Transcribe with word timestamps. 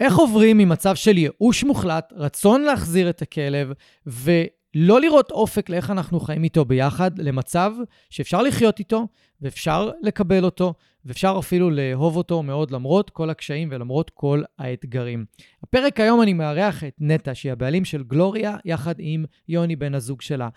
איך 0.00 0.16
עוברים 0.16 0.58
ממצב 0.58 0.94
של 0.94 1.18
ייאוש 1.18 1.64
מוחלט, 1.64 2.12
רצון 2.16 2.62
להחזיר 2.62 3.10
את 3.10 3.22
הכלב, 3.22 3.72
ולא 4.06 5.00
לראות 5.00 5.30
אופק 5.30 5.70
לאיך 5.70 5.90
אנחנו 5.90 6.20
חיים 6.20 6.44
איתו 6.44 6.64
ביחד, 6.64 7.18
למצב 7.18 7.72
שאפשר 8.10 8.42
לחיות 8.42 8.78
איתו, 8.78 9.06
ואפשר 9.40 9.90
לקבל 10.02 10.44
אותו, 10.44 10.74
ואפשר 11.04 11.36
אפילו 11.38 11.70
לאהוב 11.70 12.16
אותו 12.16 12.42
מאוד 12.42 12.70
למרות 12.70 13.10
כל 13.10 13.30
הקשיים 13.30 13.68
ולמרות 13.72 14.10
כל 14.14 14.42
האתגרים. 14.58 15.24
בפרק 15.62 16.00
היום 16.00 16.22
אני 16.22 16.32
מארח 16.32 16.84
את 16.84 16.94
נטע, 16.98 17.34
שהיא 17.34 17.52
הבעלים 17.52 17.84
של 17.84 18.02
גלוריה, 18.02 18.56
יחד 18.64 18.94
עם 18.98 19.24
יוני 19.48 19.76
בן 19.76 19.94
הזוג 19.94 20.22
שלה. 20.22 20.48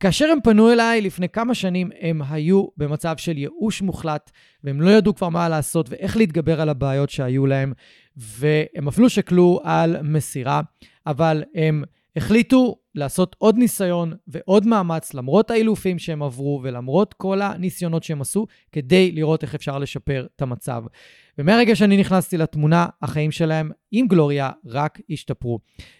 כאשר 0.00 0.30
הם 0.32 0.38
פנו 0.44 0.72
אליי 0.72 1.00
לפני 1.00 1.28
כמה 1.28 1.54
שנים, 1.54 1.90
הם 2.00 2.22
היו 2.28 2.66
במצב 2.76 3.16
של 3.16 3.38
ייאוש 3.38 3.82
מוחלט, 3.82 4.30
והם 4.64 4.80
לא 4.80 4.90
ידעו 4.90 5.14
כבר 5.14 5.28
מה 5.28 5.48
לעשות 5.48 5.90
ואיך 5.90 6.16
להתגבר 6.16 6.60
על 6.60 6.68
הבעיות 6.68 7.10
שהיו 7.10 7.46
להם, 7.46 7.72
והם 8.16 8.88
אפילו 8.88 9.10
שקלו 9.10 9.60
על 9.64 10.02
מסירה, 10.02 10.60
אבל 11.06 11.44
הם 11.54 11.84
החליטו 12.16 12.76
לעשות 12.96 13.36
עוד 13.38 13.58
ניסיון 13.58 14.12
ועוד 14.28 14.66
מאמץ, 14.66 15.14
למרות 15.14 15.50
האילופים 15.50 15.98
שהם 15.98 16.22
עברו 16.22 16.60
ולמרות 16.62 17.14
כל 17.14 17.42
הניסיונות 17.42 18.02
שהם 18.02 18.20
עשו, 18.20 18.46
כדי 18.72 19.12
לראות 19.12 19.42
איך 19.42 19.54
אפשר 19.54 19.78
לשפר 19.78 20.26
את 20.36 20.42
המצב. 20.42 20.84
ומהרגע 21.38 21.76
שאני 21.76 21.96
נכנסתי 21.96 22.36
לתמונה, 22.36 22.86
החיים 23.02 23.30
שלהם 23.30 23.70
עם 23.92 24.06
גלוריה 24.06 24.50
רק 24.66 25.00
השתפרו. 25.10 25.58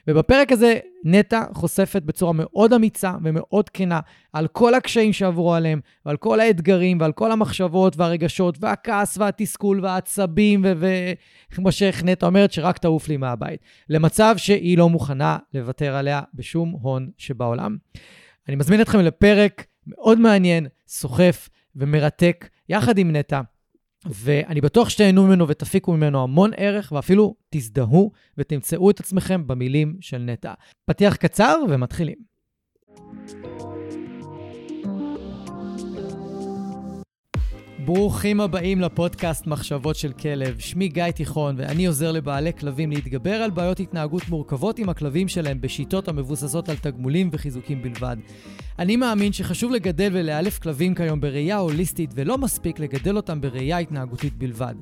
ובפרק 0.08 0.52
הזה 0.52 0.78
נטע 1.04 1.42
חושפת 1.52 2.02
בצורה 2.02 2.32
מאוד 2.32 2.72
אמיצה 2.72 3.12
ומאוד 3.24 3.68
כנה 3.68 4.00
על 4.32 4.46
כל 4.46 4.74
הקשיים 4.74 5.12
שעברו 5.12 5.54
עליהם, 5.54 5.80
ועל 6.06 6.16
כל 6.16 6.40
האתגרים, 6.40 7.00
ועל 7.00 7.12
כל 7.12 7.32
המחשבות 7.32 7.96
והרגשות, 7.96 8.58
והכעס 8.60 9.18
והתסכול 9.18 9.80
והעצבים, 9.84 10.64
וכמו 10.64 11.72
שאיך 11.72 12.04
נטע 12.04 12.26
אומרת, 12.26 12.52
שרק 12.52 12.78
תעוף 12.78 13.08
לי 13.08 13.16
מהבית. 13.16 13.60
למצב 13.88 14.34
שהיא 14.36 14.78
לא 14.78 14.88
מוכנה 14.88 15.38
לוותר 15.54 15.96
עליה 15.96 16.20
בשום 16.34 16.74
הון 16.86 17.10
שבעולם. 17.18 17.76
אני 18.48 18.56
מזמין 18.56 18.80
אתכם 18.80 18.98
לפרק 18.98 19.66
מאוד 19.86 20.20
מעניין, 20.20 20.66
סוחף 20.88 21.48
ומרתק, 21.76 22.48
יחד 22.68 22.98
עם 22.98 23.16
נטע. 23.16 23.40
ואני 24.10 24.60
בטוח 24.60 24.88
שתהנו 24.88 25.26
ממנו 25.26 25.48
ותפיקו 25.48 25.92
ממנו 25.92 26.22
המון 26.22 26.50
ערך, 26.56 26.92
ואפילו 26.92 27.34
תזדהו 27.50 28.12
ותמצאו 28.38 28.90
את 28.90 29.00
עצמכם 29.00 29.46
במילים 29.46 29.96
של 30.00 30.18
נטע. 30.18 30.52
פתיח 30.84 31.16
קצר 31.16 31.56
ומתחילים. 31.70 32.35
ברוכים 37.86 38.40
הבאים 38.40 38.80
לפודקאסט 38.80 39.46
מחשבות 39.46 39.96
של 39.96 40.12
כלב. 40.12 40.58
שמי 40.58 40.88
גיא 40.88 41.10
תיכון, 41.10 41.54
ואני 41.58 41.86
עוזר 41.86 42.12
לבעלי 42.12 42.52
כלבים 42.52 42.90
להתגבר 42.90 43.34
על 43.34 43.50
בעיות 43.50 43.80
התנהגות 43.80 44.28
מורכבות 44.28 44.78
עם 44.78 44.88
הכלבים 44.88 45.28
שלהם 45.28 45.60
בשיטות 45.60 46.08
המבוססות 46.08 46.68
על 46.68 46.76
תגמולים 46.76 47.28
וחיזוקים 47.32 47.82
בלבד. 47.82 48.16
אני 48.78 48.96
מאמין 48.96 49.32
שחשוב 49.32 49.72
לגדל 49.72 50.10
ולאלף 50.12 50.58
כלבים 50.58 50.94
כיום 50.94 51.20
בראייה 51.20 51.56
הוליסטית, 51.56 52.10
ולא 52.14 52.38
מספיק 52.38 52.78
לגדל 52.78 53.16
אותם 53.16 53.40
בראייה 53.40 53.78
התנהגותית 53.78 54.34
בלבד. 54.38 54.74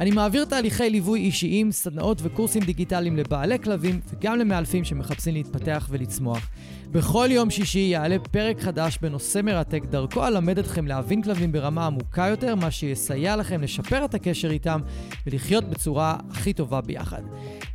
אני 0.00 0.10
מעביר 0.10 0.44
תהליכי 0.44 0.90
ליווי 0.90 1.20
אישיים, 1.20 1.72
סדנאות 1.72 2.18
וקורסים 2.22 2.62
דיגיטליים 2.62 3.16
לבעלי 3.16 3.58
כלבים 3.58 4.00
וגם 4.10 4.38
למאלפים 4.38 4.84
שמחפשים 4.84 5.34
להתפתח 5.34 5.88
ולצמוח. 5.90 6.48
בכל 6.92 7.28
יום 7.30 7.50
שישי 7.50 7.78
יעלה 7.78 8.16
פרק 8.18 8.60
חדש 8.60 8.98
בנושא 9.02 9.40
מרתק, 9.44 9.82
דרכו 9.90 10.26
אלמד 10.26 10.58
אתכם 10.58 10.86
להבין 10.86 11.22
כלבים 11.22 11.52
ברמה 11.52 11.86
עמוקה 11.86 12.26
יותר, 12.30 12.54
מה 12.54 12.70
שיסייע 12.70 13.36
לכם 13.36 13.62
לשפר 13.62 14.04
את 14.04 14.14
הקשר 14.14 14.50
איתם 14.50 14.80
ולחיות 15.26 15.64
בצורה 15.64 16.16
הכי 16.30 16.52
טובה 16.52 16.80
ביחד. 16.80 17.22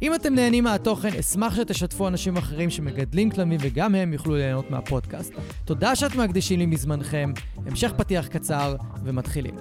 אם 0.01 0.15
אתם 0.15 0.35
נהנים 0.35 0.63
מהתוכן, 0.63 1.09
אשמח 1.19 1.55
שתשתפו 1.55 2.07
אנשים 2.07 2.37
אחרים 2.37 2.69
שמגדלים 2.69 3.29
כלבים 3.29 3.59
וגם 3.61 3.95
הם 3.95 4.13
יוכלו 4.13 4.35
ליהנות 4.35 4.71
מהפודקאסט. 4.71 5.33
תודה 5.65 5.95
שאתם 5.95 6.21
מקדישים 6.21 6.59
לי 6.59 6.65
מזמנכם, 6.65 7.31
המשך 7.65 7.93
פתיח 7.97 8.27
קצר 8.27 8.75
ומתחילים. 9.03 9.55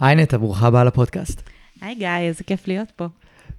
היי 0.00 0.16
נטע, 0.16 0.36
ברוכה 0.36 0.66
הבאה 0.66 0.84
לפודקאסט. 0.84 1.42
היי 1.80 1.94
גיא, 1.94 2.08
איזה 2.08 2.44
כיף 2.44 2.68
להיות 2.68 2.90
פה. 2.96 3.06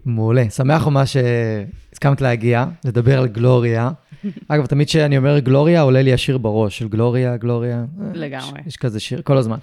מעולה, 0.06 0.50
שמח 0.50 0.88
ממש 0.88 1.18
שהסכמת 1.18 2.22
להגיע, 2.22 2.66
לדבר 2.86 3.20
על 3.20 3.28
גלוריה. 3.28 3.90
אגב, 4.48 4.66
תמיד 4.66 4.88
כשאני 4.88 5.18
אומר 5.18 5.40
גלוריה, 5.40 5.82
עולה 5.82 6.02
לי 6.02 6.14
השיר 6.14 6.38
בראש, 6.38 6.78
של 6.78 6.88
גלוריה, 6.88 7.38
גלוריה. 7.38 7.86
לגמרי. 8.14 8.60
יש, 8.60 8.68
יש 8.68 8.78
כזה 8.78 9.00
שיר 9.00 9.22
כל 9.22 9.38
הזמן. 9.38 9.58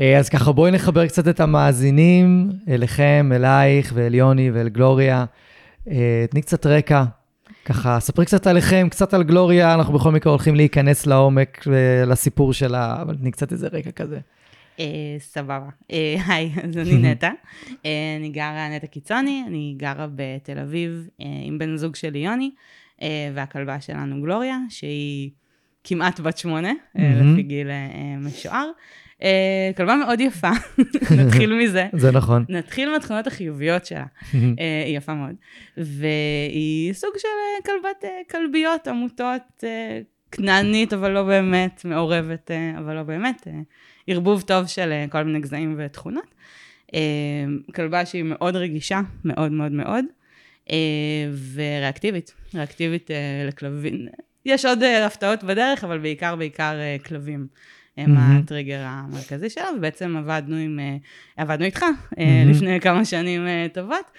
אה, 0.00 0.18
אז 0.18 0.28
ככה, 0.28 0.52
בואי 0.52 0.70
נחבר 0.70 1.06
קצת 1.06 1.28
את 1.28 1.40
המאזינים 1.40 2.50
אליכם, 2.68 3.30
אלייך 3.34 3.92
ואל 3.94 4.14
יוני 4.14 4.50
ואל 4.50 4.68
גלוריה. 4.68 5.24
אה, 5.90 6.24
תני 6.30 6.42
קצת 6.42 6.66
רקע, 6.66 7.04
ככה, 7.64 8.00
ספרי 8.00 8.24
קצת 8.24 8.46
עליכם, 8.46 8.88
קצת 8.90 9.14
על 9.14 9.22
גלוריה, 9.22 9.74
אנחנו 9.74 9.94
בכל 9.94 10.12
מקרה 10.12 10.30
הולכים 10.32 10.54
להיכנס 10.54 11.06
לעומק 11.06 11.68
אה, 11.68 12.04
לסיפור 12.06 12.52
שלה, 12.52 13.02
אבל 13.02 13.16
תני 13.16 13.30
קצת 13.30 13.52
איזה 13.52 13.68
רקע 13.72 13.90
כזה. 13.90 14.18
אה, 14.80 15.16
סבבה. 15.18 15.68
אה, 15.92 16.16
היי, 16.26 16.50
אז 16.62 16.78
אני 16.78 16.96
נטע. 17.10 17.30
אה, 17.86 18.16
אני 18.18 18.28
גרה 18.28 18.68
נטע 18.76 18.86
קיצוני, 18.86 19.44
אני 19.46 19.74
גרה 19.76 20.06
בתל 20.14 20.58
אביב 20.58 21.08
עם 21.18 21.58
בן 21.58 21.76
זוג 21.76 21.96
שלי 21.96 22.18
יוני, 22.18 22.50
והכלבה 23.34 23.80
שלנו 23.80 24.22
גלוריה, 24.22 24.58
שהיא 24.68 25.30
כמעט 25.84 26.20
בת 26.20 26.38
שמונה, 26.38 26.72
אה, 26.98 27.12
לפי 27.20 27.42
גיל 27.42 27.68
משוער. 28.20 28.70
כלבה 29.76 29.96
מאוד 29.96 30.20
יפה, 30.20 30.50
נתחיל 31.18 31.54
מזה. 31.54 31.86
זה 31.92 32.12
נכון. 32.12 32.44
נתחיל 32.48 32.92
מהתכונות 32.92 33.26
החיוביות 33.26 33.86
שלה. 33.86 34.04
היא 34.86 34.96
יפה 34.96 35.14
מאוד. 35.14 35.34
והיא 35.76 36.92
סוג 36.92 37.10
של 37.18 37.28
כלבת 37.66 38.04
כלביות, 38.30 38.88
עמותות, 38.88 39.64
כנענית, 40.30 40.92
אבל 40.92 41.10
לא 41.10 41.22
באמת, 41.22 41.84
מעורבת, 41.84 42.50
אבל 42.78 42.94
לא 42.94 43.02
באמת. 43.02 43.46
ערבוב 44.06 44.42
טוב 44.42 44.66
של 44.66 44.92
אה, 44.92 45.04
כל 45.10 45.22
מיני 45.22 45.40
גזעים 45.40 45.74
ותכונות. 45.78 46.34
אה, 46.94 47.00
כלבה 47.74 48.06
שהיא 48.06 48.22
מאוד 48.22 48.56
רגישה, 48.56 49.00
מאוד 49.24 49.52
מאוד 49.52 49.72
מאוד, 49.72 50.04
אה, 50.70 50.76
וריאקטיבית, 51.54 52.34
ריאקטיבית 52.54 53.10
לכלבים. 53.48 54.06
יש 54.46 54.64
עוד 54.64 54.82
הפתעות 54.82 55.44
בדרך, 55.44 55.84
אבל 55.84 55.98
בעיקר, 55.98 56.36
בעיקר 56.36 56.74
כלבים. 57.06 57.46
הם 57.96 58.14
מהמם. 58.14 58.38
הטריגר 58.38 58.80
המרכזי 58.84 59.50
שלה, 59.50 59.64
ובעצם 59.76 60.16
עבדנו 60.16 60.56
עם, 60.56 60.80
עבדנו 61.36 61.64
איתך 61.64 61.82
מהמם. 61.82 62.50
לפני 62.50 62.80
כמה 62.80 63.04
שנים 63.04 63.46
טובות, 63.72 64.10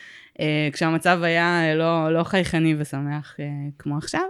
כשהמצב 0.74 1.20
היה 1.24 1.75
לא, 1.75 2.14
לא 2.14 2.24
חייכני 2.24 2.75
ושמח 2.78 3.36
כמו 3.80 3.97
עכשיו, 3.97 4.25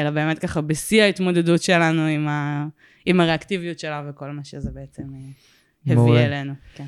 אלא 0.00 0.10
באמת 0.10 0.38
ככה 0.38 0.60
בשיא 0.60 1.02
ההתמודדות 1.02 1.62
שלנו 1.62 2.02
עם, 2.06 2.28
ה, 2.28 2.66
עם 3.06 3.20
הריאקטיביות 3.20 3.78
שלה 3.78 4.02
וכל 4.08 4.30
מה 4.30 4.44
שזה 4.44 4.70
בעצם 4.74 5.02
אה, 5.02 5.92
הביא. 5.92 6.18
אלינו. 6.18 6.52
כן. 6.74 6.84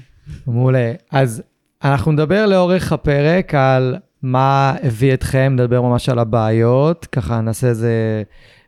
מעולה. 0.47 0.93
אז 1.11 1.43
אנחנו 1.85 2.13
נדבר 2.13 2.47
לאורך 2.47 2.93
הפרק 2.93 3.55
על 3.55 3.97
מה 4.23 4.75
הביא 4.83 5.15
אתכם, 5.15 5.53
נדבר 5.55 5.83
ממש 5.83 6.09
על 6.09 6.19
הבעיות, 6.19 7.07
ככה 7.07 7.41
נעשה 7.41 7.67
איזה 7.67 8.23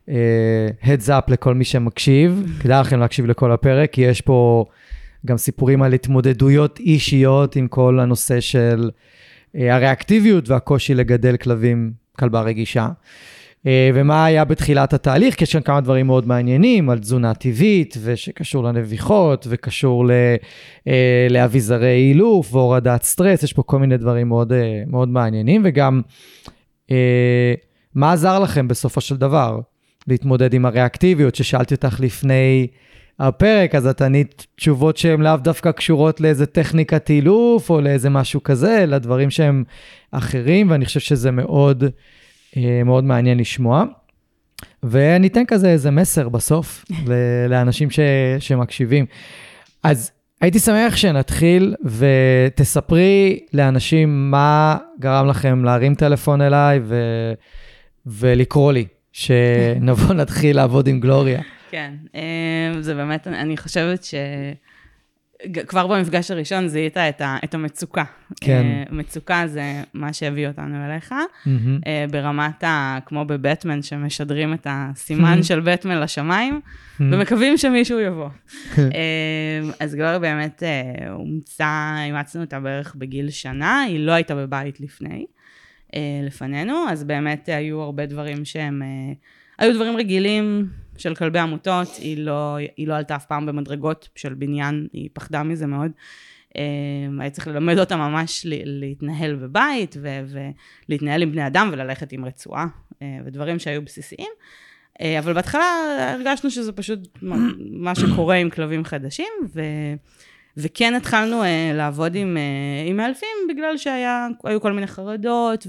אה, 0.08 0.68
heads 0.82 1.08
up 1.08 1.32
לכל 1.32 1.54
מי 1.54 1.64
שמקשיב. 1.64 2.46
כדאי 2.60 2.80
לכם 2.80 3.00
להקשיב 3.00 3.26
לכל 3.26 3.52
הפרק, 3.52 3.92
כי 3.92 4.00
יש 4.00 4.20
פה 4.20 4.64
גם 5.26 5.36
סיפורים 5.36 5.82
על 5.82 5.92
התמודדויות 5.92 6.78
אישיות 6.78 7.56
עם 7.56 7.68
כל 7.68 8.00
הנושא 8.00 8.40
של 8.40 8.90
אה, 9.56 9.74
הריאקטיביות 9.74 10.48
והקושי 10.48 10.94
לגדל 10.94 11.36
כלבים, 11.36 11.92
כלבה 12.18 12.40
רגישה. 12.40 12.88
אה, 13.66 13.90
ומה 13.94 14.24
היה 14.24 14.44
בתחילת 14.44 14.92
התהליך, 14.92 15.34
כי 15.34 15.44
יש 15.44 15.52
כאן 15.52 15.62
כמה 15.62 15.80
דברים 15.80 16.06
מאוד 16.06 16.26
מעניינים 16.26 16.90
על 16.90 16.98
תזונה 16.98 17.34
טבעית, 17.34 17.96
ושקשור 18.02 18.64
לנביחות, 18.64 19.46
וקשור 19.50 20.06
ל, 20.06 20.10
אה, 20.88 21.26
לאביזרי 21.30 21.96
אילוף 21.96 22.54
והורדת 22.54 23.02
סטרס, 23.02 23.42
יש 23.42 23.52
פה 23.52 23.62
כל 23.62 23.78
מיני 23.78 23.96
דברים 23.96 24.28
מאוד, 24.28 24.52
אה, 24.52 24.82
מאוד 24.86 25.08
מעניינים, 25.08 25.62
וגם 25.64 26.00
מה 27.94 28.12
עזר 28.12 28.38
לכם 28.38 28.68
בסופו 28.68 29.00
של 29.00 29.16
דבר 29.16 29.60
להתמודד 30.08 30.54
עם 30.54 30.66
הריאקטיביות, 30.66 31.34
ששאלתי 31.34 31.74
אותך 31.74 32.00
לפני 32.00 32.66
הפרק, 33.18 33.74
אז 33.74 33.86
את 33.86 34.02
ענית 34.02 34.46
תשובות 34.56 34.96
שהן 34.96 35.20
לאו 35.20 35.36
דווקא 35.36 35.72
קשורות 35.72 36.20
לאיזה 36.20 36.46
טכניקת 36.46 37.10
אילוף, 37.10 37.70
או 37.70 37.80
לאיזה 37.80 38.10
משהו 38.10 38.42
כזה, 38.42 38.82
אלא 38.82 38.98
דברים 38.98 39.30
שהם 39.30 39.64
אחרים, 40.12 40.70
ואני 40.70 40.84
חושב 40.84 41.00
שזה 41.00 41.30
מאוד... 41.30 41.84
אה, 42.56 42.82
מאוד 42.84 43.04
מעניין 43.04 43.38
לשמוע. 43.38 43.84
וניתן 44.82 45.42
כזה 45.48 45.68
איזה 45.70 45.90
מסר 45.90 46.28
בסוף 46.28 46.84
לאנשים 47.50 47.90
ש- 47.90 48.00
שמקשיבים. 48.38 49.06
אז 49.82 50.10
הייתי 50.40 50.58
שמח 50.58 50.96
שנתחיל 50.96 51.74
ותספרי 51.84 53.40
לאנשים 53.52 54.30
מה 54.30 54.76
גרם 55.00 55.26
לכם 55.26 55.64
להרים 55.64 55.94
טלפון 55.94 56.40
אליי 56.40 56.80
ו... 56.84 56.94
ולקרוא 58.06 58.72
לי, 58.72 58.86
שנבוא 59.12 60.14
נתחיל 60.20 60.56
לעבוד 60.56 60.86
עם 60.86 61.00
גלוריה. 61.00 61.40
כן, 61.70 61.94
אה, 62.14 62.72
זה 62.80 62.94
באמת, 62.94 63.26
אני 63.26 63.56
חושבת 63.56 64.04
ש... 64.04 64.14
כבר 65.66 65.86
במפגש 65.86 66.30
הראשון 66.30 66.68
זיהית 66.68 66.96
את, 66.96 67.20
ה, 67.20 67.36
את 67.44 67.54
המצוקה. 67.54 68.04
כן. 68.40 68.66
Uh, 68.88 68.94
מצוקה 68.94 69.46
זה 69.46 69.62
מה 69.94 70.12
שהביא 70.12 70.48
אותנו 70.48 70.84
אליך. 70.86 71.12
Mm-hmm. 71.12 72.10
ברמת 72.10 72.64
ה... 72.64 72.98
כמו 73.06 73.24
בבטמן, 73.24 73.82
שמשדרים 73.82 74.54
את 74.54 74.66
הסימן 74.70 75.42
של 75.42 75.60
בטמן 75.60 76.00
לשמיים, 76.00 76.60
ומקווים 77.00 77.56
שמישהו 77.56 78.00
יבוא. 78.00 78.28
uh, 78.74 78.78
אז 79.80 79.94
גלוריה 79.94 80.18
באמת 80.18 80.62
הומצא, 81.10 81.94
אימצנו 82.06 82.42
אותה 82.42 82.60
בערך 82.60 82.94
בגיל 82.94 83.30
שנה, 83.30 83.82
היא 83.82 84.00
לא 84.00 84.12
הייתה 84.12 84.34
בבית 84.34 84.80
לפני, 84.80 85.26
לפנינו, 86.26 86.84
אז 86.90 87.04
באמת 87.04 87.48
היו 87.48 87.80
הרבה 87.80 88.06
דברים 88.06 88.44
שהם... 88.44 88.82
היו 89.58 89.74
דברים 89.74 89.96
רגילים 89.96 90.68
של 91.00 91.14
כלבי 91.14 91.38
עמותות, 91.38 91.88
היא 91.98 92.18
לא, 92.18 92.56
היא 92.76 92.88
לא 92.88 92.94
עלתה 92.94 93.16
אף 93.16 93.26
פעם 93.26 93.46
במדרגות 93.46 94.08
של 94.16 94.34
בניין, 94.34 94.88
היא 94.92 95.08
פחדה 95.12 95.42
מזה 95.42 95.66
מאוד. 95.66 95.90
אה, 96.56 96.62
היה 97.20 97.30
צריך 97.30 97.48
ללמד 97.48 97.78
אותה 97.78 97.96
ממש 97.96 98.46
להתנהל 98.64 99.34
בבית 99.34 99.96
ולהתנהל 100.88 101.22
עם 101.22 101.32
בני 101.32 101.46
אדם 101.46 101.68
וללכת 101.72 102.12
עם 102.12 102.24
רצועה 102.24 102.66
אה, 103.02 103.18
ודברים 103.24 103.58
שהיו 103.58 103.82
בסיסיים. 103.82 104.30
אה, 105.00 105.18
אבל 105.18 105.32
בהתחלה 105.32 105.64
הרגשנו 106.14 106.50
שזה 106.50 106.72
פשוט 106.72 107.08
מה 107.58 107.94
שקורה 107.94 108.34
עם 108.36 108.50
כלבים 108.50 108.84
חדשים, 108.84 109.32
ו... 109.54 109.60
וכן 110.56 110.94
התחלנו 110.94 111.42
uh, 111.42 111.46
לעבוד 111.74 112.14
עם, 112.14 112.36
uh, 112.36 112.88
עם 112.88 112.96
מאלפים 112.96 113.36
בגלל 113.48 113.76
שהיו 113.76 114.60
כל 114.60 114.72
מיני 114.72 114.86
חרדות 114.86 115.66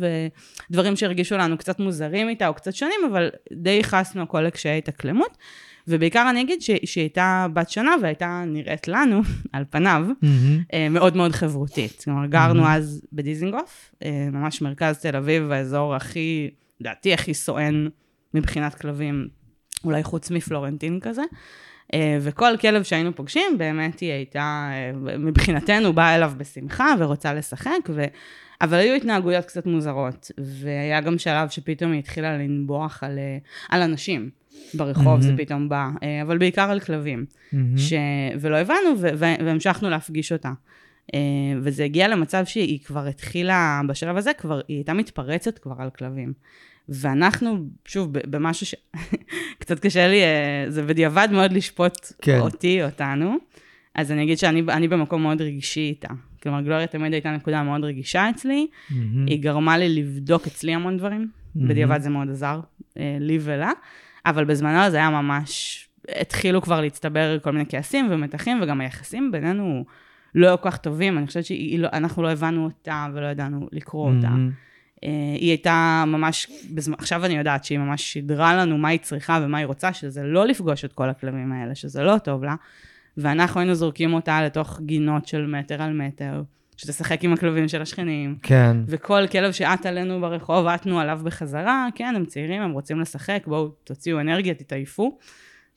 ודברים 0.69 0.95
שהרגישו 0.95 1.37
לנו 1.37 1.57
קצת 1.57 1.79
מוזרים 1.79 2.29
איתה 2.29 2.47
או 2.47 2.53
קצת 2.53 2.73
שונים, 2.73 2.99
אבל 3.11 3.29
די 3.53 3.69
ייחסנו 3.69 4.21
הכל 4.21 4.41
לקשיי 4.41 4.77
התאקלמות. 4.77 5.37
ובעיקר 5.87 6.27
אני 6.29 6.41
אגיד 6.41 6.61
שהיא 6.61 6.79
הייתה 6.95 7.47
בת 7.53 7.69
שנה 7.69 7.91
והייתה 8.01 8.43
נראית 8.47 8.87
לנו, 8.87 9.21
על 9.53 9.63
פניו, 9.69 10.05
mm-hmm. 10.09 10.25
uh, 10.25 10.89
מאוד 10.89 11.15
מאוד 11.15 11.31
חברותית. 11.31 12.01
כלומר, 12.03 12.25
גרנו 12.25 12.63
mm-hmm. 12.63 12.69
אז 12.69 13.01
בדיזינגוף, 13.13 13.93
ממש 14.31 14.61
מרכז 14.61 14.97
תל 14.97 15.15
אביב, 15.15 15.51
האזור 15.51 15.95
הכי, 15.95 16.49
לדעתי 16.81 17.13
הכי 17.13 17.33
סואן 17.33 17.87
מבחינת 18.33 18.75
כלבים, 18.75 19.27
אולי 19.83 20.03
חוץ 20.03 20.31
מפלורנטין 20.31 20.99
כזה. 20.99 21.21
אה, 21.93 22.17
וכל 22.21 22.57
כלב 22.61 22.83
שהיינו 22.83 23.15
פוגשים, 23.15 23.57
באמת 23.57 23.99
היא 23.99 24.11
הייתה, 24.11 24.69
אה, 24.71 25.17
מבחינתנו, 25.17 25.93
באה 25.93 26.15
אליו 26.15 26.31
בשמחה 26.37 26.93
ורוצה 26.99 27.33
לשחק, 27.33 27.89
ו... 27.89 28.05
אבל 28.61 28.77
היו 28.77 28.95
התנהגויות 28.95 29.45
קצת 29.45 29.65
מוזרות, 29.65 30.31
והיה 30.37 31.01
גם 31.01 31.17
שלב 31.17 31.49
שפתאום 31.49 31.91
היא 31.91 31.99
התחילה 31.99 32.37
לנבוח 32.37 33.03
על, 33.03 33.17
אה, 33.19 33.37
על 33.69 33.81
אנשים. 33.81 34.29
ברחוב 34.73 35.19
mm-hmm. 35.19 35.23
זה 35.23 35.33
פתאום 35.37 35.69
בא, 35.69 35.89
אבל 36.21 36.37
בעיקר 36.37 36.71
על 36.71 36.79
כלבים. 36.79 37.25
Mm-hmm. 37.29 37.57
ש... 37.77 37.93
ולא 38.39 38.55
הבנו, 38.57 38.97
ו... 38.97 39.07
והמשכנו 39.19 39.89
להפגיש 39.89 40.31
אותה. 40.31 40.51
וזה 41.61 41.83
הגיע 41.83 42.07
למצב 42.07 42.45
שהיא 42.45 42.79
כבר 42.85 43.07
התחילה, 43.07 43.81
בשלב 43.87 44.17
הזה 44.17 44.31
כבר, 44.33 44.61
היא 44.67 44.77
הייתה 44.77 44.93
מתפרצת 44.93 45.57
כבר 45.57 45.75
על 45.77 45.89
כלבים. 45.89 46.33
ואנחנו, 46.89 47.57
שוב, 47.85 48.13
במשהו 48.13 48.65
ש... 48.65 48.75
קצת 49.59 49.79
קשה 49.79 50.07
לי, 50.07 50.23
אה, 50.23 50.65
זה 50.67 50.83
בדיעבד 50.83 51.27
מאוד 51.31 51.51
לשפוט 51.51 51.97
כן. 52.21 52.39
אותי, 52.39 52.83
אותנו. 52.83 53.35
אז 53.95 54.11
אני 54.11 54.23
אגיד 54.23 54.37
שאני 54.37 54.87
במקום 54.87 55.21
מאוד 55.21 55.41
רגשי 55.41 55.79
איתה. 55.79 56.07
כלומר, 56.43 56.61
גלוריה 56.61 56.87
תמיד 56.87 57.13
הייתה 57.13 57.31
נקודה 57.31 57.63
מאוד 57.63 57.83
רגישה 57.83 58.29
אצלי. 58.29 58.67
Mm-hmm. 58.71 58.93
היא 59.27 59.39
גרמה 59.41 59.77
לי 59.77 59.89
לבדוק 59.89 60.47
אצלי 60.47 60.73
המון 60.73 60.97
דברים. 60.97 61.27
Mm-hmm. 61.27 61.59
בדיעבד 61.67 62.01
זה 62.01 62.09
מאוד 62.09 62.29
עזר, 62.29 62.59
אה, 62.97 63.17
לי 63.19 63.37
ולה. 63.41 63.71
אבל 64.25 64.45
בזמנו 64.45 64.91
זה 64.91 64.97
היה 64.97 65.09
ממש... 65.09 65.83
התחילו 66.21 66.61
כבר 66.61 66.81
להצטבר 66.81 67.37
כל 67.39 67.51
מיני 67.51 67.65
כעסים 67.69 68.07
ומתחים, 68.11 68.59
וגם 68.61 68.81
היחסים 68.81 69.31
בינינו 69.31 69.85
לא 70.35 70.57
כל 70.61 70.71
כך 70.71 70.77
טובים. 70.77 71.17
אני 71.17 71.27
חושבת 71.27 71.45
שאנחנו 71.45 72.23
לא, 72.23 72.29
לא 72.29 72.33
הבנו 72.33 72.63
אותה 72.63 73.07
ולא 73.13 73.25
ידענו 73.25 73.67
לקרוא 73.71 74.11
mm-hmm. 74.11 74.15
אותה. 74.15 74.29
אה, 75.03 75.09
היא 75.39 75.49
הייתה 75.49 76.03
ממש, 76.07 76.47
בזמן, 76.73 76.95
עכשיו 76.97 77.25
אני 77.25 77.37
יודעת 77.37 77.63
שהיא 77.63 77.79
ממש 77.79 78.13
שידרה 78.13 78.55
לנו 78.55 78.77
מה 78.77 78.87
היא 78.87 78.99
צריכה 78.99 79.39
ומה 79.43 79.57
היא 79.57 79.65
רוצה, 79.65 79.93
שזה 79.93 80.23
לא 80.23 80.45
לפגוש 80.45 80.85
את 80.85 80.93
כל 80.93 81.09
הכלבים 81.09 81.51
האלה, 81.51 81.75
שזה 81.75 82.03
לא 82.03 82.17
טוב 82.17 82.43
לה, 82.43 82.55
ואנחנו 83.17 83.59
היינו 83.59 83.75
זורקים 83.75 84.13
אותה 84.13 84.41
לתוך 84.41 84.79
גינות 84.85 85.27
של 85.27 85.45
מטר 85.45 85.81
על 85.81 85.93
מטר, 85.93 86.41
שתשחק 86.77 87.23
עם 87.23 87.33
הכלבים 87.33 87.67
של 87.67 87.81
השכנים. 87.81 88.35
כן. 88.41 88.77
וכל 88.87 89.27
כלב 89.31 89.51
שעט 89.51 89.85
עלינו 89.85 90.21
ברחוב, 90.21 90.67
עטנו 90.67 90.99
עליו 90.99 91.19
בחזרה, 91.23 91.87
כן, 91.95 92.13
הם 92.15 92.25
צעירים, 92.25 92.61
הם 92.61 92.71
רוצים 92.71 92.99
לשחק, 92.99 93.43
בואו 93.47 93.67
תוציאו 93.67 94.19
אנרגיה, 94.19 94.53
תתעייפו. 94.53 95.17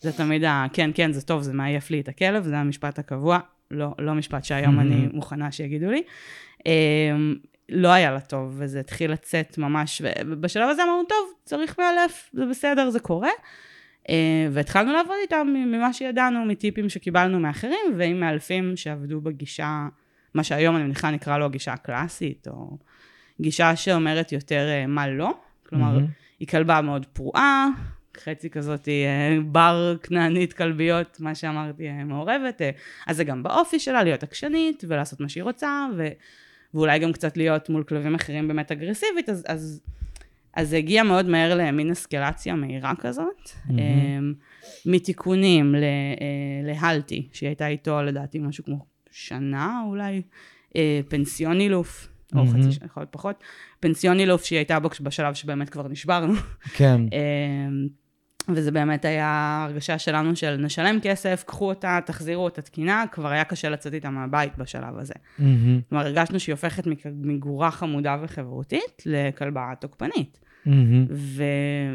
זה 0.00 0.12
תמיד 0.12 0.44
ה... 0.44 0.66
כן, 0.72 0.90
כן, 0.94 1.12
זה 1.12 1.22
טוב, 1.22 1.42
זה 1.42 1.52
מעייף 1.52 1.90
לי 1.90 2.00
את 2.00 2.08
הכלב, 2.08 2.44
זה 2.44 2.58
המשפט 2.58 2.98
הקבוע, 2.98 3.38
לא, 3.70 3.94
לא 3.98 4.14
משפט 4.14 4.44
שהיום 4.44 4.80
אני 4.80 5.08
מוכנה 5.12 5.52
שיגידו 5.52 5.90
לי. 5.90 6.02
לא 7.70 7.88
היה 7.88 8.10
לה 8.10 8.20
טוב, 8.20 8.54
וזה 8.58 8.80
התחיל 8.80 9.12
לצאת 9.12 9.58
ממש, 9.58 10.02
ובשלב 10.26 10.68
הזה 10.68 10.82
אמרנו, 10.84 11.04
טוב, 11.04 11.32
צריך 11.44 11.78
מאלף, 11.78 12.30
זה 12.32 12.46
בסדר, 12.46 12.90
זה 12.90 13.00
קורה. 13.00 13.30
אה, 14.08 14.48
והתחלנו 14.50 14.92
לעבוד 14.92 15.16
איתם 15.22 15.46
ממה 15.66 15.92
שידענו, 15.92 16.44
מטיפים 16.44 16.88
שקיבלנו 16.88 17.40
מאחרים, 17.40 17.94
ועם 17.96 18.20
מאלפים 18.20 18.76
שעבדו 18.76 19.20
בגישה, 19.20 19.88
מה 20.34 20.44
שהיום 20.44 20.76
אני 20.76 20.84
מניחה 20.84 21.10
נקרא 21.10 21.38
לו 21.38 21.44
הגישה 21.44 21.72
הקלאסית, 21.72 22.48
או 22.48 22.78
גישה 23.40 23.76
שאומרת 23.76 24.32
יותר 24.32 24.68
אה, 24.68 24.86
מה 24.86 25.08
לא. 25.08 25.34
כלומר, 25.66 25.98
mm-hmm. 25.98 26.38
היא 26.40 26.48
כלבה 26.48 26.80
מאוד 26.80 27.06
פרועה, 27.06 27.66
חצי 28.16 28.50
כזאת 28.50 28.88
אה, 28.88 29.38
בר 29.44 29.96
כנענית 30.02 30.52
כלביות, 30.52 31.20
מה 31.20 31.34
שאמרתי, 31.34 31.88
מעורבת. 32.04 32.62
אז 33.06 33.16
זה 33.16 33.24
גם 33.24 33.42
באופי 33.42 33.78
שלה, 33.78 34.02
להיות 34.02 34.22
עקשנית, 34.22 34.84
ולעשות 34.88 35.20
מה 35.20 35.28
שהיא 35.28 35.42
רוצה, 35.42 35.86
ו... 35.96 36.08
ואולי 36.74 36.98
גם 36.98 37.12
קצת 37.12 37.36
להיות 37.36 37.68
מול 37.68 37.82
כלבים 37.82 38.14
אחרים 38.14 38.48
באמת 38.48 38.72
אגרסיבית, 38.72 39.28
אז, 39.28 39.44
אז, 39.48 39.80
אז 40.54 40.68
זה 40.68 40.76
הגיע 40.76 41.02
מאוד 41.02 41.26
מהר 41.26 41.54
למין 41.54 41.90
אסקלציה 41.90 42.54
מהירה 42.54 42.92
כזאת. 42.98 43.50
Mm-hmm. 43.66 43.72
מתיקונים 44.86 45.74
ל, 45.74 45.82
אה, 45.84 46.72
להלטי, 46.72 47.28
שהיא 47.32 47.48
הייתה 47.48 47.66
איתו 47.66 48.02
לדעתי 48.02 48.38
משהו 48.38 48.64
כמו 48.64 48.86
שנה 49.10 49.82
אולי, 49.86 50.22
אה, 50.76 51.00
פנסיוני 51.08 51.68
לוף. 51.68 52.08
או 52.34 52.44
mm-hmm. 52.44 52.48
חצי 52.48 52.72
שנה, 52.72 52.86
יכול 52.86 53.00
להיות 53.00 53.12
פחות, 53.12 53.44
פנסיוני 53.80 54.26
לוף 54.26 54.44
שהיא 54.44 54.56
הייתה 54.56 54.80
בו 54.80 54.88
בשלב 55.00 55.34
שבאמת 55.34 55.70
כבר 55.70 55.88
נשברנו. 55.88 56.34
כן. 56.74 57.00
וזה 58.48 58.70
באמת 58.70 59.04
היה 59.04 59.64
הרגשה 59.68 59.98
שלנו 59.98 60.36
של 60.36 60.56
נשלם 60.56 60.98
כסף, 61.02 61.44
קחו 61.46 61.68
אותה, 61.68 61.98
תחזירו 62.06 62.44
אותה 62.44 62.62
תקינה, 62.62 63.04
כבר 63.12 63.28
היה 63.28 63.44
קשה 63.44 63.68
לצאת 63.68 63.94
איתה 63.94 64.10
מהבית 64.10 64.58
בשלב 64.58 64.98
הזה. 64.98 65.14
Mm-hmm. 65.14 65.42
כלומר, 65.88 66.04
הרגשנו 66.04 66.40
שהיא 66.40 66.52
הופכת 66.52 66.84
מגורה 67.06 67.70
חמודה 67.70 68.16
וחברותית 68.22 69.02
לכלבה 69.06 69.72
תוקפנית. 69.80 70.40
Mm-hmm. 70.66 70.70
ו... 71.10 71.42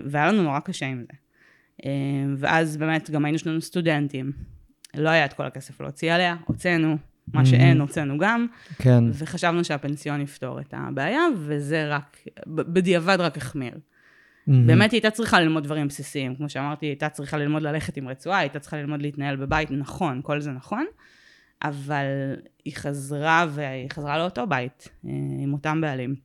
והיה 0.06 0.32
לנו 0.32 0.44
נורא 0.44 0.60
קשה 0.60 0.86
עם 0.86 1.02
זה. 1.02 1.18
אה, 1.86 1.90
ואז 2.38 2.78
באמת 2.78 3.10
גם 3.10 3.26
היינו 3.26 3.40
שלנו 3.40 3.62
סטודנטים. 3.62 4.32
לא 4.98 5.10
היה 5.10 5.26
את 5.26 5.34
כל 5.34 5.46
הכסף 5.46 5.82
להוציא 5.82 6.14
עליה, 6.14 6.36
הוצאנו, 6.46 6.98
מה. 7.34 7.46
שאין 7.46 7.82
הוצאנו 7.82 8.18
גם. 8.18 8.48
כן. 8.78 9.04
וחשבנו 9.14 9.64
שהפנסיון 9.64 10.22
יפתור 10.22 10.60
את 10.60 10.74
הבעיה, 10.78 11.22
וזה 11.38 11.88
רק, 11.90 12.18
בדיעבד 12.48 13.18
רק 13.20 13.38
החמיר. 13.38 13.78
Mm-hmm. 14.48 14.52
באמת 14.68 14.92
היא 14.92 14.98
הייתה 14.98 15.12
צריכה 15.12 15.40
ללמוד 15.40 15.64
דברים 15.64 15.88
בסיסיים, 15.88 16.36
כמו 16.36 16.50
שאמרתי, 16.50 16.86
היא 16.86 16.92
הייתה 16.92 17.10
צריכה 17.10 17.38
ללמוד 17.38 17.62
ללכת 17.62 17.98
עם 17.98 18.08
רצועה, 18.08 18.38
היא 18.38 18.44
הייתה 18.44 18.60
צריכה 18.60 18.78
ללמוד 18.78 19.02
להתנהל 19.02 19.36
בבית, 19.36 19.72
נכון, 19.72 20.22
כל 20.24 20.42
זה 20.42 20.52
נכון, 20.52 20.86
אבל 21.64 22.06
היא 22.66 22.76
חזרה, 22.76 23.46
והיא 23.50 23.90
חזרה 23.94 24.18
לאותו 24.18 24.48
בית, 24.48 24.90
אה, 25.06 25.12
עם 25.44 25.54
אותם 25.54 25.82
בעלים. 25.82 26.16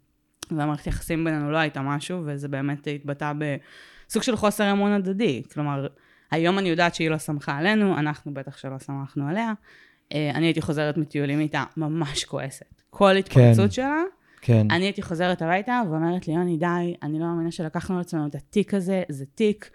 והמערכת 0.51 0.87
יחסים 0.87 1.25
בינינו 1.25 1.51
לא 1.51 1.57
הייתה 1.57 1.81
משהו, 1.83 2.23
וזה 2.27 2.49
באמת 2.49 2.89
התבטא 2.95 3.33
בסוג 3.39 4.23
של 4.23 4.37
חוסר 4.37 4.73
אמון 4.73 4.93
הדדי. 4.93 5.43
כלומר, 5.53 5.87
היום 6.31 6.59
אני 6.59 6.69
יודעת 6.69 6.95
שהיא 6.95 7.11
לא 7.11 7.19
סמכה 7.19 7.59
עלינו, 7.59 7.99
אנחנו 7.99 8.35
בטח 8.35 8.57
שלא 8.57 8.79
סמכנו 8.79 9.29
עליה. 9.29 9.53
אה, 10.13 10.31
אני 10.35 10.47
הייתי 10.47 10.61
חוזרת 10.61 10.97
מטיולים 10.97 11.41
איתה 11.41 11.65
ממש 11.77 12.25
כועסת. 12.25 12.83
כל 12.91 13.17
התפרצות 13.17 13.65
כן. 13.65 13.71
שלה, 13.71 14.03
כן. 14.41 14.67
אני 14.71 14.85
הייתי 14.85 15.03
חוזרת 15.03 15.43
הביתה 15.43 15.83
ואומרת 15.91 16.29
לי, 16.29 16.35
יוני, 16.35 16.57
די, 16.57 16.95
אני 17.03 17.19
לא 17.19 17.27
מאמינה 17.27 17.51
שלקחנו 17.51 17.95
על 17.95 18.01
עצמנו 18.01 18.27
את 18.27 18.35
התיק 18.35 18.75
הזה, 18.75 19.03
זה 19.09 19.25
תיק. 19.35 19.71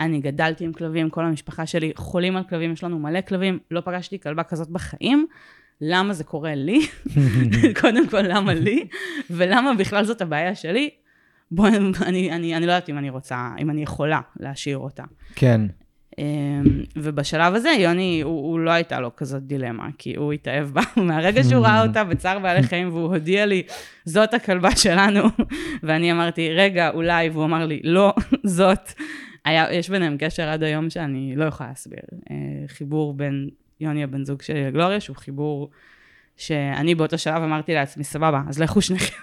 אני 0.00 0.20
גדלתי 0.20 0.64
עם 0.64 0.72
כלבים, 0.72 1.10
כל 1.10 1.24
המשפחה 1.24 1.66
שלי 1.66 1.92
חולים 1.96 2.36
על 2.36 2.44
כלבים, 2.44 2.72
יש 2.72 2.84
לנו 2.84 2.98
מלא 2.98 3.20
כלבים, 3.20 3.58
לא 3.70 3.80
פגשתי 3.80 4.20
כלבה 4.20 4.42
כזאת 4.42 4.68
בחיים. 4.68 5.26
למה 5.80 6.12
זה 6.12 6.24
קורה 6.24 6.54
לי? 6.54 6.80
קודם 7.80 8.08
כל, 8.08 8.22
למה 8.22 8.54
לי? 8.54 8.86
ולמה 9.30 9.74
בכלל 9.74 10.04
זאת 10.04 10.22
הבעיה 10.22 10.54
שלי? 10.54 10.90
בואי, 11.50 11.72
אני, 12.02 12.32
אני, 12.32 12.56
אני 12.56 12.66
לא 12.66 12.72
יודעת 12.72 12.88
אם 12.88 12.98
אני 12.98 13.10
רוצה, 13.10 13.50
אם 13.58 13.70
אני 13.70 13.82
יכולה 13.82 14.20
להשאיר 14.40 14.78
אותה. 14.78 15.04
כן. 15.34 15.60
אמ, 16.18 16.82
ובשלב 16.96 17.54
הזה, 17.54 17.68
יוני, 17.68 18.20
הוא, 18.24 18.50
הוא 18.50 18.60
לא 18.60 18.70
הייתה 18.70 19.00
לו 19.00 19.16
כזאת 19.16 19.42
דילמה, 19.42 19.88
כי 19.98 20.16
הוא 20.16 20.32
התאהב 20.32 20.68
בה 20.68 20.80
מהרגע 21.06 21.44
שהוא 21.44 21.64
ראה 21.64 21.82
אותה 21.86 22.04
בצער 22.04 22.38
בעלי 22.38 22.62
חיים, 22.62 22.88
והוא 22.88 23.14
הודיע 23.14 23.46
לי, 23.46 23.62
זאת 24.04 24.34
הכלבה 24.34 24.76
שלנו, 24.76 25.22
ואני 25.82 26.12
אמרתי, 26.12 26.50
רגע, 26.52 26.90
אולי, 26.90 27.28
והוא 27.28 27.44
אמר 27.44 27.66
לי, 27.66 27.80
לא, 27.84 28.14
זאת. 28.44 28.92
היה, 29.44 29.72
יש 29.72 29.90
ביניהם 29.90 30.16
קשר 30.18 30.48
עד 30.48 30.62
היום 30.62 30.90
שאני 30.90 31.32
לא 31.36 31.44
יכולה 31.44 31.68
להסביר. 31.68 32.00
אה, 32.30 32.36
חיבור 32.66 33.14
בין 33.14 33.48
יוני 33.80 34.04
הבן 34.04 34.24
זוג 34.24 34.42
שלי 34.42 34.66
לגלוריה, 34.66 35.00
שהוא 35.00 35.16
חיבור 35.16 35.70
שאני 36.36 36.94
באותו 36.94 37.18
שלב 37.18 37.42
אמרתי 37.42 37.74
לעצמי, 37.74 38.04
סבבה, 38.04 38.42
אז 38.48 38.58
לכו 38.58 38.82
שניכם. 38.82 39.16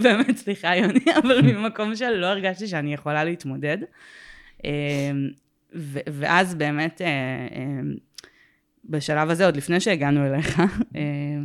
באמת, 0.00 0.36
סליחה, 0.36 0.76
יוני, 0.76 1.04
אבל 1.22 1.42
ממקום 1.42 1.96
שלא 1.96 2.26
הרגשתי 2.26 2.66
שאני 2.66 2.94
יכולה 2.94 3.24
להתמודד. 3.24 3.78
אמ, 4.64 4.70
ו- 5.74 5.98
ואז 6.12 6.54
באמת, 6.54 7.02
אה, 7.02 7.08
אמ, 7.56 7.94
בשלב 8.84 9.30
הזה, 9.30 9.44
עוד 9.46 9.56
לפני 9.56 9.80
שהגענו 9.80 10.26
אליך, 10.26 10.60
אמ, 10.94 11.44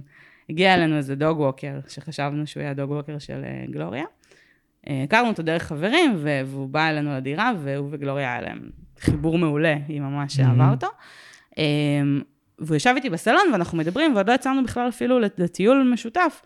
הגיע 0.50 0.74
אלינו 0.74 0.98
איזה 0.98 1.16
דוג 1.16 1.40
ווקר, 1.40 1.80
שחשבנו 1.88 2.48
שהוא 2.48 2.64
היה 2.64 2.74
דוג 2.74 2.92
ווקר 2.92 3.20
של 3.20 3.42
אה, 3.44 3.66
גלוריה. 3.70 4.06
אה, 4.90 5.04
הכרנו 5.04 5.28
אותו 5.28 5.44
דרך 5.44 5.64
חברים, 5.64 6.16
והוא 6.18 6.70
בא 6.70 6.90
אלינו 6.90 7.16
לדירה, 7.16 7.52
והוא 7.60 7.90
וגלוריה 7.92 8.32
היה 8.34 8.42
להם 8.42 8.70
חיבור 9.00 9.38
מעולה, 9.38 9.76
היא 9.88 10.02
ממש 10.02 10.40
אהבה 10.40 10.72
אותו. 10.72 10.88
והוא 12.60 12.76
ישב 12.76 12.94
איתי 12.96 13.10
בסלון, 13.10 13.50
ואנחנו 13.52 13.78
מדברים, 13.78 14.16
ועוד 14.16 14.30
לא 14.30 14.34
יצאנו 14.36 14.64
בכלל 14.64 14.90
אפילו 14.90 15.20
לטיול 15.20 15.90
משותף. 15.94 16.42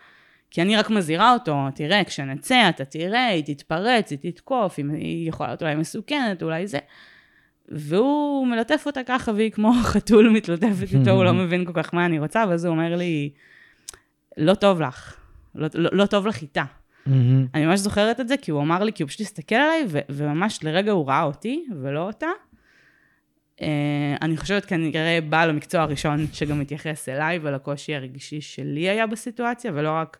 כי 0.52 0.62
אני 0.62 0.76
רק 0.76 0.90
מזהירה 0.90 1.34
אותו, 1.34 1.56
תראה, 1.76 2.04
כשנצא, 2.04 2.70
אתה 2.70 2.86
תראה, 2.86 3.28
היא 3.28 3.44
תתפרץ, 3.44 4.12
היא 4.12 4.20
תתקוף, 4.22 4.80
היא 4.94 5.30
יכולה 5.30 5.50
להיות 5.50 5.62
אולי 5.62 5.76
מסוכנת, 5.76 6.44
אולי 6.44 6.68
זה. 6.68 6.80
והוא 7.70 8.48
מלטף 8.48 8.84
אותה 8.86 9.04
ככה, 9.06 9.32
והיא 9.32 9.52
כמו 9.52 9.74
חתול 9.92 10.30
מתלטפת 10.30 10.94
איתו, 10.94 11.12
הוא 11.12 11.24
לא 11.24 11.34
מבין 11.44 11.66
כל 11.66 11.74
כך 11.76 11.94
מה 11.94 12.06
אני 12.06 12.20
רוצה, 12.20 12.44
ואז 12.50 12.66
הוא 12.66 12.72
אומר 12.72 12.96
לי, 12.96 13.30
לא 14.38 14.54
טוב 14.54 14.82
לך, 14.82 15.16
לא, 15.56 15.68
לא, 15.74 15.90
לא 15.94 16.06
טוב 16.06 16.28
לך 16.28 16.42
איתה. 16.42 16.64
אני 17.54 17.66
ממש 17.66 17.80
זוכרת 17.80 18.20
את 18.20 18.28
זה, 18.28 18.38
כי 18.38 18.52
הוא 18.52 18.62
אמר 18.62 18.84
לי, 18.84 18.94
כי 18.94 19.04
הוא 19.04 19.08
פשוט 19.08 19.22
הסתכל 19.22 19.56
עליי, 19.56 19.84
ו- 19.88 20.00
וממש 20.10 20.64
לרגע 20.64 20.92
הוא 20.92 21.08
ראה 21.08 21.24
אותי, 21.24 21.66
ולא 21.82 22.00
אותה. 22.00 22.28
Uh, 23.58 23.60
אני 24.22 24.38
חושבת 24.38 24.66
כנראה 24.66 25.20
בעל 25.30 25.50
המקצוע 25.50 25.82
הראשון 25.82 26.28
שגם 26.34 26.60
מתייחס 26.60 27.10
אליי 27.10 27.40
ולקושי 27.42 27.96
הרגשי 27.96 28.42
שלי 28.42 28.90
היה 28.90 29.08
בסיטואציה, 29.08 29.72
ולא 29.76 29.92
רק 29.92 30.18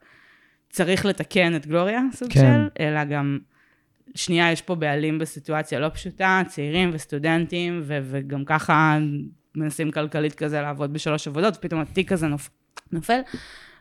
צריך 0.70 1.06
לתקן 1.06 1.56
את 1.56 1.68
גלוריה, 1.68 2.02
סוג 2.14 2.34
כן. 2.34 2.40
של, 2.40 2.84
אלא 2.84 3.04
גם, 3.04 3.38
שנייה, 4.16 4.52
יש 4.52 4.62
פה 4.62 4.76
בעלים 4.76 5.20
בסיטואציה 5.20 5.80
לא 5.80 5.90
פשוטה, 5.90 6.42
צעירים 6.48 6.90
וסטודנטים, 6.94 7.82
ו- 7.84 8.00
וגם 8.04 8.46
ככה 8.46 8.98
מנסים 9.56 9.92
כלכלית 9.92 10.36
כזה 10.36 10.62
לעבוד 10.62 10.94
בשלוש 10.94 11.28
עבודות, 11.28 11.58
ופתאום 11.58 11.82
התיק 11.82 12.12
הזה 12.12 12.28
נופ- 12.28 12.50
נופל. 12.92 13.20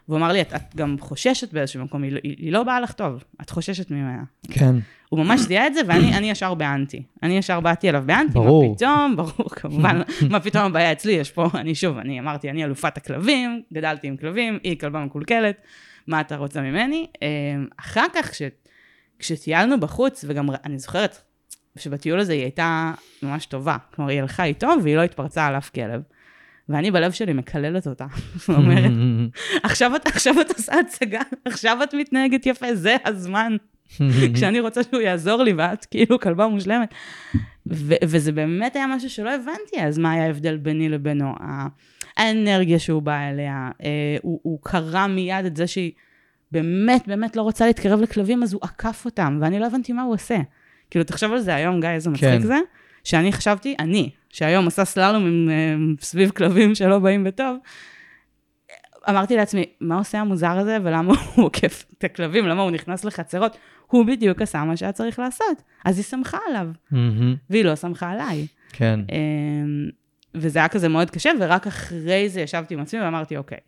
והוא 0.08 0.18
אמר 0.18 0.32
לי, 0.32 0.40
את, 0.40 0.52
את 0.54 0.76
גם 0.76 0.96
חוששת 1.00 1.52
באיזשהו 1.52 1.84
מקום, 1.84 2.02
היא, 2.02 2.12
לא, 2.12 2.18
היא, 2.22 2.34
היא 2.38 2.52
לא 2.52 2.62
באה 2.62 2.80
לך 2.80 2.92
טוב, 2.92 3.24
את 3.42 3.50
חוששת 3.50 3.90
ממנה. 3.90 4.22
כן. 4.50 4.74
הוא 5.08 5.20
ממש 5.20 5.40
זיהה 5.40 5.66
את 5.66 5.74
זה, 5.74 5.80
ואני 5.86 6.30
ישר 6.30 6.54
באנטי. 6.54 7.02
אני 7.22 7.38
ישר 7.38 7.60
באתי 7.60 7.88
אליו 7.88 8.02
באנטי, 8.06 8.32
ברור. 8.32 8.68
מה 8.68 8.74
פתאום, 8.74 9.16
ברור, 9.16 9.50
כמובן, 9.50 10.00
מה 10.30 10.40
פתאום 10.40 10.64
הבעיה 10.64 10.92
אצלי, 10.92 11.12
יש 11.12 11.30
פה, 11.30 11.48
אני 11.54 11.74
שוב, 11.74 11.98
אני 11.98 12.20
אמרתי, 12.20 12.50
אני 12.50 12.64
אלופת 12.64 12.96
הכלבים, 12.96 13.62
גדלתי 13.72 14.06
עם 14.08 14.16
כלבים, 14.16 14.58
היא 14.64 14.78
כלבה 14.78 15.04
מקולקלת, 15.04 15.56
מה 16.06 16.20
אתה 16.20 16.36
רוצה 16.36 16.60
ממני? 16.60 17.06
אמ, 17.22 17.66
אחר 17.76 18.06
כך, 18.14 18.30
כש, 18.30 18.42
כשטיילנו 19.18 19.80
בחוץ, 19.80 20.24
וגם 20.28 20.48
אני 20.64 20.78
זוכרת 20.78 21.22
שבטיול 21.78 22.20
הזה 22.20 22.32
היא 22.32 22.42
הייתה 22.42 22.92
ממש 23.22 23.46
טובה. 23.46 23.76
כלומר, 23.94 24.10
היא 24.10 24.20
הלכה 24.20 24.44
איתו 24.44 24.68
והיא 24.82 24.96
לא 24.96 25.02
התפרצה 25.02 25.46
על 25.46 25.56
אף 25.58 25.70
כלב. 25.70 26.02
ואני 26.68 26.90
בלב 26.90 27.12
שלי 27.12 27.32
מקללת 27.32 27.86
אותה, 27.86 28.06
ואומרת, 28.48 28.90
עכשיו 29.62 29.96
את, 29.96 30.06
עכשיו 30.06 30.40
את 30.40 30.50
עושה 30.50 30.78
הצגה, 30.80 31.20
עכשיו 31.44 31.78
את 31.82 31.94
מתנהגת 31.94 32.46
יפה, 32.46 32.74
זה 32.74 32.96
הזמן. 33.04 33.56
כשאני 34.34 34.60
רוצה 34.60 34.82
שהוא 34.82 35.00
יעזור 35.00 35.42
לי, 35.42 35.52
ואת 35.52 35.84
כאילו 35.84 36.20
כלבה 36.20 36.48
מושלמת. 36.48 36.94
ו- 37.66 37.94
וזה 38.04 38.32
באמת 38.32 38.76
היה 38.76 38.86
משהו 38.86 39.10
שלא 39.10 39.34
הבנתי, 39.34 39.80
אז 39.82 39.98
מה 39.98 40.12
היה 40.12 40.24
ההבדל 40.24 40.56
ביני 40.56 40.88
לבינו? 40.88 41.34
האנרגיה 42.16 42.78
שהוא 42.78 43.02
בא 43.02 43.28
אליה, 43.28 43.70
אה, 43.82 44.16
הוא, 44.22 44.40
הוא 44.42 44.58
קרא 44.62 45.06
מיד 45.06 45.44
את 45.44 45.56
זה 45.56 45.66
שהיא 45.66 45.92
באמת 46.52 47.08
באמת 47.08 47.36
לא 47.36 47.42
רוצה 47.42 47.66
להתקרב 47.66 48.00
לכלבים, 48.00 48.42
אז 48.42 48.52
הוא 48.52 48.60
עקף 48.62 49.02
אותם, 49.04 49.38
ואני 49.40 49.58
לא 49.58 49.66
הבנתי 49.66 49.92
מה 49.92 50.02
הוא 50.02 50.14
עושה. 50.14 50.38
כאילו, 50.90 51.04
תחשוב 51.04 51.32
על 51.32 51.38
זה 51.38 51.54
היום, 51.54 51.80
גיא, 51.80 51.90
איזה 51.90 52.10
מצחיק 52.10 52.28
כן. 52.28 52.40
זה, 52.40 52.58
שאני 53.04 53.32
חשבתי, 53.32 53.74
אני, 53.78 54.10
שהיום 54.30 54.64
עושה 54.64 54.84
סללום 54.84 55.26
עם, 55.26 55.96
סביב 56.00 56.30
כלבים 56.30 56.74
שלא 56.74 56.98
באים 56.98 57.24
בטוב, 57.24 57.56
אמרתי 59.08 59.36
לעצמי, 59.36 59.64
מה 59.80 59.98
עושה 59.98 60.20
המוזר 60.20 60.50
הזה 60.50 60.78
ולמה 60.84 61.14
הוא 61.34 61.44
עוקף 61.44 61.84
את 61.98 62.04
הכלבים, 62.04 62.46
למה 62.46 62.62
הוא 62.62 62.70
נכנס 62.70 63.04
לחצרות? 63.04 63.56
הוא 63.86 64.06
בדיוק 64.06 64.42
עשה 64.42 64.64
מה 64.64 64.76
שהיה 64.76 64.92
צריך 64.92 65.18
לעשות. 65.18 65.62
אז 65.84 65.98
היא 65.98 66.04
שמחה 66.04 66.38
עליו, 66.48 66.68
mm-hmm. 66.92 66.96
והיא 67.50 67.64
לא 67.64 67.76
שמחה 67.76 68.10
עליי. 68.10 68.46
כן. 68.72 69.00
אמ, 69.12 69.88
וזה 70.34 70.58
היה 70.58 70.68
כזה 70.68 70.88
מאוד 70.88 71.10
קשה, 71.10 71.30
ורק 71.40 71.66
אחרי 71.66 72.28
זה 72.28 72.40
ישבתי 72.40 72.74
עם 72.74 72.80
עצמי 72.80 73.00
ואמרתי, 73.00 73.36
אוקיי, 73.36 73.58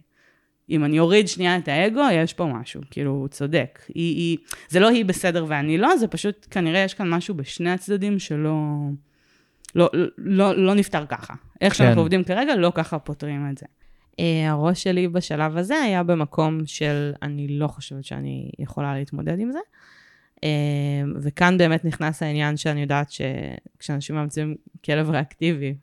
אם 0.70 0.84
אני 0.84 0.98
אוריד 0.98 1.28
שנייה 1.28 1.56
את 1.56 1.68
האגו, 1.68 2.00
יש 2.12 2.34
פה 2.34 2.46
משהו, 2.46 2.80
כאילו, 2.90 3.10
הוא 3.10 3.28
צודק. 3.28 3.78
היא, 3.88 4.16
היא, 4.16 4.38
זה 4.68 4.80
לא 4.80 4.88
היא 4.88 5.04
בסדר 5.04 5.44
ואני 5.48 5.78
לא, 5.78 5.96
זה 5.96 6.08
פשוט, 6.08 6.46
כנראה 6.50 6.80
יש 6.80 6.94
כאן 6.94 7.10
משהו 7.10 7.34
בשני 7.34 7.70
הצדדים 7.70 8.18
שלא 8.18 8.54
לא, 9.74 9.90
לא, 10.18 10.56
לא 10.56 10.74
נפתר 10.74 11.06
ככה. 11.06 11.34
איך 11.60 11.72
כן. 11.72 11.78
שאנחנו 11.78 12.00
עובדים 12.00 12.24
כרגע, 12.24 12.56
לא 12.56 12.72
ככה 12.74 12.98
פותרים 12.98 13.48
את 13.50 13.58
זה. 13.58 13.66
אה, 14.20 14.50
הראש 14.50 14.82
שלי 14.82 15.08
בשלב 15.08 15.56
הזה 15.56 15.74
היה 15.74 16.02
במקום 16.02 16.60
של 16.66 17.12
אני 17.22 17.48
לא 17.48 17.66
חושבת 17.66 18.04
שאני 18.04 18.50
יכולה 18.58 18.94
להתמודד 18.94 19.38
עם 19.38 19.52
זה. 19.52 19.58
אה, 20.44 20.48
וכאן 21.22 21.58
באמת 21.58 21.84
נכנס 21.84 22.22
העניין 22.22 22.56
שאני 22.56 22.80
יודעת 22.80 23.10
שכשאנשים 23.10 24.16
מאמצים 24.16 24.54
כלב 24.84 25.10
ריאקטיבי, 25.10 25.74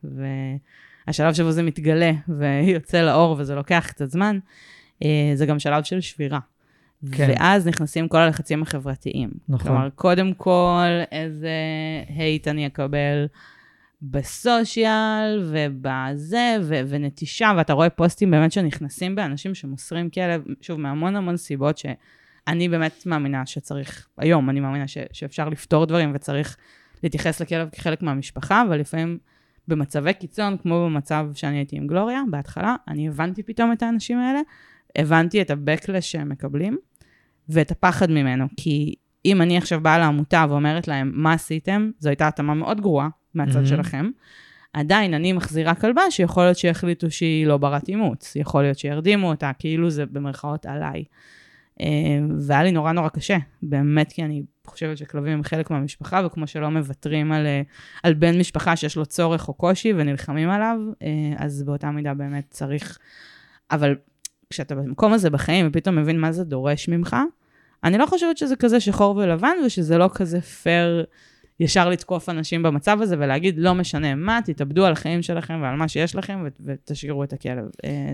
והשלב 1.08 1.34
שבו 1.34 1.52
זה 1.52 1.64
מתגלה 1.64 2.12
ויוצא 2.28 3.02
לאור 3.02 3.36
וזה 3.40 3.56
לוקח 3.56 3.86
קצת 3.88 4.10
זמן, 4.10 4.40
אה, 5.04 5.32
זה 5.34 5.46
גם 5.46 5.60
שלב 5.60 5.84
של 5.84 6.02
שבירה. 6.02 6.40
כן. 7.12 7.28
ואז 7.30 7.68
נכנסים 7.68 8.08
כל 8.08 8.18
הלחצים 8.18 8.62
החברתיים. 8.62 9.30
נכון. 9.50 9.68
כלומר, 9.68 9.90
קודם 9.90 10.34
כל, 10.34 10.88
איזה 11.12 11.50
הייט 12.16 12.48
אני 12.48 12.68
אקבל, 12.68 13.28
בסושיאל 14.02 15.44
ובזה, 15.52 16.58
ו- 16.64 16.82
ונטישה, 16.88 17.52
ואתה 17.58 17.74
רואה 17.74 17.90
פוסטים 17.90 18.32
באמת 18.32 18.52
שנכנסים 18.52 19.16
באנשים 19.16 19.56
שמוסרים 19.56 20.10
כלב, 20.10 20.44
שוב, 20.62 20.80
מהמון 20.80 21.16
המון 21.16 21.38
סיבות 21.38 21.78
שאני 22.50 22.70
באמת 22.70 23.04
מאמינה 23.06 23.46
שצריך, 23.46 24.08
היום 24.18 24.50
אני 24.50 24.60
מאמינה 24.60 24.88
ש- 24.88 24.98
שאפשר 25.12 25.50
לפתור 25.50 25.86
דברים 25.86 26.12
וצריך 26.16 26.58
להתייחס 27.04 27.42
לכלב 27.42 27.70
כחלק 27.70 28.02
מהמשפחה, 28.02 28.64
אבל 28.68 28.80
לפעמים 28.80 29.18
במצבי 29.68 30.14
קיצון, 30.14 30.58
כמו 30.58 30.86
במצב 30.86 31.28
שאני 31.34 31.58
הייתי 31.58 31.78
עם 31.78 31.88
גלוריה, 31.88 32.22
בהתחלה, 32.32 32.76
אני 32.88 33.08
הבנתי 33.08 33.44
פתאום 33.44 33.72
את 33.72 33.84
האנשים 33.84 34.20
האלה, 34.20 34.40
הבנתי 34.96 35.42
את 35.42 35.50
ה-Backlash 35.50 36.02
שהם 36.02 36.30
מקבלים, 36.30 36.78
ואת 37.50 37.72
הפחד 37.72 38.12
ממנו, 38.12 38.46
כי 38.58 38.96
אם 39.26 39.42
אני 39.42 39.58
עכשיו 39.58 39.82
באה 39.82 39.98
לעמותה 39.98 40.46
ואומרת 40.50 40.88
להם, 40.88 41.12
מה 41.14 41.34
עשיתם? 41.34 41.92
זו 42.00 42.10
הייתה 42.10 42.28
התאמה 42.28 42.54
מאוד 42.54 42.82
גרועה, 42.82 43.10
מהצד 43.34 43.64
mm-hmm. 43.64 43.68
שלכם. 43.68 44.10
עדיין 44.74 45.14
אני 45.14 45.34
מחזירה 45.34 45.76
כלבה 45.76 46.02
שיכול 46.10 46.44
להיות 46.44 46.58
שיחליטו 46.58 47.12
שהיא 47.12 47.48
לא 47.48 47.58
ברת 47.58 47.90
אימוץ, 47.90 48.36
יכול 48.36 48.62
להיות 48.62 48.80
שירדימו 48.80 49.30
אותה, 49.30 49.52
כאילו 49.60 49.90
זה 49.90 50.06
במרכאות 50.06 50.66
עליי. 50.66 51.04
אה, 51.82 51.86
והיה 52.40 52.64
לי 52.64 52.72
נורא 52.72 52.92
נורא 52.92 53.10
קשה, 53.10 53.38
באמת, 53.64 54.12
כי 54.12 54.24
אני 54.24 54.44
חושבת 54.66 54.98
שכלבים 54.98 55.34
הם 55.34 55.44
חלק 55.44 55.72
מהמשפחה, 55.72 56.22
וכמו 56.26 56.48
שלא 56.48 56.70
מוותרים 56.70 57.32
על, 57.32 57.46
אה, 57.46 57.62
על 58.04 58.14
בן 58.14 58.40
משפחה 58.40 58.76
שיש 58.76 58.96
לו 58.96 59.06
צורך 59.06 59.48
או 59.48 59.54
קושי 59.54 59.94
ונלחמים 59.94 60.50
עליו, 60.50 60.78
אה, 61.02 61.08
אז 61.38 61.64
באותה 61.64 61.92
מידה 61.92 62.14
באמת 62.14 62.46
צריך... 62.50 62.98
אבל 63.72 63.96
כשאתה 64.50 64.76
במקום 64.76 65.14
הזה 65.14 65.30
בחיים 65.30 65.68
ופתאום 65.70 65.96
מבין 65.96 66.20
מה 66.20 66.32
זה 66.32 66.44
דורש 66.44 66.90
ממך, 66.90 67.16
אני 67.84 67.98
לא 67.98 68.06
חושבת 68.06 68.38
שזה 68.38 68.56
כזה 68.56 68.80
שחור 68.80 69.18
ולבן 69.18 69.56
ושזה 69.66 69.98
לא 69.98 70.10
כזה 70.14 70.42
פייר 70.42 71.06
ישר 71.60 71.90
לתקוף 71.90 72.30
אנשים 72.30 72.64
במצב 72.64 72.98
הזה 73.02 73.16
ולהגיד, 73.20 73.56
לא 73.58 73.74
משנה 73.74 74.16
מה, 74.16 74.40
תתאבדו 74.46 74.86
על 74.86 74.94
החיים 74.94 75.22
שלכם 75.22 75.60
ועל 75.62 75.76
מה 75.76 75.88
שיש 75.88 76.16
לכם 76.16 76.46
ותשאירו 76.66 77.24
את 77.24 77.34
הכלב. 77.34 77.66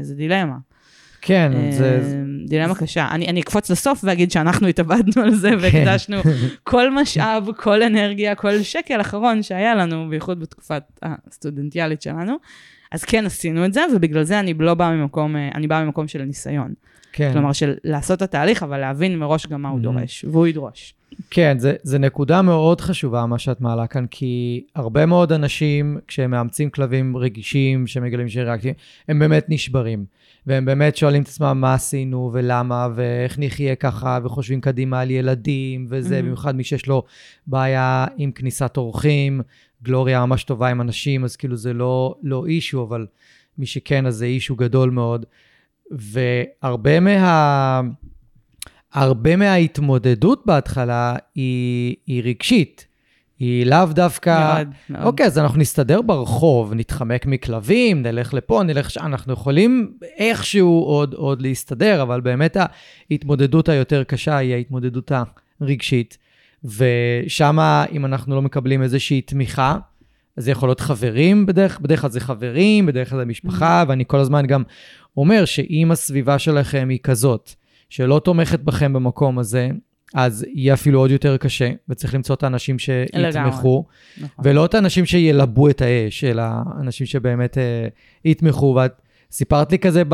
זה 0.01 0.15
דילמה. 0.15 0.57
כן, 1.21 1.51
אה, 1.55 1.71
זה... 1.71 2.23
דילמה 2.47 2.75
קשה. 2.75 3.07
אני, 3.11 3.27
אני 3.27 3.41
אקפוץ 3.41 3.69
לסוף 3.69 3.99
ואגיד 4.03 4.31
שאנחנו 4.31 4.67
התאבדנו 4.67 5.23
על 5.23 5.33
זה 5.33 5.49
כן. 5.49 5.57
והקדשנו 5.59 6.17
כל 6.63 7.01
משאב, 7.01 7.47
כל 7.57 7.83
אנרגיה, 7.83 8.35
כל 8.35 8.61
שקל 8.61 9.01
אחרון 9.01 9.43
שהיה 9.43 9.75
לנו, 9.75 10.09
בייחוד 10.09 10.39
בתקופת 10.39 10.83
הסטודנטיאלית 11.03 12.01
שלנו. 12.01 12.35
אז 12.91 13.03
כן 13.03 13.25
עשינו 13.25 13.65
את 13.65 13.73
זה, 13.73 13.81
ובגלל 13.95 14.23
זה 14.23 14.39
אני 14.39 14.53
לא 14.59 14.73
באה 14.73 14.91
ממקום, 14.91 15.35
אה, 15.35 15.49
אני 15.55 15.67
באה 15.67 15.85
ממקום 15.85 16.07
של 16.07 16.23
ניסיון. 16.23 16.73
כן. 17.13 17.33
כלומר, 17.33 17.51
של 17.51 17.73
לעשות 17.83 18.17
את 18.17 18.21
התהליך, 18.21 18.63
אבל 18.63 18.77
להבין 18.77 19.19
מראש 19.19 19.47
גם 19.47 19.61
מה 19.61 19.69
הוא 19.69 19.79
mm-hmm. 19.79 19.83
דורש, 19.83 20.25
והוא 20.31 20.47
ידרוש. 20.47 20.93
כן, 21.29 21.59
זה, 21.59 21.73
זה 21.83 21.99
נקודה 21.99 22.41
מאוד 22.41 22.81
חשובה, 22.81 23.25
מה 23.25 23.39
שאת 23.39 23.61
מעלה 23.61 23.87
כאן, 23.87 24.05
כי 24.11 24.63
הרבה 24.75 25.05
מאוד 25.05 25.31
אנשים, 25.31 25.97
כשהם 26.07 26.31
מאמצים 26.31 26.69
כלבים 26.69 27.17
רגישים, 27.17 27.87
שמגלים 27.87 28.29
שהם 28.29 28.45
ריאקטיביים, 28.45 28.75
הם 29.07 29.19
באמת 29.19 29.45
נשברים. 29.49 30.05
והם 30.47 30.65
באמת 30.65 30.95
שואלים 30.95 31.21
את 31.21 31.27
עצמם 31.27 31.57
מה 31.61 31.73
עשינו 31.73 32.29
ולמה, 32.33 32.87
ואיך 32.95 33.39
נחיה 33.39 33.75
ככה, 33.75 34.19
וחושבים 34.23 34.61
קדימה 34.61 35.01
על 35.01 35.11
ילדים, 35.11 35.85
וזה, 35.89 36.19
mm-hmm. 36.19 36.21
במיוחד 36.21 36.55
מי 36.55 36.63
שיש 36.63 36.87
לו 36.87 37.03
בעיה 37.47 38.05
עם 38.17 38.31
כניסת 38.31 38.77
אורחים. 38.77 39.41
גלוריה 39.83 40.25
ממש 40.25 40.43
טובה 40.43 40.67
עם 40.67 40.81
אנשים, 40.81 41.23
אז 41.23 41.35
כאילו 41.35 41.55
זה 41.55 41.73
לא, 41.73 42.15
לא 42.23 42.45
אישו, 42.45 42.83
אבל 42.83 43.07
מי 43.57 43.65
שכן, 43.65 44.05
אז 44.05 44.15
זה 44.15 44.25
אישו 44.25 44.55
גדול 44.55 44.89
מאוד. 44.89 45.25
והרבה 45.91 46.99
מה... 46.99 47.81
הרבה 48.93 49.35
מההתמודדות 49.35 50.43
בהתחלה 50.45 51.15
היא, 51.35 51.95
היא 52.07 52.23
רגשית. 52.23 52.87
היא 53.41 53.65
לאו 53.65 53.85
דווקא... 53.85 54.55
מאוד, 54.55 54.67
מאוד. 54.89 55.03
אוקיי, 55.03 55.25
אז 55.25 55.37
אנחנו 55.37 55.59
נסתדר 55.59 56.01
ברחוב, 56.01 56.73
נתחמק 56.73 57.25
מכלבים, 57.25 58.01
נלך 58.01 58.33
לפה, 58.33 58.63
נלך 58.63 58.89
שם, 58.89 59.05
אנחנו 59.05 59.33
יכולים 59.33 59.93
איכשהו 60.17 60.83
עוד, 60.83 61.13
עוד 61.13 61.41
להסתדר, 61.41 62.01
אבל 62.01 62.21
באמת 62.21 62.57
ההתמודדות 63.11 63.69
היותר 63.69 64.03
קשה 64.03 64.37
היא 64.37 64.53
ההתמודדות 64.53 65.11
הרגשית. 65.61 66.17
ושם, 66.63 67.59
אם 67.91 68.05
אנחנו 68.05 68.35
לא 68.35 68.41
מקבלים 68.41 68.83
איזושהי 68.83 69.21
תמיכה, 69.21 69.77
אז 70.37 70.43
זה 70.43 70.51
יכול 70.51 70.69
להיות 70.69 70.79
חברים 70.79 71.45
בדרך, 71.45 71.79
בדרך 71.79 72.01
כלל 72.01 72.09
זה 72.09 72.19
חברים, 72.19 72.85
בדרך 72.85 73.09
כלל 73.09 73.19
זה 73.19 73.25
משפחה, 73.25 73.83
mm-hmm. 73.83 73.89
ואני 73.89 74.03
כל 74.07 74.19
הזמן 74.19 74.45
גם 74.45 74.63
אומר 75.17 75.45
שאם 75.45 75.89
הסביבה 75.91 76.39
שלכם 76.39 76.87
היא 76.89 76.99
כזאת, 77.03 77.51
שלא 77.89 78.21
תומכת 78.23 78.59
בכם 78.59 78.93
במקום 78.93 79.39
הזה, 79.39 79.69
אז 80.13 80.45
יהיה 80.53 80.73
אפילו 80.73 80.99
עוד 80.99 81.11
יותר 81.11 81.37
קשה, 81.37 81.71
וצריך 81.89 82.13
למצוא 82.13 82.35
את 82.35 82.43
האנשים 82.43 82.79
שיתמכו, 82.79 83.85
נכון. 84.17 84.45
ולא 84.45 84.65
את 84.65 84.73
האנשים 84.73 85.05
שילבו 85.05 85.69
את 85.69 85.81
האש, 85.81 86.23
אלא 86.23 86.43
אנשים 86.79 87.05
שבאמת 87.05 87.57
אה, 87.57 87.87
יתמכו. 88.25 88.75
ואת 88.75 89.01
סיפרת 89.31 89.71
לי 89.71 89.79
כזה 89.79 90.03
ב... 90.09 90.13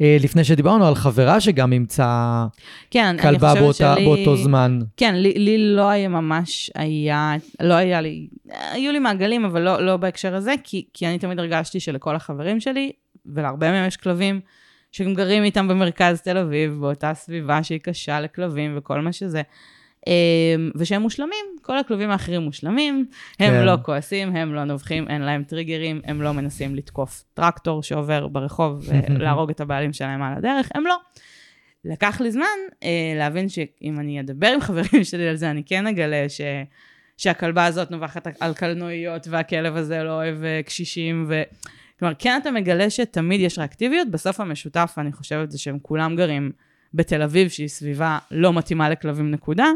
אה, 0.00 0.16
לפני 0.20 0.44
שדיברנו 0.44 0.86
על 0.86 0.94
חברה 0.94 1.40
שגם 1.40 1.72
אימצה 1.72 2.46
כן, 2.90 3.16
כלבה 3.22 3.54
באותה, 3.54 3.94
שלי, 3.94 4.04
באותו 4.04 4.36
זמן. 4.36 4.78
כן, 4.96 5.14
לי, 5.14 5.32
לי 5.32 5.58
לא 5.58 5.88
היה 5.88 6.08
ממש, 6.08 6.70
היה, 6.74 7.34
לא 7.60 7.74
היה 7.74 8.00
לי, 8.00 8.28
היו 8.72 8.92
לי 8.92 8.98
מעגלים, 8.98 9.44
אבל 9.44 9.60
לא, 9.60 9.82
לא 9.82 9.96
בהקשר 9.96 10.34
הזה, 10.34 10.54
כי, 10.64 10.86
כי 10.94 11.06
אני 11.06 11.18
תמיד 11.18 11.38
הרגשתי 11.38 11.80
שלכל 11.80 12.16
החברים 12.16 12.60
שלי, 12.60 12.92
ולהרבה 13.26 13.70
מהם 13.70 13.86
יש 13.86 13.96
כלבים, 13.96 14.40
שהם 14.92 15.14
גרים 15.14 15.44
איתם 15.44 15.68
במרכז 15.68 16.20
תל 16.20 16.38
אביב, 16.38 16.76
באותה 16.80 17.14
סביבה 17.14 17.62
שהיא 17.62 17.80
קשה 17.80 18.20
לכלבים 18.20 18.74
וכל 18.78 19.00
מה 19.00 19.12
שזה. 19.12 19.42
אמ, 20.06 20.70
ושהם 20.76 21.02
מושלמים, 21.02 21.44
כל 21.62 21.78
הכלבים 21.78 22.10
האחרים 22.10 22.42
מושלמים, 22.42 23.06
הם 23.38 23.50
כן. 23.50 23.64
לא 23.64 23.76
כועסים, 23.82 24.36
הם 24.36 24.54
לא 24.54 24.64
נובחים, 24.64 25.08
אין 25.08 25.22
להם 25.22 25.44
טריגרים, 25.44 26.00
הם 26.04 26.22
לא 26.22 26.32
מנסים 26.32 26.74
לתקוף 26.74 27.24
טרקטור 27.34 27.82
שעובר 27.82 28.28
ברחוב 28.28 28.88
ולהרוג 29.08 29.50
את 29.50 29.60
הבעלים 29.60 29.92
שלהם 29.92 30.22
על 30.22 30.34
הדרך, 30.36 30.68
הם 30.74 30.86
לא. 30.86 30.96
לקח 31.84 32.20
לי 32.20 32.30
זמן 32.30 32.44
אה, 32.82 33.14
להבין 33.16 33.48
שאם 33.48 34.00
אני 34.00 34.20
אדבר 34.20 34.46
עם 34.46 34.60
חברים 34.60 35.04
שלי 35.04 35.28
על 35.28 35.36
זה, 35.36 35.50
אני 35.50 35.62
כן 35.66 35.86
אגלה 35.86 36.28
ש... 36.28 36.40
שהכלבה 37.16 37.64
הזאת 37.64 37.90
נובחת 37.90 38.26
על 38.40 38.54
קלנועיות 38.54 39.26
והכלב 39.30 39.76
הזה 39.76 40.02
לא 40.02 40.12
אוהב 40.12 40.44
אה, 40.44 40.60
קשישים 40.66 41.26
ו... 41.28 41.42
כלומר, 41.98 42.14
כן 42.18 42.38
אתה 42.42 42.50
מגלה 42.50 42.90
שתמיד 42.90 43.40
יש 43.40 43.58
ריאקטיביות, 43.58 44.10
בסוף 44.10 44.40
המשותף, 44.40 44.94
אני 44.98 45.12
חושבת, 45.12 45.50
זה 45.50 45.58
שהם 45.58 45.78
כולם 45.82 46.16
גרים 46.16 46.52
בתל 46.94 47.22
אביב, 47.22 47.48
שהיא 47.48 47.68
סביבה 47.68 48.18
לא 48.30 48.52
מתאימה 48.52 48.90
לכלבים 48.90 49.30
נקודה, 49.30 49.66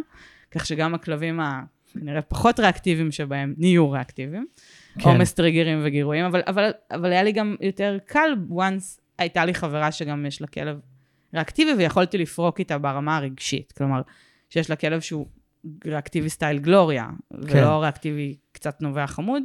כך 0.50 0.67
שגם 0.67 0.95
הכלבים 0.95 1.41
הכנראה 1.41 2.23
פחות 2.23 2.61
ריאקטיביים 2.61 3.12
שבהם 3.12 3.55
נהיו 3.59 3.91
ריאקטיביים. 3.91 4.47
כן. 4.99 5.09
עומס 5.09 5.33
טריגרים 5.33 5.81
וגירויים, 5.83 6.25
אבל, 6.25 6.43
אבל, 6.47 6.71
אבל 6.91 7.12
היה 7.12 7.23
לי 7.23 7.33
גם 7.33 7.57
יותר 7.61 7.99
קל, 8.07 8.37
once 8.50 9.00
הייתה 9.19 9.45
לי 9.45 9.55
חברה 9.55 9.93
שגם 9.93 10.26
יש 10.26 10.41
לה 10.41 10.47
כלב 10.47 10.81
ריאקטיבי, 11.35 11.73
ויכולתי 11.73 12.19
לפרוק 12.19 12.59
איתה 12.59 12.79
ברמה 12.79 13.17
הרגשית. 13.17 13.73
כלומר, 13.73 14.02
שיש 14.50 14.71
לה 14.71 14.76
כלב 14.76 15.00
שהוא 15.00 15.26
ריאקטיבי 15.87 16.29
סטייל 16.29 16.59
גלוריה, 16.59 17.07
כן. 17.49 17.59
ולא 17.59 17.83
ריאקטיבי 17.83 18.37
קצת 18.53 18.83
נובע 18.83 19.07
חמוד. 19.07 19.42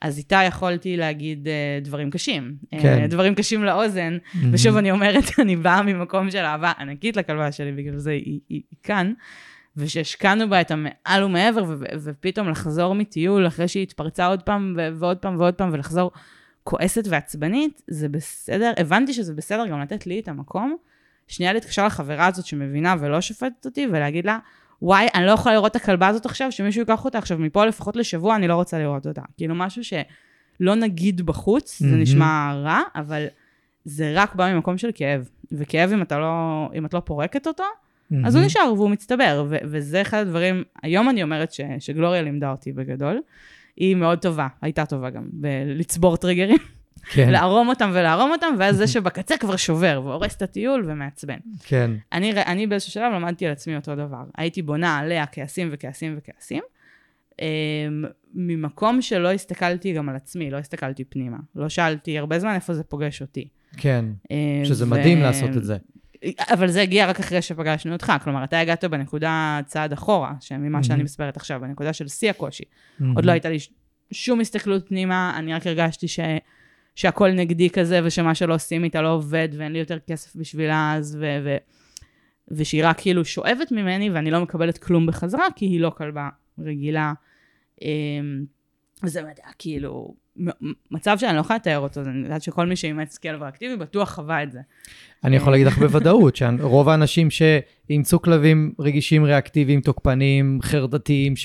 אז 0.00 0.18
איתה 0.18 0.40
יכולתי 0.46 0.96
להגיד 0.96 1.48
uh, 1.48 1.84
דברים 1.84 2.10
קשים. 2.10 2.56
כן. 2.70 3.04
Uh, 3.04 3.10
דברים 3.10 3.34
קשים 3.34 3.64
לאוזן, 3.64 4.18
mm-hmm. 4.22 4.36
ושוב 4.52 4.76
אני 4.76 4.90
אומרת, 4.90 5.24
אני 5.42 5.56
באה 5.56 5.82
ממקום 5.82 6.30
של 6.30 6.38
אהבה 6.38 6.72
ענקית 6.78 7.16
לכלבה 7.16 7.52
שלי, 7.52 7.72
בגלל 7.72 7.98
זה 7.98 8.10
היא, 8.10 8.22
היא, 8.24 8.40
היא 8.48 8.62
כאן, 8.82 9.12
ושהשקענו 9.76 10.48
בה 10.48 10.60
את 10.60 10.70
המעל 10.70 11.24
ומעבר, 11.24 11.64
ו- 11.64 11.74
ו- 11.78 11.84
ופתאום 12.04 12.48
לחזור 12.48 12.94
מטיול 12.94 13.46
אחרי 13.46 13.68
שהיא 13.68 13.82
התפרצה 13.82 14.26
עוד 14.26 14.42
פעם 14.42 14.74
ו- 14.76 14.88
ועוד 14.98 15.16
פעם 15.16 15.40
ועוד 15.40 15.54
פעם, 15.54 15.70
ולחזור 15.72 16.10
כועסת 16.64 17.04
ועצבנית, 17.08 17.82
זה 17.86 18.08
בסדר, 18.08 18.72
הבנתי 18.76 19.12
שזה 19.12 19.34
בסדר 19.34 19.66
גם 19.66 19.80
לתת 19.80 20.06
לי 20.06 20.20
את 20.20 20.28
המקום, 20.28 20.76
שנייה 21.28 21.52
להתקשר 21.52 21.86
לחברה 21.86 22.26
הזאת 22.26 22.46
שמבינה 22.46 22.94
ולא 23.00 23.20
שופטת 23.20 23.66
אותי, 23.66 23.86
ולהגיד 23.90 24.24
לה, 24.24 24.38
וואי, 24.82 25.08
אני 25.14 25.26
לא 25.26 25.30
יכולה 25.30 25.54
לראות 25.54 25.70
את 25.70 25.76
הכלבה 25.76 26.08
הזאת 26.08 26.26
עכשיו, 26.26 26.52
שמישהו 26.52 26.80
ייקח 26.80 27.04
אותה 27.04 27.18
עכשיו 27.18 27.38
מפה 27.38 27.64
לפחות 27.64 27.96
לשבוע, 27.96 28.36
אני 28.36 28.48
לא 28.48 28.54
רוצה 28.54 28.78
לראות 28.78 29.06
אותה. 29.06 29.22
כאילו 29.36 29.54
משהו 29.54 29.82
שלא 29.84 30.74
נגיד 30.74 31.20
בחוץ, 31.26 31.78
זה 31.78 31.96
נשמע 31.96 32.52
רע, 32.64 32.80
אבל 32.94 33.26
זה 33.84 34.12
רק 34.14 34.34
בא 34.34 34.54
ממקום 34.54 34.78
של 34.78 34.90
כאב. 34.94 35.28
וכאב, 35.52 35.92
אם, 35.92 36.02
לא, 36.10 36.68
אם 36.78 36.86
את 36.86 36.94
לא 36.94 37.00
פורקת 37.00 37.46
אותו, 37.46 37.64
אז 38.24 38.36
הוא 38.36 38.44
נשאר 38.44 38.72
והוא 38.76 38.90
מצטבר. 38.90 39.44
ו- 39.48 39.56
וזה 39.64 40.00
אחד 40.00 40.18
הדברים, 40.18 40.62
היום 40.82 41.08
אני 41.08 41.22
אומרת 41.22 41.52
ש- 41.52 41.60
שגלוריה 41.78 42.22
לימדה 42.22 42.50
אותי 42.50 42.72
בגדול. 42.72 43.20
היא 43.76 43.96
מאוד 43.96 44.18
טובה, 44.18 44.46
הייתה 44.62 44.86
טובה 44.86 45.10
גם 45.10 45.24
בלצבור 45.32 46.16
טריגרים. 46.16 46.58
כן. 47.12 47.30
לערום 47.30 47.68
אותם 47.68 47.90
ולערום 47.94 48.30
אותם, 48.30 48.54
ואז 48.58 48.76
זה 48.76 48.86
שבקצה 48.86 49.36
כבר 49.36 49.56
שובר, 49.56 50.00
והורס 50.04 50.36
את 50.36 50.42
הטיול 50.42 50.84
ומעצבן. 50.86 51.38
כן. 51.64 51.90
אני, 52.12 52.32
אני 52.32 52.66
באיזשהו 52.66 52.92
שלב 52.92 53.12
למדתי 53.12 53.46
על 53.46 53.52
עצמי 53.52 53.76
אותו 53.76 53.94
דבר. 53.94 54.22
הייתי 54.36 54.62
בונה 54.62 54.98
עליה 54.98 55.26
כעסים 55.26 55.68
וכעסים 55.72 56.14
וכעסים, 56.18 56.62
אמ, 57.40 58.04
ממקום 58.34 59.02
שלא 59.02 59.32
הסתכלתי 59.32 59.92
גם 59.92 60.08
על 60.08 60.16
עצמי, 60.16 60.50
לא 60.50 60.56
הסתכלתי 60.56 61.04
פנימה. 61.04 61.36
לא 61.56 61.68
שאלתי 61.68 62.18
הרבה 62.18 62.38
זמן 62.38 62.54
איפה 62.54 62.74
זה 62.74 62.82
פוגש 62.82 63.20
אותי. 63.20 63.48
כן, 63.76 64.04
אמ, 64.30 64.36
שזה 64.64 64.84
ו... 64.84 64.88
מדהים 64.88 65.20
לעשות 65.20 65.56
את 65.56 65.64
זה. 65.64 65.76
אבל 66.38 66.68
זה 66.68 66.82
הגיע 66.82 67.06
רק 67.06 67.20
אחרי 67.20 67.42
שפגשנו 67.42 67.92
אותך, 67.92 68.12
כלומר, 68.24 68.44
אתה 68.44 68.58
הגעת 68.58 68.84
בנקודה 68.84 69.60
צעד 69.66 69.92
אחורה, 69.92 70.32
ממה 70.58 70.82
שאני 70.82 71.02
מספרת 71.02 71.36
עכשיו, 71.36 71.60
בנקודה 71.60 71.92
של 71.92 72.08
שיא 72.08 72.30
הקושי. 72.30 72.64
עוד 73.14 73.24
לא 73.24 73.32
הייתה 73.32 73.48
לי 73.48 73.56
שום 74.12 74.40
הסתכלות 74.40 74.88
פנימה, 74.88 75.34
אני 75.38 75.54
רק 75.54 75.66
הרגשתי 75.66 76.08
ש... 76.08 76.20
שהכל 77.00 77.30
נגדי 77.30 77.70
כזה, 77.70 78.00
ושמה 78.04 78.34
שלא 78.34 78.54
עושים 78.54 78.84
איתה 78.84 79.02
לא 79.02 79.08
עובד, 79.08 79.48
ואין 79.56 79.72
לי 79.72 79.78
יותר 79.78 79.98
כסף 79.98 80.36
בשבילה 80.36 80.94
אז, 80.94 81.18
ו... 81.20 81.38
ו... 81.44 81.56
ושהיא 82.48 82.86
רק 82.86 83.00
כאילו 83.00 83.24
שואבת 83.24 83.72
ממני, 83.72 84.10
ואני 84.10 84.30
לא 84.30 84.40
מקבלת 84.40 84.78
כלום 84.78 85.06
בחזרה, 85.06 85.44
כי 85.56 85.66
היא 85.66 85.80
לא 85.80 85.90
כלבה 85.96 86.28
רגילה. 86.58 87.12
אמ, 87.82 88.44
באמת 89.02 89.40
היה 89.44 89.52
כאילו 89.58 90.14
מצב 90.90 91.16
שאני 91.18 91.34
לא 91.36 91.40
יכולה 91.40 91.56
לתאר 91.56 91.78
אותו, 91.78 92.00
אני 92.00 92.24
יודעת 92.24 92.42
שכל 92.42 92.66
מי 92.66 92.76
שאימץ 92.76 93.18
כלב 93.18 93.42
ריאקטיבי 93.42 93.76
בטוח 93.76 94.14
חווה 94.14 94.42
את 94.42 94.52
זה. 94.52 94.60
אני 95.24 95.36
יכול 95.36 95.52
להגיד 95.52 95.66
לך 95.66 95.78
בוודאות, 95.78 96.36
שרוב 96.36 96.88
האנשים 96.88 97.28
שאימצו 97.30 98.22
כלבים 98.22 98.72
רגישים 98.78 99.24
ריאקטיביים, 99.24 99.80
תוקפניים, 99.80 100.58
חרדתיים, 100.62 101.36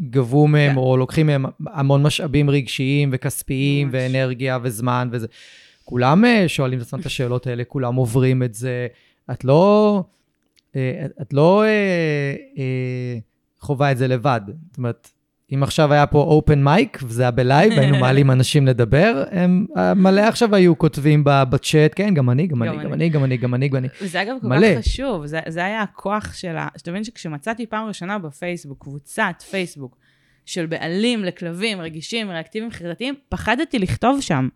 גבו 0.00 0.46
מהם, 0.46 0.72
כן. 0.72 0.76
או 0.76 0.96
לוקחים 0.96 1.26
מהם 1.26 1.44
המון 1.66 2.02
משאבים 2.02 2.50
רגשיים 2.50 3.10
וכספיים, 3.12 3.86
ממש. 3.86 3.94
ואנרגיה 3.96 4.58
וזמן 4.62 5.08
וזה. 5.12 5.26
כולם 5.84 6.24
אה, 6.24 6.48
שואלים 6.48 6.78
את 6.78 6.82
עצמם 6.84 7.00
את 7.00 7.06
השאלות 7.06 7.46
האלה, 7.46 7.64
כולם 7.64 7.94
עוברים 7.94 8.42
את 8.42 8.54
זה. 8.54 8.86
את 9.30 9.44
לא, 9.44 10.04
אה, 10.76 11.06
את 11.22 11.32
לא 11.32 11.64
אה, 11.64 13.18
חווה 13.60 13.92
את 13.92 13.98
זה 13.98 14.08
לבד. 14.08 14.40
זאת 14.68 14.78
אומרת, 14.78 15.10
אם 15.54 15.62
עכשיו 15.62 15.92
היה 15.92 16.06
פה 16.06 16.18
אופן 16.18 16.64
מייק, 16.64 16.98
וזה 17.02 17.22
היה 17.22 17.30
בלייב, 17.30 17.72
היינו 17.72 17.98
מעלים 18.04 18.30
אנשים 18.30 18.66
לדבר, 18.66 19.24
הם 19.30 19.66
מלא 19.96 20.20
עכשיו 20.20 20.54
היו 20.54 20.78
כותבים 20.78 21.22
בצ'אט, 21.24 21.92
כן, 21.96 22.14
גם 22.14 22.30
אני, 22.30 22.46
גם 22.46 22.62
אני, 22.62 22.70
גם 22.84 22.92
אני, 22.92 23.08
גם 23.08 23.24
אני, 23.24 23.36
גם 23.36 23.54
אני, 23.54 23.68
גם 23.68 23.76
אני. 23.76 23.88
וזה 24.02 24.22
אגב 24.22 24.36
כל 24.42 24.48
כך 24.48 24.78
חשוב, 24.78 25.26
זה, 25.26 25.40
זה 25.48 25.64
היה 25.64 25.82
הכוח 25.82 26.34
של 26.34 26.56
ה... 26.56 26.68
שתבין 26.76 27.04
שכשמצאתי 27.04 27.66
פעם 27.66 27.86
ראשונה 27.86 28.18
בפייסבוק, 28.18 28.82
קבוצת 28.82 29.42
פייסבוק, 29.50 29.96
של 30.46 30.66
בעלים 30.66 31.24
לכלבים 31.24 31.80
רגישים, 31.80 32.30
ריאקטיביים, 32.30 32.70
חרדתיים, 32.70 33.14
פחדתי 33.28 33.78
לכתוב 33.78 34.20
שם. 34.20 34.48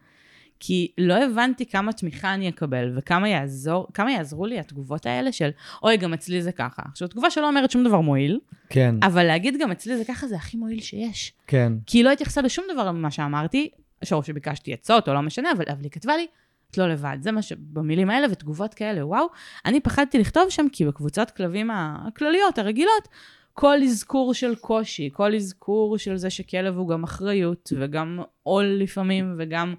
כי 0.64 0.92
לא 0.98 1.14
הבנתי 1.14 1.66
כמה 1.66 1.92
תמיכה 1.92 2.34
אני 2.34 2.48
אקבל 2.48 2.92
וכמה 2.96 3.28
יעזור, 3.28 3.86
כמה 3.94 4.12
יעזרו 4.12 4.46
לי 4.46 4.58
התגובות 4.58 5.06
האלה 5.06 5.32
של, 5.32 5.50
אוי, 5.82 5.96
גם 5.96 6.12
אצלי 6.12 6.42
זה 6.42 6.52
ככה. 6.52 6.82
עכשיו, 6.90 7.08
תגובה 7.08 7.30
שלא 7.30 7.48
אומרת 7.48 7.70
שום 7.70 7.84
דבר 7.84 8.00
מועיל, 8.00 8.38
כן. 8.68 8.94
אבל 9.02 9.24
להגיד 9.24 9.54
גם 9.60 9.70
אצלי 9.70 9.96
זה 9.96 10.04
ככה 10.04 10.26
זה 10.26 10.36
הכי 10.36 10.56
מועיל 10.56 10.80
שיש. 10.80 11.32
כן. 11.46 11.72
כי 11.86 11.98
היא 11.98 12.04
לא 12.04 12.10
התייחסה 12.10 12.42
לשום 12.42 12.64
דבר 12.72 12.92
ממה 12.92 13.10
שאמרתי, 13.10 13.70
שוב 14.04 14.24
שביקשתי 14.24 14.72
עצות 14.72 15.08
או 15.08 15.14
לא 15.14 15.20
משנה, 15.20 15.52
אבל, 15.52 15.64
אבל 15.68 15.82
היא 15.82 15.90
כתבה 15.90 16.16
לי, 16.16 16.26
את 16.70 16.78
לא 16.78 16.88
לבד. 16.88 17.16
זה 17.20 17.32
מה 17.32 17.42
שבמילים 17.42 18.10
האלה 18.10 18.26
ותגובות 18.30 18.74
כאלה, 18.74 19.06
וואו. 19.06 19.26
אני 19.66 19.80
פחדתי 19.80 20.18
לכתוב 20.18 20.50
שם, 20.50 20.66
כי 20.72 20.86
בקבוצות 20.86 21.30
כלבים 21.30 21.70
הכלליות, 21.70 22.58
הרגילות, 22.58 23.08
כל 23.52 23.82
אזכור 23.82 24.34
של 24.34 24.54
קושי, 24.54 25.10
כל 25.12 25.34
אזכור 25.34 25.98
של 25.98 26.16
זה 26.16 26.30
שכלב 26.30 26.76
הוא 26.76 26.88
גם 26.88 27.02
אחריות, 27.02 27.72
וגם 27.80 28.20
עול 28.42 28.64
לפעמים, 28.64 29.34
וגם 29.38 29.74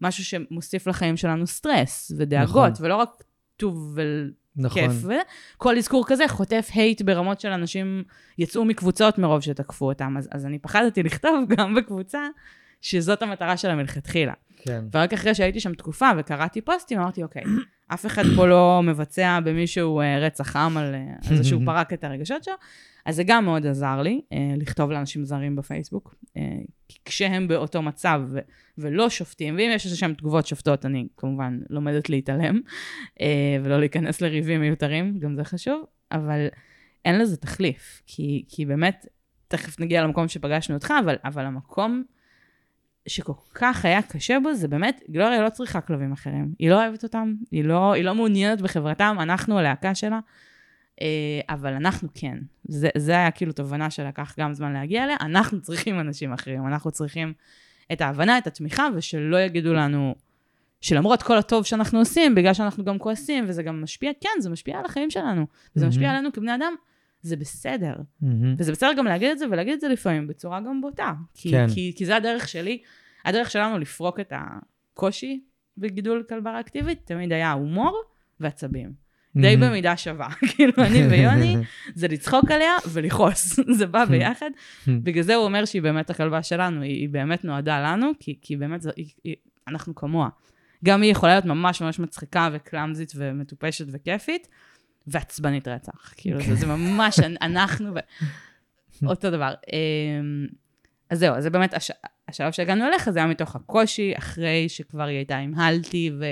משהו 0.00 0.24
שמוסיף 0.24 0.86
לחיים 0.86 1.16
שלנו 1.16 1.46
סטרס 1.46 2.12
ודאגות, 2.18 2.72
נכון. 2.72 2.86
ולא 2.86 2.96
רק 2.96 3.24
טוב 3.56 3.98
נכון. 4.56 4.82
כיף. 4.82 4.92
וכל 5.56 5.78
אזכור 5.78 6.04
כזה 6.06 6.28
חוטף 6.28 6.70
הייט 6.74 7.02
ברמות 7.02 7.40
של 7.40 7.48
אנשים 7.48 8.04
יצאו 8.38 8.64
מקבוצות 8.64 9.18
מרוב 9.18 9.40
שתקפו 9.40 9.88
אותם. 9.88 10.16
אז, 10.18 10.28
אז 10.32 10.46
אני 10.46 10.58
פחדתי 10.58 11.02
לכתוב 11.08 11.44
גם 11.48 11.74
בקבוצה 11.74 12.28
שזאת 12.80 13.22
המטרה 13.22 13.56
שלה 13.56 13.74
מלכתחילה. 13.74 14.32
כן. 14.56 14.84
ורק 14.92 15.12
אחרי 15.12 15.34
שהייתי 15.34 15.60
שם 15.60 15.74
תקופה 15.74 16.10
וקראתי 16.18 16.60
פוסטים, 16.60 17.00
אמרתי, 17.00 17.22
אוקיי, 17.22 17.42
אף 17.88 18.06
אחד 18.06 18.22
פה 18.36 18.46
לא 18.46 18.80
מבצע 18.84 19.38
במישהו 19.44 20.00
אה, 20.00 20.18
רצח 20.18 20.56
עם 20.56 20.76
על 20.76 20.94
זה 21.22 21.44
שהוא 21.44 21.62
פרק 21.66 21.92
את 21.92 22.04
הרגשות 22.04 22.44
שלו, 22.44 22.54
אז 23.08 23.16
זה 23.16 23.22
גם 23.26 23.44
מאוד 23.44 23.66
עזר 23.66 24.02
לי, 24.02 24.20
אה, 24.32 24.54
לכתוב 24.56 24.90
לאנשים 24.90 25.24
זרים 25.24 25.56
בפייסבוק, 25.56 26.14
אה, 26.36 26.42
כשהם 27.04 27.48
באותו 27.48 27.82
מצב 27.82 28.22
ו- 28.28 28.38
ולא 28.78 29.10
שופטים, 29.10 29.54
ואם 29.56 29.70
יש 29.74 29.86
איזה 29.86 29.96
שהם 29.96 30.14
תגובות 30.14 30.46
שופטות, 30.46 30.86
אני 30.86 31.08
כמובן 31.16 31.60
לומדת 31.70 32.10
להתעלם, 32.10 32.60
אה, 33.20 33.56
ולא 33.64 33.78
להיכנס 33.78 34.20
לריבים 34.20 34.60
מיותרים, 34.60 35.18
גם 35.18 35.36
זה 35.36 35.44
חשוב, 35.44 35.84
אבל 36.12 36.46
אין 37.04 37.18
לזה 37.18 37.36
תחליף, 37.36 38.02
כי, 38.06 38.44
כי 38.48 38.66
באמת, 38.66 39.06
תכף 39.48 39.80
נגיע 39.80 40.04
למקום 40.04 40.28
שפגשנו 40.28 40.74
אותך, 40.74 40.92
אבל, 41.04 41.16
אבל 41.24 41.44
המקום 41.44 42.02
שכל 43.08 43.32
כך 43.54 43.84
היה 43.84 44.02
קשה 44.02 44.40
בו, 44.40 44.54
זה 44.54 44.68
באמת, 44.68 45.00
גלוריה 45.10 45.42
לא 45.42 45.50
צריכה 45.50 45.80
כלבים 45.80 46.12
אחרים. 46.12 46.52
היא 46.58 46.70
לא 46.70 46.84
אוהבת 46.84 47.02
אותם, 47.02 47.34
היא 47.50 47.64
לא, 47.64 47.92
היא 47.92 48.04
לא 48.04 48.14
מעוניינת 48.14 48.60
בחברתם, 48.60 49.16
אנחנו 49.20 49.58
הלהקה 49.58 49.94
שלה. 49.94 50.20
אה, 51.02 51.40
אבל 51.48 51.74
אנחנו 51.74 52.08
כן. 52.14 52.38
זה, 52.68 52.88
זה 52.96 53.12
היה 53.12 53.30
כאילו 53.30 53.52
תובנה 53.52 53.90
שלקח 53.90 54.34
גם 54.38 54.54
זמן 54.54 54.72
להגיע 54.72 55.04
אליה. 55.04 55.16
אנחנו 55.20 55.60
צריכים 55.62 56.00
אנשים 56.00 56.32
אחרים, 56.32 56.66
אנחנו 56.66 56.90
צריכים 56.90 57.32
את 57.92 58.00
ההבנה, 58.00 58.38
את 58.38 58.46
התמיכה, 58.46 58.88
ושלא 58.94 59.40
יגידו 59.40 59.74
לנו 59.74 60.14
שלמרות 60.80 61.22
כל 61.22 61.38
הטוב 61.38 61.64
שאנחנו 61.64 61.98
עושים, 61.98 62.34
בגלל 62.34 62.54
שאנחנו 62.54 62.84
גם 62.84 62.98
כועסים, 62.98 63.44
וזה 63.48 63.62
גם 63.62 63.82
משפיע, 63.82 64.10
כן, 64.20 64.40
זה 64.40 64.50
משפיע 64.50 64.78
על 64.78 64.84
החיים 64.84 65.10
שלנו, 65.10 65.46
וזה 65.76 65.84
mm-hmm. 65.84 65.88
משפיע 65.88 66.10
עלינו 66.10 66.32
כבני 66.32 66.54
אדם, 66.54 66.74
זה 67.22 67.36
בסדר. 67.36 67.94
Mm-hmm. 67.94 68.26
וזה 68.58 68.72
בסדר 68.72 68.92
גם 68.98 69.04
להגיד 69.04 69.30
את 69.30 69.38
זה, 69.38 69.46
ולהגיד 69.50 69.72
את 69.72 69.80
זה 69.80 69.88
לפעמים 69.88 70.26
בצורה 70.26 70.60
גם 70.60 70.80
בוטה. 70.80 71.12
כי, 71.34 71.50
כן. 71.50 71.66
כי, 71.74 71.92
כי 71.96 72.06
זה 72.06 72.16
הדרך 72.16 72.48
שלי, 72.48 72.82
הדרך 73.24 73.50
שלנו 73.50 73.78
לפרוק 73.78 74.20
את 74.20 74.32
הקושי 74.36 75.40
בגידול 75.78 76.24
כלבה 76.28 76.52
ריאקטיבית, 76.52 77.00
תמיד 77.04 77.32
היה 77.32 77.52
הומור 77.52 78.02
ועצבים. 78.40 79.08
די 79.36 79.54
mm-hmm. 79.54 79.60
במידה 79.60 79.96
שווה. 79.96 80.28
כאילו, 80.50 80.72
אני 80.78 81.06
ויוני, 81.06 81.56
זה 81.94 82.08
לצחוק 82.08 82.50
עליה 82.50 82.72
ולכעוס, 82.92 83.60
זה 83.78 83.86
בא. 83.86 84.04
ביחד. 84.04 84.50
בגלל 84.88 85.22
זה 85.22 85.34
הוא 85.34 85.44
אומר 85.44 85.64
שהיא 85.64 85.82
באמת 85.82 86.10
הכלבה 86.10 86.42
שלנו, 86.42 86.82
היא, 86.82 86.90
היא 86.90 87.08
באמת 87.08 87.44
נועדה 87.44 87.80
לנו, 87.80 88.10
כי, 88.20 88.38
כי 88.42 88.56
באמת 88.56 88.82
זה, 88.82 88.90
היא, 88.96 89.06
היא, 89.24 89.36
אנחנו 89.68 89.94
כמוה. 89.94 90.28
גם 90.84 91.02
היא 91.02 91.10
יכולה 91.10 91.32
להיות 91.32 91.44
ממש 91.44 91.82
ממש 91.82 91.98
מצחיקה 91.98 92.48
וקלאמזית 92.52 93.12
ומטופשת 93.16 93.84
וכיפית, 93.92 94.48
ועצבנית 95.10 95.68
רצח. 95.68 96.12
כאילו, 96.16 96.42
זה, 96.42 96.54
זה 96.54 96.66
ממש 96.66 97.18
אנחנו, 97.42 97.94
ו... 97.94 97.98
אותו 99.06 99.30
דבר. 99.30 99.54
אמ, 99.72 100.46
אז 101.10 101.18
זהו, 101.18 101.34
אז 101.34 101.42
זה 101.42 101.50
באמת, 101.50 101.74
הש... 101.74 101.90
השלב 102.28 102.52
שהגענו 102.52 102.84
אליך, 102.84 103.10
זה 103.10 103.18
היה 103.18 103.28
מתוך 103.28 103.56
הקושי, 103.56 104.12
אחרי 104.18 104.68
שכבר 104.68 105.04
היא 105.04 105.16
הייתה 105.16 105.36
עם 105.36 105.54
הלטי, 105.54 106.10
ו... 106.20 106.24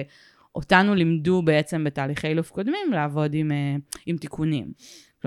אותנו 0.56 0.94
לימדו 0.94 1.42
בעצם 1.42 1.84
בתהליכי 1.84 2.26
אילוף 2.26 2.50
קודמים 2.50 2.92
לעבוד 2.92 3.34
עם, 3.34 3.52
אה, 3.52 3.76
עם 4.06 4.16
תיקונים. 4.16 4.72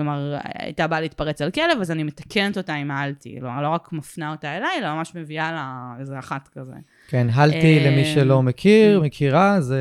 כלומר, 0.00 0.38
הייתה 0.54 0.86
באה 0.86 1.00
להתפרץ 1.00 1.42
על 1.42 1.50
כלב, 1.50 1.80
אז 1.80 1.90
אני 1.90 2.02
מתקנת 2.02 2.58
אותה 2.58 2.74
עם 2.74 2.90
האלטי. 2.90 3.38
לא, 3.40 3.62
לא 3.62 3.68
רק 3.68 3.92
מפנה 3.92 4.30
אותה 4.30 4.56
אליי, 4.56 4.70
אלא 4.78 4.94
ממש 4.94 5.14
מביאה 5.14 5.52
לה 5.52 5.94
איזה 6.00 6.18
אחת 6.18 6.48
כזה. 6.48 6.72
כן, 7.08 7.26
הלטי, 7.32 7.78
אה, 7.78 7.90
למי 7.90 8.04
שלא 8.04 8.42
מכיר, 8.42 9.00
מכירה, 9.00 9.60
זה 9.60 9.80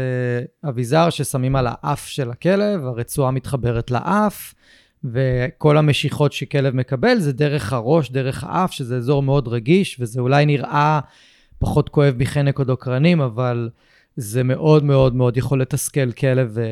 אביזר 0.69 1.09
ששמים 1.09 1.55
על 1.55 1.67
האף 1.69 2.07
של 2.07 2.31
הכלב, 2.31 2.85
הרצועה 2.85 3.31
מתחברת 3.31 3.91
לאף, 3.91 4.53
וכל 5.03 5.77
המשיכות 5.77 6.33
שכלב 6.33 6.75
מקבל 6.75 7.19
זה 7.19 7.33
דרך 7.33 7.73
הראש, 7.73 8.11
דרך 8.11 8.43
האף, 8.43 8.71
שזה 8.71 8.97
אזור 8.97 9.23
מאוד 9.23 9.47
רגיש, 9.47 9.97
וזה 9.99 10.21
אולי 10.21 10.45
נראה 10.45 10.99
פחות 11.59 11.89
כואב 11.89 12.15
מחנק 12.17 12.59
או 12.59 12.63
דוקרנים, 12.63 13.21
אבל... 13.21 13.69
זה 14.21 14.43
מאוד 14.43 14.83
מאוד 14.83 15.15
מאוד 15.15 15.37
יכול 15.37 15.61
לתסכל 15.61 16.11
כלב 16.11 16.49
ו... 16.53 16.63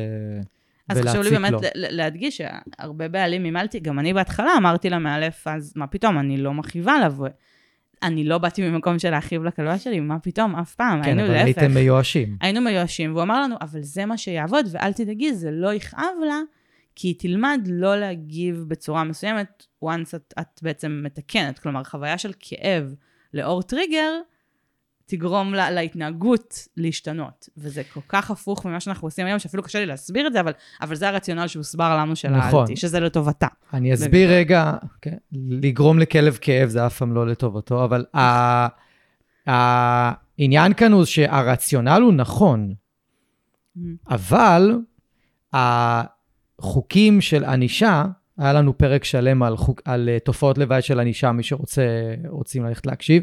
אז 0.88 0.98
חשוב 0.98 1.22
לי 1.22 1.30
באמת 1.30 1.52
לו. 1.52 1.60
להדגיש 1.74 2.40
שהרבה 2.40 3.08
בעלים 3.08 3.42
ממלתי, 3.42 3.80
גם 3.80 3.98
אני 3.98 4.14
בהתחלה 4.14 4.50
אמרתי 4.56 4.90
למאלף, 4.90 5.46
אז 5.46 5.72
מה 5.76 5.86
פתאום, 5.86 6.18
אני 6.18 6.36
לא 6.36 6.54
מכאיבה 6.54 6.92
עליו. 6.92 7.16
אני 8.02 8.24
לא 8.24 8.38
באתי 8.38 8.68
ממקום 8.68 8.98
של 8.98 9.10
להכאיב 9.10 9.44
לכלבה 9.44 9.78
שלי, 9.78 10.00
מה 10.00 10.18
פתאום, 10.18 10.56
אף 10.56 10.74
פעם, 10.74 11.02
כן, 11.02 11.06
היינו 11.06 11.20
להפך. 11.20 11.34
כן, 11.34 11.40
אבל 11.40 11.46
הייתם 11.46 11.74
מיואשים. 11.74 12.36
היינו 12.40 12.60
מיואשים, 12.60 13.12
והוא 13.12 13.22
אמר 13.22 13.42
לנו, 13.42 13.56
אבל 13.60 13.82
זה 13.82 14.06
מה 14.06 14.18
שיעבוד, 14.18 14.66
ואל 14.70 14.92
תדאגי, 14.92 15.32
זה 15.32 15.50
לא 15.50 15.74
יכאב 15.74 16.14
לה, 16.26 16.40
כי 16.96 17.08
היא 17.08 17.14
תלמד 17.18 17.60
לא 17.70 17.96
להגיב 17.96 18.64
בצורה 18.68 19.04
מסוימת, 19.04 19.66
once 19.84 20.16
את, 20.16 20.34
את 20.40 20.60
בעצם 20.62 21.00
מתקנת. 21.04 21.58
כלומר, 21.58 21.84
חוויה 21.84 22.18
של 22.18 22.32
כאב 22.40 22.94
לאור 23.34 23.62
טריגר, 23.62 24.12
תגרום 25.10 25.54
לה, 25.54 25.70
להתנהגות 25.70 26.68
להשתנות. 26.76 27.48
וזה 27.56 27.82
כל 27.94 28.00
כך 28.08 28.30
הפוך 28.30 28.66
ממה 28.66 28.80
שאנחנו 28.80 29.06
עושים 29.06 29.26
היום, 29.26 29.38
שאפילו 29.38 29.62
קשה 29.62 29.78
לי 29.78 29.86
להסביר 29.86 30.26
את 30.26 30.32
זה, 30.32 30.40
אבל, 30.40 30.52
אבל 30.82 30.94
זה 30.94 31.08
הרציונל 31.08 31.46
שהוסבר 31.46 31.96
לנו 31.98 32.16
של 32.16 32.28
נכון. 32.28 32.58
האלטי, 32.58 32.76
שזה 32.76 33.00
לטובתה. 33.00 33.46
אני 33.72 33.94
אסביר 33.94 34.30
רגע, 34.30 34.72
כן, 35.02 35.16
לגרום 35.32 35.98
לכלב 35.98 36.38
כאב 36.40 36.68
זה 36.68 36.86
אף 36.86 36.98
פעם 36.98 37.14
לא 37.14 37.26
לטובתו, 37.26 37.84
אבל 37.84 38.04
העניין 39.46 40.74
כאן 40.74 40.92
הוא 40.92 41.04
שהרציונל 41.04 42.00
הוא 42.02 42.12
נכון, 42.12 42.74
mm-hmm. 42.74 43.80
אבל 44.10 44.78
החוקים 45.52 47.20
של 47.20 47.44
ענישה, 47.44 48.04
היה 48.38 48.52
לנו 48.52 48.78
פרק 48.78 49.04
שלם 49.04 49.42
על, 49.42 49.56
חוק, 49.56 49.82
על 49.84 50.08
uh, 50.16 50.24
תופעות 50.24 50.58
לוואי 50.58 50.82
של 50.82 51.00
ענישה, 51.00 51.32
מי 51.32 51.42
שרוצים 51.42 52.64
ללכת 52.64 52.86
להקשיב. 52.86 53.22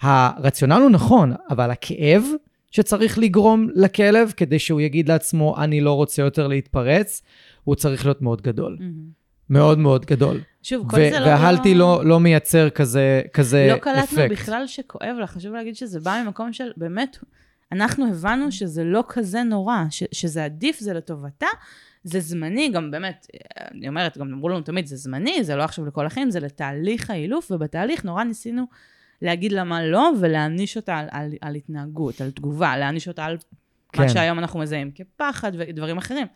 הרציונל 0.00 0.80
הוא 0.82 0.90
נכון, 0.90 1.32
אבל 1.50 1.70
הכאב 1.70 2.22
שצריך 2.70 3.18
לגרום 3.18 3.68
לכלב 3.74 4.32
כדי 4.36 4.58
שהוא 4.58 4.80
יגיד 4.80 5.08
לעצמו, 5.08 5.56
אני 5.58 5.80
לא 5.80 5.92
רוצה 5.92 6.22
יותר 6.22 6.46
להתפרץ, 6.46 7.22
הוא 7.64 7.74
צריך 7.74 8.06
להיות 8.06 8.22
מאוד 8.22 8.42
גדול. 8.42 8.76
Mm-hmm. 8.80 9.18
מאוד 9.50 9.78
מאוד 9.78 10.06
גדול. 10.06 10.40
שוב, 10.62 10.90
כל 10.90 10.96
זה 10.96 11.20
לא... 11.20 11.26
וההלטי 11.26 11.74
לא, 11.74 12.04
לא 12.04 12.20
מייצר 12.20 12.70
כזה, 12.70 13.22
כזה 13.32 13.66
לא 13.70 13.74
אפקט. 13.74 13.86
לא 13.86 13.92
קלטנו 13.94 14.22
בכלל 14.30 14.66
שכואב 14.66 15.16
לה, 15.18 15.26
חשוב 15.26 15.52
להגיד 15.52 15.76
שזה 15.76 16.00
בא 16.00 16.22
ממקום 16.24 16.52
של, 16.52 16.70
באמת, 16.76 17.16
אנחנו 17.72 18.08
הבנו 18.08 18.52
שזה 18.52 18.84
לא 18.84 19.04
כזה 19.08 19.42
נורא, 19.42 19.84
ש- 19.90 20.04
שזה 20.12 20.44
עדיף, 20.44 20.80
זה 20.80 20.94
לטובתה, 20.94 21.46
זה 22.08 22.20
זמני, 22.20 22.70
גם 22.74 22.90
באמת, 22.90 23.26
אני 23.74 23.88
אומרת, 23.88 24.18
גם 24.18 24.32
אמרו 24.32 24.48
לנו 24.48 24.60
תמיד, 24.60 24.86
זה 24.86 24.96
זמני, 24.96 25.44
זה 25.44 25.56
לא 25.56 25.62
עכשיו 25.62 25.86
לכל 25.86 26.06
החיים, 26.06 26.30
זה 26.30 26.40
לתהליך 26.40 27.10
האילוף, 27.10 27.50
ובתהליך 27.50 28.04
נורא 28.04 28.24
ניסינו 28.24 28.64
להגיד 29.22 29.52
לה 29.52 29.64
מה 29.64 29.82
לא, 29.84 30.10
ולהעניש 30.20 30.76
אותה 30.76 30.96
על, 30.98 31.06
על, 31.10 31.30
על 31.40 31.54
התנהגות, 31.54 32.20
על 32.20 32.30
תגובה, 32.30 32.76
להעניש 32.76 33.08
אותה 33.08 33.24
על 33.24 33.36
כן. 33.92 34.02
מה 34.02 34.08
שהיום 34.08 34.38
אנחנו 34.38 34.60
מזהים 34.60 34.90
כפחד 34.94 35.52
ודברים 35.58 35.98
אחרים. 35.98 36.26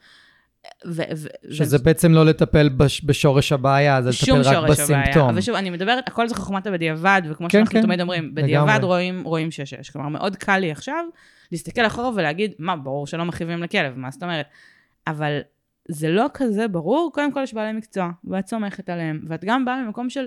ו- 0.87 1.03
ו- 1.17 1.53
שזה 1.55 1.77
ו- 1.81 1.83
בעצם 1.85 2.13
לא 2.13 2.27
לטפל 2.27 2.69
בש- 2.69 3.05
בשורש 3.05 3.53
הבעיה, 3.53 4.03
זה 4.03 4.11
לטפל 4.11 4.57
רק 4.57 4.71
בסימפטום. 4.71 4.95
הבעיה. 4.95 5.31
אבל 5.31 5.41
שוב, 5.41 5.55
אני 5.55 5.71
מדברת, 5.71 6.09
הכל 6.09 6.29
זה 6.29 6.35
חוכמת 6.35 6.67
הבדיעבד, 6.67 7.23
וכמו 7.31 7.47
כן, 7.49 7.59
שאנחנו 7.59 7.73
כן. 7.73 7.83
תמיד 7.83 8.01
אומרים, 8.01 8.35
בדיעבד 8.35 8.79
רואים, 8.83 9.23
רואים 9.25 9.51
שש-שש. 9.51 9.91
כלומר, 9.91 10.09
מאוד 10.09 10.37
קל 10.37 10.59
לי 10.59 10.71
עכשיו 10.71 11.05
להסתכל 11.53 11.87
אחורה 11.87 12.11
ולהגיד, 12.15 12.53
מה, 12.59 12.77
ברור 12.77 13.07
שלא 13.07 13.25
מכאיבים 13.25 13.63
לכלב, 13.63 13.93
מה 13.97 14.11
זאת 14.11 14.23
אומרת? 14.23 14.47
אבל 15.07 15.41
זה 15.89 16.09
לא 16.09 16.27
כזה 16.35 16.69
ברור, 16.69 17.11
קודם 17.15 17.33
כל 17.33 17.43
יש 17.43 17.55
בעלי 17.55 17.73
מקצוע, 17.73 18.11
ואת 18.25 18.47
סומכת 18.47 18.89
עליהם, 18.89 19.25
ואת 19.29 19.45
גם 19.45 19.65
באה 19.65 19.85
ממקום 19.85 20.11
של 20.11 20.27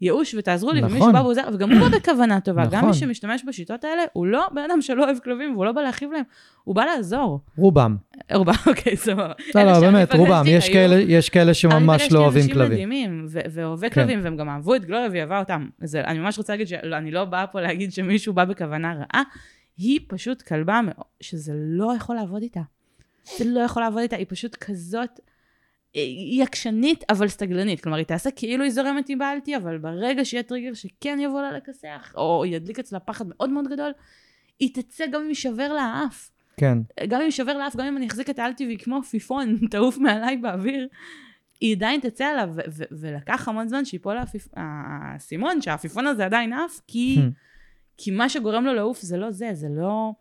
ייאוש 0.00 0.34
ותעזרו 0.34 0.72
לי, 0.72 0.80
נכון. 0.80 0.92
ומישהו 0.92 1.12
בא 1.12 1.18
ועוזר, 1.18 1.42
וגם 1.52 1.72
הוא 1.72 1.80
בא 1.80 1.98
בכוונה 1.98 2.40
טובה, 2.40 2.62
נכון. 2.62 2.78
גם 2.78 2.86
מי 2.86 2.94
שמשתמש 2.94 3.44
בשיטות 3.44 3.84
האלה, 3.84 4.02
הוא 4.12 4.26
לא 4.26 4.46
בן 4.54 4.62
אדם 4.70 4.82
שלא 4.82 5.04
אוהב 5.04 5.18
כלבים, 5.18 5.54
והוא 5.54 5.64
לא 5.64 5.72
בא 5.72 5.82
להכאיב 5.82 6.10
להם, 6.12 6.22
הוא 6.64 6.74
בא 6.74 6.84
לעזור. 6.84 7.40
רובם. 7.56 7.96
רובם, 8.32 8.52
אוקיי, 8.66 8.96
סבבה. 8.96 9.32
לא, 9.54 9.62
לא, 9.62 9.80
באמת, 9.80 10.14
רובם, 10.14 10.42
יש 10.46 10.68
כאלה, 10.68 10.96
יש 10.96 11.28
כאלה 11.28 11.54
שממש 11.54 12.12
לא 12.12 12.18
אוהבים 12.18 12.42
כלבים. 12.42 12.60
אנשים 12.60 12.72
מדהימים, 12.72 13.26
ואוהבי 13.28 13.90
כן. 13.90 13.94
כלבים, 13.94 14.20
והם 14.22 14.36
גם 14.36 14.48
אהבו 14.48 14.74
את 14.74 14.84
גלוריה 14.84 15.08
והיא 15.10 15.22
אהבה 15.22 15.38
אותם. 15.38 15.68
אני 15.94 16.18
ממש 16.18 16.38
רוצה 16.38 16.52
להגיד 16.52 16.66
שאני 16.66 17.10
לא 17.10 17.24
באה 17.24 17.46
פה 17.46 17.60
להגיד 17.60 17.92
שמישהו 17.92 18.32
בא 18.32 18.44
בכוונה 18.44 18.94
רעה, 18.94 19.22
היא 19.76 20.00
פשוט 20.08 20.42
כלבה 20.42 20.80
שזה 21.20 21.52
לא 21.54 21.92
יכול 21.96 22.16
לעבוד 22.16 22.42
איתה. 22.42 22.60
זה 23.38 23.44
לא 23.44 23.60
יכול 23.60 23.82
לעבוד 23.82 24.00
איתה, 24.00 24.16
היא 24.16 24.26
פשוט 24.28 24.54
כזאת... 24.54 25.20
היא 25.94 26.42
עקשנית 26.42 27.04
אבל 27.10 27.28
סטגלנית, 27.28 27.80
כלומר 27.80 27.98
היא 27.98 28.06
תעשה 28.06 28.30
כאילו 28.30 28.64
היא 28.64 28.72
זורמת 28.72 29.08
עם 29.08 29.18
בעלתי, 29.18 29.56
אבל 29.56 29.78
ברגע 29.78 30.24
שיהיה 30.24 30.42
טריגר 30.42 30.74
שכן 30.74 31.18
יבוא 31.20 31.42
לה 31.42 31.52
לכסח, 31.52 32.12
או 32.16 32.44
ידליק 32.46 32.78
אצלה 32.78 33.00
פחד 33.00 33.24
מאוד 33.28 33.50
מאוד 33.50 33.68
גדול, 33.68 33.92
היא 34.58 34.74
תצא 34.74 35.06
גם 35.06 35.20
אם 35.20 35.28
יישבר 35.28 35.72
לה 35.72 35.82
האף. 35.82 36.30
כן. 36.56 36.78
גם 37.08 37.20
אם 37.20 37.24
יישבר 37.24 37.58
לאף, 37.58 37.76
גם 37.76 37.86
אם 37.86 37.96
אני 37.96 38.06
אחזיק 38.06 38.30
את 38.30 38.38
האלטיבי 38.38 38.78
כמו 38.78 38.98
עפיפון, 38.98 39.58
תעוף 39.70 39.98
מעליי 39.98 40.36
באוויר, 40.36 40.88
היא 41.60 41.76
עדיין 41.76 42.00
תצא 42.00 42.24
עליו, 42.24 42.50
ו- 42.54 42.60
ו- 42.68 42.84
ולקח 42.90 43.48
המון 43.48 43.68
זמן 43.68 43.84
שיפול 43.84 44.16
האסימון, 44.56 45.60
שהעפיפון 45.60 46.06
הזה 46.06 46.24
עדיין 46.24 46.52
עף, 46.52 46.80
כי, 46.86 47.18
כי 47.96 48.10
מה 48.10 48.28
שגורם 48.28 48.64
לו 48.64 48.74
לעוף 48.74 49.00
זה 49.00 49.16
לא 49.16 49.30
זה, 49.30 49.50
זה 49.52 49.68
לא, 49.70 50.12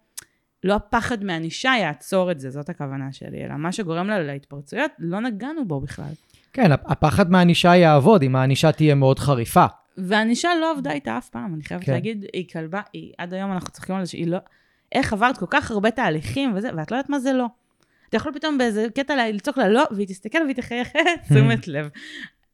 לא 0.64 0.74
הפחד 0.74 1.24
מענישה 1.24 1.74
יעצור 1.80 2.32
את 2.32 2.40
זה, 2.40 2.50
זאת 2.50 2.70
הכוונה 2.70 3.12
שלי, 3.12 3.46
אלא 3.46 3.56
מה 3.56 3.72
שגורם 3.72 4.08
לה 4.08 4.24
להתפרצויות, 4.24 4.92
לא 5.00 5.20
נגענו 5.20 5.68
בו 5.68 5.80
בכלל. 5.80 6.12
כן, 6.54 6.72
הפחד 6.72 7.32
מהענישה 7.32 7.76
יעבוד, 7.76 8.24
אם 8.24 8.36
הענישה 8.36 8.72
תהיה 8.72 8.96
מאוד 8.96 9.20
חריפה. 9.20 9.66
והענישה 9.98 10.50
לא 10.62 10.72
עבדה 10.72 10.92
איתה 10.92 11.18
אף 11.18 11.30
פעם, 11.30 11.54
אני 11.54 11.64
חייבת 11.64 11.84
כן. 11.84 11.92
להגיד, 11.92 12.26
היא 12.34 12.50
כלבה, 12.50 12.82
היא, 12.94 13.14
עד 13.18 13.34
היום 13.34 13.52
אנחנו 13.52 13.70
צוחקים 13.70 13.96
על 13.96 14.06
זה 14.06 14.12
שהיא 14.12 14.28
לא... 14.28 14.38
איך 14.92 15.14
עברת 15.14 15.38
כל 15.38 15.46
כך 15.50 15.72
הרבה 15.72 15.92
תהליכים 15.92 16.54
וזה, 16.56 16.70
ואת 16.78 16.92
לא 16.92 16.98
יודעת 16.98 17.10
מה 17.10 17.20
זה 17.20 17.34
לא. 17.34 17.46
אתה 18.10 18.18
יכול 18.18 18.34
פתאום 18.34 18.58
באיזה 18.58 18.86
קטע 18.96 19.30
לצעוק 19.30 19.58
לה 19.58 19.70
לא, 19.70 19.84
והיא 19.92 20.08
תסתכל 20.08 20.38
והיא 20.44 20.56
תחייך, 20.56 20.88
תשומת 21.30 21.68
לב. 21.68 21.90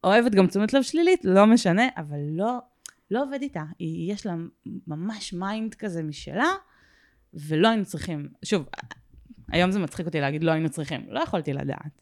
אוהבת 0.04 0.32
גם 0.32 0.48
תשומת 0.48 0.74
לב 0.74 0.82
שלילית, 0.82 1.22
לא 1.24 1.46
משנה, 1.46 1.84
אבל 1.98 2.18
לא, 2.32 2.58
לא 3.12 3.24
עובד 3.24 3.42
איתה. 3.42 3.64
היא, 3.80 4.14
יש 4.14 4.26
לה 4.26 4.34
ממש 4.88 5.34
mind 5.34 5.74
כזה 5.74 6.04
משלה, 6.04 6.48
ולא 7.34 7.68
היינו 7.68 7.86
צריכים, 7.86 8.28
שוב, 8.46 8.66
היום 9.52 9.72
זה 9.72 9.80
מצחיק 9.80 10.06
אותי 10.06 10.20
להגיד 10.22 10.44
לא 10.44 10.52
היינו 10.52 10.70
צריכים, 10.70 11.02
לא 11.10 11.20
יכולתי 11.20 11.54
לדעת. 11.54 12.02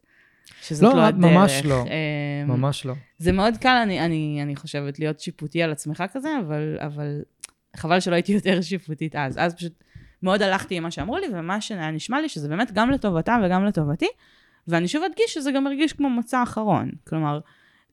שזאת 0.61 0.93
לא, 0.93 0.99
לא 0.99 1.05
הדרך. 1.05 1.31
ממש 1.31 1.61
לא. 1.65 1.83
אמ, 1.83 2.47
ממש 2.47 2.85
לא. 2.85 2.93
זה 3.17 3.31
מאוד 3.31 3.57
קל, 3.57 3.79
אני, 3.83 4.05
אני, 4.05 4.39
אני 4.41 4.55
חושבת, 4.55 4.99
להיות 4.99 5.19
שיפוטי 5.19 5.63
על 5.63 5.71
עצמך 5.71 6.03
כזה, 6.13 6.29
אבל, 6.39 6.77
אבל 6.79 7.21
חבל 7.75 7.99
שלא 7.99 8.15
הייתי 8.15 8.31
יותר 8.31 8.61
שיפוטית 8.61 9.15
אז. 9.15 9.37
אז 9.37 9.55
פשוט 9.55 9.83
מאוד 10.23 10.41
הלכתי 10.41 10.75
עם 10.75 10.83
מה 10.83 10.91
שאמרו 10.91 11.17
לי, 11.17 11.27
ומה 11.33 11.61
שהיה 11.61 11.91
נשמע 11.91 12.21
לי 12.21 12.29
שזה 12.29 12.49
באמת 12.49 12.71
גם 12.71 12.91
לטובתה 12.91 13.37
וגם 13.45 13.65
לטובתי. 13.65 14.07
ואני 14.67 14.87
שוב 14.87 15.03
אדגיש 15.03 15.33
שזה 15.33 15.51
גם 15.51 15.67
הרגיש 15.67 15.93
כמו 15.93 16.09
מוצא 16.09 16.43
אחרון. 16.43 16.91
כלומר, 17.07 17.39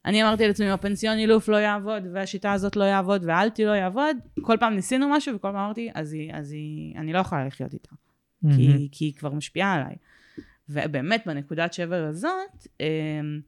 אני 0.06 0.22
אמרתי 0.22 0.46
לעצמי, 0.46 0.70
הפנסיון 0.70 1.18
אילוף 1.18 1.48
לא 1.48 1.56
יעבוד, 1.56 2.02
והשיטה 2.12 2.52
הזאת 2.52 2.76
לא 2.76 2.84
יעבוד, 2.84 3.24
והאלטי 3.24 3.64
לא 3.64 3.70
יעבוד. 3.70 4.16
כל 4.42 4.56
פעם 4.60 4.74
ניסינו 4.74 5.08
משהו, 5.08 5.34
וכל 5.34 5.48
פעם 5.48 5.56
אמרתי, 5.56 5.90
אז 5.94 6.12
היא, 6.12 6.30
אז 6.34 6.52
היא, 6.52 6.96
אני 6.96 7.12
לא 7.12 7.18
יכולה 7.18 7.46
לחיות 7.46 7.72
איתה. 7.72 7.94
כי, 8.56 8.88
כי 8.92 9.04
היא 9.04 9.14
כבר 9.14 9.30
משפיעה 9.30 9.74
עליי. 9.74 9.96
ובאמת, 10.68 11.22
בנקודת 11.26 11.72
שבר 11.72 12.04
הזאת, 12.04 12.66
אמ, 12.80 13.40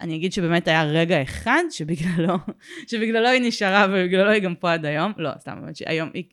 אני 0.00 0.16
אגיד 0.16 0.32
שבאמת 0.32 0.68
היה 0.68 0.84
רגע 0.84 1.22
אחד 1.22 1.62
שבגללו, 1.70 2.34
שבגללו 2.90 3.28
היא 3.28 3.42
נשארה 3.48 3.86
ובגללו 3.90 4.30
היא 4.30 4.42
גם 4.42 4.54
פה 4.54 4.72
עד 4.72 4.84
היום. 4.84 5.12
לא, 5.16 5.30
סתם, 5.38 5.58
באמת 5.60 5.76
שהיום 5.76 6.10
היא... 6.14 6.24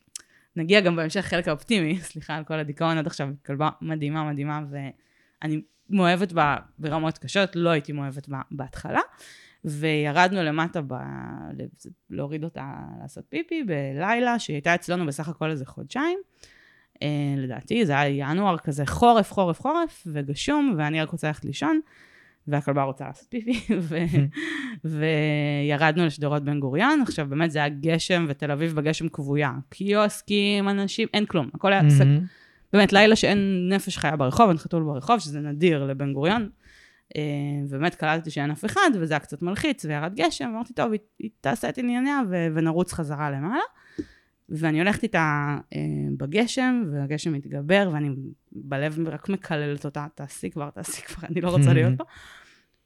נגיע 0.56 0.82
גם 0.82 0.95
בהמשך 0.95 1.19
לחלק 1.19 1.47
האופטימי, 1.47 1.99
סליחה 2.10 2.36
על 2.36 2.43
כל 2.43 2.53
הדיכאון 2.53 2.97
עד 2.97 3.08
עכשיו, 3.08 3.30
כלבה 3.45 3.69
מדהימה, 3.82 4.32
מדהימה, 4.32 4.62
ואני 4.69 5.62
מאוהבת 5.89 6.32
בה 6.32 6.56
ברמות 6.80 7.17
קשות, 7.17 7.56
לא 7.56 7.69
הייתי 7.69 7.91
מאוהבת 7.91 8.30
בה 8.30 8.41
בהתחלה. 8.52 9.02
וירדנו 9.65 10.43
למטה 10.43 10.82
ב... 10.82 10.93
להוריד 12.10 12.43
אותה 12.43 12.73
לעשות 13.02 13.23
פיפי 13.30 13.63
בלילה, 13.63 14.39
שהיא 14.39 14.56
הייתה 14.56 14.76
אצלנו 14.76 15.06
בסך 15.06 15.30
הכל 15.30 15.50
איזה 15.50 15.65
חודשיים. 15.65 16.19
אה, 17.04 17.08
לדעתי, 17.38 17.86
זה 17.86 18.00
היה 18.00 18.30
ינואר 18.30 18.58
כזה 18.58 18.86
חורף, 18.86 19.32
חורף, 19.34 19.62
חורף, 19.62 20.08
וגשום, 20.13 20.76
ואני 20.78 21.02
רק 21.02 21.10
רוצה 21.10 21.28
ללכת 21.28 21.45
לישון, 21.45 21.80
והכלבה 22.47 22.84
רוצה 22.84 23.08
לעשות 23.08 23.28
פיפי, 23.30 23.65
ו... 23.80 23.97
וירדנו 25.67 26.06
לשדרות 26.06 26.43
בן 26.43 26.60
גוריון. 26.60 27.02
עכשיו, 27.02 27.28
באמת 27.30 27.52
זה 27.52 27.60
היה 27.60 27.69
גשם, 27.69 28.26
ותל 28.28 28.52
אביב 28.52 28.76
בגשם 28.76 29.10
כבויה. 29.10 29.52
קיוסקים, 29.69 30.69
אנשים, 30.69 31.08
אין 31.13 31.26
כלום, 31.26 31.50
הכל 31.54 31.73
היה 31.73 31.89
סק... 31.89 32.06
באמת, 32.73 32.93
לילה 32.93 33.15
שאין 33.15 33.69
נפש 33.71 33.97
חיה 33.97 34.15
ברחוב, 34.15 34.49
אין 34.49 34.58
חתול 34.58 34.84
ברחוב, 34.84 35.19
שזה 35.19 35.39
נדיר 35.39 35.86
לבן 35.86 36.13
גוריון. 36.13 36.49
אה, 37.15 37.21
ובאמת 37.69 37.95
קלטתי 37.95 38.32
שאין 38.32 38.51
אף 38.51 38.65
אחד, 38.65 38.89
וזה 38.99 39.13
היה 39.13 39.19
קצת 39.19 39.41
מלחיץ, 39.41 39.86
וירד 39.86 40.15
גשם, 40.15 40.49
ואמרתי, 40.53 40.73
טוב, 40.73 40.91
היא, 40.91 40.99
היא 41.19 41.30
תעשה 41.41 41.69
את 41.69 41.77
ענייניה, 41.77 42.19
ו- 42.30 42.47
ונרוץ 42.53 42.93
חזרה 42.93 43.32
למעלה. 43.32 43.62
ואני 44.49 44.80
הולכת 44.80 45.03
איתה 45.03 45.58
אה, 45.75 45.80
בגשם, 46.17 46.84
והגשם 46.91 47.34
מתגבר, 47.34 47.89
ואני 47.93 48.10
בלב 48.51 48.99
רק 49.08 49.30
מקללת 49.30 49.86
אותה, 49.86 50.06
תעשי 50.15 50.49
כבר, 50.49 50.69
תעשי 50.69 51.01
כבר, 51.01 51.27
אני 51.27 51.41
לא 51.41 51.49
רוצה 51.49 51.73
להיות 51.73 51.97
פה. 51.99 52.03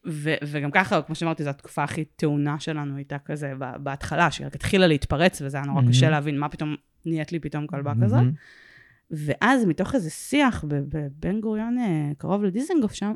ו- 0.08 0.36
וגם 0.48 0.72
ככה, 0.72 1.02
כמו 1.02 1.15
שאמרתי, 1.15 1.44
זו 1.44 1.50
התקופה 1.50 1.84
הכי 1.84 2.06
טעונה 2.06 2.60
שלנו 2.60 2.96
הייתה 2.96 3.17
כזה 3.26 3.54
בהתחלה, 3.84 4.32
שהיא 4.32 4.48
רק 4.48 4.56
התחילה 4.56 4.88
להתפרץ, 4.88 5.41
וזה 5.41 5.58
היה 5.58 5.65
נורא 5.65 5.82
קשה 5.89 6.10
להבין 6.10 6.39
מה 6.39 6.50
פתאום 6.50 6.76
נהיית 7.06 7.32
לי 7.32 7.39
פתאום 7.39 7.67
כלבה 7.67 7.94
כזאת. 8.04 8.24
ואז 9.12 9.65
מתוך 9.65 9.95
איזה 9.95 10.10
שיח 10.10 10.65
בבן 10.67 11.41
גוריון, 11.41 11.78
אה, 11.78 12.12
קרוב 12.17 12.43
לדיזנגוף 12.43 12.93
שם, 12.93 13.13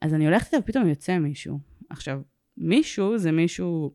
אז 0.00 0.14
אני 0.14 0.26
הולכת 0.26 0.54
איתה 0.54 0.56
ופתאום 0.64 0.88
יוצא 0.88 1.18
מישהו. 1.18 1.58
עכשיו, 1.90 2.20
מישהו 2.56 3.18
זה 3.18 3.32
מישהו 3.32 3.92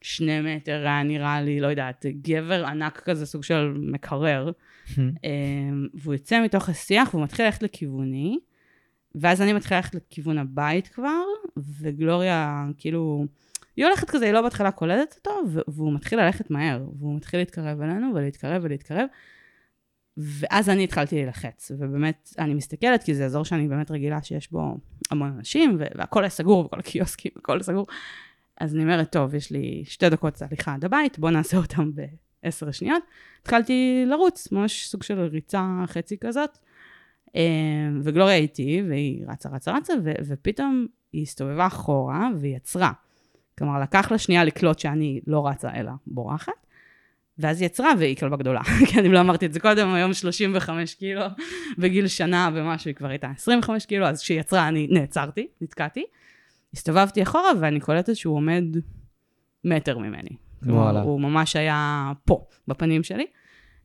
שני 0.00 0.40
מטר, 0.40 0.80
היה 0.80 1.02
נראה 1.02 1.42
לי, 1.42 1.60
לא 1.60 1.66
יודעת, 1.66 2.06
גבר 2.22 2.66
ענק 2.66 3.00
כזה, 3.00 3.26
סוג 3.26 3.42
של 3.42 3.74
מקרר. 3.76 4.50
אה, 4.98 5.30
והוא 5.94 6.14
יוצא 6.14 6.44
מתוך 6.44 6.68
השיח 6.68 7.14
והוא 7.14 7.24
מתחיל 7.24 7.44
ללכת 7.44 7.62
לכיווני, 7.62 8.38
ואז 9.14 9.42
אני 9.42 9.52
מתחילה 9.52 9.80
ללכת 9.80 9.94
לכיוון 9.94 10.38
הבית 10.38 10.88
כבר, 10.88 11.22
וגלוריה, 11.80 12.66
כאילו, 12.78 13.26
היא 13.76 13.84
הולכת 13.84 14.10
כזה, 14.10 14.24
היא 14.24 14.32
לא 14.32 14.42
בהתחלה 14.42 14.70
קולטת 14.70 15.14
אותו, 15.16 15.62
והוא 15.68 15.92
מתחיל 15.92 16.20
ללכת 16.20 16.50
מהר, 16.50 16.84
והוא 16.98 17.16
מתחיל 17.16 17.40
להתקרב 17.40 17.80
אלינו 17.80 18.14
ולהתקרב 18.14 18.62
ולהתקרב. 18.64 19.06
ואז 20.22 20.68
אני 20.68 20.84
התחלתי 20.84 21.16
להילחץ, 21.16 21.70
ובאמת, 21.78 22.34
אני 22.38 22.54
מסתכלת, 22.54 23.02
כי 23.02 23.14
זה 23.14 23.24
אזור 23.24 23.44
שאני 23.44 23.68
באמת 23.68 23.90
רגילה 23.90 24.22
שיש 24.22 24.52
בו 24.52 24.76
המון 25.10 25.32
אנשים, 25.38 25.76
והכל 25.78 26.22
היה 26.22 26.30
סגור, 26.30 26.64
וכל 26.64 26.78
הקיוסקים, 26.78 27.32
הכל 27.36 27.62
סגור. 27.62 27.86
אז 28.60 28.74
אני 28.74 28.82
אומרת, 28.82 29.12
טוב, 29.12 29.34
יש 29.34 29.50
לי 29.50 29.82
שתי 29.86 30.08
דקות 30.08 30.42
הליכה 30.42 30.74
עד 30.74 30.84
הבית, 30.84 31.18
בוא 31.18 31.30
נעשה 31.30 31.56
אותם 31.56 31.90
בעשר 32.42 32.70
שניות. 32.70 33.02
התחלתי 33.42 34.04
לרוץ, 34.06 34.52
ממש 34.52 34.86
סוג 34.86 35.02
של 35.02 35.20
ריצה 35.20 35.84
חצי 35.86 36.16
כזאת. 36.20 36.58
אה, 37.36 37.88
וגלוריה 38.02 38.36
איתי, 38.36 38.82
והיא 38.88 39.24
רצה, 39.28 39.48
רצה, 39.48 39.72
רצה, 39.76 39.92
ופתאום 40.26 40.86
היא 41.12 41.22
הסתובבה 41.22 41.66
אחורה 41.66 42.28
והיא 42.40 42.56
עצרה. 42.56 42.92
כלומר, 43.58 43.80
לקח 43.80 44.12
לה 44.12 44.18
שנייה 44.18 44.44
לקלוט 44.44 44.78
שאני 44.78 45.20
לא 45.26 45.46
רצה, 45.46 45.74
אלא 45.74 45.92
בורחת. 46.06 46.66
ואז 47.40 47.60
היא 47.60 47.66
יצרה, 47.66 47.92
והיא 47.98 48.16
כלבה 48.16 48.36
גדולה, 48.36 48.60
כי 48.88 49.00
אני 49.00 49.08
לא 49.08 49.20
אמרתי 49.20 49.46
את 49.46 49.52
זה 49.52 49.60
קודם, 49.60 49.88
היום 49.94 50.12
35 50.12 50.94
קילו, 50.94 51.22
בגיל 51.78 52.08
שנה 52.08 52.50
ומשהו 52.54 52.88
היא 52.88 52.94
כבר 52.94 53.08
הייתה 53.08 53.30
25 53.36 53.86
קילו, 53.86 54.06
אז 54.06 54.22
כשהיא 54.22 54.40
יצרה 54.40 54.68
אני 54.68 54.88
נעצרתי, 54.90 55.46
נתקעתי. 55.60 56.04
הסתובבתי 56.74 57.22
אחורה 57.22 57.50
ואני 57.60 57.80
קולטת 57.80 58.16
שהוא 58.16 58.36
עומד 58.36 58.64
מטר 59.64 59.98
ממני. 59.98 60.30
וואלה. 60.62 61.00
הוא 61.00 61.20
ממש 61.20 61.56
היה 61.56 62.12
פה, 62.24 62.46
בפנים 62.68 63.02
שלי. 63.02 63.26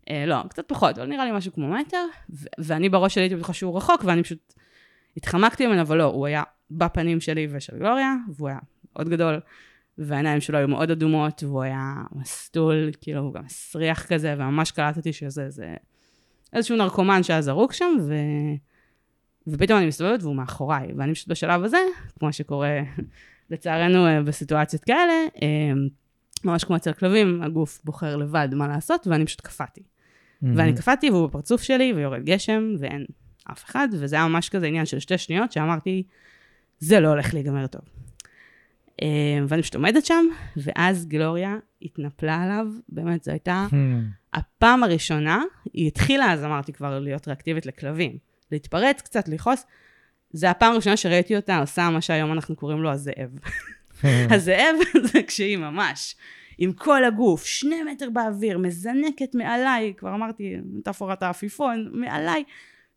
אה, 0.10 0.26
לא, 0.26 0.36
קצת 0.50 0.64
פחות, 0.68 0.98
אבל 0.98 1.08
נראה 1.08 1.26
לי 1.26 1.32
משהו 1.32 1.54
כמו 1.54 1.68
מטר, 1.68 2.06
ו- 2.30 2.48
ואני 2.60 2.90
בראש 2.90 3.14
שלי 3.14 3.24
הייתי 3.24 3.36
בטוחה 3.36 3.54
שהוא 3.54 3.78
רחוק, 3.78 4.04
ואני 4.06 4.24
פשוט 4.24 4.54
התחמקתי 5.18 5.68
ממנו, 5.68 5.82
אבל 5.82 5.98
לא, 5.98 6.04
הוא 6.04 6.26
היה 6.26 6.44
בפנים 6.72 7.20
שלי 7.20 7.48
ושל 7.52 7.78
גלוריה, 7.78 8.16
והוא 8.36 8.50
היה 8.50 8.60
מאוד 8.96 9.10
גדול, 9.10 9.40
והעיניים 9.98 10.42
שלו 10.42 10.58
היו 10.58 10.68
מאוד 10.68 10.92
אדומות, 10.92 11.44
והוא 11.44 11.64
היה 11.64 11.94
מסטול, 12.12 12.92
כאילו, 13.02 13.22
הוא 13.22 13.34
גם 13.34 13.46
מסריח 13.46 14.06
כזה, 14.06 14.36
וממש 14.38 14.72
קלטתי 14.72 15.14
שזה 15.14 15.50
זה 15.50 15.76
איזשהו 16.54 16.78
נרקומן 16.78 17.24
שהיה 17.24 17.42
זרוק 17.42 17.74
שם, 17.74 17.98
ו... 18.02 18.14
ופתאום 19.48 19.80
אני 19.80 19.88
מסתובבת 19.88 20.24
והוא 20.24 20.36
מאחוריי, 20.36 20.88
ואני 20.98 21.14
פשוט 21.14 21.28
בשלב 21.28 21.64
הזה, 21.64 21.78
כמו 22.20 22.34
שקורה 22.34 22.80
לצערנו 23.52 24.08
אה, 24.08 24.24
בסיטואציות 24.24 24.84
כאלה, 24.84 25.14
אה, 25.42 25.74
ממש 26.44 26.64
כמו 26.64 26.76
אצל 26.76 26.94
כלבים, 26.94 27.42
הגוף 27.44 27.82
בוחר 27.84 28.16
לבד 28.16 28.50
מה 28.54 28.68
לעשות, 28.68 29.08
ואני 29.08 29.26
פשוט 29.26 29.42
קפאתי. 29.42 29.82
ואני 30.42 30.76
קפאתי 30.76 31.10
והוא 31.10 31.28
בפרצוף 31.28 31.62
שלי, 31.62 31.94
ויורד 31.94 32.24
גשם, 32.24 32.74
ואין 32.80 33.06
אף 33.52 33.64
אחד, 33.64 33.88
וזה 33.92 34.16
היה 34.16 34.28
ממש 34.28 34.50
כזה 34.50 34.66
עניין 34.66 34.86
של 34.86 35.00
שתי 35.00 35.18
שניות, 35.18 35.52
שאמרתי, 35.52 36.04
זה 36.80 37.00
לא 37.00 37.08
הולך 37.08 37.34
להיגמר 37.34 37.68
טוב. 37.68 37.82
אה, 39.02 39.08
ואני 39.48 39.62
פשוט 39.62 39.76
עומדת 39.76 40.06
שם, 40.06 40.26
ואז 40.58 41.06
גלוריה 41.06 41.58
התנפלה 41.82 42.44
עליו, 42.44 42.68
באמת, 42.90 43.24
זו 43.24 43.32
הייתה 43.32 43.68
הפעם 44.34 44.84
הראשונה, 44.84 45.44
היא 45.74 45.88
התחילה 45.88 46.34
אז, 46.34 46.44
אמרתי 46.44 46.74
כבר, 46.74 47.00
להיות 47.00 47.28
ריאקטיבית 47.28 47.66
לכלבים. 47.66 48.18
להתפרץ 48.52 49.02
קצת, 49.02 49.28
לכעוס. 49.28 49.66
זה 50.30 50.50
הפעם 50.50 50.74
הראשונה 50.74 50.98
שראיתי 50.98 51.36
אותה 51.36 51.58
עושה 51.58 51.90
מה 51.90 52.02
שהיום 52.02 52.32
אנחנו 52.32 52.56
קוראים 52.56 52.82
לו 52.82 52.92
הזאב. 52.92 53.30
הזאב 54.34 54.76
זה 55.12 55.20
כשהיא 55.28 55.58
ממש, 55.58 56.16
עם 56.58 56.74
כל 56.74 57.06
הגוף, 57.06 57.46
שני 57.46 57.84
מטר 57.84 58.10
באוויר, 58.10 58.58
מזנקת 58.58 59.36
מעליי, 59.36 59.94
כבר 59.98 60.16
אמרתי, 60.16 60.56
מטאפורת 60.66 61.24
העפיפון, 61.24 61.90
מעליי, 61.94 62.44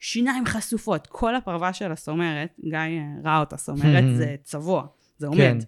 שיניים 0.00 0.46
חשופות, 0.46 1.06
כל 1.06 1.34
הפרווה 1.34 1.72
של 1.72 1.92
הסומרת, 1.92 2.54
גיא 2.64 2.78
אה, 2.78 3.02
ראה 3.24 3.40
אותה 3.40 3.56
סומרת, 3.56 4.04
זה 4.16 4.36
צבוע, 4.42 4.86
זה 5.18 5.26
עומד. 5.26 5.38
כן. 5.38 5.58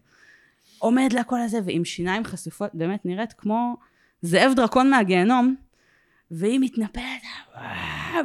עומד 0.80 1.12
לה 1.12 1.24
כל 1.24 1.40
הזה, 1.40 1.58
ועם 1.64 1.84
שיניים 1.84 2.24
חשופות, 2.24 2.70
באמת 2.74 3.06
נראית 3.06 3.32
כמו 3.32 3.76
זאב 4.22 4.52
דרקון 4.56 4.90
מהגיהנום, 4.90 5.56
והיא 6.30 6.60
מתנפלת, 6.60 7.22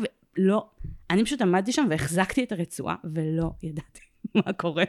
ו- 0.01 0.05
לא, 0.37 0.69
אני 1.09 1.25
פשוט 1.25 1.41
עמדתי 1.41 1.71
שם 1.71 1.85
והחזקתי 1.89 2.43
את 2.43 2.51
הרצועה, 2.51 2.95
ולא 3.03 3.51
ידעתי 3.63 4.01
מה 4.35 4.53
קורה. 4.53 4.83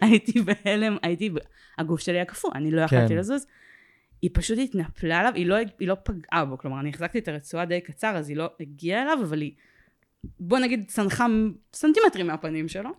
הייתי 0.00 0.40
בהלם, 0.40 0.96
הייתי. 1.02 1.30
הגוף 1.78 2.00
שלי 2.00 2.14
היה 2.14 2.24
קפוא, 2.24 2.50
אני 2.54 2.70
לא 2.70 2.80
יכולתי 2.80 3.08
כן. 3.08 3.16
לזוז. 3.16 3.46
היא 4.22 4.30
פשוט 4.34 4.58
התנפלה 4.58 5.18
עליו, 5.18 5.32
היא 5.34 5.46
לא, 5.46 5.56
היא 5.78 5.88
לא 5.88 5.96
פגעה 6.04 6.44
בו, 6.44 6.58
כלומר, 6.58 6.80
אני 6.80 6.88
החזקתי 6.88 7.18
את 7.18 7.28
הרצועה 7.28 7.64
די 7.64 7.80
קצר, 7.80 8.16
אז 8.16 8.28
היא 8.28 8.36
לא 8.36 8.50
הגיעה 8.60 9.02
אליו, 9.02 9.18
אבל 9.22 9.40
היא, 9.40 9.52
בוא 10.40 10.58
נגיד, 10.58 10.84
צנחה 10.88 11.26
סנטימטרים 11.72 12.26
מהפנים 12.26 12.68
שלו, 12.68 12.90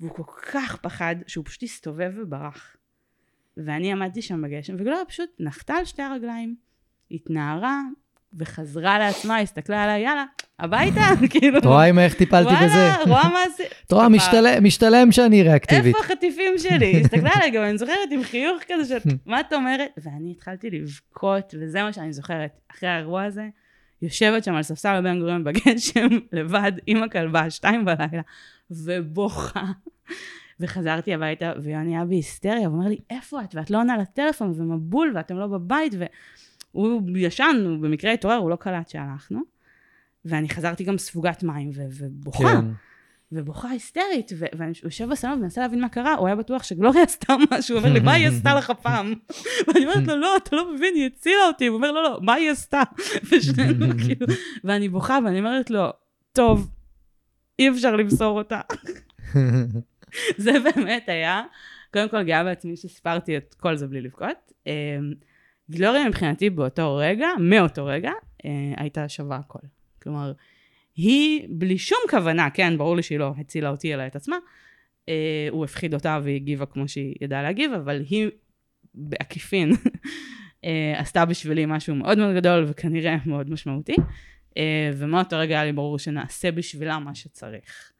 והוא 0.00 0.10
כל 0.10 0.22
כך 0.52 0.76
פחד, 0.76 1.16
שהוא 1.26 1.44
פשוט 1.44 1.62
הסתובב 1.62 2.12
וברח. 2.16 2.76
ואני 3.56 3.92
עמדתי 3.92 4.22
שם 4.22 4.42
בגשם, 4.42 4.74
וגלוריה 4.78 5.04
פשוט 5.04 5.30
נחתה 5.40 5.74
על 5.74 5.84
שתי 5.84 6.02
הרגליים, 6.02 6.54
התנערה, 7.10 7.80
וחזרה 8.38 8.98
לעצמה, 8.98 9.38
הסתכלה 9.38 9.84
עליי, 9.84 10.00
יאללה, 10.02 10.24
הביתה, 10.58 11.00
כאילו. 11.30 11.58
את 11.58 11.64
רואה 11.64 11.84
עם 11.84 11.98
איך 11.98 12.14
טיפלתי 12.14 12.54
בזה? 12.64 12.74
וואלה, 12.74 12.96
רואה 13.06 13.28
מה 13.28 13.40
זה... 13.56 13.64
את 13.86 13.92
רואה, 13.92 14.08
משתלם- 14.62 15.12
שאני 15.12 15.42
ריאקטיבית. 15.42 15.94
איפה 15.94 15.98
החטיפים 16.04 16.52
שלי? 16.58 17.00
הסתכלה 17.00 17.30
עליי 17.34 17.50
גם, 17.50 17.62
אני 17.62 17.78
זוכרת 17.78 17.96
עם 18.10 18.22
חיוך 18.22 18.62
כזה 18.68 18.84
של, 18.84 19.10
מה 19.26 19.40
את 19.40 19.52
אומרת? 19.52 19.90
ואני 20.04 20.30
התחלתי 20.30 20.70
לבכות, 20.70 21.54
וזה 21.60 21.82
מה 21.82 21.92
שאני 21.92 22.12
זוכרת. 22.12 22.50
אחרי 22.70 22.88
האירוע 22.88 23.24
הזה, 23.24 23.48
יושבת 24.02 24.44
שם 24.44 24.54
על 24.54 24.62
ספסל 24.62 25.00
בבן 25.00 25.18
גוריון 25.18 25.44
בגשם, 25.44 26.08
לבד, 26.32 26.72
עם 26.86 27.02
הכלבה, 27.02 27.50
שתיים 27.50 27.84
בלילה, 27.84 28.22
ובוכה. 28.70 29.62
וחזרתי 30.60 31.14
הביתה, 31.14 31.52
ויוני 31.62 31.96
היה 31.96 32.04
בהיסטריה, 32.04 32.68
ואומר 32.70 32.88
לי, 32.88 32.98
איפה 33.10 33.44
את? 33.44 33.54
ואת 33.54 33.70
לא 33.70 33.78
עונה 33.78 33.96
לטלפון, 33.96 34.52
ומבול, 34.56 35.12
ואתם 35.14 35.36
לא 35.36 35.46
בבית, 35.46 35.94
והוא 36.74 37.02
ישן, 37.16 37.64
הוא 37.66 37.78
במקרה 37.78 38.12
התעורר, 38.12 38.36
הוא 38.36 38.50
לא 38.50 38.56
קלט 38.56 38.88
שהלכנו. 38.88 39.40
ואני 40.24 40.48
חזרתי 40.48 40.84
גם 40.84 40.98
ספוגת 40.98 41.42
מים, 41.42 41.70
ו- 41.74 41.86
ובוכה. 41.90 42.38
כן. 42.38 42.64
ובוכה 43.32 43.70
היסטרית, 43.70 44.32
ו- 44.38 44.44
ואני 44.58 44.72
יושב 44.84 45.08
בסלון 45.08 45.38
ומנסה 45.38 45.60
להבין 45.60 45.80
מה 45.80 45.88
קרה, 45.88 46.14
הוא 46.14 46.26
היה 46.26 46.36
בטוח 46.36 46.62
שגלוריה 46.62 47.02
עשתה 47.08 47.34
משהו, 47.50 47.76
הוא 47.76 47.82
אומר 47.82 47.94
לי, 47.94 48.00
מה 48.00 48.12
היא 48.12 48.28
עשתה 48.28 48.54
לך 48.54 48.72
פעם? 48.82 49.14
ואני 49.68 49.84
אומרת 49.86 50.06
לו, 50.06 50.16
לא, 50.16 50.36
אתה 50.36 50.56
לא 50.56 50.74
מבין, 50.74 50.94
היא 50.94 51.06
הצילה 51.06 51.46
אותי. 51.46 51.66
הוא 51.66 51.76
אומר, 51.76 51.92
לא, 51.92 52.02
לא, 52.02 52.18
מה 52.22 52.34
היא 52.34 52.50
עשתה? 52.50 52.82
ושנינו 53.30 53.86
כאילו, 53.98 54.26
ואני 54.64 54.88
בוכה, 54.88 55.18
ואני 55.24 55.38
אומרת 55.38 55.70
לו, 55.70 55.90
טוב, 56.32 56.70
אי 57.58 57.70
אפשר 57.70 57.96
למסור 57.96 58.38
אותה. 58.38 58.60
זה 60.44 60.52
באמת 60.60 61.08
היה, 61.08 61.42
קודם 61.92 62.08
כל 62.08 62.22
גאה 62.22 62.44
בעצמי 62.44 62.76
שסיפרתי 62.76 63.36
את 63.36 63.54
כל 63.54 63.76
זה 63.76 63.86
בלי 63.86 64.00
לבכות. 64.00 64.52
אמ, 64.66 65.12
גלוריה 65.70 66.08
מבחינתי 66.08 66.50
באותו 66.50 66.96
רגע, 66.96 67.28
מאותו 67.40 67.86
רגע, 67.86 68.10
אה, 68.44 68.50
הייתה 68.76 69.08
שווה 69.08 69.36
הכל. 69.36 69.58
כלומר, 70.02 70.32
היא 70.96 71.46
בלי 71.50 71.78
שום 71.78 71.98
כוונה, 72.10 72.50
כן, 72.50 72.78
ברור 72.78 72.96
לי 72.96 73.02
שהיא 73.02 73.18
לא 73.18 73.32
הצילה 73.38 73.68
אותי 73.68 73.94
אלא 73.94 74.06
את 74.06 74.16
עצמה, 74.16 74.36
אה, 75.08 75.48
הוא 75.50 75.64
הפחיד 75.64 75.94
אותה 75.94 76.20
והיא 76.22 76.36
הגיבה 76.36 76.66
כמו 76.66 76.88
שהיא 76.88 77.14
ידעה 77.20 77.42
להגיב, 77.42 77.72
אבל 77.72 78.02
היא 78.10 78.30
בעקיפין 78.94 79.70
אה, 80.64 80.94
עשתה 80.96 81.24
בשבילי 81.24 81.66
משהו 81.66 81.94
מאוד 81.94 82.18
מאוד 82.18 82.36
גדול 82.36 82.64
וכנראה 82.68 83.16
מאוד 83.26 83.50
משמעותי, 83.50 83.96
ומאותו 84.94 85.38
רגע 85.38 85.54
היה 85.54 85.64
לי 85.64 85.72
ברור 85.72 85.98
שנעשה 85.98 86.52
בשבילה 86.52 86.98
מה 86.98 87.14
שצריך. 87.14 87.92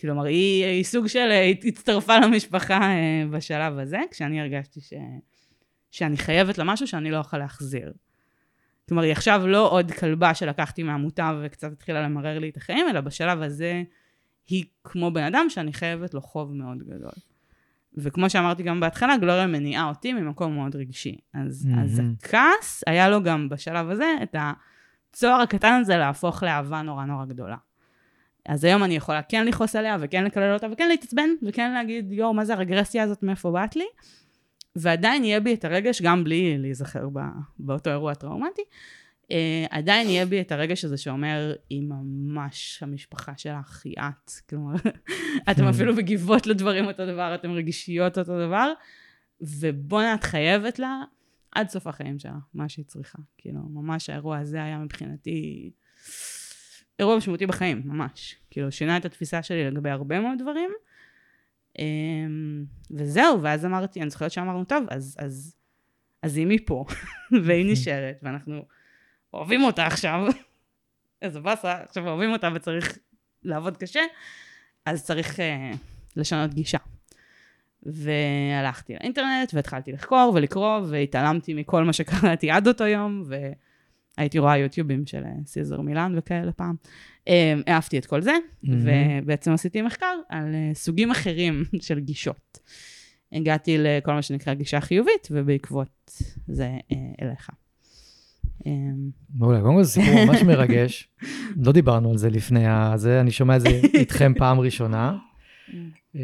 כלומר, 0.00 0.24
היא, 0.24 0.64
היא 0.64 0.84
סוג 0.84 1.06
של 1.06 1.28
אה, 1.30 1.52
הצטרפה 1.64 2.18
למשפחה 2.18 2.80
אה, 2.82 3.24
בשלב 3.30 3.78
הזה, 3.78 3.98
כשאני 4.10 4.40
הרגשתי 4.40 4.80
ש, 4.80 4.92
שאני 5.90 6.16
חייבת 6.16 6.58
לה 6.58 6.64
משהו 6.64 6.86
שאני 6.86 7.10
לא 7.10 7.18
אוכל 7.18 7.38
להחזיר. 7.38 7.92
כלומר, 8.88 9.02
היא 9.02 9.12
עכשיו 9.12 9.46
לא 9.46 9.70
עוד 9.70 9.92
כלבה 9.92 10.34
שלקחתי 10.34 10.82
מהמוטב 10.82 11.36
וקצת 11.42 11.72
התחילה 11.72 12.02
למרר 12.02 12.38
לי 12.38 12.48
את 12.48 12.56
החיים, 12.56 12.86
אלא 12.90 13.00
בשלב 13.00 13.42
הזה 13.42 13.82
היא 14.48 14.64
כמו 14.84 15.10
בן 15.10 15.22
אדם 15.22 15.46
שאני 15.48 15.72
חייבת 15.72 16.14
לו 16.14 16.20
חוב 16.20 16.54
מאוד 16.54 16.78
גדול. 16.82 17.12
וכמו 17.94 18.30
שאמרתי 18.30 18.62
גם 18.62 18.80
בהתחלה, 18.80 19.16
גלוריה 19.16 19.46
מניעה 19.46 19.88
אותי 19.88 20.12
ממקום 20.12 20.54
מאוד 20.54 20.76
רגשי. 20.76 21.16
אז, 21.34 21.66
מהמם. 21.66 21.82
אז 21.82 22.02
הכעס, 22.18 22.84
היה 22.86 23.08
לו 23.08 23.22
גם 23.22 23.48
בשלב 23.48 23.90
הזה 23.90 24.14
את 24.22 24.36
הצוהר 24.38 25.40
הקטן 25.40 25.72
הזה 25.80 25.96
להפוך 25.96 26.42
לאהבה 26.42 26.82
נורא 26.82 27.04
נורא 27.04 27.24
גדולה. 27.24 27.56
אז 28.48 28.64
היום 28.64 28.84
אני 28.84 28.96
יכולה 28.96 29.22
כן 29.22 29.46
לכעוס 29.46 29.76
עליה, 29.76 29.96
וכן 30.00 30.24
לקלל 30.24 30.54
אותה, 30.54 30.66
וכן 30.72 30.88
להתעצבן, 30.88 31.30
וכן 31.48 31.72
להגיד, 31.72 32.12
יואו, 32.12 32.34
מה 32.34 32.44
זה 32.44 32.54
הרגרסיה 32.54 33.02
הזאת, 33.02 33.22
מאיפה 33.22 33.50
באת 33.50 33.76
לי? 33.76 33.86
ועדיין 34.76 35.24
יהיה 35.24 35.40
בי 35.40 35.54
את 35.54 35.64
הרגש, 35.64 36.02
גם 36.02 36.24
בלי 36.24 36.58
להיזכר 36.58 37.08
בא, 37.08 37.26
באותו 37.58 37.90
אירוע 37.90 38.14
טראומטי, 38.14 38.62
אה, 39.30 39.66
עדיין 39.70 40.08
יהיה 40.08 40.26
בי 40.26 40.40
את 40.40 40.52
הרגש 40.52 40.84
הזה 40.84 40.96
שאומר, 40.96 41.54
היא 41.70 41.82
ממש 41.82 42.82
המשפחה 42.82 43.32
שלך, 43.36 43.82
היא 43.84 43.94
את. 43.98 44.30
כלומר, 44.50 44.74
אתם 45.50 45.64
אפילו 45.64 45.94
מגיבות 45.94 46.46
לדברים 46.46 46.84
אותו 46.84 47.06
דבר, 47.06 47.34
אתם 47.34 47.50
רגישיות 47.50 48.18
אותו 48.18 48.46
דבר, 48.46 48.72
ובואנה, 49.40 50.14
את 50.14 50.24
חייבת 50.24 50.78
לה 50.78 51.02
עד 51.52 51.68
סוף 51.68 51.86
החיים 51.86 52.18
שלה, 52.18 52.38
מה 52.54 52.68
שהיא 52.68 52.84
צריכה. 52.84 53.18
כאילו, 53.38 53.60
ממש 53.60 54.10
האירוע 54.10 54.38
הזה 54.38 54.62
היה 54.62 54.78
מבחינתי 54.78 55.70
אירוע 56.98 57.16
משמעותי 57.16 57.46
בחיים, 57.46 57.82
ממש. 57.84 58.36
כאילו, 58.50 58.72
שינה 58.72 58.96
את 58.96 59.04
התפיסה 59.04 59.42
שלי 59.42 59.70
לגבי 59.70 59.90
הרבה 59.90 60.20
מאוד 60.20 60.38
דברים. 60.38 60.70
אמ, 61.78 62.64
וזהו, 62.90 63.42
ואז 63.42 63.64
אמרתי, 63.64 64.02
אני 64.02 64.10
זוכרת 64.10 64.30
שאמרנו, 64.30 64.64
טוב, 64.64 64.84
אז, 64.90 65.16
אז, 65.18 65.56
אז 66.22 66.36
היא 66.36 66.46
מפה, 66.46 66.84
והיא 67.44 67.72
נשארת, 67.72 68.20
ואנחנו 68.22 68.64
אוהבים 69.34 69.62
אותה 69.62 69.86
עכשיו. 69.86 70.26
איזה 71.22 71.40
באסה, 71.40 71.74
עכשיו 71.82 72.08
אוהבים 72.08 72.32
אותה 72.32 72.48
וצריך 72.54 72.98
לעבוד 73.42 73.76
קשה, 73.76 74.00
אז 74.86 75.04
צריך 75.04 75.36
uh, 75.36 75.76
לשנות 76.16 76.54
גישה. 76.54 76.78
והלכתי 77.82 78.92
לאינטרנט, 78.92 79.54
והתחלתי 79.54 79.92
לחקור 79.92 80.32
ולקרוא, 80.34 80.80
והתעלמתי 80.88 81.54
מכל 81.54 81.84
מה 81.84 81.92
שקראתי 81.92 82.50
עד 82.50 82.68
אותו 82.68 82.86
יום, 82.86 83.24
והייתי 84.18 84.38
רואה 84.38 84.58
יוטיובים 84.58 85.06
של 85.06 85.22
אה, 85.24 85.30
סיזר 85.46 85.80
מילן 85.80 86.14
וכאלה 86.16 86.52
פעם. 86.52 86.74
אה, 87.28 87.54
אהבתי 87.68 87.98
את 87.98 88.06
כל 88.06 88.20
זה, 88.20 88.32
ובעצם 88.64 89.52
עשיתי 89.52 89.82
מחקר 89.82 90.14
על 90.28 90.54
אה, 90.54 90.70
סוגים 90.74 91.10
אחרים 91.10 91.64
של 91.86 92.00
גישות. 92.00 92.58
הגעתי 93.32 93.76
לכל 93.78 94.12
מה 94.12 94.22
שנקרא 94.22 94.54
גישה 94.54 94.80
חיובית, 94.80 95.28
ובעקבות 95.30 96.12
זה 96.48 96.76
אה, 96.92 96.96
אליך. 97.22 97.50
אה, 98.66 98.72
מעולה, 99.34 99.60
קודם 99.60 99.74
כל 99.74 99.82
זה 99.82 99.90
סיפור 99.90 100.24
ממש 100.24 100.42
מרגש. 100.42 101.08
לא 101.64 101.72
דיברנו 101.72 102.10
על 102.10 102.16
זה 102.16 102.30
לפני 102.30 102.66
הזה, 102.66 103.20
אני 103.20 103.30
שומע 103.30 103.56
את 103.56 103.60
זה 103.60 103.68
איתכם 103.94 104.32
פעם 104.38 104.60
ראשונה. 104.60 105.16
אה, 106.16 106.20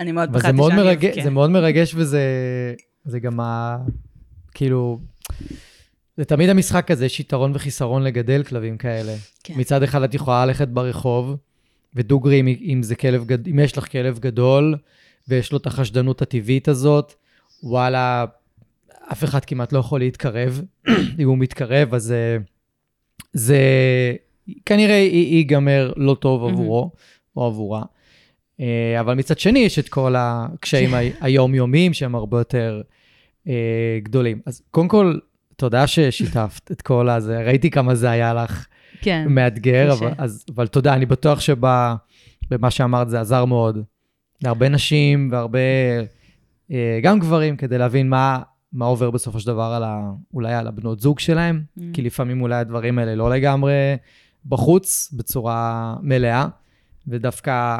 אני 0.00 0.12
מאוד 0.12 0.28
פחדתי 0.32 0.58
שאני 0.68 0.92
אבכה. 0.92 1.22
זה 1.22 1.30
מאוד 1.30 1.50
מרגש 1.50 1.94
וזה 1.94 2.22
זה 3.04 3.20
גם 3.20 3.40
ה... 3.40 3.76
כאילו, 4.54 5.00
זה 6.20 6.24
תמיד 6.24 6.50
המשחק 6.50 6.90
הזה, 6.90 7.06
יש 7.06 7.20
יתרון 7.20 7.52
וחיסרון 7.54 8.02
לגדל 8.02 8.42
כלבים 8.42 8.76
כאלה. 8.78 9.14
כן. 9.44 9.54
מצד 9.56 9.82
אחד 9.82 10.02
את 10.02 10.14
יכולה 10.14 10.46
ללכת 10.46 10.68
ברחוב, 10.68 11.36
ודוגרי, 11.94 12.40
אם, 12.40 12.46
אם, 12.46 12.82
זה 12.82 12.94
כלב, 12.94 13.24
אם 13.50 13.58
יש 13.58 13.78
לך 13.78 13.92
כלב 13.92 14.18
גדול, 14.18 14.74
ויש 15.28 15.52
לו 15.52 15.58
את 15.58 15.66
החשדנות 15.66 16.22
הטבעית 16.22 16.68
הזאת, 16.68 17.14
וואלה, 17.62 18.24
אף 19.12 19.24
אחד 19.24 19.44
כמעט 19.44 19.72
לא 19.72 19.78
יכול 19.78 20.00
להתקרב. 20.00 20.62
אם 21.20 21.28
הוא 21.28 21.38
מתקרב, 21.38 21.94
אז 21.94 22.02
זה, 22.02 22.38
זה 23.32 23.58
כנראה 24.66 24.96
ייגמר 25.12 25.92
לא 25.96 26.16
טוב. 26.20 26.44
עבורו 26.44 26.90
או 27.36 27.46
עבורה. 27.46 27.82
אה, 28.60 29.00
אבל 29.00 29.14
מצד 29.14 29.38
שני, 29.38 29.58
יש 29.58 29.78
את 29.78 29.88
כל 29.88 30.14
הקשיים 30.18 30.94
ה- 30.94 30.98
היומיומיים 31.20 31.92
שהם 31.92 32.14
הרבה 32.14 32.38
יותר 32.38 32.82
אה, 33.48 33.98
גדולים. 34.02 34.40
אז 34.46 34.62
קודם 34.70 34.88
כל, 34.88 35.18
תודה 35.60 35.86
ששיתפת 35.86 36.70
את 36.72 36.82
כל 36.82 37.08
הזה. 37.08 37.42
ראיתי 37.42 37.70
כמה 37.70 37.94
זה 37.94 38.10
היה 38.10 38.34
לך 38.34 38.66
כן. 39.00 39.26
מאתגר. 39.28 39.92
אבל, 39.92 40.12
אז, 40.18 40.44
אבל 40.54 40.66
תודה, 40.66 40.94
אני 40.94 41.06
בטוח 41.06 41.40
שבמה 41.40 42.70
שאמרת 42.70 43.10
זה 43.10 43.20
עזר 43.20 43.44
מאוד 43.44 43.78
להרבה 44.44 44.68
נשים 44.68 45.28
והרבה, 45.32 45.58
אה, 46.72 47.00
גם 47.02 47.18
גברים, 47.18 47.56
כדי 47.56 47.78
להבין 47.78 48.08
מה, 48.08 48.42
מה 48.72 48.84
עובר 48.84 49.10
בסופו 49.10 49.40
של 49.40 49.46
דבר 49.46 49.72
על 49.76 49.82
ה, 49.82 50.10
אולי 50.34 50.54
על 50.54 50.66
הבנות 50.66 51.00
זוג 51.00 51.18
שלהם, 51.18 51.62
Mm. 51.78 51.82
כי 51.92 52.02
לפעמים 52.02 52.40
אולי 52.40 52.56
הדברים 52.56 52.98
האלה 52.98 53.14
לא 53.14 53.30
לגמרי 53.30 53.96
בחוץ, 54.46 55.14
בצורה 55.16 55.94
מלאה, 56.02 56.46
ודווקא 57.08 57.78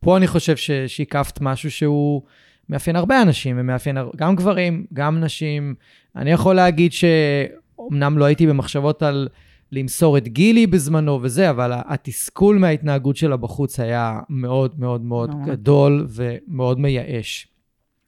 פה 0.00 0.16
אני 0.16 0.26
חושב 0.26 0.56
ששיקפת 0.56 1.40
משהו 1.40 1.70
שהוא 1.70 2.22
מאפיין 2.68 2.96
הרבה 2.96 3.22
אנשים, 3.22 3.56
ומאפיין 3.58 3.96
גם 4.16 4.36
גברים, 4.36 4.86
גם 4.92 5.20
נשים. 5.20 5.74
אני 6.16 6.30
יכול 6.30 6.54
להגיד 6.54 6.92
שאומנם 6.92 8.18
לא 8.18 8.24
הייתי 8.24 8.46
במחשבות 8.46 9.02
על 9.02 9.28
למסור 9.72 10.18
את 10.18 10.28
גילי 10.28 10.66
בזמנו 10.66 11.22
וזה, 11.22 11.50
אבל 11.50 11.72
התסכול 11.74 12.58
מההתנהגות 12.58 13.16
שלה 13.16 13.36
בחוץ 13.36 13.80
היה 13.80 14.20
מאוד 14.28 14.80
מאוד 14.80 15.00
מאוד. 15.00 15.30
גדול 15.46 16.06
ומאוד 16.08 16.80
מייאש. 16.80 17.48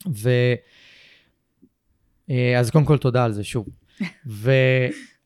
ו... 0.09 0.30
אה, 2.30 2.59
אז 2.59 2.70
קודם 2.70 2.84
כל 2.84 2.98
תודה 2.98 3.24
על 3.24 3.32
זה 3.32 3.44
שוב. 3.44 3.66
ו... 4.26 4.52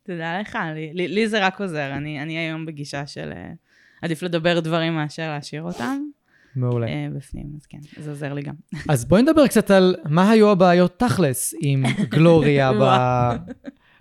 תודה 0.02 0.40
לך, 0.40 0.58
לי, 0.74 0.90
לי, 0.94 1.08
לי 1.08 1.28
זה 1.28 1.46
רק 1.46 1.60
עוזר, 1.60 1.92
אני, 1.92 2.22
אני 2.22 2.38
היום 2.38 2.66
בגישה 2.66 3.06
של... 3.06 3.32
אה, 3.32 3.52
עדיף 4.02 4.22
לדבר 4.22 4.60
דברים 4.60 4.94
מאשר 4.94 5.30
להשאיר 5.30 5.62
אותם. 5.62 6.02
מעולה. 6.60 6.86
אה, 6.86 7.08
בפנים, 7.16 7.46
אז 7.56 7.66
כן, 7.66 7.78
זה 8.02 8.10
עוזר 8.10 8.32
לי 8.32 8.42
גם. 8.42 8.54
אז 8.88 9.04
בואי 9.04 9.22
נדבר 9.22 9.46
קצת 9.46 9.70
על 9.70 9.94
מה 10.08 10.30
היו 10.30 10.50
הבעיות 10.50 10.98
תכלס 10.98 11.54
עם 11.60 11.82
גלוריה 12.08 12.72
ב... 12.80 12.84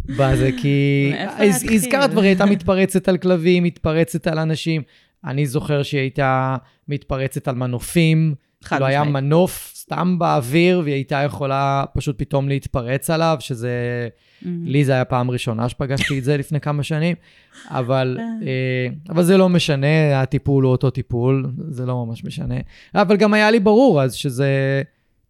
בזה, 0.05 0.49
כי 0.61 1.09
מאיפה 1.11 1.43
להתחיל? 1.43 1.73
הזכרת 1.73 2.11
כבר, 2.11 2.21
היא 2.21 2.27
הייתה 2.27 2.45
מתפרצת 2.45 3.07
על 3.07 3.17
כלבים, 3.17 3.63
מתפרצת 3.63 4.27
על 4.27 4.39
אנשים. 4.39 4.81
אני 5.25 5.45
זוכר 5.45 5.83
שהיא 5.83 6.01
הייתה 6.01 6.57
מתפרצת 6.87 7.47
על 7.47 7.55
מנופים. 7.55 8.35
חד 8.63 8.79
לא 8.79 8.85
היה 8.85 9.03
משמעית. 9.03 9.23
מנוף 9.23 9.73
סתם 9.87 10.19
באוויר, 10.19 10.81
והיא 10.83 10.93
הייתה 10.93 11.15
יכולה 11.15 11.83
פשוט 11.93 12.15
פתאום 12.17 12.47
להתפרץ 12.49 13.09
עליו, 13.09 13.37
שזה... 13.39 14.07
לי 14.45 14.85
זה 14.85 14.91
היה 14.91 15.05
פעם 15.05 15.31
ראשונה 15.31 15.69
שפגשתי 15.69 16.19
את 16.19 16.23
זה 16.23 16.37
לפני 16.41 16.59
כמה 16.59 16.83
שנים, 16.83 17.15
אבל, 17.69 18.17
אה, 18.21 18.87
אבל 19.09 19.23
זה 19.23 19.37
לא 19.37 19.49
משנה, 19.49 20.21
הטיפול 20.21 20.63
הוא 20.63 20.71
אותו 20.71 20.89
טיפול, 20.89 21.51
זה 21.69 21.85
לא 21.85 22.05
ממש 22.05 22.23
משנה. 22.23 22.55
אבל 22.95 23.17
גם 23.17 23.33
היה 23.33 23.51
לי 23.51 23.59
ברור 23.59 24.01
אז 24.01 24.13
שזה 24.13 24.81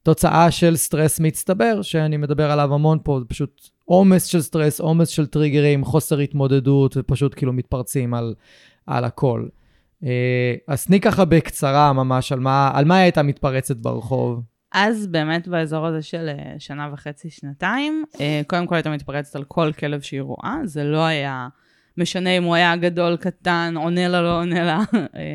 תוצאה 0.03 0.51
של 0.51 0.75
סטרס 0.75 1.19
מצטבר, 1.19 1.81
שאני 1.81 2.17
מדבר 2.17 2.51
עליו 2.51 2.73
המון 2.73 2.99
פה, 3.03 3.19
זה 3.19 3.25
פשוט 3.25 3.69
עומס 3.85 4.25
של 4.25 4.41
סטרס, 4.41 4.79
עומס 4.79 5.07
של 5.07 5.25
טריגרים, 5.25 5.85
חוסר 5.85 6.19
התמודדות, 6.19 6.97
ופשוט 6.97 7.33
כאילו 7.35 7.53
מתפרצים 7.53 8.13
על, 8.13 8.33
על 8.87 9.03
הכל. 9.03 9.45
אה, 10.03 10.55
אז 10.67 10.85
תני 10.85 11.01
ככה 11.01 11.25
בקצרה 11.25 11.93
ממש 11.93 12.31
על 12.31 12.39
מה, 12.39 12.71
על 12.73 12.85
מה 12.85 12.97
הייתה 12.97 13.23
מתפרצת 13.23 13.77
ברחוב. 13.77 14.43
אז 14.71 15.07
באמת 15.07 15.47
באזור 15.47 15.85
הזה 15.85 16.01
של 16.01 16.29
אה, 16.29 16.55
שנה 16.59 16.89
וחצי, 16.93 17.29
שנתיים, 17.29 18.03
אה, 18.21 18.41
קודם 18.47 18.67
כל 18.67 18.75
הייתה 18.75 18.89
מתפרצת 18.89 19.35
על 19.35 19.43
כל 19.43 19.71
כלב 19.79 20.01
שהיא 20.01 20.21
רואה, 20.21 20.55
זה 20.63 20.83
לא 20.83 21.05
היה 21.05 21.47
משנה 21.97 22.29
אם 22.29 22.43
הוא 22.43 22.55
היה 22.55 22.75
גדול, 22.75 23.17
קטן, 23.17 23.73
עונה 23.77 24.07
לה, 24.07 24.21
לא 24.21 24.39
עונה 24.39 24.63
לה, 24.63 24.79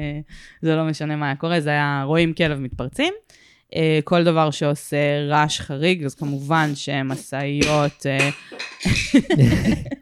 זה 0.62 0.76
לא 0.76 0.84
משנה 0.84 1.16
מה 1.16 1.26
היה 1.26 1.36
קורה, 1.36 1.60
זה 1.60 1.70
היה 1.70 2.02
רואים 2.06 2.32
כלב 2.34 2.58
מתפרצים. 2.58 3.12
אה, 3.76 3.98
כל 4.04 4.24
דבר 4.24 4.50
שעושה 4.50 4.96
רעש 5.28 5.60
חריג, 5.60 6.04
אז 6.04 6.14
כמובן 6.14 6.70
שמשאיות, 6.74 8.06
אה, 8.06 8.30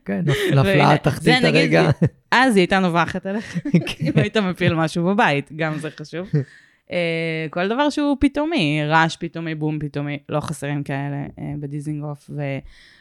כן, 0.05 0.21
נפלה 0.51 0.93
התחתית 0.93 1.45
הרגע. 1.45 1.91
אז 2.31 2.57
היא 2.57 2.63
הייתה 2.63 2.79
נובחת 2.79 3.27
עליך. 3.27 3.59
כן. 3.87 4.07
אם 4.07 4.13
היית 4.17 4.37
מפיל 4.37 4.75
משהו 4.75 5.05
בבית, 5.05 5.51
גם 5.57 5.79
זה 5.79 5.89
חשוב. 5.91 6.29
אה, 6.93 7.47
כל 7.51 7.69
דבר 7.69 7.91
שהוא 7.91 8.17
פתאומי, 8.21 8.81
רעש 8.85 9.17
פתאומי, 9.17 9.55
בום 9.55 9.79
פתאומי, 9.79 10.19
לא 10.29 10.41
חסרים 10.41 10.83
כאלה 10.83 11.17
אה, 11.39 11.53
בדיזינגוף. 11.61 12.31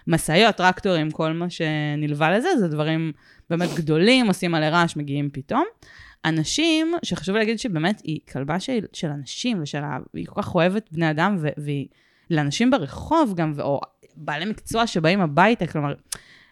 ומשאיות, 0.08 0.56
טרקטורים, 0.56 1.12
כל 1.12 1.34
מה 1.34 1.50
שנלווה 1.50 2.38
לזה, 2.38 2.50
זה 2.60 2.68
דברים 2.68 3.12
באמת 3.50 3.70
גדולים, 3.76 4.28
עושים 4.28 4.56
עלי 4.56 4.70
רעש, 4.70 4.96
מגיעים 4.96 5.30
פתאום. 5.34 5.64
אנשים, 6.26 6.94
שחשוב 7.04 7.36
להגיד 7.36 7.60
שבאמת 7.60 8.02
היא 8.04 8.20
כלבה 8.32 8.60
של, 8.60 8.80
של 8.94 9.08
אנשים, 9.08 9.62
ושל 9.62 9.84
ה... 9.84 9.98
היא 10.14 10.26
כל 10.28 10.42
כך 10.42 10.56
אוהבת 10.56 10.90
בני 10.92 11.12
אדם, 11.12 11.38
ו- 11.40 11.48
והיא 11.58 11.88
לאנשים 12.30 12.72
ברחוב 12.72 13.34
גם, 13.36 13.54
או 13.60 13.80
בעלי 14.16 14.46
מקצוע 14.46 14.88
שבאים 14.88 15.22
הביתה, 15.22 15.68
כלומר, 15.68 15.94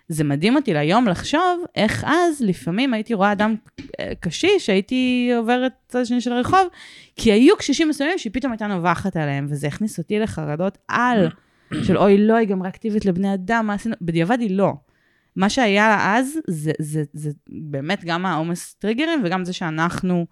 זה 0.10 0.24
מדהים 0.24 0.56
אותי 0.56 0.74
להיום 0.74 1.08
לחשוב 1.08 1.64
איך 1.76 2.04
אז, 2.08 2.42
לפעמים 2.42 2.94
הייתי 2.94 3.14
רואה 3.14 3.32
אדם 3.32 3.56
אה, 4.00 4.12
קשיש, 4.20 4.70
הייתי 4.70 5.32
עוברת 5.38 5.74
צד 5.88 6.00
השני 6.00 6.22
של 6.22 6.34
הרחוב, 6.34 6.68
כי 7.16 7.32
היו 7.32 7.58
קשישים 7.58 7.90
מסוימים 7.90 8.18
שהיא 8.18 8.34
פתאום 8.34 8.52
הייתה 8.52 8.68
נובחת 8.68 9.18
עליהם, 9.18 9.48
וזה 9.50 9.68
הכניס 9.68 10.00
אותי 10.00 10.20
לחרדות 10.20 10.78
על, 10.88 11.30
של 11.84 11.98
אוי, 11.98 12.18
לא, 12.18 12.36
היא 12.36 12.48
גם 12.48 12.62
ריאקטיבית 12.62 13.06
לבני 13.06 13.34
אדם, 13.34 13.68
מה 13.68 13.74
עשינו? 13.74 13.96
בדיעבד 14.02 14.40
היא 14.40 14.58
לא. 14.58 14.74
מה 15.38 15.50
שהיה 15.50 15.88
לה 15.88 16.18
אז, 16.18 16.40
זה, 16.48 16.72
זה, 16.80 17.04
זה 17.14 17.30
באמת 17.50 18.06
גם 18.06 18.26
העומס 18.26 18.74
טריגרים, 18.74 19.22
וגם 19.24 19.46
זה 19.46 19.54
שאנחנו 19.54 20.26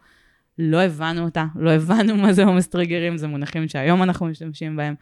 לא 0.60 0.82
הבנו 0.82 1.24
אותה, 1.24 1.46
לא 1.56 1.72
הבנו 1.72 2.16
מה 2.16 2.34
זה 2.34 2.44
עומס 2.44 2.68
טריגרים, 2.68 3.18
זה 3.18 3.28
מונחים 3.28 3.68
שהיום 3.68 4.04
אנחנו 4.04 4.26
משתמשים 4.26 4.76
בהם. 4.76 4.96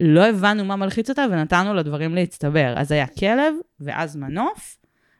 לא 0.00 0.26
הבנו 0.26 0.64
מה 0.64 0.76
מלחיץ 0.76 1.10
אותה 1.10 1.24
ונתנו 1.30 1.74
לדברים 1.74 2.14
להצטבר. 2.14 2.74
אז 2.76 2.92
היה 2.92 3.06
כלב, 3.06 3.54
ואז 3.80 4.16
מנוף, 4.16 4.76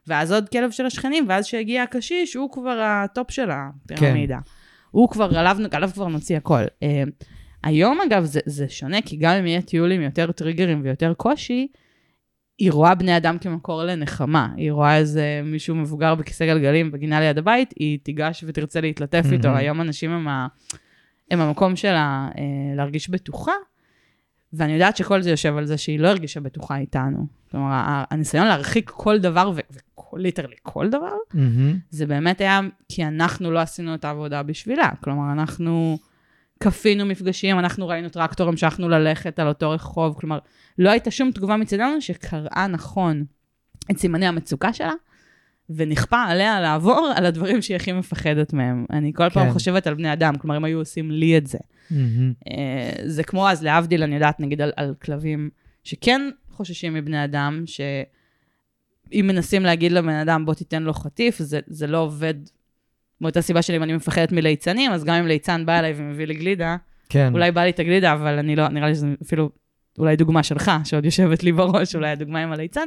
ואז 0.06 0.32
עוד 0.32 0.48
כלב 0.48 0.70
של 0.70 0.86
השכנים, 0.86 1.24
ואז 1.28 1.46
שהגיע 1.46 1.82
הקשיש, 1.82 2.34
הוא 2.34 2.52
כבר 2.52 2.80
ה 2.80 2.93
top 2.93 3.30
של 3.30 3.48
הפירמידה. 3.50 4.36
כן. 4.36 4.50
הוא 4.90 5.08
כבר, 5.08 5.38
עליו, 5.38 5.56
עליו 5.70 5.90
כבר 5.94 6.08
נוציא 6.08 6.36
הכל. 6.36 6.62
אה, 6.62 6.86
היום, 7.64 7.98
אגב, 8.06 8.24
זה, 8.24 8.40
זה 8.46 8.68
שונה, 8.68 9.02
כי 9.02 9.16
גם 9.16 9.34
אם 9.34 9.46
יהיה 9.46 9.62
טיול 9.62 9.92
עם 9.92 10.00
יותר 10.00 10.32
טריגרים 10.32 10.80
ויותר 10.84 11.14
קושי, 11.14 11.68
היא 12.58 12.72
רואה 12.72 12.94
בני 12.94 13.16
אדם 13.16 13.38
כמקור 13.38 13.82
לנחמה. 13.82 14.48
היא 14.56 14.72
רואה 14.72 14.96
איזה 14.96 15.40
מישהו 15.44 15.74
מבוגר 15.74 16.14
בכיסא 16.14 16.46
גלגלים 16.46 16.90
בגינה 16.90 17.20
ליד 17.20 17.38
הבית, 17.38 17.74
היא 17.78 17.98
תיגש 18.02 18.44
ותרצה 18.46 18.80
להתלטף 18.80 19.24
אהמ. 19.28 19.32
איתו. 19.32 19.48
היום 19.48 19.80
אנשים 19.80 20.10
הם, 20.10 20.28
ה, 20.28 20.46
הם 21.30 21.40
המקום 21.40 21.76
שלה 21.76 22.28
uh, 22.32 22.36
להרגיש 22.76 23.10
בטוחה. 23.10 23.52
ואני 24.52 24.72
יודעת 24.72 24.96
שכל 24.96 25.22
זה 25.22 25.30
יושב 25.30 25.56
על 25.56 25.64
זה 25.66 25.78
שהיא 25.78 25.98
לא 26.00 26.08
הרגישה 26.08 26.40
בטוחה 26.40 26.76
איתנו. 26.78 27.26
כלומר, 27.50 27.82
הניסיון 28.10 28.46
להרחיק 28.46 28.90
כל 28.90 29.18
דבר, 29.18 29.52
וליטרלי 30.12 30.56
כל 30.62 30.88
דבר, 30.90 31.12
מהמם. 31.34 31.78
זה 31.90 32.06
באמת 32.06 32.40
היה 32.40 32.60
כי 32.88 33.04
אנחנו 33.04 33.50
לא 33.50 33.58
עשינו 33.58 33.94
את 33.94 34.04
העבודה 34.04 34.42
בשבילה. 34.42 34.90
כלומר, 35.00 35.32
אנחנו 35.32 35.98
כפינו 36.60 37.06
מפגשים, 37.06 37.58
אנחנו 37.58 37.88
ראינו 37.88 38.08
טרקטור, 38.08 38.48
המשכנו 38.48 38.88
ללכת 38.88 39.38
על 39.38 39.48
אותו 39.48 39.70
רחוב. 39.70 40.14
כלומר, 40.20 40.38
לא 40.78 40.90
הייתה 40.90 41.10
שום 41.10 41.30
תגובה 41.30 41.56
מצדנו 41.56 42.00
שקראה 42.00 42.66
נכון 42.66 43.24
את 43.90 43.98
סימני 43.98 44.26
המצוקה 44.26 44.72
שלה, 44.72 44.92
ונכפה 45.70 46.22
עליה 46.22 46.60
לעבור 46.60 47.12
על 47.16 47.26
הדברים 47.26 47.62
שהיא 47.62 47.76
הכי 47.76 47.92
מפחדת 47.92 48.52
מהם. 48.52 48.86
אני 48.90 49.12
כל 49.14 49.30
פעם 49.30 49.46
כן. 49.46 49.52
חושבת 49.52 49.86
על 49.86 49.94
בני 49.94 50.12
אדם, 50.12 50.38
כלומר, 50.38 50.56
אם 50.56 50.64
היו 50.64 50.78
עושים 50.78 51.10
לי 51.10 51.38
את 51.38 51.46
זה. 51.46 51.58
אה, 52.50 52.92
זה 53.06 53.22
כמו 53.22 53.48
אז, 53.48 53.62
להבדיל, 53.62 54.02
אני 54.02 54.14
יודעת, 54.14 54.40
נגיד 54.40 54.60
על, 54.60 54.72
על 54.76 54.94
כלבים 55.02 55.50
שכן 55.84 56.20
חוששים 56.50 56.94
מבני 56.94 57.24
אדם, 57.24 57.62
שאם 57.66 59.24
מנסים 59.28 59.62
להגיד 59.62 59.92
לבן 59.92 60.14
אדם, 60.14 60.46
בוא 60.46 60.54
תיתן 60.54 60.82
לו 60.82 60.92
חטיף, 60.92 61.38
זה, 61.38 61.60
זה 61.66 61.86
לא 61.86 61.98
עובד 61.98 62.34
מאותה 63.20 63.42
סיבה 63.42 63.62
של 63.62 63.74
אם 63.74 63.82
אני 63.82 63.92
מפחדת 63.92 64.32
מליצנים, 64.32 64.92
אז 64.92 65.04
גם 65.04 65.14
אם 65.14 65.26
ליצן 65.26 65.66
בא 65.66 65.78
אליי 65.78 65.94
ומביא 65.96 66.26
לי 66.26 66.34
גלידה, 66.34 66.76
כן. 67.08 67.32
אולי 67.32 67.52
בא 67.52 67.60
לי 67.60 67.70
את 67.70 67.78
הגלידה, 67.78 68.12
אבל 68.12 68.38
אני 68.38 68.56
לא, 68.56 68.68
נראה 68.68 68.88
לי 68.88 68.94
שזה 68.94 69.06
אפילו 69.22 69.50
אולי 69.98 70.16
דוגמה 70.16 70.42
שלך, 70.42 70.70
שעוד 70.84 71.04
יושבת 71.04 71.42
לי 71.42 71.52
בראש, 71.52 71.94
אולי 71.94 72.10
הדוגמה 72.10 72.42
עם 72.42 72.52
הליצן. 72.52 72.86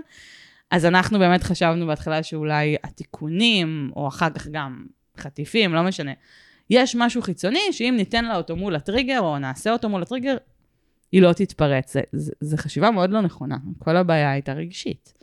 אז 0.71 0.85
אנחנו 0.85 1.19
באמת 1.19 1.43
חשבנו 1.43 1.87
בהתחלה 1.87 2.23
שאולי 2.23 2.75
התיקונים, 2.83 3.91
או 3.95 4.07
אחר 4.07 4.29
כך 4.29 4.47
גם 4.47 4.85
חטיפים, 5.17 5.73
לא 5.73 5.83
משנה. 5.83 6.11
יש 6.69 6.95
משהו 6.95 7.21
חיצוני 7.21 7.59
שאם 7.71 7.93
ניתן 7.97 8.25
לה 8.25 8.37
אותו 8.37 8.55
מול 8.55 8.75
הטריגר, 8.75 9.19
או 9.19 9.39
נעשה 9.39 9.71
אותו 9.71 9.89
מול 9.89 10.01
הטריגר, 10.01 10.37
היא 11.11 11.21
לא 11.21 11.33
תתפרץ. 11.33 11.95
זה 12.41 12.57
חשיבה 12.57 12.91
מאוד 12.91 13.09
לא 13.09 13.21
נכונה. 13.21 13.57
כל 13.79 13.97
הבעיה 13.97 14.31
הייתה 14.31 14.53
רגשית. 14.53 15.13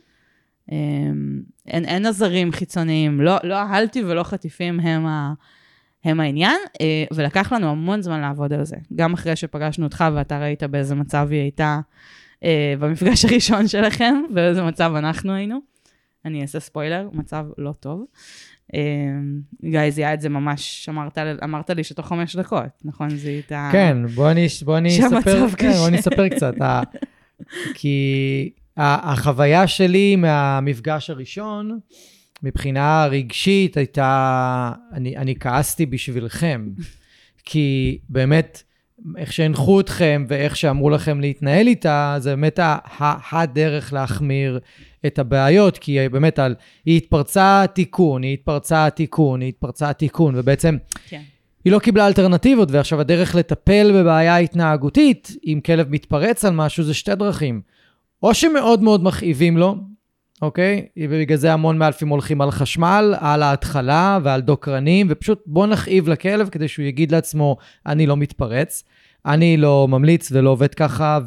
אמ, 0.71 1.41
אין, 1.67 1.85
אין 1.85 2.05
עזרים 2.05 2.51
חיצוניים, 2.51 3.21
לא, 3.21 3.37
לא 3.43 3.55
אהלתי 3.55 4.03
ולא 4.03 4.23
חטיפים 4.23 4.79
הם, 4.79 5.05
ה, 5.05 5.33
הם 6.03 6.19
העניין, 6.19 6.57
אה, 6.81 7.03
ולקח 7.13 7.53
לנו 7.53 7.69
המון 7.69 8.01
זמן 8.01 8.21
לעבוד 8.21 8.53
על 8.53 8.63
זה. 8.63 8.75
גם 8.95 9.13
אחרי 9.13 9.35
שפגשנו 9.35 9.85
אותך 9.85 10.05
ואתה 10.15 10.39
ראית 10.39 10.63
באיזה 10.63 10.95
מצב 10.95 11.27
היא 11.31 11.41
הייתה 11.41 11.79
אה, 12.43 12.73
במפגש 12.79 13.25
הראשון 13.25 13.67
שלכם, 13.67 14.23
באיזה 14.33 14.63
מצב 14.63 14.91
אנחנו 14.95 15.33
היינו. 15.33 15.59
אני 16.25 16.41
אעשה 16.41 16.59
ספוילר, 16.59 17.09
מצב 17.13 17.45
לא 17.57 17.73
טוב. 17.79 18.05
אה, 18.75 18.79
גיא 19.63 19.89
זיהה 19.89 20.13
את 20.13 20.21
זה 20.21 20.29
ממש, 20.29 20.89
אמרת, 20.89 21.17
אמרת 21.43 21.69
לי 21.69 21.83
שתוך 21.83 22.07
חמש 22.07 22.35
דקות, 22.35 22.81
נכון? 22.85 23.09
זיהית... 23.09 23.51
כן, 23.71 24.07
בוא 24.15 24.31
אני, 24.31 24.47
בוא 24.65 24.77
אני 24.77 24.89
אספר, 24.89 25.47
כן. 25.57 25.71
בוא 25.71 25.87
אני 25.87 25.99
אספר 25.99 26.29
קצת. 26.29 26.53
כי 27.73 28.49
החוויה 28.79 29.67
שלי 29.67 30.15
מהמפגש 30.15 31.09
הראשון, 31.09 31.79
מבחינה 32.43 33.07
רגשית, 33.11 33.77
הייתה, 33.77 34.71
אני, 34.93 35.17
אני 35.17 35.35
כעסתי 35.39 35.85
בשבילכם. 35.85 36.69
כי 37.45 37.97
באמת, 38.09 38.63
איך 39.17 39.33
שהנחו 39.33 39.79
אתכם 39.79 40.25
ואיך 40.27 40.55
שאמרו 40.55 40.89
לכם 40.89 41.19
להתנהל 41.19 41.67
איתה, 41.67 42.15
זה 42.19 42.29
באמת 42.29 42.59
הדרך 43.31 43.93
להחמיר 43.93 44.59
את 45.05 45.19
הבעיות, 45.19 45.77
כי 45.77 46.09
באמת, 46.09 46.39
על, 46.39 46.55
היא 46.85 46.97
התפרצה 46.97 47.65
תיקון, 47.73 48.23
היא 48.23 48.33
התפרצה 48.33 48.89
תיקון, 48.89 49.41
היא 49.41 49.49
התפרצה 49.49 49.93
תיקון, 49.93 50.33
ובעצם 50.37 50.77
כן. 51.09 51.21
היא 51.65 51.73
לא 51.73 51.79
קיבלה 51.79 52.07
אלטרנטיבות, 52.07 52.71
ועכשיו 52.71 53.01
הדרך 53.01 53.35
לטפל 53.35 53.91
בבעיה 53.93 54.37
התנהגותית, 54.37 55.31
אם 55.45 55.59
כלב 55.65 55.89
מתפרץ 55.89 56.45
על 56.45 56.53
משהו, 56.53 56.83
זה 56.83 56.93
שתי 56.93 57.15
דרכים. 57.15 57.61
או 58.23 58.33
שמאוד 58.33 58.83
מאוד 58.83 59.03
מכאיבים 59.03 59.57
לו, 59.57 59.75
אוקיי? 60.41 60.85
ובגלל 60.99 61.37
זה 61.37 61.53
המון 61.53 61.77
מאלפים 61.77 62.07
הולכים 62.07 62.41
על 62.41 62.51
חשמל, 62.51 63.15
על 63.19 63.43
ההתחלה 63.43 64.19
ועל 64.23 64.41
דוקרנים, 64.41 65.07
ופשוט 65.09 65.43
בוא 65.45 65.67
נכאיב 65.67 66.09
לכלב 66.09 66.49
כדי 66.49 66.67
שהוא 66.67 66.85
יגיד 66.85 67.11
לעצמו, 67.11 67.57
אני 67.85 68.05
לא 68.07 68.17
מתפרץ, 68.17 68.83
אני 69.25 69.57
לא 69.57 69.87
ממליץ 69.87 70.29
ולא 70.31 70.49
עובד 70.49 70.73
ככה, 70.73 71.19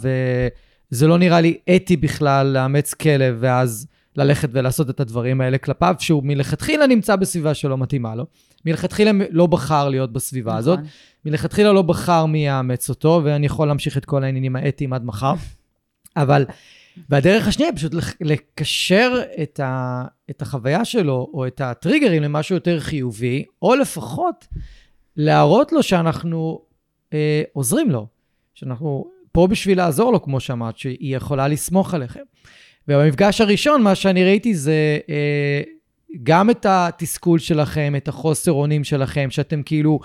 וזה 0.93 1.07
לא 1.07 1.19
נראה 1.19 1.41
לי 1.41 1.59
אתי 1.77 1.97
בכלל 1.97 2.47
לאמץ 2.47 2.95
כלב, 2.95 3.37
ואז 3.41 3.87
ללכת 4.17 4.49
ולעשות 4.53 4.91
את 4.91 5.01
הדברים 5.01 5.41
האלה 5.41 5.59
כלפיו, 5.59 5.95
שהוא 5.99 6.23
מלכתחילה 6.25 6.87
נמצא 6.87 7.17
בסביבה 7.17 7.55
שלא 7.55 7.79
מתאימה 7.79 8.15
לו. 8.15 8.27
מלכתחילה 8.67 9.11
לא 9.31 9.47
בחר 9.47 9.89
להיות 9.89 10.13
בסביבה 10.13 10.51
נכון. 10.51 10.59
הזאת. 10.59 10.79
מלכתחילה 11.25 11.73
לא 11.73 11.83
בחר 11.83 12.27
מי 12.27 12.47
יאמץ 12.47 12.89
אותו, 12.89 13.21
ואני 13.25 13.47
יכול 13.47 13.69
להמשיך 13.69 13.97
את 13.97 14.05
כל 14.05 14.25
העניינים 14.25 14.57
האתיים 14.57 14.93
עד 14.93 15.05
מחר. 15.05 15.35
אבל, 16.17 16.45
והדרך 17.09 17.49
השנייה, 17.49 17.73
פשוט 17.73 17.95
לק- 17.95 18.17
לקשר 18.21 19.23
את, 19.43 19.61
ה, 19.61 20.05
את 20.31 20.43
החוויה 20.43 20.85
שלו, 20.85 21.31
או 21.35 21.47
את 21.47 21.61
הטריגרים 21.61 22.23
למשהו 22.23 22.55
יותר 22.55 22.81
חיובי, 22.81 23.45
או 23.63 23.75
לפחות 23.75 24.47
להראות 25.17 25.73
לו 25.73 25.83
שאנחנו 25.83 26.61
אה, 27.13 27.43
עוזרים 27.53 27.91
לו, 27.91 28.07
שאנחנו 28.55 29.11
פה 29.33 29.47
בשביל 29.47 29.79
לעזור 29.79 30.13
לו, 30.13 30.23
כמו 30.23 30.41
שאמרת, 30.41 30.79
שהיא 30.79 31.17
יכולה 31.17 31.49
לסמוך 31.49 31.95
עליכם. 31.95 32.21
ובמפגש 32.89 33.41
הראשון, 33.41 33.83
מה 33.83 33.95
שאני 33.95 34.25
ראיתי 34.25 34.55
זה 34.55 34.99
אה, 35.09 35.63
גם 36.23 36.51
את 36.51 36.67
התסכול 36.69 37.39
שלכם, 37.39 37.95
את 37.97 38.09
החוסר 38.09 38.53
אונים 38.53 38.85
שלכם, 38.85 39.31
שאתם 39.31 39.63
כאילו, 39.63 40.01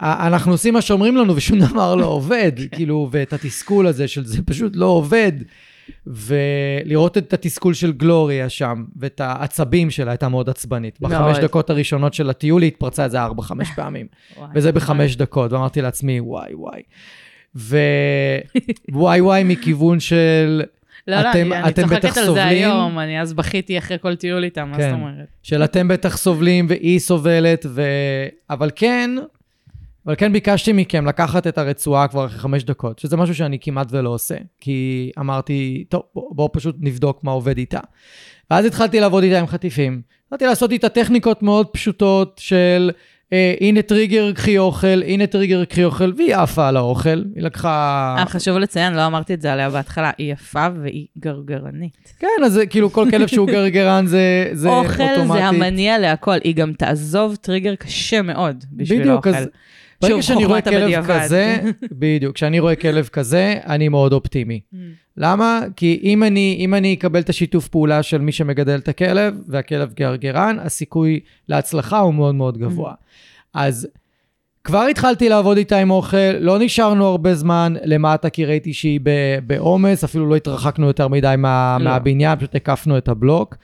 אנחנו 0.00 0.52
עושים 0.52 0.74
מה 0.74 0.82
שאומרים 0.82 1.16
לנו 1.16 1.36
ושום 1.36 1.58
דבר 1.68 1.94
לא 1.94 2.06
עובד, 2.06 2.52
כאילו, 2.72 3.08
ואת 3.12 3.32
התסכול 3.32 3.86
הזה 3.86 4.08
של 4.08 4.26
זה 4.26 4.42
פשוט 4.42 4.76
לא 4.76 4.86
עובד. 4.86 5.32
ולראות 6.06 7.18
את 7.18 7.32
התסכול 7.32 7.74
של 7.74 7.92
גלוריה 7.92 8.48
שם, 8.48 8.84
ואת 8.96 9.20
העצבים 9.24 9.90
שלה, 9.90 10.10
הייתה 10.10 10.28
מאוד 10.28 10.48
עצבנית. 10.50 11.00
בחמש. 11.00 11.38
דקות 11.38 11.70
הראשונות 11.70 12.14
של 12.14 12.30
הטיול 12.30 12.62
היא 12.62 12.68
התפרצה 12.68 13.06
את 13.06 13.10
זה 13.10 13.22
ארבע-חמש 13.22 13.68
פעמים. 13.76 14.06
וזה. 14.54 14.72
בחמש 14.72 15.16
דקות, 15.16 15.52
ואמרתי 15.52 15.82
לעצמי, 15.82 16.20
וואי, 16.20 16.54
וואי. 16.54 16.80
ווואי 18.92 19.20
וואי 19.20 19.44
מכיוון 19.44 20.00
של, 20.00 20.62
לא, 21.08 21.16
לא, 21.22 21.30
אתם- 21.30 21.52
אני, 21.52 21.62
אני 21.62 21.68
אתם 21.70 21.82
צוחקת 21.82 22.04
בטח 22.04 22.18
על 22.18 22.34
זה. 22.34 22.44
היום, 22.44 22.98
אני 22.98 23.20
אז 23.20 23.32
בכיתי 23.32 23.78
אחרי 23.78 23.96
כל 24.00 24.14
טיול 24.16 24.44
איתם, 24.44 24.68
מה 24.70 24.76
כן. 24.76 24.82
זאת 24.82 24.92
אומרת? 24.92 25.26
של 25.42 25.64
אתם 25.64 25.88
בטח 25.88 26.16
סובלים 26.16 26.66
והיא 26.68 26.98
סובלת, 26.98 27.66
ו... 27.68 27.82
אבל 28.50 28.70
כן, 28.76 29.10
אבל 30.08 30.16
כן 30.16 30.32
ביקשתי 30.32 30.72
מכם 30.72 31.06
לקחת 31.06 31.46
את 31.46 31.58
הרצועה 31.58 32.08
כבר 32.08 32.26
אחרי 32.26 32.38
חמש 32.38 32.64
דקות, 32.64 32.98
שזה 32.98 33.16
משהו 33.16 33.34
שאני 33.34 33.58
כמעט 33.60 33.86
ולא 33.90 34.10
עושה, 34.10 34.34
כי 34.60 35.10
אמרתי, 35.18 35.84
טוב, 35.88 36.02
בואו 36.14 36.34
בוא 36.34 36.48
פשוט 36.52 36.76
נבדוק 36.80 37.24
מה 37.24 37.30
עובד 37.30 37.58
איתה. 37.58 37.80
ואז 38.50 38.64
התחלתי 38.64 39.00
לעבוד 39.00 39.24
איתה 39.24 39.38
עם 39.38 39.46
חטיפים. 39.46 40.02
התחלתי 40.24 40.44
לעשות 40.44 40.72
איתה 40.72 40.88
טכניקות 40.88 41.42
מאוד 41.42 41.66
פשוטות 41.66 42.40
של, 42.42 42.90
אה, 43.32 43.54
הנה 43.60 43.82
טריגר, 43.82 44.32
קחי 44.32 44.58
אוכל, 44.58 45.02
הנה 45.06 45.26
טריגר, 45.26 45.64
קחי 45.64 45.84
אוכל, 45.84 46.12
והיא 46.16 46.36
עפה 46.36 46.68
על 46.68 46.76
האוכל. 46.76 47.24
היא 47.34 47.42
לקחה... 47.42 48.16
אה, 48.18 48.26
חשוב 48.26 48.58
לציין, 48.58 48.94
לא 48.94 49.06
אמרתי 49.06 49.34
את 49.34 49.40
זה 49.40 49.52
עליה 49.52 49.70
בהתחלה, 49.70 50.10
היא 50.18 50.32
יפה 50.32 50.66
והיא 50.82 51.06
גרגרנית. 51.18 52.14
כן, 52.18 52.44
אז 52.44 52.60
כאילו 52.70 52.92
כל 52.92 53.06
כלב 53.10 53.26
שהוא 53.26 53.46
גרגרן 53.46 54.06
זה, 54.06 54.50
זה 54.52 54.68
אוכל 54.68 55.02
אוטומטית. 55.02 55.32
זה 55.32 55.46
המניע 55.46 55.98
להכל, 55.98 56.38
היא 56.44 56.54
גם 56.54 56.72
תעזוב 56.72 57.36
טריגר 57.36 57.74
קשה 57.74 58.22
מאוד 58.22 58.64
בשביל 58.72 59.00
בדיוק, 59.00 59.26
האוכל. 59.26 59.38
אז 59.38 59.48
ברגע 60.00 60.22
שאני 60.22 60.44
רואה 60.44 60.60
כלב 60.60 60.82
הבדיעבד. 60.82 61.20
כזה, 61.24 61.56
בדיוק, 62.00 62.34
כשאני 62.34 62.60
רואה 62.60 62.76
כלב 62.76 63.08
כזה, 63.12 63.54
אני 63.66 63.88
מאוד 63.88 64.12
אופטימי. 64.12 64.60
אממ. 64.74 64.76
למה? 65.16 65.60
כי 65.76 66.00
אם 66.02 66.22
אני, 66.22 66.56
אם 66.60 66.74
אני 66.74 66.94
אקבל 66.94 67.20
את 67.20 67.28
השיתוף 67.28 67.68
פעולה 67.68 68.02
של 68.02 68.20
מי 68.20 68.32
שמגדל 68.32 68.78
את 68.78 68.88
הכלב, 68.88 69.34
והכלב 69.48 69.92
גרגרן, 69.94 70.56
הסיכוי 70.60 71.20
להצלחה 71.48 71.98
הוא 71.98 72.14
מאוד 72.14 72.34
מאוד 72.34 72.58
גבוה. 72.58 72.94
אז 73.54 73.88
כבר 74.64 74.82
התחלתי 74.82 75.28
לעבוד 75.28 75.56
איתה 75.56 75.78
עם 75.78 75.90
אוכל, 75.90 76.32
לא 76.40 76.58
נשארנו 76.58 77.06
הרבה 77.06 77.34
זמן 77.34 77.74
למטה, 77.84 78.30
כי 78.30 78.44
ראיתי 78.44 78.72
שהיא 78.72 79.00
בעומס, 79.46 80.04
אפילו 80.04 80.26
לא 80.28 80.36
התרחקנו 80.36 80.86
יותר 80.86 81.08
מדי 81.08 81.34
מה, 81.38 81.76
לא. 81.80 81.84
מהבניין, 81.84 82.38
פשוט 82.38 82.54
הקפנו 82.54 82.98
את 82.98 83.08
הבלוק. 83.08 83.56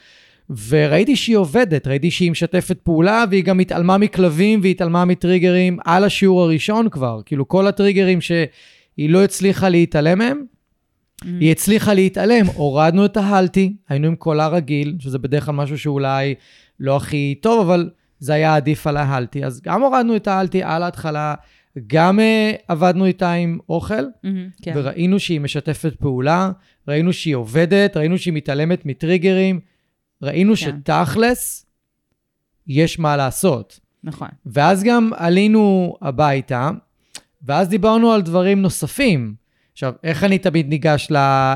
וראיתי 0.69 1.17
שהיא 1.17 1.37
עובדת, 1.37 1.87
ראיתי 1.87 2.11
שהיא 2.11 2.31
משתפת 2.31 2.79
פעולה, 2.83 3.25
והיא 3.31 3.45
גם 3.45 3.61
התעלמה 3.61 3.99
מכלבים 3.99 4.61
והיא 4.61 4.71
התעלמה 4.71 5.05
מטריגרים 5.05 5.79
על 5.85 6.05
השיעור 6.05 6.43
הראשון 6.43 6.89
כבר. 6.89 7.21
כאילו, 7.27 7.49
כל 7.49 7.67
הטריגרים 7.67 8.21
שהיא 8.21 9.11
לא 9.11 9.25
הצליחה 9.25 9.69
להתעלם 9.69 10.19
מהם, 10.19 10.45
Mm. 11.25 11.27
היא 11.41 11.51
הצליחה 11.51 11.95
להתעלם, 11.95 12.47
הורדנו 12.47 13.05
את 13.05 13.17
ההלטי, 13.17 13.77
היינו 13.89 14.07
עם 14.07 14.17
קולה 14.17 14.49
רגיל, 14.49 14.97
שזה 14.99 15.19
בדרך 15.19 15.45
כלל 15.45 15.55
משהו 15.55 15.79
שאולי 15.79 16.35
לא 16.81 16.97
הכי 16.97 17.35
טוב, 17.41 17.61
אבל 17.71 17.91
זה 18.19 18.35
היה 18.35 18.57
עדיף 18.57 18.87
על 18.87 18.97
ההלטי. 18.97 19.45
אז 19.45 19.61
גם 19.65 19.83
הורדנו 19.83 20.17
את 20.17 20.29
ההלטי 20.29 20.63
על 20.63 20.83
ההתחלה, 20.83 21.35
גם 21.87 22.19
uh, 22.19 22.57
עבדנו 22.69 23.05
איתה 23.05 23.33
עם 23.33 23.59
אוכל, 23.69 23.95
מהמם, 24.25 24.49
כן. 24.63 24.73
וראינו 24.77 25.19
שהיא 25.19 25.41
משתפת 25.41 25.95
פעולה, 25.95 26.51
ראינו 26.89 27.13
שהיא 27.13 27.35
עובדת, 27.35 27.97
ראינו 27.97 28.19
שהיא 28.19 28.35
מתעלמת 28.35 28.87
מטריגרים, 28.87 29.61
ראינו 30.23 30.55
כן. 30.57 30.57
שתכלס, 30.57 31.67
יש 32.67 32.99
מה 32.99 33.17
לעשות. 33.17 33.81
נכון. 34.05 34.29
ואז 34.47 34.83
גם 34.83 35.11
עלינו 35.17 35.95
הביתה, 36.03 36.71
ואז 37.43 37.69
דיברנו 37.69 38.13
על 38.13 38.23
דברים 38.23 38.63
נוספים. 38.63 39.35
עכשיו, 39.73 39.93
איך 40.05 40.25
אני 40.25 40.39
תמיד 40.39 40.69
ניגש 40.69 41.09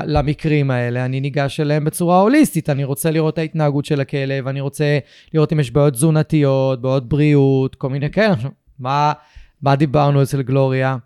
למקרים 0.05 0.71
האלה? 0.71 1.05
אני 1.05 1.19
ניגש 1.19 1.59
אליהם 1.59 1.85
בצורה 1.85 2.21
הוליסטית. 2.21 2.69
אני 2.69 2.83
רוצה 2.83 3.11
לראות 3.11 3.33
את 3.33 3.37
ההתנהגות 3.37 3.85
של 3.85 4.01
הכלב, 4.01 4.47
אני 4.47 4.61
רוצה 4.61 4.99
לראות 5.33 5.53
אם 5.53 5.59
יש 5.59 5.71
בעיות 5.71 5.93
תזונתיות, 5.93 6.81
בעיות 6.81 7.09
בריאות, 7.09 7.75
כל 7.75 7.89
מיני 7.89 8.11
כאלה. 8.11 8.33
עכשיו, 8.33 8.51
מה, 8.79 9.13
מה 9.61 9.75
דיברנו 9.75 10.23
אצל 10.23 10.41
גלוריה? 10.41 10.97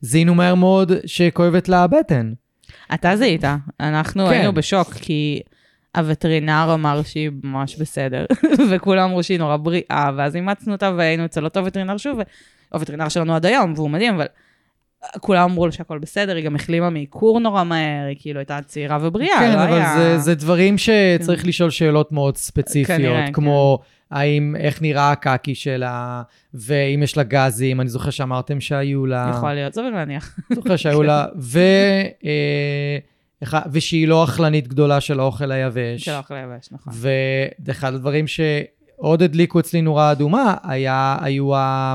זיהינו 0.00 0.34
מהר 0.34 0.54
מאוד 0.54 0.92
שכואבת 1.06 1.68
לה 1.68 1.82
הבטן. 1.82 2.32
אתה 2.94 3.16
זיהית, 3.16 3.44
אנחנו 3.80 4.26
כן. 4.26 4.32
היינו 4.32 4.52
בשוק, 4.52 4.92
כי 4.92 5.40
הווטרינר 5.96 6.70
אמר 6.74 7.02
שהיא 7.02 7.30
ממש 7.44 7.76
בסדר, 7.76 8.24
וכולם 8.70 9.04
אמרו 9.04 9.22
שהיא 9.22 9.38
נורא 9.38 9.56
בריאה, 9.56 10.10
ואז 10.16 10.36
אימצנו 10.36 10.72
אותה 10.72 10.90
והיינו 10.96 11.24
אצל 11.24 11.44
אותו 11.44 11.64
וטרינר 11.64 11.96
שוב, 11.96 12.18
הווטרינר 12.72 13.08
שלנו 13.08 13.34
עד 13.34 13.46
היום, 13.46 13.72
והוא 13.76 13.90
מדהים, 13.90 14.14
אבל 14.14 14.26
כולם 15.20 15.50
אמרו 15.50 15.66
לו 15.66 15.72
שהכל 15.72 15.98
בסדר, 15.98 16.36
היא 16.36 16.44
גם 16.44 16.54
החלימה 16.54 16.90
מעיקור 16.90 17.40
נורא 17.40 17.64
מהר, 17.64 18.06
היא 18.08 18.16
כאילו 18.20 18.38
הייתה 18.38 18.58
צעירה 18.66 18.98
ובריאה, 19.02 19.38
כן, 19.38 19.56
לא 19.56 19.64
אבל 19.64 19.72
היה... 19.72 19.94
זה, 19.96 20.18
זה 20.18 20.34
דברים 20.34 20.78
שצריך 20.78 21.46
לשאול 21.46 21.70
שאלות 21.70 22.12
מאוד 22.12 22.36
ספציפיות, 22.36 22.98
כנראה, 22.98 23.32
כמו 23.32 23.78
האם, 24.10 24.56
איך 24.58 24.82
נראה 24.82 25.10
הקקי 25.10 25.54
שלה, 25.54 26.22
ואם 26.54 27.00
יש 27.02 27.16
לה 27.16 27.22
גזים, 27.22 27.80
אני 27.80 27.88
זוכר 27.88 28.10
שאמרתם 28.10 28.60
שהיו 28.60 29.06
לה... 29.06 29.32
יכול 29.36 29.52
להיות, 29.52 29.74
סביר 29.74 29.90
להניח. 29.90 30.38
זוכר 30.52 30.76
שהיו 30.76 31.02
לה, 31.02 31.26
ו... 31.52 31.58
אה, 32.24 32.98
ושהיא 33.72 34.08
לא 34.08 34.24
אכלנית 34.24 34.68
גדולה 34.68 35.00
של 35.00 35.20
האוכל 35.20 35.52
היבש. 35.52 36.04
של 36.04 36.10
האוכל 36.10 36.34
היבש, 36.34 36.68
נכון. 36.72 36.92
ואחד 37.66 37.94
הדברים 37.94 38.26
שעוד 38.26 39.22
הדליקו 39.22 39.60
אצלי 39.60 39.82
נורה 39.82 40.12
אדומה, 40.12 40.54
היה, 40.62 41.16
היו 41.20 41.56
ה... 41.56 41.94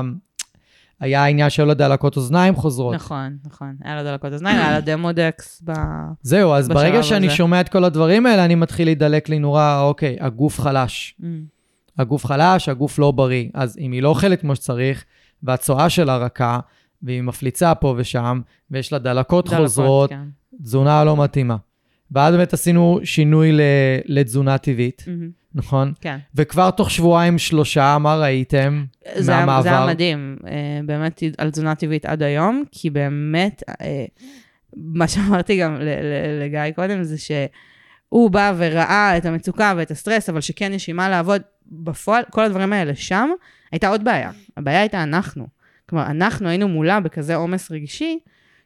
היה 1.00 1.24
העניין 1.24 1.50
שהיו 1.50 1.66
לה 1.66 1.74
דלקות 1.74 2.16
אוזניים 2.16 2.56
חוזרות. 2.56 2.94
נכון, 2.94 3.36
נכון. 3.46 3.76
היה 3.82 3.96
לה 3.96 4.02
דלקות 4.02 4.32
אוזניים, 4.32 4.58
היה 4.58 4.70
לה 4.70 4.80
דמודקס 4.80 5.62
ב... 5.64 5.72
זהו, 6.22 6.54
אז 6.54 6.68
ברגע 6.68 7.02
שאני 7.02 7.26
הזה. 7.26 7.36
שומע 7.36 7.60
את 7.60 7.68
כל 7.68 7.84
הדברים 7.84 8.26
האלה, 8.26 8.44
אני 8.44 8.54
מתחיל 8.54 8.88
להידלק 8.88 9.28
לי 9.28 9.38
נורה, 9.38 9.80
אוקיי, 9.82 10.16
הגוף 10.20 10.60
חלש. 10.60 11.14
Mm, 11.20 11.24
הגוף 11.98 12.26
חלש, 12.26 12.68
הגוף 12.68 12.98
לא 12.98 13.10
בריא. 13.10 13.48
אז 13.54 13.78
אם 13.80 13.92
היא 13.92 14.02
לא 14.02 14.08
אוכלת 14.08 14.40
כמו 14.40 14.56
שצריך, 14.56 15.04
והצואה 15.42 15.90
שלה 15.90 16.16
רכה, 16.16 16.58
והיא 17.02 17.22
מפליצה 17.22 17.74
פה 17.74 17.94
ושם, 17.96 18.40
ויש 18.70 18.92
לה 18.92 18.98
דלקות, 18.98 19.44
דלקות, 19.44 19.60
חוזרות, 19.60 20.10
כן. 20.10 20.28
תזונה 20.62 21.04
לא 21.04 21.16
מתאימה. 21.16 21.56
ואז 22.12 22.34
באמת 22.34 22.52
עשינו 22.52 23.00
שינוי 23.04 23.52
ל- 23.52 23.60
לתזונה 24.06 24.58
טבעית, 24.58 25.04
מהמם, 25.06 25.30
נכון? 25.54 25.92
כן. 26.00 26.18
וכבר 26.34 26.70
תוך 26.70 26.90
שבועיים, 26.90 27.38
שלושה, 27.38 27.98
מה 28.00 28.16
ראיתם 28.16 28.84
זה 29.16 29.32
היה, 29.32 29.40
מהמעבר? 29.40 29.62
זה 29.62 29.70
היה 29.70 29.86
מדהים, 29.86 30.36
אה, 30.46 30.80
באמת 30.86 31.22
על 31.38 31.50
תזונה 31.50 31.74
טבעית 31.74 32.06
עד 32.06 32.22
היום, 32.22 32.64
כי 32.72 32.90
באמת, 32.90 33.62
אה, 33.80 34.04
מה 34.76 35.08
שאמרתי 35.08 35.58
גם 35.58 35.78
לגיא 36.40 36.60
קודם, 36.74 37.02
זה 37.02 37.18
שהוא 37.18 38.30
בא 38.30 38.52
וראה 38.56 39.16
את 39.16 39.26
המצוקה 39.26 39.74
ואת 39.76 39.90
הסטרס, 39.90 40.28
אבל 40.28 40.40
שכן 40.40 40.72
יש 40.72 40.88
עם 40.88 40.96
מה 40.96 41.08
לעבוד, 41.08 41.42
בפועל, 41.72 42.22
כל 42.30 42.44
הדברים 42.44 42.72
האלה 42.72 42.94
שם, 42.94 43.30
הייתה 43.72 43.88
עוד 43.88 44.04
בעיה. 44.04 44.30
הבעיה 44.56 44.80
הייתה 44.80 45.02
אנחנו. 45.02 45.46
כלומר, 45.88 46.06
אנחנו 46.06 46.48
היינו 46.48 46.68
מולה 46.68 47.00
בכזה 47.00 47.34
עומס 47.34 47.70
רגשי, 47.70 48.18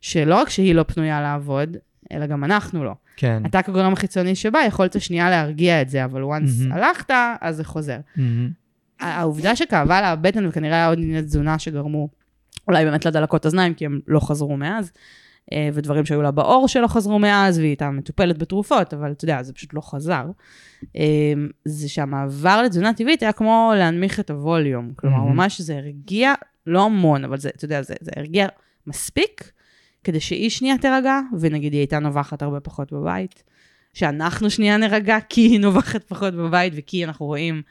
שלא 0.04 0.34
רק 0.34 0.48
שהיא 0.48 0.74
לא 0.74 0.82
פנויה 0.82 1.20
לעבוד, 1.20 1.76
אלא 2.12 2.26
גם 2.26 2.44
אנחנו 2.44 2.84
לא. 2.84 2.94
כן. 3.16 3.42
אתה 3.46 3.62
כגורם 3.62 3.92
החיצוני 3.92 4.34
שבא, 4.34 4.58
יכולת 4.66 5.00
שנייה 5.00 5.30
להרגיע 5.30 5.82
את 5.82 5.88
זה, 5.88 6.04
אבל 6.04 6.22
once 6.22 6.26
מהמם. 6.62 6.72
הלכת, 6.72 7.10
אז 7.40 7.56
זה 7.56 7.64
חוזר. 7.64 7.98
מהמם. 8.16 8.50
העובדה 9.00 9.56
שכאבה 9.56 10.00
לה 10.00 10.08
הבטן, 10.10 10.46
וכנראה 10.46 10.76
היה 10.76 10.88
עוד 10.88 10.98
ענייני 10.98 11.22
תזונה 11.22 11.58
שגרמו 11.58 12.08
אולי 12.68 12.84
באמת 12.84 13.06
לדלקות 13.06 13.46
אוזניים, 13.46 13.74
כי 13.74 13.86
הם 13.86 14.00
לא 14.08 14.20
חזרו 14.20 14.56
מאז, 14.56 14.92
אה, 15.52 15.68
ודברים 15.72 16.04
שהיו 16.04 16.22
לה 16.22 16.30
בעור 16.30 16.68
שלא 16.68 16.86
חזרו 16.86 17.18
מאז, 17.18 17.58
והיא 17.58 17.68
הייתה 17.68 17.90
מטופלת 17.90 18.38
בתרופות, 18.38 18.94
אבל 18.94 19.12
אתה 19.12 19.24
יודע, 19.24 19.42
זה 19.42 19.52
פשוט 19.52 19.74
לא 19.74 19.80
חזר. 19.80 20.24
אה, 20.96 21.32
זה 21.64 21.88
שהמעבר 21.88 22.62
לתזונה 22.62 22.94
טבעית 22.94 23.22
היה 23.22 23.32
כמו 23.32 23.72
להנמיך 23.76 24.20
את 24.20 24.30
הווליום. 24.30 24.92
כלומר, 24.96 25.16
מהמם. 25.16 25.36
ממש 25.36 25.60
זה 25.60 25.76
הרגיע, 25.76 26.34
לא 26.66 26.84
המון, 26.84 27.24
אבל 27.24 27.38
זה, 27.38 27.48
אתה 27.56 27.64
יודע, 27.64 27.82
זה, 27.82 27.94
זה 28.00 28.10
הרגיע 28.16 28.46
מספיק, 28.86 29.52
כדי 30.04 30.20
שהיא 30.20 30.50
שנייה 30.50 30.78
תירגע, 30.78 31.20
ונגיד 31.40 31.72
היא 31.72 31.80
הייתה 31.80 31.98
נובחת 31.98 32.42
הרבה 32.42 32.60
פחות 32.60 32.92
בבית. 32.92 33.42
שאנחנו 33.94 34.50
שנייה 34.50 34.76
נירגע, 34.76 35.18
כי 35.28 35.40
היא 35.40 35.60
נובחת 35.60 36.04
פחות 36.04 36.34
בבית, 36.34 36.72
וכי 36.76 37.04
אנחנו 37.04 37.26
רואים 37.26 37.62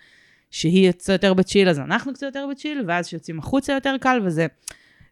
שהיא 0.51 0.91
קצת 0.91 1.13
יותר 1.13 1.33
בצ'יל, 1.33 1.69
אז 1.69 1.79
אנחנו 1.79 2.13
קצת 2.13 2.23
יותר 2.23 2.45
בצ'יל, 2.51 2.83
ואז 2.87 3.07
כשיוצאים 3.07 3.39
החוצה 3.39 3.73
יותר 3.73 3.95
קל, 4.01 4.21
וזה... 4.23 4.47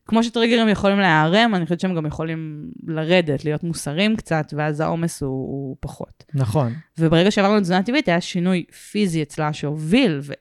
כמו 0.05 0.23
שטריגרים 0.23 0.67
יכולים 0.67 0.99
להיערם, 0.99 1.55
אני 1.55 1.63
חושבת 1.63 1.79
שהם 1.79 1.95
גם 1.95 2.05
יכולים 2.05 2.71
לרדת, 2.87 3.45
להיות 3.45 3.63
מוסרים 3.63 4.15
קצת, 4.15 4.53
ואז 4.57 4.79
העומס 4.79 5.21
הוא, 5.23 5.29
הוא 5.29 5.77
פחות. 5.79 6.23
נכון. 6.33 6.73
וברגע 6.97 7.31
שעברנו 7.31 7.57
לתזונה 7.57 7.83
טבעית, 7.83 8.07
היה 8.07 8.21
שינוי 8.21 8.65
פיזי 8.91 9.21
אצלה 9.21 9.53
שהוביל 9.53 10.19
ו... 10.23 10.33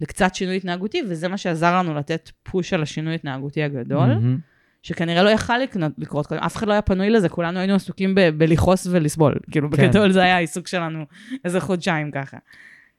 לקצת 0.00 0.34
שינוי 0.34 0.56
התנהגותי, 0.56 1.02
וזה 1.08 1.28
מה 1.28 1.36
שעזר 1.36 1.78
לנו 1.78 1.94
לתת 1.94 2.30
פוש 2.42 2.72
על 2.72 2.82
השינוי 2.82 3.12
ההתנהגותי 3.12 3.62
הגדול, 3.62 4.06
מהמם. 4.06 4.38
שכנראה 4.82 5.22
לא 5.22 5.30
יכל 5.30 5.58
לקנות, 5.58 5.92
לקרות 5.98 6.26
קודם, 6.26 6.40
אף 6.40 6.56
אחד 6.56 6.68
לא 6.68 6.72
היה 6.72 6.82
פנוי 6.82 7.10
לזה, 7.10 7.28
כולנו 7.28 7.58
היינו 7.58 7.74
עסוקים 7.74 8.14
ב- 8.14 8.28
בלכעוס 8.28 8.86
ולסבול. 8.90 9.34
כאילו, 9.50 9.70
כן. 9.70 9.76
בגדול 9.76 10.12
זה 10.12 10.22
היה 10.22 10.36
העיסוק 10.36 10.68
שלנו 10.68 11.04
איזה 11.44 11.60
חודשיים 11.60 12.10
ככה. 12.10 12.36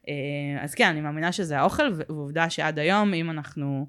אה, 0.07 0.63
אז 0.63 0.75
כן, 0.75 0.87
אני 0.87 1.01
מאמינה 1.01 1.31
שזה 1.31 1.59
האוכל, 1.59 1.91
ועובדה 1.95 2.49
שעד 2.49 2.79
היום, 2.79 3.13
אם 3.13 3.29
אנחנו 3.29 3.87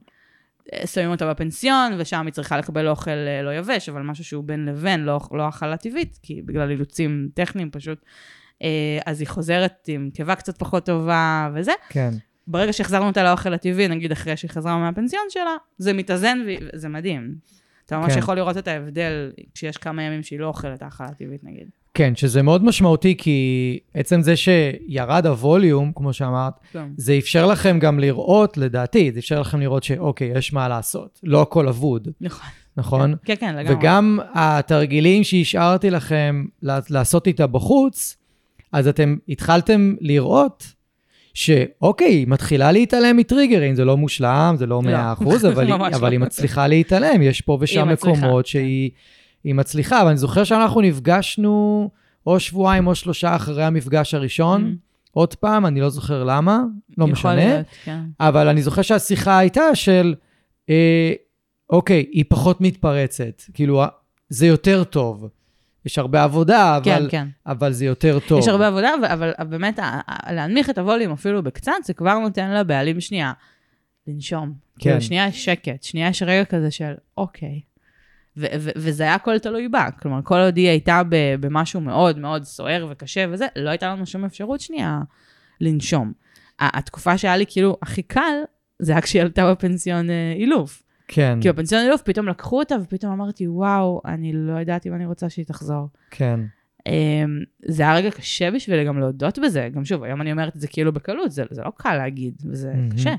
אה, 0.73 0.87
שמים 0.87 1.11
אותה 1.11 1.31
בפנסיון, 1.31 1.93
ושם 1.99 2.27
היא 2.27 2.33
צריכה 2.33 2.59
לקבל 2.59 2.89
אוכל 2.89 3.11
אה, 3.11 3.43
לא 3.43 3.55
יבש, 3.55 3.89
אבל 3.89 4.03
משהו 4.03 4.25
שהוא 4.25 4.45
בין 4.45 4.67
לבין, 4.67 5.01
לא, 5.05 5.21
לא 5.33 5.43
האכלה 5.43 5.77
טבעית, 5.77 6.19
כי 6.23 6.43
בגלל 6.43 6.71
אילוצים 6.71 7.29
טכניים 7.35 7.71
פשוט, 7.71 8.05
אז 9.07 9.21
היא 9.21 9.29
חוזרת 9.29 9.89
עם 9.89 10.11
קיבה 10.15 10.35
קצת 10.35 10.59
פחות 10.59 10.87
טובה 10.87 11.51
וזה. 11.55 11.73
כן. 11.89 12.11
ברגע 12.47 12.73
שהחזרנו 12.73 13.07
אותה 13.07 13.23
לאוכל 13.23 13.55
הטבעי, 13.55 13.89
נגיד 13.89 14.13
אחרי 14.13 14.37
שהיא 14.37 14.51
חזרה 14.51 14.79
מהפנסיון 14.79 15.23
שלה, 15.29 15.57
זה 15.79 15.93
מתאזן 15.93 16.39
וזה 16.47 16.89
מדהים. 16.89 17.35
אתה 17.91 17.99
ממש 17.99 18.13
כן. 18.13 18.19
יכול 18.19 18.37
לראות 18.37 18.57
את 18.57 18.69
ההבדל 18.69 19.33
כשיש 19.55 19.77
כמה 19.77 20.03
ימים 20.03 20.23
שהיא 20.23 20.39
לא 20.41 20.47
אוכלת 20.47 20.83
האכלה 20.83 21.09
טבעית, 21.09 21.45
נגיד. 21.45 21.69
כן, 21.95 22.17
שזה 22.17 22.43
מאוד 22.43 22.65
משמעותי, 22.65 23.15
כי 23.19 23.79
עצם 23.95 24.23
זה 24.23 24.37
שירד 24.37 25.27
הווליום, 25.27 25.93
כמו 25.95 26.13
שאמרת, 26.13 26.53
זה 26.97 27.19
אפשר 27.19 27.47
לכם 27.47 27.79
גם 27.79 27.99
לראות, 27.99 28.57
לדעתי, 28.57 29.13
זה 29.13 29.19
אפשר 29.19 29.41
לכם 29.41 29.61
לראות 29.61 29.83
שאוקיי, 29.83 30.33
יש 30.35 30.53
מה 30.53 30.69
לעשות. 30.69 31.21
לא 31.23 31.43
הכל 31.43 31.69
אבוד, 31.69 32.09
נכון. 32.21 32.49
נכון? 32.77 33.15
כן, 33.25 33.35
כן, 33.41 33.57
לגמרי. 33.57 33.75
וגם 33.75 34.19
התרגילים 34.35 35.25
שהשארתי 35.25 35.91
לכם 35.91 36.45
לעשות 36.63 37.27
איתה 37.27 37.47
בחוץ, 37.47 38.17
אז 38.73 38.89
אתם 38.89 39.17
התחלתם 39.29 39.95
לראות 40.01 40.73
שאוקיי, 41.35 42.09
היא 42.09 42.27
מתחילה 42.29 42.73
להתעלם 42.73 43.17
מטריגרים, 43.17 43.75
זה 43.75 43.85
לא 43.85 43.97
מושלם, 43.97 44.55
זה 44.59 44.67
לא 44.67 44.83
לא, 44.85 44.91
100%, 44.91 45.49
אבל, 45.49 45.67
היא, 45.67 45.75
אבל 45.97 46.09
לא. 46.09 46.13
היא 46.13 46.19
מצליחה 46.19 46.67
להתעלם, 46.67 47.23
יש 47.23 47.41
פה 47.41 47.59
ושם 47.61 47.89
מקומות 47.89 48.45
כן. 48.45 48.51
שהיא 48.51 48.91
היא 49.45 49.55
מצליחה, 49.55 50.03
ואני 50.07 50.17
זוכר 50.17 50.45
שאנחנו 50.45 50.81
נפגשנו 50.81 51.91
או 52.27 52.41
שבועיים 52.41 52.87
או 52.87 52.95
שלושה 52.95 53.37
אחרי 53.37 53.65
המפגש 53.65 54.15
הראשון, 54.15 54.77
עוד 55.11 55.35
פעם, 55.35 55.67
אני 55.67 55.81
לא 55.81 55.89
זוכר 55.89 56.25
למה, 56.25 56.63
לא 56.99 57.07
משנה, 57.07 57.35
להיות, 57.35 57.67
כן. 57.85 58.01
אבל 58.21 58.49
אני 58.49 58.63
זוכר 58.63 58.83
שהשיחה 58.83 59.39
הייתה 59.39 59.75
של, 59.75 60.15
אה, 60.71 61.13
אוקיי, 61.71 62.07
היא 62.13 62.25
פחות 62.29 62.61
מתפרצת, 62.61 63.43
כאילו, 63.55 63.83
זה 64.29 64.47
יותר 64.47 64.85
טוב. 64.85 65.29
יש 65.87 65.99
הרבה 65.99 66.25
עבודה, 66.25 66.77
אבל, 66.77 66.85
כן, 66.85 67.03
כן. 67.11 67.27
אבל 67.47 67.73
זה 67.73 67.85
יותר 67.85 68.19
טוב. 68.29 68.39
יש 68.39 68.49
הרבה 68.49 68.67
עבודה, 68.69 68.91
אבל- 69.01 69.33
אבל 69.39 69.47
באמת, 69.47 69.79
להנמיך 70.31 70.71
את 70.71 70.79
הווליום 70.79 71.13
אפילו 71.13 71.43
בקצת, 71.43 71.73
זה 71.85 71.95
כבר 71.95 72.19
נותן 72.19 72.51
לבעלים 72.51 73.01
שנייה 73.01 73.33
לנשום. 74.07 74.49
כן. 74.49 74.89
כאילו, 74.91 75.01
שנייה 75.01 75.27
יש 75.27 75.45
שקט, 75.45 75.83
שנייה 75.83 76.09
יש 76.09 76.23
רגע 76.23 76.45
כזה 76.45 76.71
של, 76.71 76.93
אוקיי. 77.17 77.61
ו- 78.37 78.47
ו- 78.59 78.71
וזה 78.77 79.03
היה 79.03 79.15
הכל 79.15 79.39
תלוי 79.39 79.69
בה. 79.69 79.87
כלומר, 80.03 80.21
כל 80.25 80.39
עוד 80.39 80.57
היא 80.57 80.69
הייתה 80.69 81.03
במשהו 81.41 81.81
מאוד 81.81 82.19
מאוד 82.19 82.45
סוער 82.45 82.87
וקשה 82.91 83.25
וזה, 83.31 83.47
לא 83.57 83.71
הייתה 83.71 83.89
לנו 83.89 84.07
שום 84.07 84.25
אפשרות 84.25 84.61
שנייה 84.61 85.01
לנשום. 85.61 86.13
התקופה 86.61 87.19
שהיה 87.19 87.37
לי 87.37 87.45
כאילו 87.49 87.77
הכי 87.83 88.03
קל, 88.03 88.33
זה 88.79 88.93
היה 88.93 89.01
כשהיא 89.01 89.23
עלתה 89.23 89.51
בפנסיון 89.51 90.11
אה, 90.11 90.33
אילוף. 90.37 90.83
כן, 91.13 91.39
כי 91.43 91.53
בפנסיון 91.53 91.83
אילוף 91.85 92.03
פתאום 92.03 92.29
לקחו 92.29 92.59
אותה, 92.59 92.75
ופתאום 92.83 93.13
אמרתי, 93.13 93.49
וואו, 93.49 94.01
אני 94.05 94.33
לא 94.33 94.53
יודעת 94.53 94.87
אם 94.87 94.95
אני 94.95 95.07
רוצה 95.07 95.29
שהיא 95.31 95.45
תחזור. 95.45 95.89
כן, 96.11 96.41
Um, 96.81 96.93
זה 97.65 97.83
היה 97.83 97.95
רגע 97.95 98.11
קשה 98.11 98.51
בשבילי 98.51 98.85
גם 98.85 98.99
להודות 98.99 99.39
בזה. 99.39 99.69
גם 99.75 99.85
שוב, 99.85 100.03
היום 100.03 100.21
אני 100.21 100.33
אומרת 100.33 100.57
את 100.57 100.61
זה 100.61 100.69
כאילו 100.69 100.93
בקלות, 100.93 101.33
זה, 101.33 101.45
זה 101.51 101.63
לא 101.63 101.73
קל 101.77 101.97
להגיד, 101.97 102.35
וזה 102.47 102.69
מהמם. 102.75 102.91
קשה. 102.91 103.15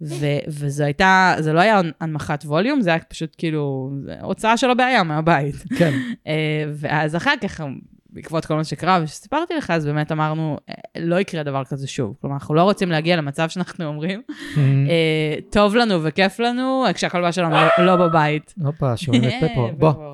ו- 0.00 0.44
וזה 0.48 0.84
הייתה, 0.84 1.34
זה 1.38 1.52
לא 1.52 1.60
היה 1.60 1.80
הנמכת 2.00 2.44
ווליום, 2.44 2.80
זה 2.80 2.90
היה 2.90 2.98
פשוט 2.98 3.34
כאילו 3.38 3.90
הוצאה 4.22 4.56
של 4.56 4.70
הבעיה 4.70 5.02
מהבית. 5.02 5.54
כן, 5.78 5.92
Uh, 6.12 6.26
ואז 6.74 7.16
אחר 7.16 7.34
כך, 7.42 7.60
בעקבות 8.14 8.46
כל 8.46 8.54
מה 8.54 8.64
שקרה 8.64 8.98
ושסיפרתי 9.02 9.54
לך, 9.54 9.70
אז 9.70 9.86
באמת 9.86 10.12
אמרנו, 10.12 10.58
"אה, 10.68 10.74
לא 11.00 11.20
יקרה 11.20 11.42
דבר 11.42 11.64
כזה 11.64 11.86
שוב. 11.86 12.16
כלומר, 12.20 12.36
אנחנו 12.36 12.54
לא 12.54 12.62
רוצים 12.62 12.90
להגיע 12.90 13.16
למצב 13.16 13.48
שאנחנו 13.48 13.84
אומרים, 13.84 14.22
אה, 14.58 15.34
טוב 15.50 15.74
לנו 15.76 16.04
וכיף 16.04 16.40
לנו, 16.40 16.84
כשהכלבה 16.94 17.32
שלנו 17.32 17.54
לא- 17.78 17.84
לא 17.86 17.96
בבית. 17.96 18.54
הופה, 18.64 18.96
שומעים 18.96 19.24
את 19.24 19.28
אה, 19.42 19.48
פפו. 19.48 19.70
בוא, 19.78 20.12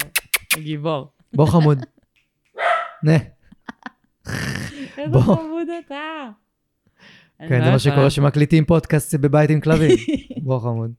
גיבור. 0.58 1.08
בוא 1.32 1.46
חמוד. 1.46 1.78
נה, 3.04 3.12
איזה. 4.98 5.18
חמוד 5.20 5.66
אתה. 5.86 6.28
כן, 7.48 7.58
לא 7.58 7.64
זה 7.64 7.70
מה. 7.70 7.78
שקורה 7.78 8.10
שמקליטים 8.10 8.64
פודקאסט 8.64 9.14
בבית 9.14 9.50
עם 9.50 9.60
כלבים. 9.60 9.96
בוא 10.44 10.58
חמוד. 10.60 10.92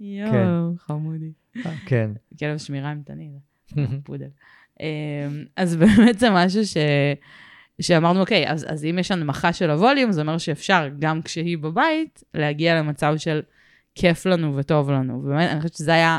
יואו, 0.00 0.72
חמודי. 0.78 1.32
כן. 1.86 2.10
כלב 2.38 2.58
שמירה 2.58 2.90
עם 2.90 3.02
תנין, 3.06 3.38
פודל. 4.04 4.26
אמ, 4.80 5.44
אז 5.56 5.76
באמת 5.80 6.18
זה 6.18 6.30
משהו 6.30 6.66
ש... 6.66 6.76
שאמרנו, 7.80 8.20
אוקיי, 8.20 8.50
אז, 8.50 8.66
אז 8.68 8.84
אם 8.84 8.98
יש 8.98 9.10
הנמכה 9.10 9.52
של 9.52 9.70
הווליום, 9.70 10.12
זה 10.12 10.20
אומר 10.20 10.38
שאפשר, 10.38 10.88
גם 10.98 11.22
כשהיא 11.22 11.58
בבית, 11.58 12.24
להגיע 12.34 12.78
למצב 12.78 13.14
של 13.16 13.42
כיף 13.94 14.26
לנו 14.26 14.56
וטוב 14.56 14.90
לנו. 14.90 15.20
ובאמת, 15.24 15.50
אני 15.50 15.60
חושבת 15.60 15.74
שזה 15.74 15.92
היה 15.92 16.18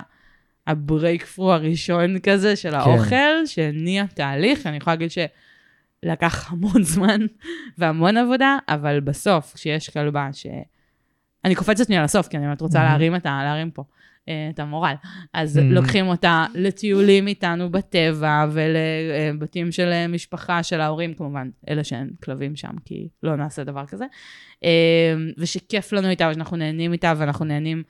הברייקפרו 0.68 1.53
הראשון 1.53 2.20
כזה 2.20 2.55
של 2.55 2.76
האוכל, 2.76 3.45
שהניע 3.45 4.05
תהליך, 4.05 4.68
אני 4.68 4.78
יכולה 4.78 4.95
להגיד 4.95 5.12
שלקח 5.12 6.51
המון 6.51 6.84
זמן 6.93 7.22
והמון 7.78 8.18
עבודה, 8.18 8.57
אבל 8.70 8.99
בסוף, 8.99 9.53
כשיש 9.53 9.89
כלבה 9.89 10.30
ש... 10.34 10.47
אני 11.45 11.55
קופצת 11.55 11.86
שנייה 11.86 12.03
לסוף, 12.03 12.28
כי 12.28 12.38
אני 12.38 12.45
באמת 12.45 12.62
רוצה. 12.62 12.84
להרים 12.84 13.16
את 13.16 13.26
ה... 13.26 13.39
להרים 13.43 13.72
פה. 13.72 13.84
אה, 14.30 14.50
את 14.54 14.60
המורל. 14.60 14.94
אז 15.34 15.58
מהמם. 15.58 15.72
לוקחים 15.72 16.08
אותה 16.08 16.46
לטיולים 16.54 17.28
איתנו 17.28 17.70
בטבע 17.70 18.46
ולבתים 18.52 19.72
של 19.72 19.88
אה, 19.92 20.08
משפחה 20.08 20.64
של 20.64 20.82
ההורים, 20.82 21.14
כמובן, 21.14 21.50
אלה 21.70 21.84
שאין 21.84 22.10
כלבים 22.24 22.56
שם, 22.56 22.72
כי 22.86 23.08
לא 23.24 23.36
נעשה 23.36 23.64
דבר 23.64 23.86
כזה. 23.86 24.06
אה, 24.64 25.14
ושכיף 25.38 25.94
לנו 25.94 26.10
איתה, 26.10 26.28
ושאנחנו 26.32 26.58
נהנים 26.58 26.94
איתה, 26.94 27.14
ואנחנו 27.18 27.46
נהנים 27.46 27.84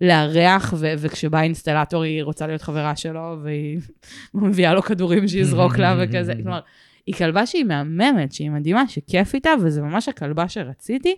לארח, 0.00 0.74
ו- 0.76 0.92
וכשבא 0.98 1.40
אינסטלטור 1.40 2.02
היא 2.02 2.22
רוצה 2.22 2.46
להיות 2.46 2.62
חברה 2.62 2.96
שלו, 2.96 3.38
והיא 3.42 3.80
מביאה 4.34 4.74
לו 4.74 4.82
כדורים 4.82 5.28
שיזרוק 5.28 5.78
לה 5.78 5.96
וכזה. 6.00 6.32
כלומר, 6.42 6.60
היא 7.06 7.14
כלבה 7.14 7.46
שהיא 7.46 7.64
מהממת, 7.64 8.32
שהיא 8.32 8.50
מדהימה, 8.50 8.88
שכיף 8.88 9.34
איתה, 9.34 9.50
וזה 9.62 9.82
ממש 9.82 10.08
הכלבה 10.08 10.48
שרציתי. 10.48 11.16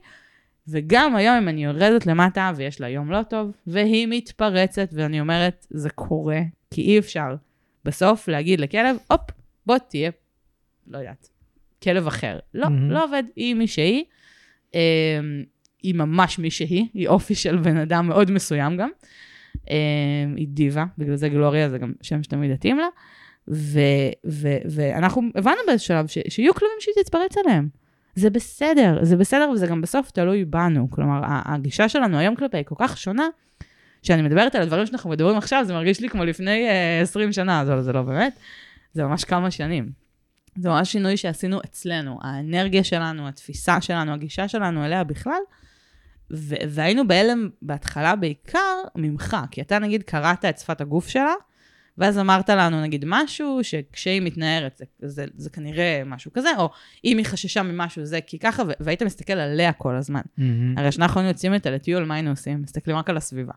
וגם 0.69 1.17
היום, 1.17 1.37
אם 1.37 1.49
אני 1.49 1.65
יורדת 1.65 2.07
למטה 2.07 2.53
ויש 2.57 2.81
לה 2.81 2.89
יום 2.89 3.11
לא 3.11 3.23
טוב, 3.23 3.51
והיא 3.67 4.07
מתפרצת, 4.11 4.89
ואני 4.93 5.21
אומרת, 5.21 5.67
זה 5.71 5.91
קורה, 5.91 6.41
כי 6.71 6.83
אי 6.83 6.99
אפשר 6.99 7.35
בסוף 7.85 8.29
להגיד 8.29 8.61
לכלב, 8.61 8.97
הופ, 9.11 9.21
בוא 9.67 9.79
תהיה, 9.79 10.11
לא 10.87 10.99
יודעת, 10.99 11.29
כלב 11.83 12.07
אחר. 12.07 12.39
לא, 12.55 12.69
מהמם. 12.69 12.91
לא 12.91 13.05
עובד, 13.05 13.23
היא 13.37 13.55
מי 13.55 13.67
שהיא. 13.67 14.05
אמ, 14.75 14.81
היא 15.83 15.95
ממש 15.95 16.39
מי 16.39 16.51
שהיא, 16.51 16.87
היא 16.95 17.09
אופי 17.09 17.35
של 17.35 17.57
בן 17.57 17.77
אדם 17.77 18.09
מאוד 18.09 18.31
מסוים 18.31 18.77
גם. 18.77 18.91
אמ, 19.71 19.75
היא 20.37 20.49
דיבה, 20.49 20.85
בגלל 20.99 21.17
זה 21.17 21.29
גלוריה 21.29 21.71
זה 21.71 21.79
גם 21.79 21.93
שם 22.03 22.23
שתמיד 22.23 22.51
יתאים 22.51 22.79
לה. 22.79 22.87
ו- 23.49 24.11
ו- 24.27 24.63
ואנחנו 24.71 25.23
הבנו 25.35 25.57
באיזשהו 25.67 25.89
שלב 25.89 26.07
ש- 26.07 26.19
שיהיו 26.35 26.55
כלבים 26.55 26.77
שהיא 26.81 26.95
תתפרץ 27.05 27.37
עליהם. 27.37 27.69
זה 28.15 28.31
בסדר, 28.31 28.99
זה 29.03 29.17
בסדר 29.17 29.51
וזה 29.51 29.67
גם 29.67 29.81
בסוף 29.81 30.11
תלוי 30.11 30.45
בנו. 30.45 30.91
כלומר, 30.91 31.21
הגישה 31.25 31.89
שלנו 31.89 32.19
היום 32.19 32.37
כלפי 32.37 32.57
היא 32.57 32.65
כל 32.65 32.75
כך 32.79 32.99
שונה, 32.99 33.29
שאני 34.03 34.23
מדברת 34.23 34.55
על 34.55 34.63
הדברים 34.63 34.87
שאנחנו 34.87 35.11
מדברים 35.11 35.37
עכשיו, 35.37 35.65
זה 35.67 35.73
מרגיש 35.73 36.01
לי 36.01 36.09
כמו 36.09 36.25
לפני 36.25 36.69
uh, 37.01 37.03
20 37.03 37.33
שנה, 37.33 37.61
אז 37.61 37.69
לא, 37.69 37.83
זה 37.83 37.93
לא 37.93 38.03
באמת, 38.03 38.39
זה 38.93 39.05
ממש 39.05 39.25
כמה 39.25 39.51
שנים. 39.51 39.91
זה 40.59 40.69
ממש 40.69 40.93
שינוי 40.93 41.17
שעשינו 41.17 41.61
אצלנו, 41.65 42.19
האנרגיה 42.23 42.85
שלנו, 42.85 43.29
התפיסה 43.29 43.81
שלנו, 43.81 44.13
הגישה 44.13 44.49
שלנו 44.49 44.85
אליה 44.85 45.05
בכלל, 45.05 45.41
והיינו 46.71 47.09
בהלם 47.09 47.49
בהתחלה 47.63 48.17
בעיקר 48.17 48.77
ממך, 48.97 49.37
כי 49.51 49.61
אתה 49.61 49.79
נגיד 49.79 50.03
קראת 50.03 50.45
את 50.45 50.59
שפת 50.59 50.81
הגוף 50.81 51.09
שלה, 51.09 51.35
ואז 51.99 52.19
אמרת 52.19 52.49
לנו 52.51 52.83
נגיד 52.83 53.05
משהו, 53.09 53.59
שכשהיא 53.63 54.21
מתנערת 54.21 54.77
זה, 54.77 54.85
זה, 55.09 55.25
זה 55.37 55.51
כנראה 55.51 56.03
משהו 56.07 56.33
כזה, 56.33 56.49
או 56.59 56.71
אם 57.05 57.19
היא 57.19 57.27
חששה 57.27 57.63
ממשהו 57.63 58.05
זה 58.05 58.21
כי 58.21 58.39
ככה, 58.39 58.63
והיית 58.81 59.03
מסתכל 59.03 59.33
עליה 59.33 59.73
כל 59.73 59.97
הזמן. 59.97 60.21
מהמם. 60.39 60.79
הרי 60.79 60.91
כשאנחנו 60.91 61.21
היינו 61.21 61.31
יוצאים 61.31 61.55
איתה 61.55 61.71
לטיול, 61.71 62.05
מה 62.05 62.15
היינו 62.15 62.31
עושים? 62.31 62.63
מסתכלים 62.63 62.97
רק 62.97 63.11
על 63.11 63.17
הסביבה. 63.17 63.53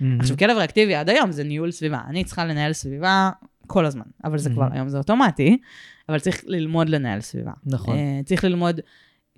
מהמם. 0.00 0.20
עכשיו, 0.20 0.36
כלב 0.36 0.56
ריאקטיבי 0.56 0.94
עד 0.94 1.08
היום 1.10 1.32
זה 1.32 1.44
ניהול 1.44 1.70
סביבה. 1.70 2.00
אני 2.08 2.24
צריכה 2.24 2.44
לנהל 2.44 2.72
סביבה 2.72 3.30
כל 3.66 3.86
הזמן, 3.86 4.04
אבל 4.24 4.38
זה 4.38 4.50
Mhm. 4.50 4.52
כבר, 4.52 4.68
היום 4.72 4.88
זה 4.88 4.98
אוטומטי, 4.98 5.58
אבל 6.08 6.18
צריך 6.18 6.42
ללמוד 6.46 6.88
לנהל 6.88 7.20
סביבה. 7.20 7.52
נכון. 7.66 7.96
אה, 7.96 8.20
צריך 8.24 8.44
ללמוד, 8.44 8.80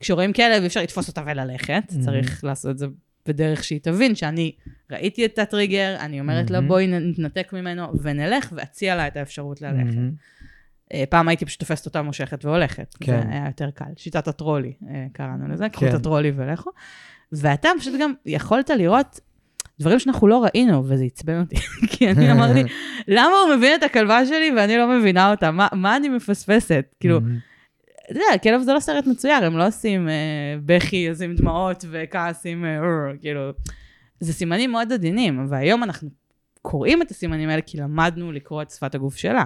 כשרואים 0.00 0.32
כלב, 0.32 0.60
אי 0.60 0.66
אפשר 0.66 0.82
לתפוס 0.82 1.08
אותה 1.08 1.22
וללכת, 1.26 1.82
Mhm. 1.88 2.04
צריך 2.04 2.44
לעשות 2.44 2.70
את 2.70 2.78
זה 2.78 2.86
בדרך 3.26 3.64
שהיא 3.64 3.80
תבין 3.82 4.14
שאני 4.14 4.52
ראיתי 4.90 5.24
את 5.24 5.38
הטריגר, 5.38 5.96
אני 6.00 6.20
אומרת 6.20 6.50
לה 6.50 6.58
Mhm. 6.58 6.62
בואי 6.62 6.86
נתנתק 6.86 7.52
ממנו 7.52 7.86
ונלך, 8.02 8.52
ואציע 8.56 8.96
לה 8.96 9.06
את 9.06 9.16
האפשרות 9.16 9.62
ללכת. 9.62 9.98
אה, 10.94 11.04
פעם 11.10 11.28
הייתי 11.28 11.44
פשוט 11.46 11.60
תופסת 11.60 11.86
אותה 11.86 12.02
מושכת 12.02 12.44
והולכת. 12.44 12.94
כן. 13.00 13.20
זה 13.22 13.28
היה 13.34 13.46
יותר 13.46 13.70
קל. 13.70 13.84
שיטת 13.96 14.28
הטרולי, 14.28 14.72
אה, 14.90 15.06
קראנו 15.12 15.48
לזה, 15.48 15.68
קחו 15.68 15.80
כן. 15.80 15.88
את 15.88 15.94
הטרולי 15.94 16.32
ולכו. 16.36 16.70
ואתה 17.32 17.68
פשוט 17.78 17.94
גם 18.00 18.12
יכולת 18.26 18.70
לראות 18.70 19.20
דברים 19.80 19.98
שאנחנו 19.98 20.28
לא 20.28 20.44
ראינו, 20.44 20.84
וזה 20.88 21.04
עצבן 21.04 21.40
אותי. 21.40 21.56
כי 21.90 22.10
אני 22.10 22.32
אמרתי, 22.32 22.62
למה 23.08 23.32
הוא 23.46 23.56
מבין 23.56 23.74
את 23.78 23.82
הכלבה 23.82 24.26
שלי 24.26 24.50
ואני 24.56 24.76
לא 24.76 24.98
מבינה 24.98 25.30
אותה? 25.30 25.50
מה, 25.50 25.68
מה 25.72 25.96
אני 25.96 26.08
מפספסת? 26.08 26.94
כאילו, 27.00 27.20
מהמם. 27.20 27.38
אתה 28.10 28.18
יודע, 28.18 28.38
כלב 28.42 28.62
זה 28.62 28.72
לא 28.72 28.80
סרט 28.80 29.06
מצויר, 29.06 29.44
הם 29.44 29.56
לא 29.56 29.66
עושים 29.66 30.08
אה, 30.08 30.14
בכי, 30.64 31.08
עם 31.24 31.34
דמעות 31.34 31.84
וכעס 31.90 32.46
עם... 32.46 32.64
אה, 32.64 32.70
אה, 32.70 33.16
כאילו, 33.20 33.50
זה 34.20 34.32
סימנים 34.32 34.72
מאוד 34.72 34.92
עדינים, 34.92 35.46
והיום 35.48 35.82
אנחנו 35.82 36.08
קוראים 36.62 37.02
את 37.02 37.10
הסימנים 37.10 37.48
האלה 37.48 37.62
כי 37.62 37.78
למדנו 37.78 38.32
לקרוא 38.32 38.62
את 38.62 38.70
שפת 38.70 38.94
הגוף 38.94 39.16
שלה. 39.16 39.44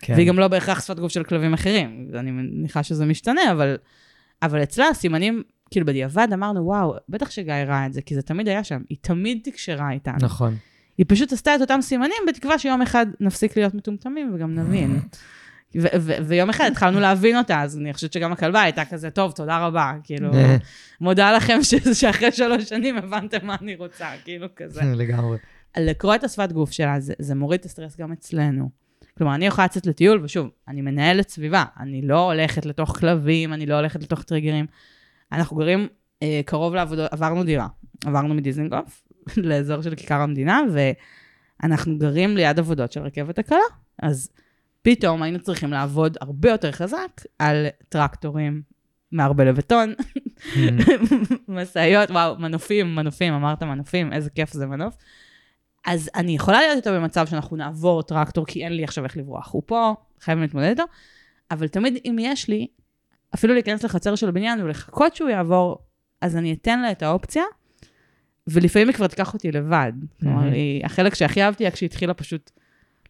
כן. 0.00 0.14
והיא 0.14 0.28
גם 0.28 0.38
לא 0.38 0.48
בהכרח 0.48 0.80
שפת 0.84 0.98
גוף 0.98 1.12
של 1.12 1.24
כלבים 1.24 1.54
אחרים. 1.54 2.08
אני 2.14 2.30
מניחה 2.30 2.82
שזה 2.82 3.06
משתנה, 3.06 3.52
אבל, 3.52 3.76
אבל 4.42 4.62
אצלה 4.62 4.88
הסימנים, 4.88 5.42
כאילו 5.70 5.86
בדיעבד 5.86 6.28
אמרנו, 6.32 6.64
וואו, 6.64 6.94
בטח 7.08 7.30
שגיא 7.30 7.54
ראה 7.54 7.86
את 7.86 7.92
זה, 7.92 8.02
כי 8.02 8.14
זה 8.14 8.22
תמיד 8.22 8.48
היה 8.48 8.64
שם, 8.64 8.82
היא 8.88 8.98
תמיד 9.00 9.40
תקשרה 9.44 9.90
איתנו. 9.90 10.16
נכון. 10.20 10.56
היא 10.98 11.06
פשוט 11.08 11.32
עשתה 11.32 11.54
את 11.54 11.60
אותם 11.60 11.80
סימנים, 11.80 12.16
בתקווה 12.28 12.58
שיום 12.58 12.82
אחד 12.82 13.06
נפסיק 13.20 13.56
להיות 13.56 13.74
מטומטמים 13.74 14.34
וגם 14.34 14.54
נבין. 14.54 14.98
ויום 16.26 16.50
אחד 16.50 16.68
התחלנו 16.72 17.00
להבין 17.00 17.36
אותה, 17.38 17.62
אז 17.62 17.78
אני 17.78 17.92
חושבת 17.92 18.12
שגם 18.12 18.32
הכלבה 18.32 18.62
הייתה 18.62 18.84
כזה, 18.84 19.10
טוב, 19.10 19.32
תודה 19.32 19.66
רבה, 19.66 19.92
כאילו. 20.04 20.30
מודה 21.00 21.32
לכם 21.32 21.58
שאחרי 21.92 22.32
שלוש 22.32 22.64
שנים 22.64 22.96
הבנתם 22.96 23.46
מה 23.46 23.56
אני 23.62 23.76
רוצה, 23.76 24.06
כאילו 24.24 24.46
כזה. 24.56 24.82
לגמרי. 25.02 25.38
לקרוא 25.76 26.14
את 26.14 26.24
השפת 26.24 26.52
גוף 26.52 26.70
שלה, 26.70 27.00
זה, 27.00 27.14
זה 27.18 27.34
מוריד 27.34 27.60
את 27.60 27.66
הסטרס 27.66 27.96
גם 27.96 28.12
אצלנו. 28.12 28.82
כלומר, 29.18 29.34
אני 29.34 29.46
יכולה 29.46 29.64
לצאת 29.64 29.86
לטיול, 29.86 30.20
ושוב, 30.24 30.48
אני 30.68 30.80
מנהלת 30.80 31.28
סביבה, 31.28 31.64
אני 31.80 32.02
לא 32.02 32.32
הולכת 32.32 32.66
לתוך 32.66 32.98
כלבים, 32.98 33.52
אני 33.52 33.66
לא 33.66 33.74
הולכת 33.74 34.02
לתוך 34.02 34.22
טריגרים. 34.22 34.66
אנחנו 35.32 35.56
גרים 35.56 35.88
אה, 36.22 36.40
קרוב 36.46 36.74
לעבודות, 36.74 37.12
עברנו 37.12 37.44
דירה, 37.44 37.66
עברנו 38.04 38.34
מדיזנגוף 38.34 39.02
לאזור 39.36 39.82
של 39.82 39.94
כיכר 39.94 40.20
המדינה, 40.20 40.60
ואנחנו 41.62 41.98
גרים 41.98 42.36
ליד 42.36 42.58
עבודות 42.58 42.92
של 42.92 43.00
רכבת 43.00 43.38
הקלה. 43.38 43.58
אז 44.02 44.30
פתאום 44.82 45.22
היינו 45.22 45.40
צריכים 45.40 45.70
לעבוד 45.70 46.16
הרבה 46.20 46.50
יותר 46.50 46.72
חזק 46.72 47.10
על 47.38 47.66
טרקטורים, 47.88 48.62
מערבלי 49.12 49.52
בטון, 49.52 49.94
משאיות, 51.48 52.10
וואו, 52.10 52.38
מנופים, 52.38 52.94
מנופים, 52.94 53.32
אמרת 53.32 53.62
מנופים, 53.62 54.12
איזה 54.12 54.30
כיף 54.30 54.52
זה 54.52 54.66
מנוף. 54.66 54.96
אז 55.86 56.10
אני 56.14 56.34
יכולה 56.34 56.60
להיות 56.60 56.76
איתו 56.76 56.90
במצב 56.90 57.26
שאנחנו 57.26 57.56
נעבור 57.56 58.02
טרקטור, 58.02 58.46
כי 58.46 58.64
אין 58.64 58.72
לי 58.72 58.84
עכשיו 58.84 59.04
איך 59.04 59.16
לברוח. 59.16 59.52
הוא 59.52 59.62
פה, 59.66 59.94
חייבים 60.20 60.42
להתמודד 60.42 60.68
איתו, 60.68 60.82
אבל 61.50 61.68
תמיד 61.68 61.98
אם 62.04 62.16
יש 62.20 62.48
לי, 62.48 62.66
אפילו 63.34 63.54
להיכנס 63.54 63.84
לחצר 63.84 64.14
של 64.14 64.28
הבניין 64.28 64.62
ולחכות 64.62 65.16
שהוא 65.16 65.30
יעבור, 65.30 65.78
אז 66.20 66.36
אני 66.36 66.52
אתן 66.52 66.82
לה 66.82 66.90
את 66.90 67.02
האופציה, 67.02 67.42
ולפעמים 68.46 68.88
היא 68.88 68.96
כבר 68.96 69.06
תיקח 69.06 69.34
אותי 69.34 69.52
לבד. 69.52 69.92
כלומר, 70.20 70.36
מהמם. 70.36 70.52
היא, 70.52 70.86
החלק 70.86 71.14
שהכי 71.14 71.42
אהבתי 71.42 71.64
היה 71.64 71.70
כשהיא 71.70 71.86
התחילה 71.86 72.14
פשוט 72.14 72.50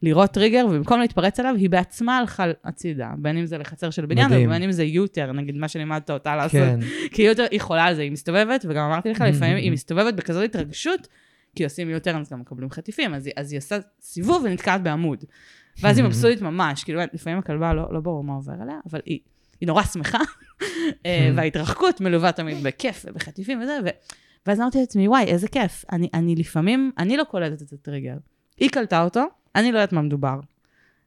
לראות 0.03 0.31
טריגר, 0.31 0.67
ובמקום 0.71 1.01
להתפרץ 1.01 1.41
עליו, 1.41 1.55
היא 1.57 1.71
בעצמה 1.71 2.19
הלכה 2.19 2.45
הצידה, 2.65 3.11
בין 3.19 3.37
אם 3.37 3.47
זה 3.47 3.59
לחצר 3.59 3.91
של 3.91 4.07
בניין. 4.07 4.27
ובין 4.47 4.63
אם 4.63 4.73
זה 4.73 4.85
יוטר, 4.85 5.33
נגיד 5.33 5.57
מה 5.57 5.69
שלימדת 5.69 6.11
אותה 6.11 6.37
לעשות. 6.37 6.61
כן. 6.61 6.81
כי 7.11 7.23
יוטר, 7.23 7.47
היא 7.51 7.61
חולה 7.61 7.85
על 7.85 7.95
זה, 7.95 8.03
היא 8.03 8.13
מסתובבת, 8.13 8.65
וגם 8.69 8.85
אמרתי 8.85 9.11
לך, 9.11 9.21
לפעמים 9.29 9.57
היא 9.57 9.73
מסתובבת 9.73 10.15
בכזאת 10.15 10.45
התרגשות, 10.45 11.09
כי 11.57 11.65
עושים 11.65 11.91
יוטר, 11.91 12.21
אז 12.21 12.31
גם 12.33 12.41
מקבלים 12.41 12.71
חטיפים, 12.71 13.15
אז, 13.15 13.27
היא- 13.27 13.35
אז 13.37 13.53
היא 13.53 13.59
עושה 13.59 13.77
סיבוב 14.01 14.43
ונתקעת 14.45 14.83
בעמוד. 14.83 15.25
ואז 15.83 15.99
היא 15.99 16.05
מבסוטית 16.07 16.41
ממש, 16.43 16.85
כאילו, 16.85 17.01
לפעמים 17.13 17.39
הכלבה 17.39 17.73
לא, 17.75 17.89
לא 17.95 18.01
ברור 18.01 18.25
מה 18.25 18.33
עובר 18.35 18.53
עליה, 18.63 18.77
אבל 18.91 19.01
היא, 19.07 19.19
היא 19.61 19.67
נורא 19.67 19.83
שמחה, 19.83 20.19
אה, 21.07 21.31
וההתרחקות 21.35 22.01
מלווה 22.01 22.33
תמיד 22.33 22.63
בכיף 22.63 23.05
ובחטיפים 23.09 23.61
וזה, 23.63 23.79
ו... 23.85 23.89
ואז 24.47 24.61
אמרתי 24.61 24.79
לעצמי, 24.81 25.09
וואי, 25.09 25.25
איזה 25.25 25.49
כיף. 25.49 25.85
אני, 25.93 26.09
אני 26.15 26.35
לפעמים, 26.37 26.91
אני 26.99 27.17
לא 27.17 27.25
קולטת 27.25 27.63
את 27.63 27.73
הטריגר. 27.73 28.15
היא 28.59 28.71
קלטה 28.71 29.03
אותו, 29.05 29.25
אני 29.57 29.73
לא 29.73 29.79
יודעת 29.79 29.93
מה 29.93 30.03
מדובר. 30.03 30.41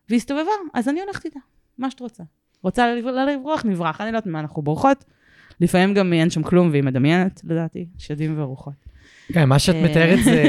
והיא 0.10 0.18
הסתובבה, 0.18 0.52
אז 0.74 0.90
אני 0.90 1.02
הולכת 1.02 1.26
איתה, 1.26 1.40
מה 1.78 1.92
שאת 1.92 2.00
רוצה. 2.00 2.24
רוצה 2.64 2.96
לב- 2.96 3.06
לברוח, 3.08 3.66
נברח, 3.66 4.02
אני 4.02 4.12
לא 4.12 4.18
יודעת 4.18 4.28
ממה 4.28 4.40
אנחנו 4.40 4.62
בורחות. 4.62 5.06
לפעמים 5.62 5.94
גם 5.94 6.14
אין 6.14 6.30
שם 6.30 6.44
כלום 6.44 6.70
והיא 6.72 6.84
מדמיינת, 6.84 7.42
לדעתי, 7.44 7.86
שדים 7.98 8.40
ורוחות. 8.42 8.74
כן, 9.34 9.50
מה 9.50 9.60
שאת 9.60 9.76
אה, 9.76 9.84
מתארת 9.84 10.20
זה... 10.24 10.44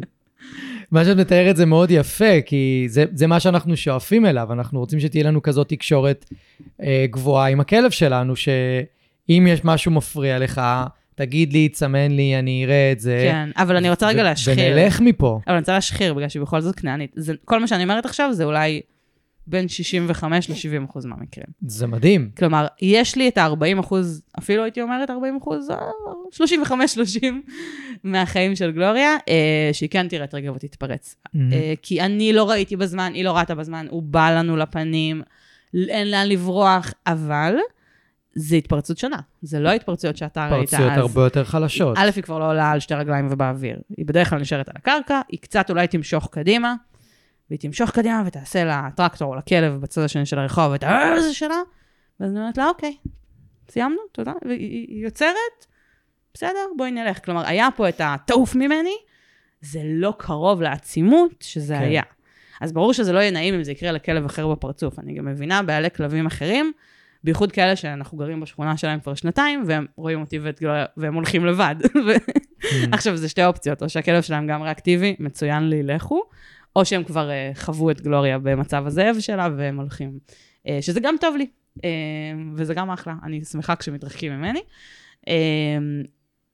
מה 0.92 1.04
שאת 1.04 1.16
מתארת 1.16 1.56
זה 1.56 1.66
מאוד 1.66 1.90
יפה, 1.90 2.40
כי 2.46 2.84
זה, 2.88 3.04
זה 3.14 3.26
מה 3.26 3.40
שאנחנו 3.40 3.76
שואפים 3.76 4.26
אליו. 4.26 4.52
אנחנו 4.52 4.80
רוצים 4.80 5.00
שתהיה 5.00 5.24
לנו 5.24 5.42
כזאת 5.42 5.68
תקשורת 5.68 6.24
אה, 6.82 7.06
גבוהה 7.10 7.48
עם 7.48 7.60
הכלב 7.60 7.90
שלנו, 7.90 8.36
שאם 8.36 9.46
יש 9.48 9.64
משהו 9.64 9.90
מפריע 9.92 10.38
לך, 10.38 10.60
תגיד 11.20 11.52
לי, 11.52 11.68
תסמן 11.68 12.10
לי, 12.10 12.38
אני 12.38 12.64
אראה 12.64 12.92
את 12.92 13.00
זה. 13.00 13.28
כן, 13.30 13.48
אבל 13.56 13.76
אני 13.76 13.90
רוצה 13.90 14.08
רגע 14.08 14.22
להשחיר. 14.22 14.54
ונלך 14.76 15.00
מפה. 15.00 15.40
אבל 15.46 15.54
אני 15.54 15.60
רוצה 15.60 15.72
להשחיר, 15.72 16.14
בגלל 16.14 16.28
שהיא 16.28 16.42
בכל 16.42 16.60
זאת 16.60 16.74
כנענית. 16.74 17.12
זה- 17.16 17.34
כל 17.44 17.60
מה 17.60 17.66
שאני 17.66 17.82
אומרת 17.82 18.04
עכשיו 18.04 18.30
זה 18.32 18.44
אולי 18.44 18.80
בין 19.46 19.68
65 19.68 20.50
ל-70 20.50 20.84
אחוז 20.90 21.06
מהמקרים. 21.06 21.46
זה 21.66 21.86
מדהים. 21.86 22.30
כלומר, 22.38 22.66
יש 22.82 23.16
לי 23.16 23.28
את 23.28 23.38
ה-40 23.38 23.80
אחוז, 23.80 24.22
אפילו 24.38 24.62
הייתי 24.62 24.82
אומרת 24.82 25.10
40 25.10 25.36
אחוז, 25.42 25.68
35-30 26.32 27.24
מהחיים 28.04 28.56
של 28.56 28.70
גלוריה, 28.72 29.16
אה, 29.28 29.70
שהיא 29.72 29.88
כן 29.90 30.08
תראה 30.08 30.26
טריגר 30.26 30.52
ותתפרץ. 30.54 31.16
אה, 31.52 31.72
כי 31.82 32.00
אני 32.00 32.32
לא 32.32 32.50
ראיתי 32.50 32.76
בזמן, 32.76 33.12
היא 33.14 33.24
לא 33.24 33.36
ראתה 33.36 33.54
בזמן, 33.54 33.86
הוא 33.90 34.02
בא 34.02 34.30
לנו 34.38 34.56
לפנים, 34.56 35.22
אין 35.74 36.10
לאן 36.10 36.28
לברוח, 36.28 36.92
אבל 37.06 37.54
זה 38.34 38.56
התפרצות 38.56 38.98
שונה. 38.98 39.16
זה 39.42 39.60
לא 39.60 39.70
התפרצויות 39.70 40.16
שאתה 40.16 40.48
ראית. 40.48 40.74
אז- 40.74 40.80
הרבה 40.80 41.22
יותר 41.22 41.44
חלשות. 41.44 41.96
א', 41.98 42.10
היא 42.16 42.24
כבר 42.24 42.38
לא 42.38 42.50
עולה 42.50 42.70
על 42.70 42.80
שתי 42.80 42.94
רגליים 42.94 43.28
ובאוויר. 43.30 43.80
היא 43.96 44.06
בדרך 44.06 44.30
כלל 44.30 44.40
נשארת 44.40 44.68
על 44.68 44.74
הקרקע, 44.76 45.20
היא 45.28 45.38
קצת 45.40 45.70
אולי 45.70 45.86
תמשוך 45.86 46.28
קדימה, 46.30 46.74
והיא 47.50 47.60
תמשוך 47.60 47.90
קדימה 47.90 48.22
ותעשה 48.26 48.64
לטרקטור 48.64 49.28
או 49.30 49.34
לכלב 49.34 49.80
בצד 49.80 50.02
השני 50.02 50.26
של 50.26 50.38
הרחוב 50.38 50.72
את 50.72 50.84
הזה 50.84 51.34
שלה, 51.34 51.60
ואז 52.20 52.30
אני 52.30 52.40
אומרת 52.40 52.58
לה, 52.58 52.68
אוקיי, 52.68 52.96
סיימנו, 53.70 53.98
תודה, 54.12 54.32
והיא 54.46 54.86
היא 54.88 55.04
יוצרת, 55.04 55.66
בסדר, 56.34 56.66
בואי 56.76 56.90
נלך. 56.90 57.24
כלומר, 57.24 57.46
היה 57.46 57.68
פה 57.76 57.88
את 57.88 58.00
התעוף 58.04 58.54
ממני, 58.54 58.94
זה 59.60 59.80
לא 59.84 60.14
קרוב 60.18 60.62
לעצימות 60.62 61.34
שזה 61.40 61.74
כן. 61.74 61.80
היה. 61.82 62.02
אז 62.60 62.72
ברור 62.72 62.92
שזה 62.92 63.12
לא 63.12 63.18
יהיה 63.18 63.30
נעים 63.30 63.54
אם 63.54 63.64
זה 63.64 63.72
יקרה 63.72 63.92
לכלב 63.92 64.24
אחר 64.24 64.48
בפרצוף. 64.48 64.98
אני 64.98 65.14
גם 65.14 65.24
מבינה 65.24 65.62
בעלי 65.62 65.90
כלבים 65.90 66.26
אחרים, 66.26 66.72
בייחוד 67.24 67.52
כאלה 67.52 67.76
שאנחנו 67.76 68.18
גרים 68.18 68.40
בשכונה 68.40 68.76
שלהם 68.76 69.00
כבר 69.00 69.14
שנתיים, 69.14 69.62
והם 69.66 69.86
רואים 69.96 70.20
אותי 70.20 70.38
ואת 70.38 70.60
גלויה, 70.60 70.84
והם 70.96 71.14
הולכים 71.14 71.46
לבד. 71.46 71.74
עכשיו, 72.92 73.16
זה 73.16 73.28
שתי 73.28 73.44
אופציות, 73.44 73.82
או 73.82 73.88
שהכלב 73.88 74.22
שלהם 74.22 74.46
גם 74.46 74.62
ריאקטיבי, 74.62 75.16
מצוין 75.18 75.68
לי, 75.68 75.82
לכו, 75.82 76.22
או 76.76 76.84
שהם 76.84 77.04
כבר 77.04 77.30
uh, 77.30 77.58
חוו 77.60 77.90
את 77.90 78.00
גלוריה 78.00 78.38
במצב 78.38 78.86
הזאב 78.86 79.16
שלה, 79.20 79.48
והם 79.56 79.76
הולכים. 79.76 80.18
Uh, 80.66 80.70
שזה 80.80 81.00
גם 81.00 81.14
טוב 81.20 81.36
לי, 81.36 81.46
uh, 81.78 81.80
וזה 82.54 82.74
גם 82.74 82.90
אחלה, 82.90 83.14
אני 83.24 83.44
שמחה 83.44 83.76
כשמתרחקים 83.76 84.32
ממני. 84.32 84.60
Uh, 85.20 85.30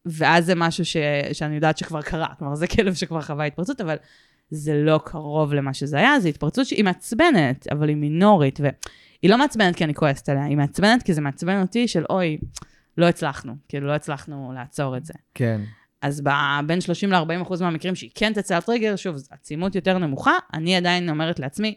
ואז 0.06 0.46
זה 0.46 0.54
משהו 0.54 0.84
ש, 0.84 0.96
שאני 1.32 1.54
יודעת 1.54 1.78
שכבר 1.78 2.02
קרה, 2.02 2.26
כלומר, 2.38 2.54
זה 2.54 2.66
כלב 2.66 2.94
שכבר 2.94 3.20
חווה 3.20 3.44
התפרצות, 3.44 3.80
אבל 3.80 3.96
זה 4.50 4.74
לא 4.74 5.00
קרוב 5.04 5.54
למה 5.54 5.74
שזה 5.74 5.96
היה, 5.96 6.20
זו 6.20 6.28
התפרצות 6.28 6.66
שהיא 6.66 6.84
מעצבנת, 6.84 7.66
אבל 7.72 7.88
היא 7.88 7.96
מינורית, 7.96 8.60
והיא 9.22 9.30
לא 9.30 9.38
מעצבנת 9.38 9.76
כי 9.76 9.84
אני 9.84 9.94
כועסת 9.94 10.28
עליה, 10.28 10.44
היא 10.44 10.56
מעצבנת 10.56 11.02
כי 11.02 11.14
זה 11.14 11.20
מעצבן 11.20 11.60
אותי 11.60 11.88
של 11.88 12.04
אוי, 12.10 12.38
לא 12.98 13.06
הצלחנו, 13.08 13.54
כאילו 13.68 13.86
לא 13.86 13.92
הצלחנו 13.92 14.52
לעצור 14.54 14.96
את 14.96 15.04
זה. 15.04 15.14
כן. 15.34 15.60
אז 16.02 16.22
בין 16.66 16.80
30 16.80 17.12
ל-40 17.12 17.42
אחוז 17.42 17.62
מהמקרים 17.62 17.94
שהיא 17.94 18.10
כן 18.14 18.32
תצא 18.32 18.54
על 18.56 18.62
טריגר, 18.62 18.96
שוב, 18.96 19.16
עצימות 19.30 19.74
יותר 19.74 19.98
נמוכה, 19.98 20.32
אני 20.54 20.76
עדיין 20.76 21.10
אומרת 21.10 21.38
לעצמי, 21.38 21.74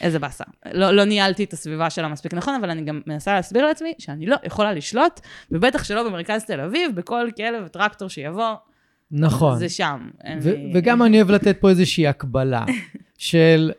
איזה 0.00 0.18
באסה. 0.18 0.44
לא, 0.72 0.90
לא 0.90 1.04
ניהלתי 1.04 1.44
את 1.44 1.52
הסביבה 1.52 1.90
שלה 1.90 2.08
מספיק 2.08 2.34
נכון, 2.34 2.54
אבל 2.54 2.70
אני 2.70 2.82
גם 2.84 3.00
מנסה 3.06 3.34
להסביר 3.34 3.66
לעצמי 3.66 3.92
שאני 3.98 4.26
לא 4.26 4.36
יכולה 4.44 4.72
לשלוט, 4.72 5.20
ובטח 5.50 5.84
שלא 5.84 6.08
במרכז 6.08 6.44
תל 6.44 6.60
אביב, 6.60 6.90
בכל 6.94 7.28
כלב 7.36 7.62
וטרקטור 7.66 8.08
שיבוא, 8.08 8.54
נכון. 9.10 9.58
זה 9.58 9.68
שם. 9.68 10.08
ו- 10.42 10.50
לי- 10.50 10.72
וגם 10.74 11.02
אני 11.02 11.16
אוהב 11.16 11.30
לתת 11.30 11.56
פה 11.60 11.68
איזושהי 11.70 12.06
הקבלה 12.06 12.64
של, 13.18 13.72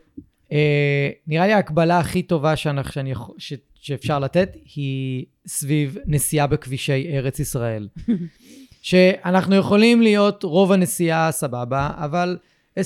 נראה 1.26 1.46
לי 1.46 1.52
ההקבלה 1.52 1.98
הכי 1.98 2.22
טובה 2.22 2.56
שאנחנו, 2.56 2.92
שאני, 2.92 3.10
יכול- 3.10 3.34
ש, 3.38 3.52
שאפשר 3.74 4.18
לתת 4.18 4.56
היא 4.74 5.24
סביב 5.46 5.96
נסיעה 6.06 6.46
בכבישי 6.46 7.06
ארץ 7.12 7.38
ישראל. 7.38 7.88
שאנחנו 8.82 9.56
יכולים 9.56 10.02
להיות 10.02 10.42
רוב 10.42 10.72
הנסיעה 10.72 11.32
סבבה, 11.32 11.90
אבל 11.96 12.38
20-30 12.78 12.80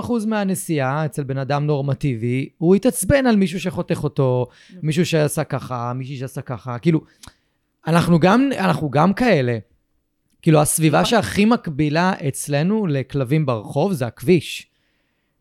אחוז 0.00 0.26
מהנסיעה 0.26 1.04
אצל 1.04 1.22
בן 1.22 1.38
אדם 1.38 1.66
נורמטיבי, 1.66 2.48
הוא 2.58 2.76
יתעצבן 2.76 3.26
על 3.26 3.36
מישהו 3.36 3.60
שחותך 3.60 4.04
אותו, 4.04 4.46
מישהו 4.82 5.06
שעשה 5.06 5.44
ככה, 5.44 5.92
מישהי 5.92 6.16
שעשה 6.16 6.40
ככה, 6.40 6.78
כאילו, 6.78 7.00
אנחנו 7.86 8.18
גם, 8.18 8.48
אנחנו 8.58 8.90
גם 8.90 9.12
כאלה. 9.12 9.58
כאילו, 10.42 10.60
הסביבה 10.60 11.00
נכון. 11.00 11.10
שהכי 11.10 11.44
מקבילה 11.44 12.12
אצלנו 12.28 12.86
לכלבים 12.86 13.46
ברחוב 13.46 13.92
זה 13.92 14.06
הכביש. 14.06 14.71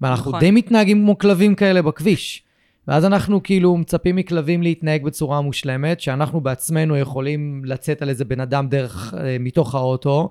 ואנחנו 0.02 0.32
נכון. 0.32 0.40
די 0.40 0.52
מתנהגים 0.52 1.04
כמו 1.04 1.18
כלבים 1.18 1.56
כאלה 1.56 1.82
בכביש. 1.82 2.44
ואז 2.88 3.06
אנחנו 3.06 3.44
כאילו 3.44 3.78
מצפים 3.78 4.16
מכלבים 4.16 4.62
להתנהג 4.62 5.04
בצורה 5.04 5.42
מושלמת, 5.42 6.02
שאנחנו 6.02 6.42
בעצמנו 6.42 6.98
יכולים 6.98 7.62
לצאת 7.66 8.02
על 8.02 8.10
איזה 8.10 8.26
בן 8.26 8.40
אדם 8.40 8.68
דרך, 8.68 9.14
אה, 9.18 9.38
מתוך 9.40 9.76
האוטו 9.76 10.30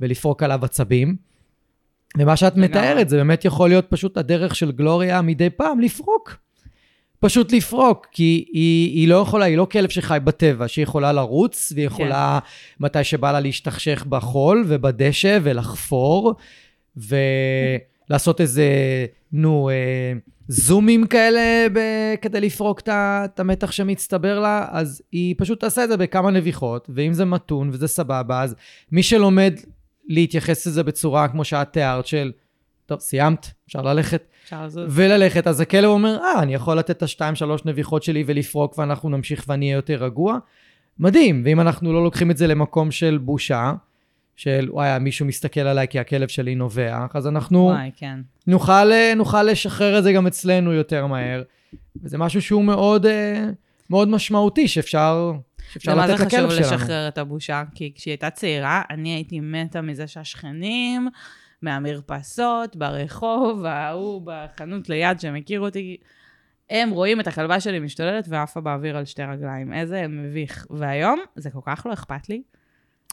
ולפרוק 0.00 0.42
עליו 0.42 0.64
עצבים. 0.64 1.16
ומה 2.18 2.36
שאת 2.36 2.52
לגמרי. 2.52 2.68
מתארת 2.68 3.08
זה 3.08 3.16
באמת 3.16 3.44
יכול 3.44 3.68
להיות 3.68 3.86
פשוט 3.88 4.16
הדרך 4.16 4.54
של 4.54 4.72
גלוריה 4.72 5.22
מדי 5.22 5.50
פעם 5.50 5.80
לפרוק. 5.80 6.36
פשוט 7.20 7.52
לפרוק, 7.52 8.06
כי 8.12 8.44
היא, 8.52 9.00
היא 9.00 9.08
לא 9.08 9.14
יכולה, 9.14 9.44
היא 9.44 9.56
לא 9.56 9.66
כלב 9.72 9.88
שחי 9.88 10.18
בטבע, 10.24 10.68
שהיא 10.68 10.82
יכולה 10.82 11.12
לרוץ, 11.12 11.72
והיא 11.74 11.86
יכולה 11.86 12.38
כן. 12.42 12.84
מתי 12.84 13.04
שבא 13.04 13.32
לה 13.32 13.40
להשתכשך 13.40 14.04
בחול 14.08 14.64
ובדשא 14.68 15.38
ולחפור, 15.42 16.34
ולעשות 18.10 18.40
איזה, 18.40 18.66
נו, 19.32 19.70
אה, 19.70 20.12
זומים 20.48 21.06
כאלה 21.06 21.66
ב, 21.72 21.78
כדי 22.20 22.40
לפרוק 22.40 22.80
את 22.88 23.40
המתח 23.40 23.70
שמצטבר 23.70 24.40
לה, 24.40 24.66
אז 24.70 25.02
היא 25.12 25.34
פשוט 25.38 25.60
תעשה 25.60 25.84
את 25.84 25.88
זה 25.88 25.96
בכמה 25.96 26.30
נביחות, 26.30 26.90
ואם 26.94 27.12
זה 27.12 27.24
מתון 27.24 27.70
וזה 27.72 27.88
סבבה, 27.88 28.42
אז 28.42 28.54
מי 28.92 29.02
שלומד 29.02 29.54
להתייחס 30.08 30.66
לזה 30.66 30.82
בצורה 30.82 31.28
כמו 31.28 31.44
שאת 31.44 31.72
תיארת, 31.72 32.06
של, 32.06 32.32
טוב, 32.86 33.00
סיימת, 33.00 33.46
אפשר 33.66 33.82
ללכת. 33.82 34.22
אפשר 34.44 34.64
לזוז. 34.64 34.84
וללכת, 34.88 35.46
אז 35.46 35.60
הכלב 35.60 35.90
אומר, 35.90 36.18
אה, 36.22 36.42
אני 36.42 36.54
יכול 36.54 36.78
לתת 36.78 36.90
את 36.90 37.02
השתיים, 37.02 37.34
שלוש 37.34 37.64
נביחות 37.64 38.02
שלי 38.02 38.24
ולפרוק 38.26 38.78
ואנחנו 38.78 39.08
נמשיך 39.08 39.44
ואני 39.48 39.66
אהיה 39.66 39.76
יותר 39.76 40.04
רגוע. 40.04 40.38
מדהים, 40.98 41.42
ואם 41.44 41.60
אנחנו 41.60 41.92
לא 41.92 42.04
לוקחים 42.04 42.30
את 42.30 42.36
זה 42.36 42.46
למקום 42.46 42.90
של 42.90 43.18
בושה, 43.22 43.72
של 44.40 44.68
וואי, 44.70 44.98
מישהו 44.98 45.26
מסתכל 45.26 45.60
עליי 45.60 45.88
כי 45.88 45.98
הכלב 45.98 46.28
שלי 46.28 46.54
נובח, 46.54 47.10
אז 47.14 47.26
אנחנו 47.26 47.58
וואי, 47.58 47.90
כן. 47.96 48.20
נוכל, 48.46 48.92
אה, 48.92 49.12
נוכל 49.16 49.42
לשחרר 49.42 49.98
את 49.98 50.02
זה 50.02 50.12
גם 50.12 50.26
אצלנו 50.26 50.72
יותר 50.72 51.06
מהר. 51.06 51.42
וזה 52.02 52.18
משהו 52.18 52.42
שהוא 52.42 52.64
מאוד, 52.64 53.06
אה, 53.06 53.46
מאוד 53.90 54.08
משמעותי, 54.08 54.68
שאפשר, 54.68 55.32
שאפשר 55.72 55.90
זה 55.90 55.96
מה 55.96 56.06
זה 56.06 56.12
לתת 56.12 56.26
לכלב 56.26 56.50
חשוב 56.50 56.64
שלנו. 56.64 56.76
לשחרר 56.76 57.08
את 57.08 57.18
הבושה, 57.18 57.62
כי 57.74 57.92
כשהיא 57.94 58.12
הייתה 58.12 58.30
צעירה, 58.30 58.82
אני 58.90 59.14
הייתי 59.14 59.40
מתה 59.40 59.80
מזה 59.80 60.06
שהשכנים 60.06 61.08
מהמרפסות, 61.62 62.76
ברחוב, 62.76 63.64
ההוא 63.64 64.22
בחנות 64.24 64.88
ליד 64.88 65.20
שמכיר 65.20 65.60
אותי, 65.60 65.96
הם 66.70 66.90
רואים 66.90 67.20
את 67.20 67.26
הכלבה 67.26 67.60
שלי 67.60 67.78
משתוללת 67.78 68.24
ועפה 68.28 68.60
באוויר 68.60 68.96
על 68.96 69.04
שתי 69.04 69.22
רגליים. 69.22 69.72
איזה 69.72 70.08
מביך. 70.08 70.66
והיום 70.70 71.20
זה 71.36 71.50
כל 71.50 71.60
כך 71.66 71.86
לא 71.86 71.92
אכפת 71.92 72.28
לי. 72.28 72.42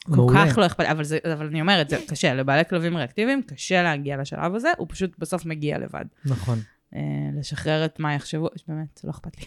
כל. 0.03 0.27
כך 0.35 0.57
לא 0.57 0.65
אכפת, 0.65 0.85
אבל, 0.85 1.03
זה, 1.03 1.17
אבל 1.33 1.45
אני 1.45 1.61
אומרת, 1.61 1.89
זה 1.89 1.97
קשה, 2.07 2.33
לבעלי 2.33 2.65
כלבים 2.69 2.97
ריאקטיביים 2.97 3.41
קשה 3.41 3.83
להגיע 3.83 4.17
לשלב 4.17 4.55
הזה, 4.55 4.69
הוא 4.77 4.87
פשוט 4.89 5.19
בסוף 5.19 5.45
מגיע 5.45 5.77
לבד. 5.77 6.05
נכון, 6.25 6.59
אה, 6.95 7.01
לשחרר 7.39 7.85
את 7.85 7.99
מה 7.99 8.13
יחשבו, 8.13 8.49
באמת, 8.67 9.01
לא 9.03 9.09
אכפת 9.11 9.37
לי. 9.39 9.45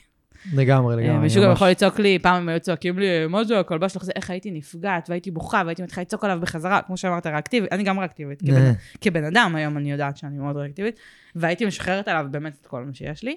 לגמרי, 0.54 0.94
אה, 0.94 1.00
לגמרי. 1.00 1.18
מישהו 1.18 1.42
גם. 1.42 1.52
יכול 1.52 1.68
לצעוק 1.68 1.98
לי, 1.98 2.18
פעם 2.18 2.36
הם 2.36 2.48
היו 2.48 2.60
צועקים 2.60 2.98
לי, 2.98 3.26
מה 3.26 3.44
זה 3.44 3.58
הכלבה 3.58 3.88
שלך 3.88 4.04
זה, 4.04 4.12
איך 4.16 4.30
הייתי 4.30 4.50
נפגעת, 4.50 5.10
והייתי 5.10 5.30
בוכה, 5.30 5.62
והייתי 5.64 5.82
מתחילה 5.82 6.02
לצעוק 6.02 6.24
עליו 6.24 6.40
בחזרה, 6.40 6.82
כמו 6.82 6.96
שאמרת, 6.96 7.26
ריאקטיבית, 7.26 7.72
אני 7.72 7.82
גם 7.82 7.98
ריאקטיבית, 7.98 8.42
כבן, 8.42 8.56
אה. 8.56 8.72
כבן 9.00 9.24
אדם, 9.24 9.56
היום 9.56 9.76
אני 9.76 9.92
יודעת 9.92 10.16
שאני 10.16 10.38
מאוד 10.38 10.56
ריאקטיבית, 10.56 11.00
והייתי 11.34 11.66
משחררת 11.66 12.08
עליו 12.08 12.26
באמת 12.30 12.56
את 12.60 12.66
כל 12.66 12.84
מה 12.84 12.94
שיש 12.94 13.24
לי. 13.24 13.36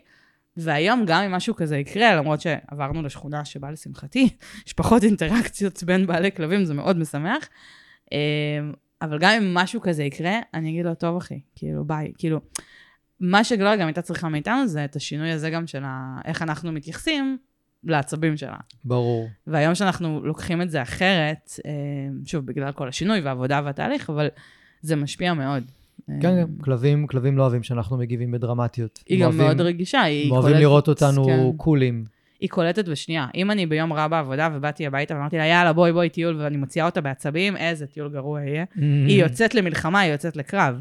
והיום 0.57 1.03
גם 1.07 1.23
אם 1.23 1.31
משהו 1.31 1.55
כזה 1.55 1.77
יקרה, 1.77 2.15
למרות 2.15 2.41
שעברנו 2.41 3.01
לשכונה 3.01 3.45
שבה 3.45 3.71
לשמחתי, 3.71 4.29
יש 4.67 4.73
פחות 4.73 5.03
אינטראקציות 5.03 5.83
בין 5.83 6.07
בעלי 6.07 6.31
כלבים, 6.31 6.65
זה 6.65 6.73
מאוד 6.73 6.97
משמח. 6.97 7.49
אה, 8.13 8.17
אבל 9.01 9.19
גם 9.19 9.31
אם 9.31 9.53
משהו 9.53 9.81
כזה 9.81 10.03
יקרה, 10.03 10.39
אני 10.53 10.69
אגיד 10.69 10.85
לו, 10.85 10.95
טוב 10.95 11.17
אחי, 11.17 11.39
כאילו 11.55 11.85
ביי, 11.85 12.11
כאילו, 12.17 12.39
מה 13.19 13.43
שגלוריה 13.43 13.75
גם 13.75 13.87
הייתה 13.87 14.01
צריכה 14.01 14.29
מאיתנו 14.29 14.67
זה 14.67 14.85
את 14.85 14.95
השינוי 14.95 15.31
הזה 15.31 15.49
גם 15.49 15.67
של 15.67 15.83
ה... 15.85 16.21
איך 16.25 16.41
אנחנו 16.41 16.71
מתייחסים 16.71 17.37
לעצבים 17.83 18.37
שלה. 18.37 18.57
ברור. 18.83 19.29
והיום 19.47 19.75
שאנחנו 19.75 20.25
לוקחים 20.25 20.61
את 20.61 20.69
זה 20.69 20.81
אחרת, 20.81 21.51
אה, 21.65 21.71
שוב, 22.25 22.45
בגלל 22.45 22.71
כל 22.71 22.87
השינוי 22.87 23.19
והעבודה 23.19 23.61
והתהליך, 23.65 24.09
אבל 24.09 24.27
זה 24.81 24.95
משפיע 24.95 25.33
מאוד. 25.33 25.63
כן, 26.07 26.19
כן, 26.21 26.43
כלבים, 26.61 27.07
כלבים 27.07 27.37
לא 27.37 27.41
אוהבים 27.43 27.63
שאנחנו 27.63 27.97
מגיבים 27.97 28.31
בדרמטיות. 28.31 29.03
היא 29.07 29.23
גם 29.23 29.37
מאוד 29.37 29.61
רגישה, 29.61 30.01
היא 30.01 30.25
הם 30.25 30.31
אוהבים 30.31 30.47
קולטת- 30.49 30.61
לראות 30.61 30.87
אותנו 30.87 31.25
כן. 31.25 31.39
קולים. 31.57 32.03
היא 32.39 32.49
קולטת 32.49 32.87
בשנייה. 32.89 33.27
אם 33.35 33.51
אני 33.51 33.65
ביום 33.65 33.93
רע 33.93 34.07
בעבודה 34.07 34.49
ובאתי 34.53 34.87
הביתה 34.87 35.13
ואמרתי 35.15 35.37
לה, 35.37 35.45
יאללה, 35.45 35.73
בואי, 35.73 35.91
בואי, 35.91 36.09
טיול, 36.09 36.35
ואני 36.41 36.57
מוציאה 36.57 36.85
אותה 36.85 37.01
בעצבים, 37.01 37.57
איזה 37.57 37.87
טיול 37.87 38.09
גרוע 38.09 38.41
יהיה. 38.41 38.65
היא 39.07 39.23
יוצאת 39.23 39.55
למלחמה, 39.55 39.99
היא 39.99 40.11
יוצאת 40.11 40.35
לקרב. 40.35 40.75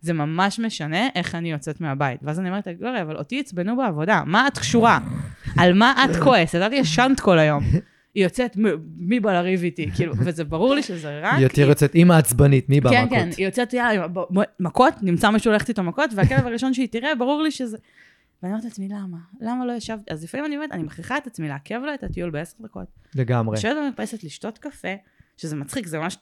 זה 0.00 0.12
ממש 0.12 0.58
משנה 0.60 1.08
איך 1.14 1.34
אני 1.34 1.50
יוצאת 1.52 1.80
מהבית. 1.80 2.20
ואז 2.22 2.40
אני 2.40 2.48
אומרת, 2.48 2.68
גלוריה, 2.68 3.02
אבל 3.02 3.16
אותי 3.16 3.40
עצבנו 3.40 3.76
בעבודה, 3.76 4.22
מה 4.26 4.46
את 4.46 4.58
קשורה? 4.58 4.98
על 5.58 5.72
מה 5.74 6.04
את 6.04 6.16
כועסת? 6.16 6.58
את 6.66 6.72
ישנת 6.72 7.20
כל 7.20 7.38
היום. 7.38 7.64
היא 8.14 8.24
יוצאת, 8.24 8.56
"מ- 8.56 8.78
מי 8.96 9.20
בא 9.20 9.32
לריב 9.32 9.62
איתי? 9.62 9.90
כאילו, 9.94 10.12
וזה 10.24 10.44
ברור 10.44 10.74
לי 10.74 10.82
שזה 10.82 11.20
רק... 11.22 11.34
היא 11.34 11.42
יותר 11.42 11.68
יוצאת 11.68 11.94
אימא 11.94 12.12
עצבנית, 12.12 12.68
מי 12.68 12.80
כן, 12.80 12.88
במכות? 13.02 13.18
כן, 13.18 13.28
היא 13.36 13.46
יוצאת, 13.46 13.72
יאללה, 13.74 14.06
מכות, 14.60 14.94
נמצא 15.02 15.30
מישהו 15.30 15.52
ללכת 15.52 15.68
איתו 15.68 15.82
מכות, 15.82 16.10
והכלב 16.14 16.46
הראשון 16.46 16.74
שהיא 16.74 16.88
תראה, 16.88 17.14
ברור 17.14 17.42
לי 17.42 17.50
שזה... 17.50 17.76
ואני 18.42 18.52
אומרת 18.52 18.64
לעצמי, 18.64 18.88
למה? 18.88 19.18
למה 19.40 19.66
לא 19.66 19.72
ישבתי? 19.72 20.12
אז 20.12 20.24
לפעמים 20.24 20.46
אני 20.46 20.56
אומרת, 20.56 20.72
אני 20.72 20.82
מכריחה 20.82 21.16
את 21.18 21.26
עצמי 21.26 21.48
לעכב 21.48 21.80
לה 21.86 21.94
את 21.94 22.02
הטיול 22.02 22.30
בעשר 22.30 22.56
דקות. 22.60 22.86
לגמרי. 23.14 23.56
לשבת 23.56 23.76
במרפסת, 23.76 24.24
לשתות 24.24 24.58
קפה, 24.58 24.88
שזה 25.36 25.56
מצחיק, 25.56 25.86
זה 25.86 25.98
ממש, 25.98 26.16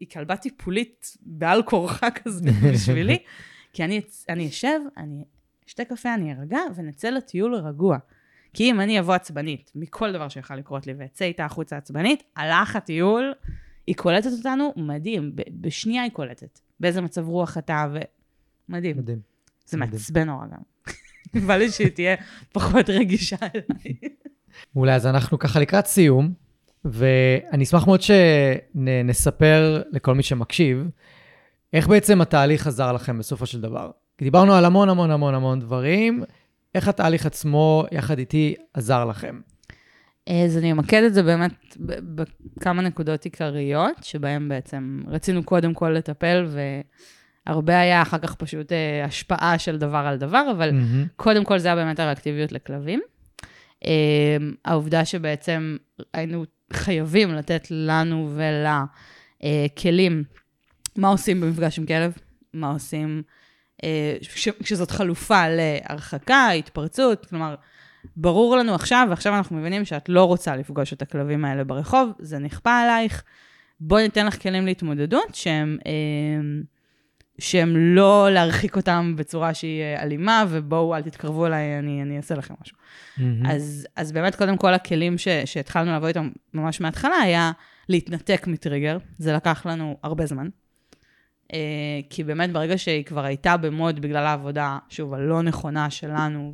היא 0.00 0.08
כלבה 0.12 0.36
טיפולית 0.36 1.16
בעל 1.22 1.62
כורחה 1.62 2.10
כזה 2.24 2.50
בשבילי, 2.72 3.18
כי 3.72 3.84
אני 4.28 4.48
אשב, 4.48 4.80
אני 4.96 5.24
אשתה 5.68 5.84
קפה, 5.84 6.14
אני 6.14 6.32
ארגע, 6.32 6.58
ונצא 6.76 7.08
לטיול 7.08 7.54
רגוע. 7.54 7.98
כי 8.56 8.70
אם 8.70 8.80
אני 8.80 9.00
אבוא 9.00 9.14
עצבנית 9.14 9.72
מכל 9.74 10.12
דבר 10.12 10.28
שיכול 10.28 10.56
לקרות 10.56 10.86
לי, 10.86 10.94
ואצא 10.98 11.24
איתה 11.24 11.44
החוצה 11.44 11.76
עצבנית, 11.76 12.22
הלך 12.36 12.76
הטיול, 12.76 13.32
היא 13.86 13.94
קולטת 13.96 14.30
אותנו 14.38 14.72
מדהים, 14.76 15.32
בשנייה 15.60 16.02
היא 16.02 16.10
קולטת. 16.10 16.60
באיזה 16.80 17.00
מצב 17.00 17.28
רוח 17.28 17.58
אתה, 17.58 17.86
ומדהים. 18.68 18.96
מדהים. 18.98 19.18
זה 19.66 19.76
מדהים. 19.76 19.92
מעצבן 19.92 20.26
נורא 20.26 20.46
גם. 20.46 20.58
בא 21.46 21.56
לי 21.56 21.70
שהיא 21.70 21.88
תהיה 21.88 22.16
פחות 22.52 22.90
רגישה 22.90 23.36
אליי. 23.54 24.10
מעולה, 24.74 24.94
אז 24.94 25.06
אנחנו 25.06 25.38
ככה 25.38 25.60
לקראת 25.60 25.86
סיום, 25.86 26.32
ואני 26.84 27.64
אשמח 27.64 27.86
מאוד 27.86 28.00
שנספר 28.02 29.82
לכל 29.90 30.14
מי 30.14 30.22
שמקשיב, 30.22 30.88
איך 31.72 31.88
בעצם 31.88 32.20
התהליך 32.20 32.66
עזר 32.66 32.92
לכם 32.92 33.18
בסופו 33.18 33.46
של 33.46 33.60
דבר. 33.60 33.90
דיברנו 34.18 34.54
על 34.54 34.64
המון 34.64 34.88
המון 34.88 35.10
המון 35.10 35.34
המון 35.34 35.60
דברים, 35.60 36.24
איך 36.76 36.88
התהליך 36.88 37.26
עצמו, 37.26 37.84
יחד 37.92 38.18
איתי, 38.18 38.54
עזר 38.74 39.04
לכם. 39.04 39.40
אז 40.26 40.58
אני 40.58 40.72
אמקד 40.72 41.02
את 41.02 41.14
זה 41.14 41.22
באמת 41.22 41.76
בכמה 41.78 42.82
נקודות 42.82 43.24
עיקריות, 43.24 43.96
שבהן 44.02 44.48
בעצם 44.48 45.00
רצינו 45.06 45.44
קודם 45.44 45.74
כל 45.74 45.88
לטפל, 45.88 46.46
והרבה 47.46 47.80
היה 47.80 48.02
אחר 48.02 48.18
כך 48.18 48.34
פשוט 48.34 48.72
אה, 48.72 49.04
השפעה 49.04 49.58
של 49.58 49.78
דבר 49.78 49.96
על 49.96 50.16
דבר, 50.16 50.46
אבל 50.56 50.70
מהמם. 50.72 51.06
קודם 51.16 51.44
כל 51.44 51.58
זה 51.58 51.68
היה 51.68 51.76
באמת 51.76 52.00
הריאקטיביות 52.00 52.52
לכלבים. 52.52 53.00
אה, 53.84 54.36
העובדה 54.64 55.04
שבעצם 55.04 55.76
היינו 56.14 56.44
חייבים 56.72 57.34
לתת 57.34 57.66
לנו 57.70 58.30
ולה 58.34 58.84
אה, 59.44 59.66
כלים, 59.78 60.24
מה 60.96 61.08
עושים 61.08 61.40
במפגש 61.40 61.78
עם 61.78 61.86
כלב, 61.86 62.12
מה 62.54 62.70
עושים 62.70 63.22
כשזאת 64.62 64.90
חלופה 64.90 65.44
להרחקה, 65.48 66.50
התפרצות, 66.50 67.26
כלומר, 67.26 67.54
ברור 68.16 68.56
לנו 68.56 68.74
עכשיו, 68.74 69.06
ועכשיו 69.10 69.36
אנחנו 69.36 69.56
מבינים 69.56 69.84
שאת 69.84 70.08
לא 70.08 70.24
רוצה 70.24 70.56
לפגוש 70.56 70.92
את 70.92 71.02
הכלבים 71.02 71.44
האלה 71.44 71.64
ברחוב, 71.64 72.10
זה 72.18 72.38
נכפה 72.38 72.78
עלייך, 72.78 73.22
בואי 73.80 74.02
ניתן 74.02 74.26
לך 74.26 74.42
כלים 74.42 74.66
להתמודדות 74.66 75.34
שהם, 75.34 75.78
אה, 75.86 75.92
שהם 77.38 77.76
לא 77.76 78.28
להרחיק 78.30 78.76
אותם 78.76 79.14
בצורה 79.16 79.54
שהיא 79.54 79.82
אה, 79.82 80.02
אלימה, 80.02 80.44
ובואו 80.48 80.96
אל 80.96 81.02
תתקרבו 81.02 81.46
אליי, 81.46 81.78
אני, 81.78 82.02
אני 82.02 82.16
אעשה 82.16 82.34
לכם 82.34 82.54
משהו. 82.62 82.76
מהמם. 83.18 83.46
אז, 83.46 83.86
אז 83.96 84.12
באמת, 84.12 84.34
קודם 84.34 84.56
כל, 84.56 84.74
הכלים 84.74 85.18
ש, 85.18 85.28
שהתחלנו 85.44 85.90
לעבוד 85.90 86.08
איתם 86.08 86.30
ממש 86.54 86.80
מההתחלה 86.80 87.16
היה 87.16 87.52
להתנתק 87.88 88.46
מטריגר. 88.46 88.98
זה 89.18 89.32
לקח 89.32 89.66
לנו 89.66 89.96
הרבה 90.02 90.26
זמן. 90.26 90.48
אה, 91.52 91.58
כי 92.10 92.24
באמת, 92.24 92.52
ברגע 92.52 92.78
שהיא 92.78 93.04
כבר 93.04 93.24
הייתה 93.24 93.56
במוד 93.56 94.00
בגלל 94.00 94.26
העבודה, 94.26 94.78
שוב, 94.88 95.14
הלא 95.14 95.42
נכונה 95.42 95.90
שלנו 95.90 96.52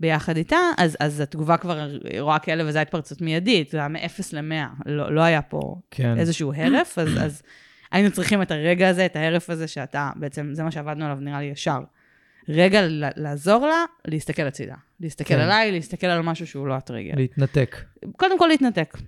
וביחד 0.00 0.36
איתה, 0.36 0.56
אז, 0.78 0.96
אז 1.00 1.20
התגובה 1.20 1.56
כבר 1.56 1.88
רואה 2.20 2.38
כלב 2.38 2.66
וזו 2.68 2.78
התפרצות 2.78 3.20
מיידית, 3.20 3.70
זה 3.70 3.78
היה 3.78 3.88
מ-0 3.88 4.22
ל-100, 4.32 4.82
לא, 4.86 5.14
לא 5.14 5.20
היה 5.20 5.42
פה 5.42 5.74
כן. 5.90 6.18
איזשהו 6.18 6.52
הרף, 6.56 6.98
אז, 6.98 7.08
אז 7.20 7.42
היינו 7.92 8.10
צריכים 8.10 8.42
את 8.42 8.50
הרגע 8.50 8.88
הזה, 8.88 9.06
את 9.06 9.16
ההרף 9.16 9.50
הזה 9.50 9.68
שאתה, 9.68 10.10
בעצם 10.16 10.50
זה 10.52 10.62
מה 10.62 10.70
שעבדנו 10.70 11.04
עליו 11.04 11.18
נראה 11.20 11.40
לי 11.40 11.46
ישר. 11.46 11.80
רגע 12.48 12.80
לעזור 13.16 13.66
לה, 13.66 13.84
להסתכל 14.04 14.42
הצידה. 14.42 14.74
להסתכל 15.00 15.34
כן. 15.34 15.40
עליי, 15.40 15.72
להסתכל 15.72 16.06
על 16.06 16.22
משהו 16.22 16.46
שהוא 16.46 16.66
לא 16.66 16.74
הטריגר. 16.74 17.12
להתנתק. 17.16 17.76
קודם 18.16 18.38
כל 18.38 18.46
להתנתק. 18.46 18.98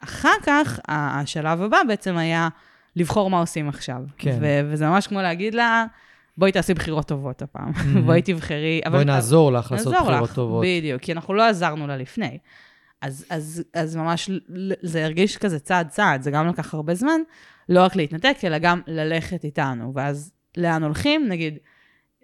אחר 0.00 0.34
כך, 0.42 0.80
השלב 0.88 1.62
הבא 1.62 1.78
בעצם 1.88 2.16
היה 2.16 2.48
לבחור 2.96 3.30
מה 3.30 3.40
עושים 3.40 3.68
עכשיו. 3.68 4.02
כן. 4.18 4.38
ו- 4.40 4.60
וזה 4.70 4.86
ממש 4.88 5.06
כמו 5.06 5.22
להגיד 5.22 5.54
לה, 5.54 5.84
בואי 6.38 6.52
תעשי 6.52 6.74
בחירות 6.74 7.08
טובות 7.08 7.42
הפעם. 7.42 7.70
Mhm. 7.74 7.98
בואי 8.06 8.22
תבחרי. 8.22 8.80
אבל- 8.84 8.92
בואי 8.92 9.04
נעזור 9.04 9.52
לך 9.52 9.72
לעשות 9.72 9.92
נעזור 9.92 10.06
בחירות 10.08 10.28
לך, 10.30 10.34
טובות. 10.36 10.64
בדיוק, 10.66 11.02
כי 11.02 11.12
אנחנו 11.12 11.34
לא 11.34 11.48
עזרנו 11.48 11.86
לה 11.86 11.96
לפני. 11.96 12.38
אז, 13.02 13.26
אז, 13.30 13.62
אז 13.74 13.96
ממש 13.96 14.30
זה 14.82 15.04
הרגיש 15.04 15.36
כזה 15.36 15.58
צעד 15.58 15.88
צעד, 15.88 16.22
זה 16.22 16.30
גם 16.30 16.48
לקח 16.48 16.74
הרבה 16.74 16.94
זמן, 16.94 17.20
לא 17.68 17.82
רק 17.82 17.96
להתנתק, 17.96 18.36
אלא 18.44 18.58
גם 18.58 18.80
ללכת 18.86 19.44
איתנו. 19.44 19.92
ואז 19.94 20.32
לאן 20.56 20.82
הולכים? 20.84 21.28
נגיד, 21.28 21.58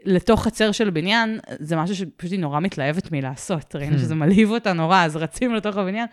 לתוך 0.04 0.42
חצר 0.44 0.72
של 0.72 0.90
בניין, 0.90 1.38
זה 1.58 1.76
משהו 1.76 1.96
שפשוט 1.96 2.32
היא 2.32 2.40
נורא 2.40 2.60
מתלהבת 2.60 3.12
מלעשות. 3.12 3.76
ראינו. 3.76 3.98
שזה 3.98 4.14
מלהיב 4.14 4.50
אותה 4.50 4.72
נורא, 4.72 5.04
אז 5.04 5.16
רצים 5.16 5.54
לתוך 5.54 5.76
הבניין. 5.76 6.06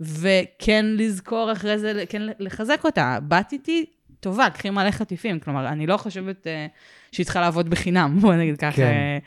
וכן 0.00 0.86
לזכור 0.88 1.52
אחרי 1.52 1.78
זה, 1.78 2.04
כן 2.08 2.22
לחזק 2.38 2.80
אותה. 2.84 3.18
בת 3.28 3.52
איתי, 3.52 3.86
טובה, 4.20 4.50
קחי 4.50 4.70
מלא 4.70 4.90
חטיפים. 4.90 5.40
כלומר, 5.40 5.68
אני 5.68 5.86
לא 5.86 5.96
חושבת 5.96 6.46
uh, 6.46 7.12
שהיא 7.12 7.24
צריכה 7.24 7.40
לעבוד 7.40 7.70
בחינם, 7.70 8.16
בוא 8.20 8.34
נגיד 8.34 8.56
ככה. 8.56 8.76
כן. 8.76 9.18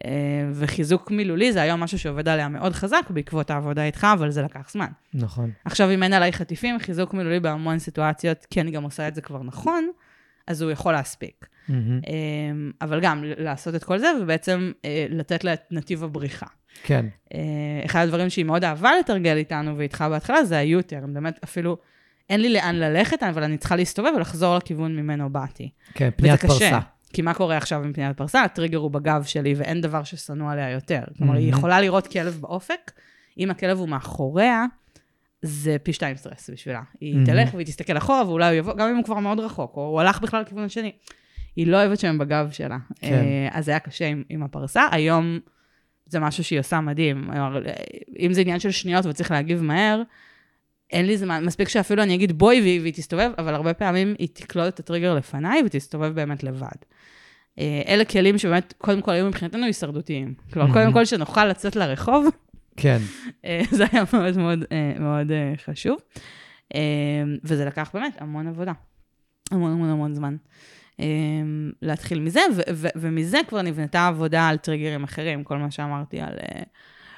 Uh, 0.00 0.04
וחיזוק 0.54 1.10
מילולי 1.10 1.52
זה 1.52 1.62
היום 1.62 1.80
משהו 1.80 1.98
שעובד 1.98 2.28
עליה 2.28 2.48
מאוד 2.48 2.72
חזק 2.72 3.02
בעקבות 3.10 3.50
העבודה 3.50 3.84
איתך, 3.84 4.06
אבל 4.12 4.30
זה 4.30 4.42
לקח 4.42 4.70
זמן. 4.70 4.86
נכון. 5.14 5.50
עכשיו, 5.64 5.90
אם 5.90 6.02
אין 6.02 6.12
עליי 6.12 6.32
חטיפים, 6.32 6.78
חיזוק 6.78 7.14
מילולי 7.14 7.40
בהמון 7.40 7.78
סיטואציות, 7.78 8.46
כי 8.50 8.60
אני 8.60 8.70
גם 8.70 8.82
עושה 8.82 9.08
את 9.08 9.14
זה 9.14 9.20
כבר 9.20 9.42
נכון, 9.42 9.90
אז 10.46 10.62
הוא 10.62 10.70
יכול 10.70 10.92
להספיק. 10.92 11.46
מהמם. 11.68 12.00
אמ, 12.06 12.72
אבל 12.80 13.00
גם 13.00 13.24
לעשות 13.24 13.74
את 13.74 13.84
כל 13.84 13.98
זה, 13.98 14.08
ובעצם 14.22 14.72
אה, 14.84 15.06
לתת 15.10 15.44
לה 15.44 15.52
את 15.52 15.62
נתיב 15.70 16.04
הבריחה. 16.04 16.46
כן. 16.82 17.06
אה, 17.34 17.40
אחד 17.84 18.02
הדברים 18.04 18.30
שהיא 18.30 18.44
מאוד 18.44 18.64
אהבה 18.64 18.90
לתרגל 19.00 19.36
איתנו 19.36 19.78
ואיתך 19.78 20.04
בהתחלה, 20.10 20.44
זה 20.44 20.58
היוטרן. 20.58 21.14
באמת, 21.14 21.38
אפילו 21.44 21.76
אין 22.30 22.40
לי 22.40 22.52
לאן 22.52 22.76
ללכת, 22.76 23.22
אבל 23.22 23.42
אני 23.42 23.58
צריכה 23.58 23.76
להסתובב 23.76 24.10
ולחזור 24.16 24.56
לכיוון 24.56 24.96
ממנו 24.96 25.30
באתי. 25.30 25.70
כן, 25.94 26.10
פניית 26.16 26.44
וזה 26.44 26.54
קשה. 26.54 26.70
פרסה. 26.70 26.80
כי 27.12 27.22
מה 27.22 27.34
קורה 27.34 27.56
עכשיו 27.56 27.84
עם 27.84 27.92
פניית 27.92 28.16
פרסה? 28.16 28.42
הטריגר 28.42 28.78
הוא 28.78 28.90
בגב 28.90 29.24
שלי, 29.24 29.54
ואין 29.56 29.80
דבר 29.80 30.04
ששנוא 30.04 30.52
עליה 30.52 30.70
יותר. 30.70 31.00
כלומר, 31.18 31.34
היא 31.34 31.46
מהמם. 31.46 31.58
יכולה 31.58 31.80
לראות 31.80 32.06
כלב 32.06 32.38
באופק, 32.40 32.92
אם 33.38 33.50
הכלב 33.50 33.78
הוא 33.78 33.88
מאחוריה, 33.88 34.64
זה 35.42 35.76
פי 35.82 35.92
שתיים 35.92 36.16
סטרס 36.16 36.50
בשבילה. 36.50 36.82
היא 37.00 37.14
מהמם. 37.14 37.26
תלך 37.26 37.54
והיא 37.54 37.66
תסתכל 37.66 37.96
אחורה, 37.96 38.28
ואולי 38.28 38.48
הוא 38.48 38.54
יבוא, 38.54 38.74
גם 38.74 38.88
אם 38.88 38.96
הוא 38.96 39.04
כבר 39.04 39.18
מאוד 39.18 39.40
רחוק, 39.40 39.76
או 39.76 39.82
הוא 39.86 40.00
הלך 40.00 40.20
בכלל 40.20 40.40
לכיוון 40.40 40.64
השני. 40.64 40.92
היא 41.56 41.66
לא 41.66 41.76
אוהבת 41.76 41.98
שהם 41.98 42.18
בגב 42.18 42.50
שלה. 42.50 42.78
כן. 43.00 43.12
אה, 43.12 43.48
אז 43.50 43.64
זה 43.64 43.70
היה 43.70 43.80
קשה 43.80 44.06
עם, 44.06 44.22
עם 44.28 44.42
הפרסה. 44.42 44.82
היום 44.90 45.38
זה 46.06 46.20
משהו 46.20 46.44
שהיא 46.44 46.60
עושה 46.60 46.80
מדהים. 46.80 47.30
אם 48.18 48.32
זה 48.32 48.40
עניין 48.40 48.60
של 48.60 48.70
שניות 48.70 49.06
וצריך 49.06 49.30
להגיב 49.30 49.62
מהר, 49.62 50.02
אין 50.92 51.06
לי 51.06 51.16
זמן, 51.16 51.44
מספיק 51.44 51.68
שאפילו 51.68 52.02
אני 52.02 52.14
אגיד 52.14 52.38
בואי 52.38 52.60
והיא, 52.60 52.80
והיא 52.80 52.92
תסתובב, 52.92 53.30
אבל 53.38 53.54
הרבה 53.54 53.74
פעמים 53.74 54.14
היא 54.18 54.28
תקלוט 54.32 54.68
את 54.68 54.80
הטריגר 54.80 55.14
לפניי 55.14 55.62
ותסתובב 55.66 56.14
באמת 56.14 56.42
לבד. 56.42 56.76
אה, 57.58 57.82
אלה 57.88 58.04
כלים 58.04 58.38
שבאמת, 58.38 58.74
קודם 58.78 59.00
כל, 59.00 59.10
היו 59.10 59.26
מבחינתנו 59.26 59.66
הישרדותיים. 59.66 60.34
כלומר, 60.52 60.72
קודם 60.72 60.92
כל, 60.92 61.04
שנוכל 61.04 61.44
לצאת 61.44 61.76
לרחוב, 61.76 62.26
כן. 62.76 62.98
אה, 63.44 63.62
זה 63.70 63.84
היה 63.92 64.04
מאוד 64.12 64.38
מאוד, 64.38 64.64
אה, 64.72 64.92
מאוד 64.98 65.32
חשוב. 65.64 65.96
וזה 67.44 67.64
לקח 67.64 67.90
באמת 67.94 68.14
המון 68.18 68.46
עבודה. 68.46 68.72
המון 69.50 69.72
המון 69.72 69.88
המון 69.88 70.14
זמן. 70.14 70.36
אה, 71.00 71.06
להתחיל 71.82 72.20
מזה, 72.20 72.40
ומזה 72.96 73.38
כבר 73.48 73.62
נבנתה 73.62 74.06
עבודה 74.06 74.48
על 74.48 74.56
טריגרים 74.56 75.04
אחרים, 75.04 75.44
כל 75.44 75.56
מה 75.56 75.70
שאמרתי 75.70 76.20
על 76.20 76.34
אה, 76.42 76.62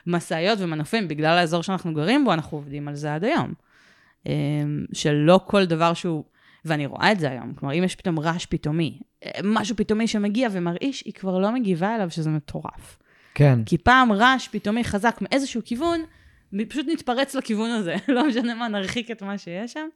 משאיות 0.06 0.58
ומנופים, 0.60 1.08
בגלל 1.08 1.38
האזור 1.38 1.62
שאנחנו 1.62 1.94
גרים 1.94 2.24
בו, 2.24 2.32
אנחנו 2.32 2.58
עובדים 2.58 2.88
על 2.88 2.94
זה 2.94 3.14
עד 3.14 3.24
היום. 3.24 3.52
אה, 4.26 4.32
שלא 4.92 5.40
כל 5.46 5.64
דבר 5.64 5.94
שהוא, 5.94 6.24
ואני 6.64 6.86
רואה 6.86 7.12
את 7.12 7.20
זה 7.20 7.30
היום, 7.30 7.54
כלומר, 7.54 7.74
אם 7.74 7.84
יש 7.84 7.96
פתאום 7.96 8.18
רעש 8.18 8.46
פתאומי, 8.46 9.00
אה, 9.24 9.30
משהו 9.44 9.76
פתאומי 9.76 10.06
שמגיע 10.06 10.48
ומרעיש, 10.52 11.02
היא 11.06 11.12
כבר 11.12 11.38
לא 11.38 11.52
מגיבה 11.52 11.94
אליו, 11.94 12.10
שזה 12.10 12.30
מטורף. 12.30 12.98
כן. 13.34 13.58
כי 13.66 13.78
פעם 13.78 14.12
רעש 14.12 14.48
פתאומי 14.48 14.84
חזק 14.84 15.18
מאיזשהו 15.20 15.60
כיוון, 15.64 16.00
פשוט 16.68 16.86
נתפרץ 16.88 17.34
לכיוון 17.34 17.70
הזה, 17.70 17.94
לא 18.08 18.28
משנה 18.28 18.54
מה, 18.54 18.68
נרחיק 18.68 19.10
את 19.10 19.22
מה 19.22 19.38
שיש 19.38 19.72
שם. 19.72 19.88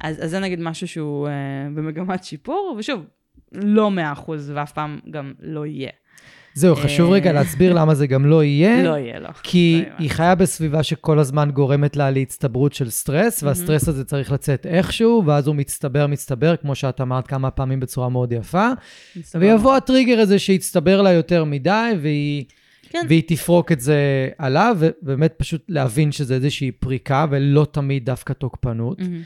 אז, 0.00 0.24
אז 0.24 0.30
זה 0.30 0.40
נגיד 0.40 0.60
משהו 0.60 0.88
שהוא 0.88 1.28
אה, 1.28 1.32
במגמת 1.74 2.24
שיפור, 2.24 2.76
ושוב, 2.78 3.04
לא 3.52 3.90
מאה 3.90 4.12
אחוז, 4.12 4.52
ואף 4.54 4.72
פעם 4.72 4.98
גם 5.10 5.32
לא 5.40 5.66
יהיה. 5.66 5.90
זהו, 6.54 6.76
חשוב 6.76 7.10
אה, 7.10 7.14
רגע 7.14 7.32
להסביר 7.32 7.72
למה 7.72 7.94
זה 7.94 8.06
גם 8.06 8.26
לא 8.26 8.44
יהיה. 8.44 8.82
לא 8.82 8.98
יהיה, 8.98 9.20
לא. 9.20 9.28
כי 9.42 9.84
לא. 9.86 9.94
היא 9.98 10.10
חיה 10.10 10.34
בסביבה 10.34 10.82
שכל 10.82 11.18
הזמן 11.18 11.50
גורמת 11.50 11.96
לה 11.96 12.10
להצטברות 12.10 12.72
של 12.72 12.90
סטרס, 12.90 13.42
והסטרס 13.42 13.88
הזה 13.88 14.04
צריך 14.04 14.32
לצאת 14.32 14.66
איכשהו, 14.66 15.22
ואז 15.26 15.46
הוא 15.46 15.56
מצטבר, 15.56 16.06
מצטבר, 16.06 16.56
כמו 16.56 16.74
שאת 16.74 17.00
אמרת 17.00 17.26
כמה 17.26 17.50
פעמים 17.50 17.80
בצורה 17.80 18.08
מאוד 18.08 18.32
יפה. 18.32 18.68
ויבוא 19.34 19.76
הטריגר 19.76 20.20
הזה 20.20 20.38
שיצטבר 20.38 21.02
לה 21.02 21.12
יותר 21.12 21.44
מדי, 21.44 21.90
והיא, 22.02 22.44
כן. 22.88 23.04
והיא 23.08 23.22
תפרוק 23.26 23.72
את 23.72 23.80
זה 23.80 24.28
עליו, 24.38 24.76
ובאמת 24.80 25.34
פשוט 25.36 25.64
להבין 25.68 26.12
שזה 26.12 26.34
איזושהי 26.34 26.72
פריקה, 26.72 27.26
ולא 27.30 27.66
תמיד 27.72 28.04
דווקא 28.04 28.32
תוקפנות. 28.32 29.00
מהמם. 29.00 29.22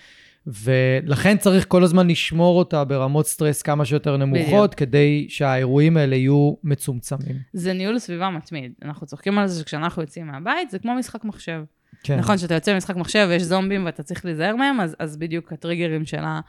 ולכן 0.46 1.36
צריך 1.36 1.64
כל 1.68 1.84
הזמן 1.84 2.08
לשמור 2.08 2.58
אותה 2.58 2.84
ברמות 2.84 3.26
סטרס 3.26 3.62
כמה 3.62 3.84
שיותר 3.84 4.16
נמוכות, 4.16 4.70
בדיוק. 4.70 4.74
כדי 4.74 5.26
שהאירועים 5.28 5.96
האלה 5.96 6.16
יהיו 6.16 6.54
מצומצמים. 6.64 7.36
זה 7.52 7.72
ניהול 7.72 7.98
סביבה 7.98 8.30
מתמיד. 8.30 8.72
אנחנו 8.82 9.06
צוחקים 9.06 9.38
על 9.38 9.46
זה 9.46 9.60
שכשאנחנו 9.60 10.02
יוצאים 10.02 10.26
מהבית, 10.26 10.70
זה 10.70 10.78
כמו 10.78 10.94
משחק 10.94 11.24
מחשב. 11.24 11.62
כן. 12.02 12.18
נכון, 12.18 12.36
כשאתה 12.36 12.54
יוצא 12.54 12.74
ממשחק 12.74 12.96
מחשב 12.96 13.26
ויש 13.30 13.42
זומבים 13.42 13.86
ואתה 13.86 14.02
צריך 14.02 14.24
להיזהר 14.24 14.56
מהם, 14.56 14.80
אז, 14.80 14.96
אז 14.98 15.16
בדיוק 15.16 15.52
הטריגרים 15.52 16.04
שלה... 16.04 16.40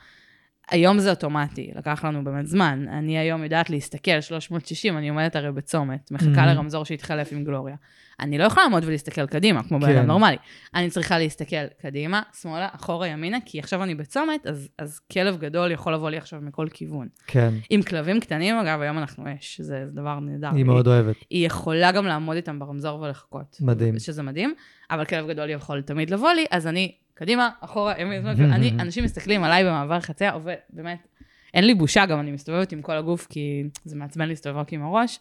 היום 0.72 1.00
זה 1.00 1.10
אוטומטי, 1.10 1.72
לקח 1.76 2.06
לנו 2.06 2.24
באמת 2.24 2.48
זמן. 2.48 2.86
אני 2.90 3.18
היום 3.18 3.44
יודעת 3.44 3.70
להסתכל 3.70 4.22
360, 4.22 4.98
אני 4.98 5.10
עומדת 5.10 5.36
הרי 5.36 5.52
בצומת, 5.52 6.12
מחכה 6.12 6.44
Mhm. 6.44 6.46
לרמזור 6.46 6.86
שיתחלף 6.86 7.32
עם 7.32 7.44
גלוריה. 7.44 7.76
אני 8.20 8.38
לא 8.38 8.44
יכולה 8.44 8.64
לעמוד 8.66 8.84
ולהסתכל 8.86 9.26
קדימה, 9.26 9.64
כמו 9.64 9.80
בן 9.80 9.88
כן. 9.88 9.98
אדם 9.98 10.08
נורמלי. 10.08 10.36
אני 10.76 10.90
צריכה 10.90 11.20
להסתכל 11.20 11.68
קדימה, 11.82 12.22
שמאלה, 12.42 12.68
אחורה, 12.72 13.08
ימינה, 13.08 13.38
כי 13.46 13.60
עכשיו 13.60 13.84
אני 13.84 13.96
בצומת, 13.96 14.48
אז, 14.48 14.70
אז 14.80 15.00
כלב 15.14 15.38
גדול 15.40 15.72
יכול 15.72 15.94
לבוא 15.94 16.10
לי 16.10 16.18
עכשיו 16.18 16.40
מכל 16.42 16.68
כיוון. 16.74 17.08
כן, 17.28 17.54
עם 17.70 17.82
כלבים 17.82 18.20
קטנים, 18.20 18.56
אגב, 18.56 18.82
היום 18.82 18.98
אנחנו 18.98 19.24
אש, 19.40 19.62
זה, 19.62 19.86
זה 19.86 19.92
דבר 19.92 20.20
נהדר. 20.20 20.50
היא 20.56 20.64
מאוד 20.66 20.88
אוהבת. 20.88 21.16
היא 21.30 21.46
יכולה 21.46 21.92
גם 21.92 22.06
לעמוד 22.06 22.36
איתם 22.36 22.60
ברמזור 22.60 23.02
ולחכות. 23.02 23.58
מדהים. 23.62 24.00
שזה 24.00 24.24
מדהים, 24.24 24.54
אבל 24.92 25.06
כלב 25.06 25.28
גדול 25.28 25.50
יכול 25.50 25.82
תמיד 25.82 26.10
לבוא 26.10 26.32
לי, 26.32 26.46
אז 26.52 26.68
אני, 26.68 26.92
קדימה, 27.16 27.50
אחורה, 27.62 27.94
ימין, 28.00 28.28
אני, 28.28 28.72
אנשים 28.82 29.04
מסתכלים 29.04 29.44
עליי 29.44 29.64
במעבר 29.64 30.00
חצייה, 30.00 30.32
עובד, 30.32 30.56
באמת, 30.70 31.08
אין 31.54 31.64
לי 31.64 31.74
בושה, 31.74 32.06
גם 32.06 32.20
אני 32.20 32.32
מסתובבת 32.32 32.72
עם 32.72 32.82
כל 32.82 32.98
הגוף, 32.98 33.28
כי 33.30 33.64
זה 33.86 33.96
מעצבן 33.96 34.28
להסתובב 34.28 34.58
רק 34.58 34.74
עם 34.74 34.84
הראש. 34.84 35.20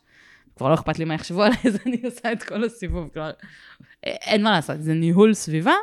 כבר 0.56 0.68
לא 0.68 0.74
אכפת 0.74 0.98
לי 0.98 1.04
מה 1.04 1.14
יחשבו 1.14 1.42
עליי, 1.42 1.58
אז 1.68 1.78
אני 1.86 2.00
עושה 2.04 2.32
את 2.32 2.42
כל 2.42 2.64
הסיבוב. 2.64 3.08
כלומר, 3.12 3.30
אין 4.04 4.42
מה 4.42 4.50
לעשות, 4.50 4.82
זה 4.82 4.94
ניהול 4.94 5.34
סביבה. 5.34 5.74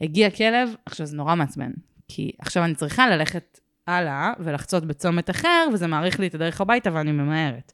הגיע 0.00 0.30
כלב, 0.30 0.74
עכשיו 0.86 1.06
זה 1.06 1.16
נורא 1.16 1.34
מעצבן, 1.34 1.70
כי 2.08 2.32
עכשיו 2.38 2.64
אני 2.64 2.74
צריכה 2.74 3.10
ללכת 3.10 3.60
הלאה 3.86 4.32
ולחצות 4.38 4.84
בצומת 4.84 5.30
אחר, 5.30 5.68
וזה 5.72 5.86
מאריך 5.86 6.20
לי 6.20 6.26
את 6.26 6.34
הדרך 6.34 6.60
הביתה 6.60 6.90
ואני 6.92 7.12
ממהרת. 7.12 7.72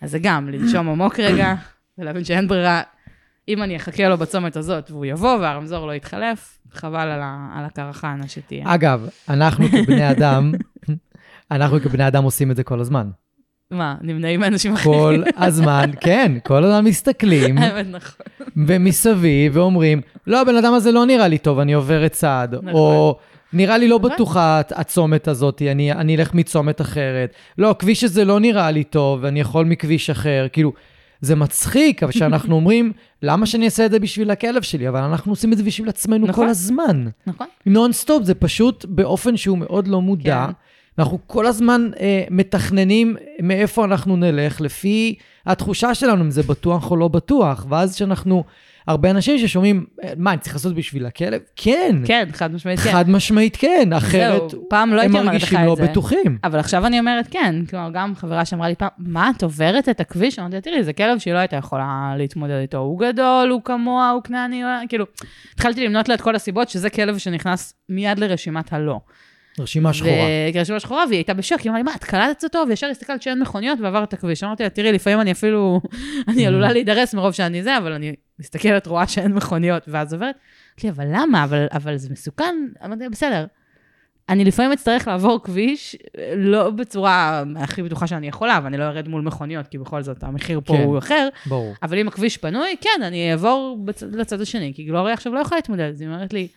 אז 0.00 0.10
זה 0.10 0.18
גם, 0.22 0.48
לנשום 0.48 0.88
עמוק 0.88 1.20
רגע, 1.20 1.54
ולהבין 1.98 2.24
שאין 2.24 2.48
ברירה. 2.48 2.82
אם 3.48 3.62
אני 3.62 3.76
אחכה 3.76 4.08
לו 4.08 4.18
בצומת 4.18 4.56
הזאת 4.56 4.90
והוא 4.90 5.04
יבוא 5.04 5.36
והרמזור 5.36 5.86
לא 5.86 5.92
יתחלף, 5.92 6.58
חבל 6.72 7.08
על, 7.08 7.20
ה, 7.22 7.48
על 7.54 7.64
הקרחנה 7.64 8.28
שתהיה. 8.28 8.74
אגב, 8.74 9.08
אנחנו 9.28 9.68
כבני 9.68 10.10
אדם, 10.10 10.52
אנחנו 11.50 11.80
כבני 11.80 12.06
אדם 12.06 12.24
עושים 12.24 12.50
את 12.50 12.56
זה 12.56 12.64
כל 12.64 12.80
הזמן. 12.80 13.10
מה, 13.70 13.94
נמנעים 14.00 14.40
מאנשים 14.40 14.72
אחרים? 14.72 14.98
כל 14.98 15.22
הזמן, 15.36 15.90
כן, 16.00 16.32
כל 16.44 16.64
הזמן 16.64 16.84
מסתכלים 16.84 17.58
האמת, 17.58 17.86
נכון. 17.90 18.26
ומסביב 18.66 19.56
ואומרים, 19.56 20.00
לא, 20.26 20.40
הבן 20.40 20.56
אדם 20.56 20.74
הזה 20.74 20.92
לא 20.92 21.06
נראה 21.06 21.28
לי 21.28 21.38
טוב, 21.38 21.58
אני 21.58 21.72
עוברת 21.72 22.12
צד. 22.12 22.48
נכון. 22.52 22.72
או 22.72 23.18
נראה 23.52 23.78
לי 23.78 23.88
לא 23.88 23.98
נכון. 23.98 24.10
בטוחה 24.10 24.60
הצומת 24.70 25.28
הזאת, 25.28 25.62
אני, 25.70 25.92
אני 25.92 26.16
אלך 26.16 26.34
מצומת 26.34 26.80
אחרת. 26.80 27.34
לא, 27.58 27.70
הכביש 27.70 28.04
הזה 28.04 28.24
לא 28.24 28.40
נראה 28.40 28.70
לי 28.70 28.84
טוב, 28.84 29.24
אני 29.24 29.40
יכול 29.40 29.64
מכביש 29.64 30.10
אחר. 30.10 30.46
כאילו, 30.52 30.72
זה 31.22 31.36
מצחיק, 31.36 32.02
אבל 32.02 32.12
שאנחנו 32.12 32.54
אומרים, 32.54 32.92
למה 33.22 33.46
שאני 33.46 33.64
אעשה 33.64 33.86
את 33.86 33.90
זה 33.90 33.98
בשביל 33.98 34.30
הכלב 34.30 34.62
שלי? 34.62 34.88
אבל 34.88 35.00
אנחנו 35.00 35.32
עושים 35.32 35.52
את 35.52 35.58
זה 35.58 35.64
בשביל 35.64 35.88
עצמנו 35.88 36.26
נכון. 36.26 36.44
כל 36.44 36.50
הזמן. 36.50 37.06
נכון. 37.26 37.46
נונסטופ 37.66 38.24
זה 38.24 38.34
פשוט 38.34 38.84
באופן 38.88 39.36
שהוא 39.36 39.58
מאוד 39.58 39.88
לא 39.88 40.00
מודע, 40.00 40.46
כן. 40.46 40.52
אנחנו 40.98 41.18
כל 41.26 41.46
הזמן 41.46 41.90
אה, 42.00 42.24
מתכננים 42.30 43.16
מאיפה 43.42 43.84
אנחנו 43.84 44.16
נלך, 44.16 44.60
לפי 44.60 45.14
התחושה 45.46 45.94
שלנו, 45.94 46.24
אם 46.24 46.30
זה 46.30 46.42
בטוח 46.42 46.90
או 46.90 46.96
לא 46.96 47.08
בטוח. 47.08 47.66
ואז 47.68 47.94
כשאנחנו, 47.94 48.44
הרבה 48.86 49.10
אנשים 49.10 49.38
ששומעים, 49.38 49.86
אה, 50.04 50.12
מה, 50.16 50.32
אני 50.32 50.40
צריך 50.40 50.54
לעשות 50.54 50.74
בשביל 50.74 51.06
הכלב? 51.06 51.40
כן. 51.56 51.96
כן, 52.04 52.28
חד 52.32 52.54
משמעית 52.54 52.80
כן. 52.80 52.92
חד 52.92 53.10
משמעית 53.10 53.56
כן, 53.56 53.92
אחרת 53.92 54.50
זהו, 54.50 54.68
פעם 54.68 54.94
לא 54.94 55.02
הם 55.02 55.12
מרגישים 55.12 55.60
לא. 55.60 55.74
בטוחים. 55.74 56.38
אבל 56.44 56.58
עכשיו 56.58 56.86
אני 56.86 56.98
אומרת 56.98 57.26
כן, 57.30 57.54
כלומר, 57.70 57.90
גם 57.92 58.14
חברה 58.16 58.44
שאמרה 58.44 58.68
לי 58.68 58.74
פעם, 58.74 58.88
מה, 58.98 59.30
את 59.36 59.42
עוברת 59.42 59.88
את 59.88 60.00
הכביש? 60.00 60.38
אמרתי 60.38 60.54
לה, 60.54 60.60
תראי, 60.60 60.84
זה 60.84 60.92
כלב 60.92 61.18
שהיא 61.18 61.34
לא 61.34 61.38
הייתה 61.38 61.56
יכולה 61.56 62.14
להתמודד 62.18 62.60
איתו, 62.60 62.78
הוא 62.78 63.00
גדול, 63.00 63.48
הוא 63.50 63.62
כמוה, 63.64 64.10
הוא 64.10 64.22
כנעני, 64.22 64.62
כאילו, 64.88 65.04
התחלתי 65.54 65.86
למנות 65.86 66.08
לה 66.08 66.14
את 66.14 66.20
כל 66.20 66.34
הסיבות 66.34 66.68
שזה 66.68 66.90
כלב 66.90 67.18
שנכנס 67.18 67.74
מיד 67.88 68.18
לרשימת 68.18 68.72
הלא. 68.72 69.00
רשימה 69.58 69.92
שחורה. 69.92 70.12
ו- 70.54 70.58
רשימה 70.60 70.80
שחורה, 70.80 71.04
והיא 71.08 71.18
הייתה 71.18 71.34
בשוק, 71.34 71.60
היא 71.60 71.70
אמרה 71.70 71.78
לי, 71.78 71.82
מה, 71.82 71.94
את 71.94 72.04
קלטת 72.04 72.44
אותו? 72.44 72.64
וישר 72.68 72.86
הסתכלת 72.86 73.22
שאין 73.22 73.40
מכוניות 73.40 73.80
ועברת 73.80 74.08
את 74.08 74.12
הכביש. 74.12 74.44
אמרתי 74.44 74.62
לה, 74.62 74.68
תראי, 74.68 74.92
לפעמים 74.92 75.20
אני 75.20 75.32
אפילו, 75.32 75.80
אני 76.28 76.46
עלולה 76.46 76.72
להידרס 76.72 77.14
מרוב 77.14 77.32
שאני 77.32 77.62
זה, 77.62 77.78
אבל 77.78 77.92
אני 77.92 78.14
מסתכלת, 78.38 78.86
רואה 78.86 79.06
שאין 79.06 79.32
מכוניות, 79.32 79.82
ואז 79.88 80.12
עוברת. 80.12 80.34
אמרתי 80.68 80.86
לי, 80.86 80.90
אבל 80.90 81.06
למה? 81.12 81.44
אבל, 81.44 81.66
אבל 81.72 81.96
זה 81.96 82.08
מסוכן? 82.12 82.54
אמרתי 82.84 83.02
לה, 83.02 83.08
בסדר. 83.08 83.46
אני 84.28 84.44
לפעמים 84.44 84.72
אצטרך 84.72 85.08
לעבור 85.08 85.40
כביש, 85.44 85.96
לא 86.36 86.70
בצורה 86.70 87.42
הכי 87.56 87.82
בטוחה 87.82 88.06
שאני 88.06 88.28
יכולה, 88.28 88.60
ואני 88.64 88.76
לא 88.76 88.84
ארד 88.84 89.08
מול 89.08 89.22
מכוניות, 89.22 89.68
כי 89.68 89.78
בכל 89.78 90.02
זאת 90.02 90.22
המחיר 90.22 90.60
פה 90.64 90.76
כן. 90.76 90.82
הוא 90.82 90.98
אחר, 90.98 91.28
ברור. 91.46 91.74
אבל 91.82 91.98
אם 91.98 92.08
הכביש 92.08 92.36
פנוי, 92.36 92.76
כן, 92.80 93.02
אני 93.02 93.32
אעבור 93.32 93.78
בצ... 93.84 94.02
לצד 94.02 94.40
השני, 94.40 94.72
כי 94.74 94.84
גלוריה 94.84 95.14
עכשיו 95.14 95.34
לא 95.34 95.40
יכולה 95.40 95.58
להתמודד, 95.58 95.88
אז 95.88 96.00
היא 96.00 96.08
אומרת 96.08 96.32
לי, 96.32 96.48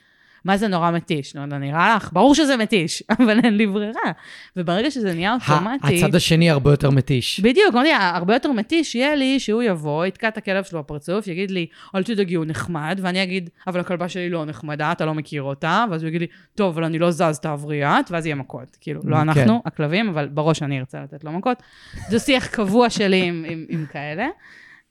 מה 0.45 0.57
זה 0.57 0.67
נורא 0.67 0.91
מתיש? 0.91 1.35
נו, 1.35 1.41
זה 1.49 1.57
נראה 1.57 1.95
לך? 1.95 2.09
ברור 2.13 2.35
שזה 2.35 2.57
מתיש, 2.57 3.03
אבל 3.19 3.39
אין 3.43 3.57
לי 3.57 3.67
ברירה. 3.67 4.11
וברגע 4.55 4.91
שזה 4.91 5.13
נהיה 5.13 5.33
אוטומטי... 5.33 5.97
הצד 5.97 6.15
השני 6.15 6.49
הרבה 6.49 6.71
יותר 6.71 6.89
מתיש. 6.89 7.39
בדיוק, 7.39 7.73
אמרתי, 7.73 7.89
הרבה 7.91 8.33
יותר 8.33 8.51
מתיש 8.51 8.95
יהיה 8.95 9.15
לי 9.15 9.39
שהוא 9.39 9.63
יבוא, 9.63 10.05
יתקע 10.05 10.27
את 10.27 10.37
הכלב 10.37 10.63
שלו 10.63 10.79
בפרצוף, 10.79 11.27
יגיד 11.27 11.51
לי, 11.51 11.67
אל 11.95 12.03
תדאגי, 12.03 12.35
הוא 12.35 12.45
נחמד, 12.45 12.99
ואני 13.01 13.23
אגיד, 13.23 13.49
אבל 13.67 13.79
הכלבה 13.79 14.09
שלי 14.09 14.29
לא 14.29 14.45
נחמדה, 14.45 14.91
אתה 14.91 15.05
לא 15.05 15.13
מכיר 15.13 15.43
אותה, 15.43 15.85
ואז 15.91 16.03
הוא 16.03 16.09
יגיד 16.09 16.21
לי, 16.21 16.27
טוב, 16.55 16.73
אבל 16.73 16.83
אני 16.83 16.99
לא 16.99 17.11
זז, 17.11 17.39
תעברי 17.41 17.85
את, 17.85 18.11
ואז 18.11 18.25
יהיה 18.25 18.35
מכות. 18.35 18.77
כאילו, 18.81 19.01
לא 19.03 19.15
כן. 19.15 19.21
אנחנו, 19.21 19.61
הכלבים, 19.65 20.09
אבל 20.09 20.27
בראש 20.27 20.63
אני 20.63 20.79
ארצה 20.79 21.01
לתת 21.01 21.23
לו 21.23 21.31
מכות. 21.31 21.63
זה 22.09 22.19
שיח 22.19 22.47
קבוע 22.47 22.89
שלי 22.89 23.23
עם, 23.23 23.45
עם, 23.47 23.65
עם 23.69 23.85
כאלה. 23.85 24.27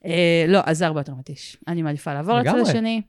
אה, 0.07 0.45
לא, 0.49 0.61
אז 0.65 0.79
זה 0.79 0.87
הרבה 0.87 1.01
יותר 1.01 1.15
מתיש. 1.15 1.57
אני 1.69 1.83
מעדיפה 1.83 2.15
לעבור 2.15 2.39
לצד. 2.39 2.59
השני. 2.59 3.03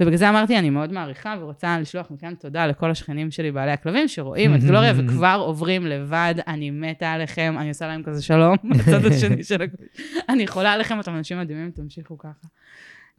ובגלל 0.00 0.16
זה 0.16 0.28
אמרתי, 0.28 0.58
אני 0.58 0.70
מאוד 0.70 0.92
מעריכה 0.92 1.34
ורוצה 1.40 1.78
לשלוח 1.80 2.10
מכאן 2.10 2.34
תודה 2.34 2.66
לכל 2.66 2.90
השכנים 2.90 3.30
שלי, 3.30 3.52
בעלי 3.52 3.70
הכלבים, 3.72 4.08
שרואים 4.08 4.54
את 4.54 4.64
גלוריה 4.64 4.92
וכבר 4.98 5.42
עוברים 5.46 5.86
לבד, 5.86 6.34
אני 6.46 6.70
מתה 6.70 7.12
עליכם, 7.12 7.54
אני 7.58 7.68
עושה 7.68 7.86
להם 7.86 8.02
כזה 8.02 8.22
שלום 8.22 8.56
בצד 8.70 9.04
השני 9.06 9.44
של 9.48 9.62
הכביש. 9.62 9.88
אני 10.28 10.46
חולה 10.46 10.72
עליכם, 10.72 11.00
אתם 11.00 11.14
אנשים 11.16 11.38
מדהימים, 11.38 11.70
תמשיכו 11.70 12.18
ככה. 12.18 12.46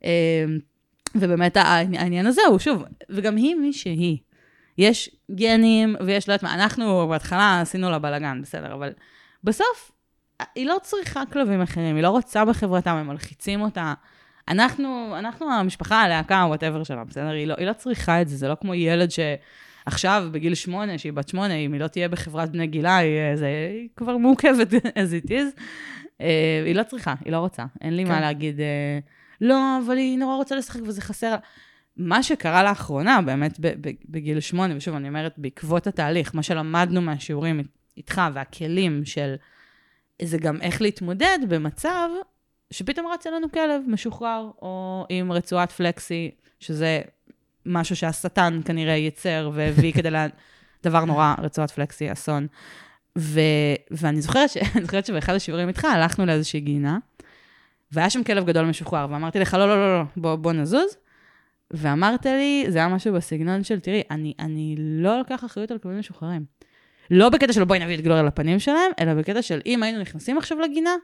אה, 0.04 0.46
ובאמת 1.16 1.58
העני- 1.58 1.98
העניין 1.98 2.26
הזה 2.26 2.42
הוא, 2.50 2.60
שוב, 2.60 2.84
וגם 3.10 3.36
היא 3.36 3.56
מי 3.56 3.74
שהיא. 3.74 4.18
יש 4.78 5.10
גנים 5.32 5.96
ויש, 6.06 6.30
לא 6.30 6.34
יודעת 6.34 6.44
מה, 6.44 6.54
אנחנו 6.54 7.08
בהתחלה 7.10 7.62
עשינו 7.62 7.90
לה 7.92 8.00
בלאגן, 8.00 8.42
בסדר, 8.42 8.74
אבל 8.74 8.90
בסוף 9.44 9.92
היא 10.56 10.66
לא 10.66 10.76
צריכה 10.84 11.24
כלבים 11.34 11.62
אחרים, 11.62 11.96
היא 11.96 12.04
לא 12.04 12.10
רוצה 12.10 12.46
בחברתם, 12.46 12.92
הם 12.92 13.08
מלחיצים 13.08 13.62
אותה. 13.62 13.94
אנחנו, 14.48 15.16
אנחנו 15.20 15.54
המשפחה, 15.54 16.02
הלהקה, 16.02 16.46
וואטאבר 16.48 16.84
שלה, 16.84 17.04
בסדר? 17.04 17.30
היא 17.30 17.48
לא, 17.48 17.56
היא 17.58 17.68
לא 17.68 17.74
צריכה 17.74 18.22
את 18.22 18.28
זה, 18.28 18.38
זה 18.38 18.48
לא 18.48 18.56
כמו 18.62 18.76
ילד 18.76 19.10
שעכשיו, 19.12 20.28
בגיל 20.32 20.56
שמונה, 20.56 20.98
שהיא 20.98 21.14
בת 21.14 21.30
שמונה, 21.30 21.54
אם 21.54 21.74
היא 21.74 21.82
לא 21.82 21.88
תהיה 21.88 22.10
בחברת 22.10 22.52
בני 22.52 22.68
גילה, 22.68 22.98
היא, 22.98 23.36
זה, 23.36 23.48
היא 23.74 23.90
כבר 23.96 24.18
מעוכבת 24.18 24.74
as 24.74 25.26
it 25.26 25.30
is. 25.30 25.62
אה, 26.22 26.64
היא 26.66 26.76
לא 26.76 26.84
צריכה, 26.84 27.14
היא 27.26 27.32
לא 27.32 27.38
רוצה. 27.38 27.66
אין 27.82 27.96
לי 27.96 28.06
כן. 28.06 28.12
מה 28.12 28.22
להגיד, 28.22 28.60
אה, 28.60 29.00
לא, 29.42 29.80
אבל 29.86 29.98
היא 29.98 30.18
נורא 30.18 30.36
רוצה 30.36 30.56
לשחק 30.56 30.82
וזה 30.84 31.02
חסר. 31.02 31.36
מה 31.98 32.24
שקרה 32.24 32.64
לאחרונה, 32.64 33.22
באמת 33.22 33.60
בגיל 34.10 34.40
שמונה, 34.40 34.78
ושוב, 34.78 34.96
אני 34.96 35.08
אומרת, 35.08 35.34
בעקבות 35.38 35.88
התהליך, 35.88 36.36
מה 36.36 36.44
שלמדנו 36.44 37.02
מהשיעורים 37.02 37.62
איתך 37.98 38.22
והכלים 38.34 39.06
של... 39.06 39.36
זה 40.22 40.38
גם 40.38 40.62
איך 40.62 40.82
להתמודד 40.82 41.40
במצב 41.48 42.10
שפתאום 42.72 43.08
רץ 43.08 43.28
אלינו 43.28 43.52
כלב 43.52 43.82
משוחרר, 43.88 44.50
או 44.62 45.06
עם 45.10 45.32
רצועת 45.32 45.72
פלקסי, 45.72 46.32
שזה 46.60 47.02
משהו 47.66 47.96
שהשטן 47.96 48.62
כנראה 48.66 48.94
ייצר 48.94 49.52
והביא 49.54 49.94
כדי 49.94 50.10
לה... 50.10 50.28
דבר 50.84 51.06
נורא, 51.06 51.36
רצועת 51.38 51.72
פלקסי, 51.72 52.12
אסון. 52.12 52.48
ו... 53.18 53.40
ואני 53.92 54.22
זוכרת, 54.22 54.50
ש... 54.50 54.58
זוכרת 54.86 55.06
שבאחד 55.06 55.34
השיעורים 55.34 55.68
איתך 55.68 55.86
הלכנו 55.86 56.26
לאיזושהי 56.26 56.60
גינה, 56.60 56.98
והיה 57.92 58.10
שם 58.10 58.24
כלב 58.24 58.46
גדול 58.46 58.66
משוחרר, 58.66 59.08
ואמרתי 59.10 59.40
לך, 59.40 59.54
לא, 59.54 59.68
לא, 59.68 59.76
לא, 59.76 60.00
לא, 60.00 60.04
בוא, 60.18 60.36
בוא 60.36 60.54
נזוז. 60.54 60.98
ואמרת 61.72 62.26
לי, 62.26 62.66
זה 62.70 62.78
היה 62.78 62.88
משהו 62.88 63.14
בסגנון 63.14 63.64
של, 63.64 63.80
תראי, 63.80 64.02
אני, 64.12 64.34
אני 64.40 64.76
לא 64.78 65.18
לוקח 65.18 65.46
אחריות 65.46 65.72
על 65.72 65.78
כלבים 65.78 66.00
משוחררים. 66.00 66.46
לא 67.12 67.30
בקטע 67.30 67.54
של 67.54 67.64
בואי 67.64 67.80
נביא 67.80 67.96
את 67.96 68.02
גלוריה 68.02 68.24
לפנים 68.24 68.60
שלהם, 68.60 68.92
אלא 69.00 69.14
בקטע 69.14 69.42
של 69.42 69.62
אם 69.66 69.84
היינו 69.84 70.00
נכנסים 70.02 70.38
עכשיו 70.38 70.60
לגינה, 70.60 70.96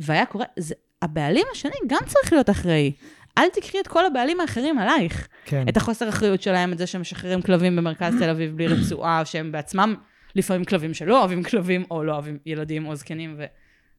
והיה 0.00 0.26
קורה, 0.26 0.44
זה, 0.58 0.74
הבעלים 1.02 1.46
השני 1.52 1.76
גם 1.86 2.00
צריך 2.06 2.32
להיות 2.32 2.50
אחראי. 2.50 2.92
אל 3.38 3.48
תקחי 3.52 3.80
את 3.80 3.88
כל 3.88 4.06
הבעלים 4.06 4.40
האחרים 4.40 4.78
עלייך. 4.78 5.28
כן. 5.44 5.64
את 5.68 5.76
החוסר 5.76 6.08
אחריות 6.08 6.42
שלהם, 6.42 6.72
את 6.72 6.78
זה 6.78 6.86
שהם 6.86 7.00
משחררים 7.00 7.42
כלבים 7.42 7.76
במרכז 7.76 8.14
תל 8.18 8.30
אביב 8.30 8.56
בלי 8.56 8.66
רצועה, 8.66 9.24
שהם 9.24 9.52
בעצמם 9.52 9.94
לפעמים 10.34 10.64
כלבים 10.64 10.94
שלא 10.94 11.20
אוהבים 11.20 11.42
כלבים, 11.42 11.84
או 11.90 12.04
לא 12.04 12.12
אוהבים 12.12 12.38
ילדים 12.46 12.86
או 12.86 12.96
זקנים, 12.96 13.40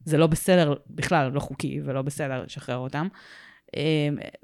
וזה 0.06 0.18
לא 0.18 0.28
בסדר 0.28 0.74
בכלל, 0.89 1.32
לא 1.34 1.39
חוקי, 1.39 1.82
ולא 1.86 2.02
בסדר 2.02 2.43
לשחרר 2.43 2.78
אותם. 2.78 3.08
אה, 3.76 3.82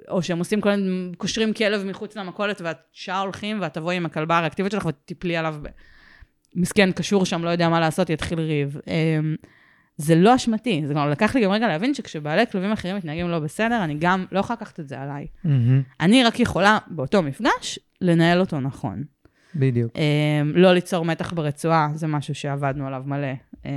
או 0.10 0.22
שהם 0.22 0.40
עושים 0.40 0.62
כל 0.62 0.70
מיני, 0.70 1.16
קושרים 1.18 1.54
כלב 1.54 1.84
מחוץ 1.86 2.16
למכולת, 2.16 2.62
ואת 2.62 2.78
שעה 2.92 3.22
הולכים, 3.22 3.62
ואת 3.62 3.74
תבואי 3.74 3.96
עם 3.96 4.06
הכלבה 4.06 4.38
הריאקטיבית 4.38 4.72
שלך 4.72 4.86
ותיפלי 4.86 5.38
עליו. 5.38 5.56
מסכן, 6.56 6.92
קשור 6.92 7.26
שם, 7.26 7.44
לא 7.44 7.50
יודע 7.50 7.70
מה 7.70 7.80
לעשות, 7.80 8.10
יתחיל 8.10 8.40
ריב. 8.40 8.78
זה 9.98 10.16
לא 10.16 10.36
אשמתי, 10.36 10.84
זה 10.86 10.94
גם 10.94 11.10
לקח 11.10 11.36
לי 11.36 11.44
גם 11.44 11.52
רגע 11.52 11.68
להבין 11.68 11.94
שכשבעלי 11.94 12.48
כלבים 12.52 12.72
אחרים 12.72 12.96
מתנהגים 12.96 13.30
לא 13.30 13.40
בסדר, 13.40 13.84
אני 13.84 13.96
גם 14.00 14.26
לא 14.32 14.40
יכולה 14.40 14.58
לקחת 14.62 14.80
את 14.80 14.90
זה 14.90 15.00
עליי. 15.00 15.28
מהמם. 15.44 15.82
אני 16.02 16.24
רק 16.24 16.40
יכולה 16.40 16.78
באותו 16.88 17.24
מפגש 17.24 17.80
לנהל 18.02 18.40
אותו 18.40 18.60
נכון. 18.60 19.04
בדיוק. 19.56 19.92
אממ, 19.94 20.00
לא 20.46 20.74
ליצור 20.74 21.06
מתח 21.06 21.34
ברצועה, 21.34 21.90
זה 21.94 22.08
משהו 22.08 22.36
שעבדנו 22.36 22.88
עליו 22.88 23.04
מלא. 23.06 23.34
אממ, 23.54 23.68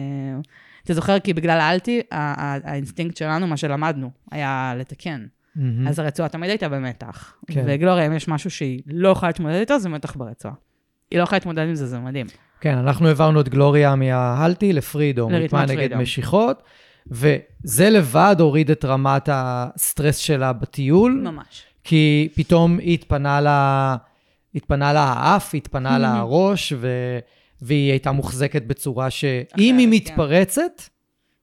אתה 0.84 0.94
זוכר, 0.94 1.18
כי 1.18 1.34
בגלל 1.34 1.60
האלטי, 1.60 2.00
האינסטינקט 2.10 3.16
שלנו, 3.16 3.46
מה 3.46 3.56
שלמדנו, 3.56 4.10
היה 4.30 4.74
לתקן. 4.78 5.26
מהמם. 5.56 5.88
אז 5.88 5.98
הרצועה 5.98 6.28
תמיד 6.28 6.50
הייתה 6.50 6.68
במתח. 6.68 7.34
כן. 7.46 7.64
וגלוריה, 7.66 8.06
אם 8.06 8.12
יש 8.12 8.28
משהו 8.28 8.50
שהיא 8.50 8.82
לא 8.86 9.08
יכולה 9.08 9.28
להתמודד 9.28 9.54
איתו, 9.54 9.78
זה 9.78 9.88
מתח 9.88 10.16
ברצועה. 10.16 10.54
היא 11.10 11.18
לא 11.18 11.22
יכולה 11.22 11.36
להתמודד 11.36 11.68
עם 11.68 11.74
זה, 11.74 11.86
זה 11.86 11.98
מדהים. 11.98 12.26
כן, 12.60 12.78
אנחנו 12.78 13.08
העברנו 13.08 13.40
את 13.40 13.48
גלוריה 13.48 13.94
מההלטי 13.94 14.72
לפרידום, 14.72 15.34
ריתמה 15.34 15.66
נגד. 15.66 15.94
משיכות, 15.94 16.62
וזה 17.06 17.90
לבד 17.90 18.36
הוריד 18.38 18.70
את 18.70 18.84
רמת 18.84 19.28
הסטרס 19.32 20.16
שלה 20.16 20.52
בטיול, 20.52 21.22
ממש. 21.24 21.62
כי 21.84 22.28
פתאום 22.34 22.78
היא 22.78 22.94
התפנה 22.94 23.40
לה, 23.40 23.96
התפנה 24.54 24.92
לה 24.92 25.02
האף, 25.02 25.54
התפנה 25.54 25.98
לה 25.98 26.16
הראש, 26.20 26.72
ו... 26.76 26.88
והיא 27.62 27.90
הייתה 27.90 28.12
מוחזקת 28.12 28.62
בצורה 28.62 29.10
שאם 29.10 29.76
היא 29.78 29.86
כן. 29.86 29.90
מתפרצת, 29.90 30.82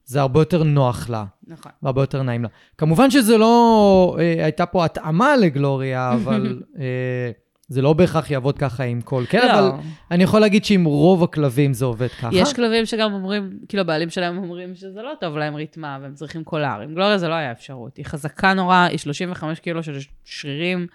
זה 0.04 0.20
הרבה 0.20 0.40
יותר 0.40 0.62
נוח 0.62 1.10
לה, 1.10 1.24
נכון. 1.46 1.72
והרבה 1.82 2.02
יותר 2.02 2.22
נעים 2.22 2.42
לה. 2.42 2.48
כמובן 2.78 3.10
שזה 3.10 3.38
לא, 3.38 4.16
אה, 4.20 4.44
הייתה 4.44 4.66
פה 4.66 4.84
התאמה 4.84 5.36
לגלוריה, 5.36 6.12
אבל 6.16 6.62
אה, 6.78 7.30
זה 7.68 7.82
לא 7.82 7.92
בהכרח 7.92 8.30
יעבוד 8.30 8.58
ככה 8.58 8.84
עם 8.84 9.00
כל 9.00 9.24
כלב, 9.30 9.42
לא. 9.44 9.58
אבל 9.58 9.70
אני 10.10 10.24
יכול 10.24 10.40
להגיד 10.40 10.64
שעם 10.64 10.84
רוב 10.84 11.22
הכלבים 11.22 11.72
זה 11.72 11.84
עובד 11.84 12.08
ככה. 12.08 12.28
יש 12.32 12.52
כלבים 12.52 12.86
שגם 12.86 13.12
אומרים, 13.12 13.58
כאילו 13.68 13.80
הבעלים 13.80 14.10
שלהם 14.10 14.38
אומרים 14.38 14.74
שזה 14.74 15.02
לא 15.02 15.12
טוב 15.20 15.36
להם 15.36 15.54
ריתמה 15.54 15.98
והם 16.02 16.14
צריכים 16.14 16.44
קולר. 16.44 16.80
עם 16.82 16.94
גלוריה 16.94 17.18
זה 17.18 17.28
לא 17.28 17.34
היה 17.34 17.52
אפשרות. 17.52 17.96
היא 17.96 18.04
חזקה 18.04 18.54
נורא, 18.54 18.86
היא 18.90 18.98
35 18.98 19.60
קילו 19.60 19.82
של 19.82 19.98
שרירים. 20.24 20.86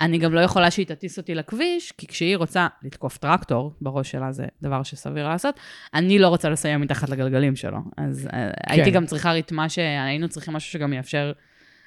אני 0.00 0.18
גם 0.18 0.34
לא 0.34 0.40
יכולה 0.40 0.70
שהיא 0.70 0.86
תטיס 0.86 1.18
אותי 1.18 1.34
לכביש, 1.34 1.92
כי 1.92 2.06
כשהיא 2.06 2.36
רוצה 2.36 2.66
לתקוף 2.82 3.18
טרקטור, 3.18 3.72
בראש 3.80 4.10
שלה 4.10 4.32
זה 4.32 4.46
דבר 4.62 4.82
שסביר 4.82 5.28
לעשות, 5.28 5.60
אני 5.94 6.18
לא 6.18 6.28
רוצה 6.28 6.50
לסיים 6.50 6.80
מתחת 6.80 7.08
לגלגלים 7.08 7.56
שלו. 7.56 7.78
אז 7.96 8.28
כן. 8.30 8.48
הייתי 8.66 8.90
גם 8.90 9.06
צריכה 9.06 9.32
ריתמה 9.32 9.68
שהיינו 9.68 10.28
צריכים 10.28 10.54
משהו 10.54 10.72
שגם 10.72 10.92
יאפשר 10.92 11.32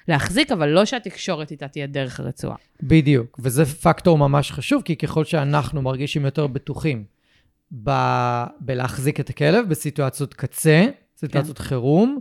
להחזיק, 0.08 0.52
אבל 0.52 0.68
לא 0.68 0.84
שהתקשורת 0.84 1.50
איתה 1.50 1.68
תהיה 1.68 1.86
דרך 1.86 2.20
הרצועה. 2.20 2.56
בדיוק, 2.82 3.38
וזה 3.42 3.64
פקטור 3.64 4.18
ממש 4.18 4.52
חשוב, 4.52 4.82
כי 4.82 4.96
ככל 4.96 5.24
שאנחנו 5.24 5.82
מרגישים 5.82 6.24
יותר 6.24 6.46
בטוחים 6.46 7.04
ב- 7.84 8.44
בלהחזיק 8.60 9.20
את 9.20 9.30
הכלב 9.30 9.68
בסיטואציות 9.68 10.34
קצה, 10.34 10.84
סיטואציות 11.16 11.58
כן. 11.58 11.64
חירום, 11.64 12.18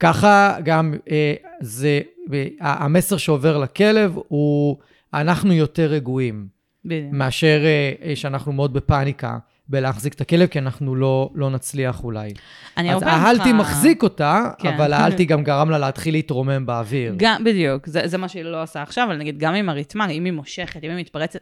ככה 0.00 0.56
גם 0.64 0.94
אה, 1.10 1.34
זה, 1.60 2.00
אה, 2.32 2.46
המסר 2.60 3.16
שעובר 3.16 3.58
לכלב 3.58 4.18
הוא, 4.28 4.76
אנחנו 5.14 5.52
יותר 5.52 5.86
רגועים, 5.86 6.46
בדיוק. 6.84 7.12
מאשר 7.12 7.60
אה, 7.64 7.92
אה, 8.08 8.16
שאנחנו 8.16 8.52
מאוד 8.52 8.72
בפאניקה 8.72 9.38
בלהחזיק 9.68 10.14
את 10.14 10.20
הכלב, 10.20 10.46
כי 10.48 10.58
אנחנו 10.58 10.94
לא, 10.94 11.30
לא 11.34 11.50
נצליח 11.50 12.04
אולי. 12.04 12.32
אני 12.76 12.94
אז 12.94 13.02
הרבה 13.02 13.14
ההלטי 13.16 13.52
ממך- 13.52 13.60
מחזיק 13.60 14.02
אותה, 14.02 14.50
כן. 14.58 14.74
אבל 14.74 14.92
ההלטי 14.92 15.24
גם 15.24 15.44
גרם 15.44 15.70
לה 15.70 15.78
להתחיל 15.78 16.14
להתרומם 16.14 16.66
באוויר. 16.66 17.14
גם, 17.16 17.44
בדיוק, 17.44 17.86
זה, 17.86 18.02
זה 18.04 18.18
מה 18.18 18.28
שהיא 18.28 18.42
לא 18.44 18.62
עושה 18.62 18.82
עכשיו, 18.82 19.04
אבל 19.06 19.16
נגיד 19.16 19.38
גם 19.38 19.54
עם 19.54 19.68
הריתמה, 19.68 20.08
אם 20.08 20.24
היא 20.24 20.32
מושכת, 20.32 20.84
אם 20.84 20.90
היא 20.90 20.98
מתפרצת, 21.00 21.38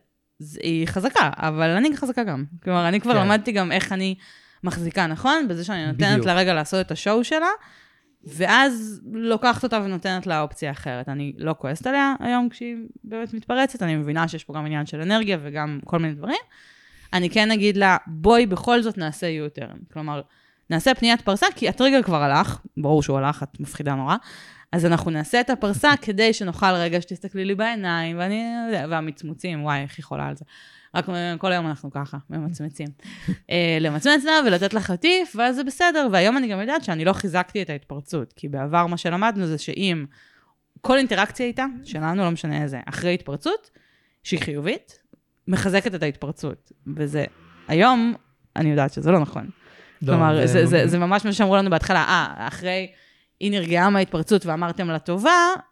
היא 0.63 0.87
חזקה, 0.87 1.31
אבל 1.37 1.71
אני 1.71 1.97
חזקה 1.97 2.25
גם. 2.25 2.45
כלומר, 2.63 2.89
אני 2.89 3.01
כבר 3.01 3.13
כן. 3.13 3.19
למדתי 3.27 3.53
גם 3.53 3.73
איך 3.73 3.93
אני 3.93 4.15
מחזיקה 4.65 5.07
נכון, 5.07 5.49
בזה 5.49 5.65
שאני 5.65 5.87
נותנת 5.87 6.11
בדיוק. 6.13 6.27
לה 6.27 6.35
רגע 6.35 6.55
לעשות 6.55 6.87
את 6.87 6.91
השואו 6.91 7.25
שלה, 7.25 7.47
ואז 8.25 9.01
לוקחת 9.13 9.65
אותה 9.65 9.81
ונותנת 9.85 10.27
לה 10.27 10.41
אופציה 10.41 10.71
אחרת. 10.71 11.09
אני 11.09 11.33
לא 11.39 11.55
כועסת 11.59 11.87
עליה 11.87 12.15
היום 12.21 12.49
כשהיא 12.49 12.77
באמת 13.05 13.35
מתפרצת, 13.35 13.83
אני 13.83 13.97
מבינה 13.97 14.29
שיש 14.29 14.45
פה 14.45 14.55
גם 14.55 14.67
עניין 14.67 14.87
של 14.87 15.01
אנרגיה 15.01 15.39
וגם 15.43 15.79
כל 15.85 15.99
מיני 15.99 16.15
דברים. 16.15 16.37
אני 17.13 17.31
כן 17.31 17.51
אגיד 17.51 17.77
לה, 17.77 17.97
בואי 18.07 18.47
בכל 18.47 18.83
זאת 18.83 18.99
נעשה 18.99 19.27
U-turn. 19.27 19.93
כלומר, 19.93 20.21
נעשה 20.71 20.95
פניית 20.95 21.21
פרסה, 21.21 21.47
כי 21.55 21.69
הטריגר 21.69 22.03
כבר 22.03 22.23
הלך, 22.23 22.61
ברור 22.77 23.03
שהוא 23.03 23.19
הלך, 23.19 23.43
את 23.43 23.61
מפחידה 23.61 23.95
נורא. 23.95 24.17
אז 24.73 24.87
אנחנו 24.87 25.11
נעשה 25.11 25.41
את 25.41 25.51
הפרסה 25.51 25.91
כדי 26.03 26.33
שנוכל 26.33 26.73
רגע 26.73 27.01
שתסתכלי 27.01 27.45
לי 27.45 27.55
בעיניים, 27.55 28.19
ואני, 28.19 28.45
והמצמוצים, 28.91 29.65
וואי, 29.65 29.83
איך 29.83 29.95
היא 29.97 30.05
חולה 30.05 30.27
על 30.27 30.37
זה. 30.37 30.45
רק 30.95 31.07
כל 31.39 31.53
היום 31.53 31.67
אנחנו 31.67 31.91
ככה, 31.91 32.19
ממצמצים. 32.31 32.89
אה, 33.51 33.79
למצמץ 33.81 34.25
לה 34.25 34.33
ולתת 34.47 34.75
לה 34.75 34.81
חטיף, 34.81 35.37
ואז 35.37 35.57
זה 35.57 35.65
בסדר. 35.65 36.09
והיום 36.13 36.37
אני 36.37 36.49
גם 36.49 36.61
יודעת 36.61 36.85
שאני 36.85 37.05
לא 37.05 37.13
חיזקתי 37.13 37.63
את 37.63 37.71
ההתפרצות, 37.71 38.33
כי 38.33 38.49
בעבר 38.49 38.87
מה 38.87 38.97
שלמדנו 38.97 39.47
זה 39.47 39.59
שאם 39.59 40.05
כל 40.81 40.99
אינטראקציה 40.99 41.47
איתה, 41.47 41.67
שלנו, 41.85 42.25
לא 42.25 42.31
משנה 42.31 42.63
איזה, 42.63 42.81
אחרי 42.87 43.15
התפרצות, 43.15 43.71
שהיא 44.23 44.41
חיובית, 44.41 45.02
מחזקת 45.53 45.95
את 45.95 46.03
ההתפרצות. 46.03 46.73
וזה, 46.97 47.25
היום, 47.69 48.15
אני 48.57 48.71
יודעת 48.71 48.93
שזה 48.93 49.11
לא 49.11 49.19
נכון. 49.19 49.47
לא, 50.03 50.07
כלומר, 50.07 50.47
זה, 50.47 50.67
זה, 50.67 50.87
זה 50.87 50.99
ממש 50.99 51.25
מה 51.25 51.33
שאמרו 51.33 51.57
לנו 51.57 51.71
בהתחלה, 51.71 52.05
אה, 52.09 52.49
אחרי, 52.49 52.89
היא 53.41 53.51
נרגעה 53.51 53.91
מההתפרצות 53.91 54.47
ואמרתם 54.47 54.89
לה 54.89 54.99
טובה, 54.99 55.31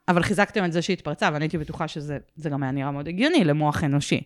אבל 0.08 0.22
חיזקתם 0.22 0.64
את 0.64 0.72
זה 0.72 0.82
שהיא 0.82 0.94
התפרצה, 0.94 1.30
ואני 1.32 1.44
הייתי 1.44 1.58
בטוחה 1.58 1.88
שזה 1.88 2.18
זה 2.36 2.50
גם 2.50 2.62
היה 2.62 2.72
נראה 2.72 2.90
מאוד 2.90 3.08
הגיוני 3.08 3.44
למוח 3.44 3.84
אנושי. 3.84 4.20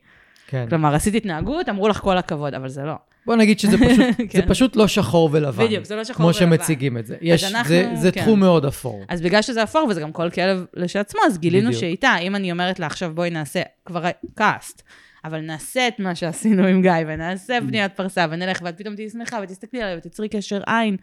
כן. 0.47 0.66
כלומר, 0.68 0.94
עשית 0.94 1.14
התנהגות, 1.14 1.68
אמרו 1.68 1.89
לך 1.89 1.97
כל 2.01 2.18
הכבוד, 2.18 2.55
אבל 2.55 2.68
זה 2.68 2.82
לא. 2.82 2.94
בוא 3.26 3.36
נגיד 3.36 3.59
שזה 3.59 3.76
פשוט, 3.78 3.98
זה 4.32 4.43
כן. 4.43 4.48
פשוט 4.48 4.76
לא 4.76 4.89
שחור 4.89 5.28
ולבן. 5.32 5.64
בדיוק, 5.64 5.85
זה 5.85 5.97
לא 5.97 6.05
שחור 6.05 6.16
כמו 6.16 6.26
ולבן. 6.26 6.39
שמציגים 6.59 6.98
את 6.98 7.06
זה. 7.06 7.16
יש, 7.20 7.44
אנחנו- 7.44 7.68
זה, 7.68 7.90
זה 7.94 8.12
כן. 8.12 8.20
תחום 8.20 8.40
מאוד 8.40 8.64
אפור. 8.64 9.05
אז 9.09 9.20
בגלל 9.20 9.43
שזה 9.43 9.62
אפור, 9.62 9.86
וזה 9.90 10.01
גם 10.01 10.12
כל 10.12 10.31
כלב 10.31 10.64
לשעצמו, 10.74 11.20
אז 11.26 11.39
גילינו 11.39 11.66
בדיוק. 11.68 11.81
שאיתה, 11.81 12.16
אם 12.22 12.36
אני 12.36 12.52
אומרת 12.52 12.78
לה 12.81 12.86
עכשיו 12.86 13.12
בואי 13.14 13.31
נעשה, 13.31 13.62
כבר 13.86 14.05
קאסט, 14.35 14.82
אבל 15.25 15.41
נעשה 15.41 15.89
את 15.89 15.99
מה 15.99 16.15
שעשינו 16.15 16.67
עם 16.67 16.83
גיא, 16.83 16.93
ונעשה 17.07 17.59
פניית 17.69 17.93
פרסה, 17.97 18.27
ונלך, 18.31 18.61
ואת 18.63 18.79
פתאום 18.79 18.95
תהיי 18.95 19.11
שמחה, 19.11 19.39
ותסתכלי 19.43 19.83
עליי, 19.83 19.97
ותצרי 19.97 20.29
קשר 20.29 20.61
עין. 20.67 20.97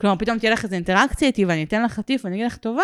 כלומר, 0.00 0.16
פתאום 0.16 0.38
תהיה 0.38 0.52
לך 0.52 0.64
איזו 0.64 0.74
אינטראקציה 0.74 1.28
איתי, 1.28 1.44
ואני 1.44 1.64
אתן 1.64 1.82
לך 1.82 1.92
חטיף, 1.92 2.24
ואני 2.24 2.36
אגיד 2.36 2.46
לך 2.46 2.56
טובה, 2.56 2.82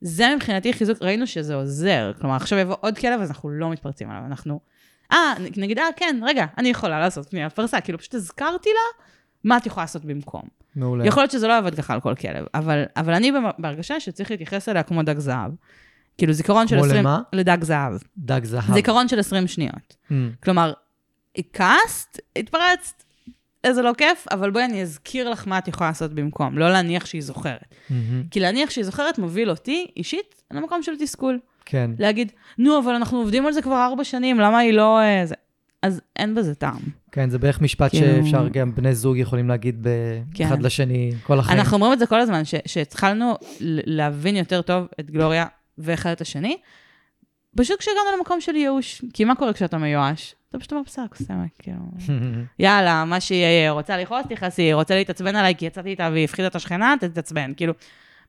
זה 0.00 0.34
מבחינתי 0.36 0.72
חיזוק, 0.72 1.02
ראינו 1.02 1.26
שזה 1.26 1.54
עוזר. 1.54 2.12
כלומר, 2.20 2.36
עכשיו 2.36 2.58
יבוא 2.58 2.76
עוד 2.80 2.98
כלב, 2.98 3.20
אז 3.20 3.30
אנחנו 3.30 3.50
לא 3.50 3.70
מתפרצים 3.70 4.10
עליו, 4.10 4.22
אנחנו... 4.26 4.60
אה, 5.12 5.34
נגיד, 5.56 5.78
אה, 5.78 5.84
כן, 5.96 6.20
רגע, 6.22 6.46
אני 6.58 6.68
יכולה 6.68 7.00
לעשות 7.00 7.30
פניית 7.30 7.52
פרסה, 7.52 7.80
כאילו, 7.80 7.98
פשוט 7.98 8.14
הזכרתי 8.14 8.68
לה 8.68 9.04
מה 9.44 9.56
את 9.56 9.66
יכולה 9.66 9.82
לעשות 9.82 10.04
במקום. 10.04 10.42
מעולה. 10.76 11.06
יכול 11.06 11.22
להיות 11.22 11.30
שזה 11.30 11.48
לא 11.48 11.52
יעבוד 11.52 11.74
ככה 11.74 11.94
על 11.94 12.00
כל 12.00 12.14
כלב, 12.14 12.44
אבל, 12.54 12.84
אבל 12.96 13.14
אני 13.14 13.32
בהרגשה 13.58 14.00
שצריך 14.00 14.30
להתייחס 14.30 14.68
אליה 14.68 14.82
כמו 14.82 15.02
דג 15.02 15.18
זהב. 15.18 15.50
כאילו 16.18 16.32
זיכרון 16.32 16.68
של 16.68 16.76
כמו 16.76 16.84
20... 16.84 17.00
למה? 17.00 17.20
לדג 17.32 17.58
זהב. 17.64 17.92
דג 18.18 18.40
זהב. 18.44 18.72
זיכרון 18.74 19.08
של 19.08 19.18
20 19.18 19.46
שניות. 19.46 19.96
Mm, 20.10 20.12
כלומר, 20.42 20.72
כעסת, 21.52 22.18
התפרצת, 22.36 23.02
איזה 23.64 23.82
לא 23.82 23.92
כיף, 23.98 24.26
אבל 24.30 24.50
בואי 24.50 24.64
אני 24.64 24.82
אזכיר 24.82 25.30
לך 25.30 25.48
מה 25.48 25.58
את 25.58 25.68
יכולה 25.68 25.90
לעשות 25.90 26.12
במקום, 26.12 26.58
לא 26.58 26.70
להניח 26.72 27.06
שהיא 27.06 27.22
זוכרת. 27.22 27.74
מהמם. 27.90 28.22
כי 28.30 28.40
להניח 28.40 28.70
שהיא 28.70 28.84
זוכרת 28.84 29.18
מוביל 29.18 29.50
אותי, 29.50 29.86
אישית, 29.96 30.42
למקום 30.50 30.82
של 30.82 30.92
תסכול. 31.00 31.38
כן. 31.64 31.90
להגיד, 31.98 32.32
נו, 32.58 32.78
אבל 32.78 32.94
אנחנו 32.94 33.18
עובדים 33.18 33.46
על 33.46 33.52
זה 33.52 33.62
כבר 33.62 33.84
ארבע 33.84 34.04
שנים, 34.04 34.40
למה 34.40 34.58
היא 34.58 34.72
לא... 34.72 35.00
אה, 35.00 35.26
זה? 35.26 35.34
אז 35.82 36.00
אין 36.16 36.34
בזה 36.34 36.54
טעם. 36.54 36.78
כן, 37.12 37.30
זה 37.30 37.38
בערך 37.38 37.60
משפט 37.60 37.90
כאילו- 37.90 38.06
שאפשר, 38.24 38.48
גם 38.48 38.74
בני 38.74 38.94
זוג 38.94 39.16
יכולים 39.16 39.48
להגיד 39.48 39.82
ב- 39.82 39.88
כן. 40.34 40.44
אחד 40.46 40.62
לשני 40.62 41.12
כל 41.22 41.38
החיים. 41.38 41.58
אנחנו 41.58 41.74
אומרים 41.74 41.92
את 41.92 41.98
זה 41.98 42.06
כל 42.06 42.20
הזמן, 42.20 42.44
ש- 42.44 42.54
שהתחלנו 42.66 43.34
להבין 43.60 44.36
יותר 44.36 44.62
טוב 44.62 44.86
את 45.00 45.10
גלוריה 45.10 45.46
ואחד 45.78 46.10
את 46.10 46.20
השני, 46.20 46.56
פשוט 47.56 47.78
כשהגענו 47.78 48.18
למקום 48.18 48.40
של 48.40 48.56
ייאוש. 48.56 49.02
כי 49.12 49.24
מה 49.24 49.34
קורה 49.34 49.52
כשאתה 49.52 49.78
מיואש? 49.78 50.34
אתה 50.50 50.58
פשוט 50.58 50.72
אומר 50.72 50.82
בסדר, 50.86 51.06
קוסמת, 51.06 51.58
כאילו, 51.58 51.78
יאללה, 52.58 53.04
מה 53.04 53.20
שיהיה, 53.20 53.70
רוצה 53.70 53.96
לכעוס, 53.96 54.26
תכעסי, 54.28 54.72
רוצה 54.72 54.94
להתעצבן 54.94 55.36
עליי 55.36 55.54
כי 55.54 55.66
יצאתי 55.66 55.88
איתה 55.88 56.08
והיא 56.12 56.24
הפחידה 56.24 56.48
את 56.48 56.56
השכנה, 56.56 56.94
תתעצבן. 57.00 57.52
כאילו, 57.56 57.72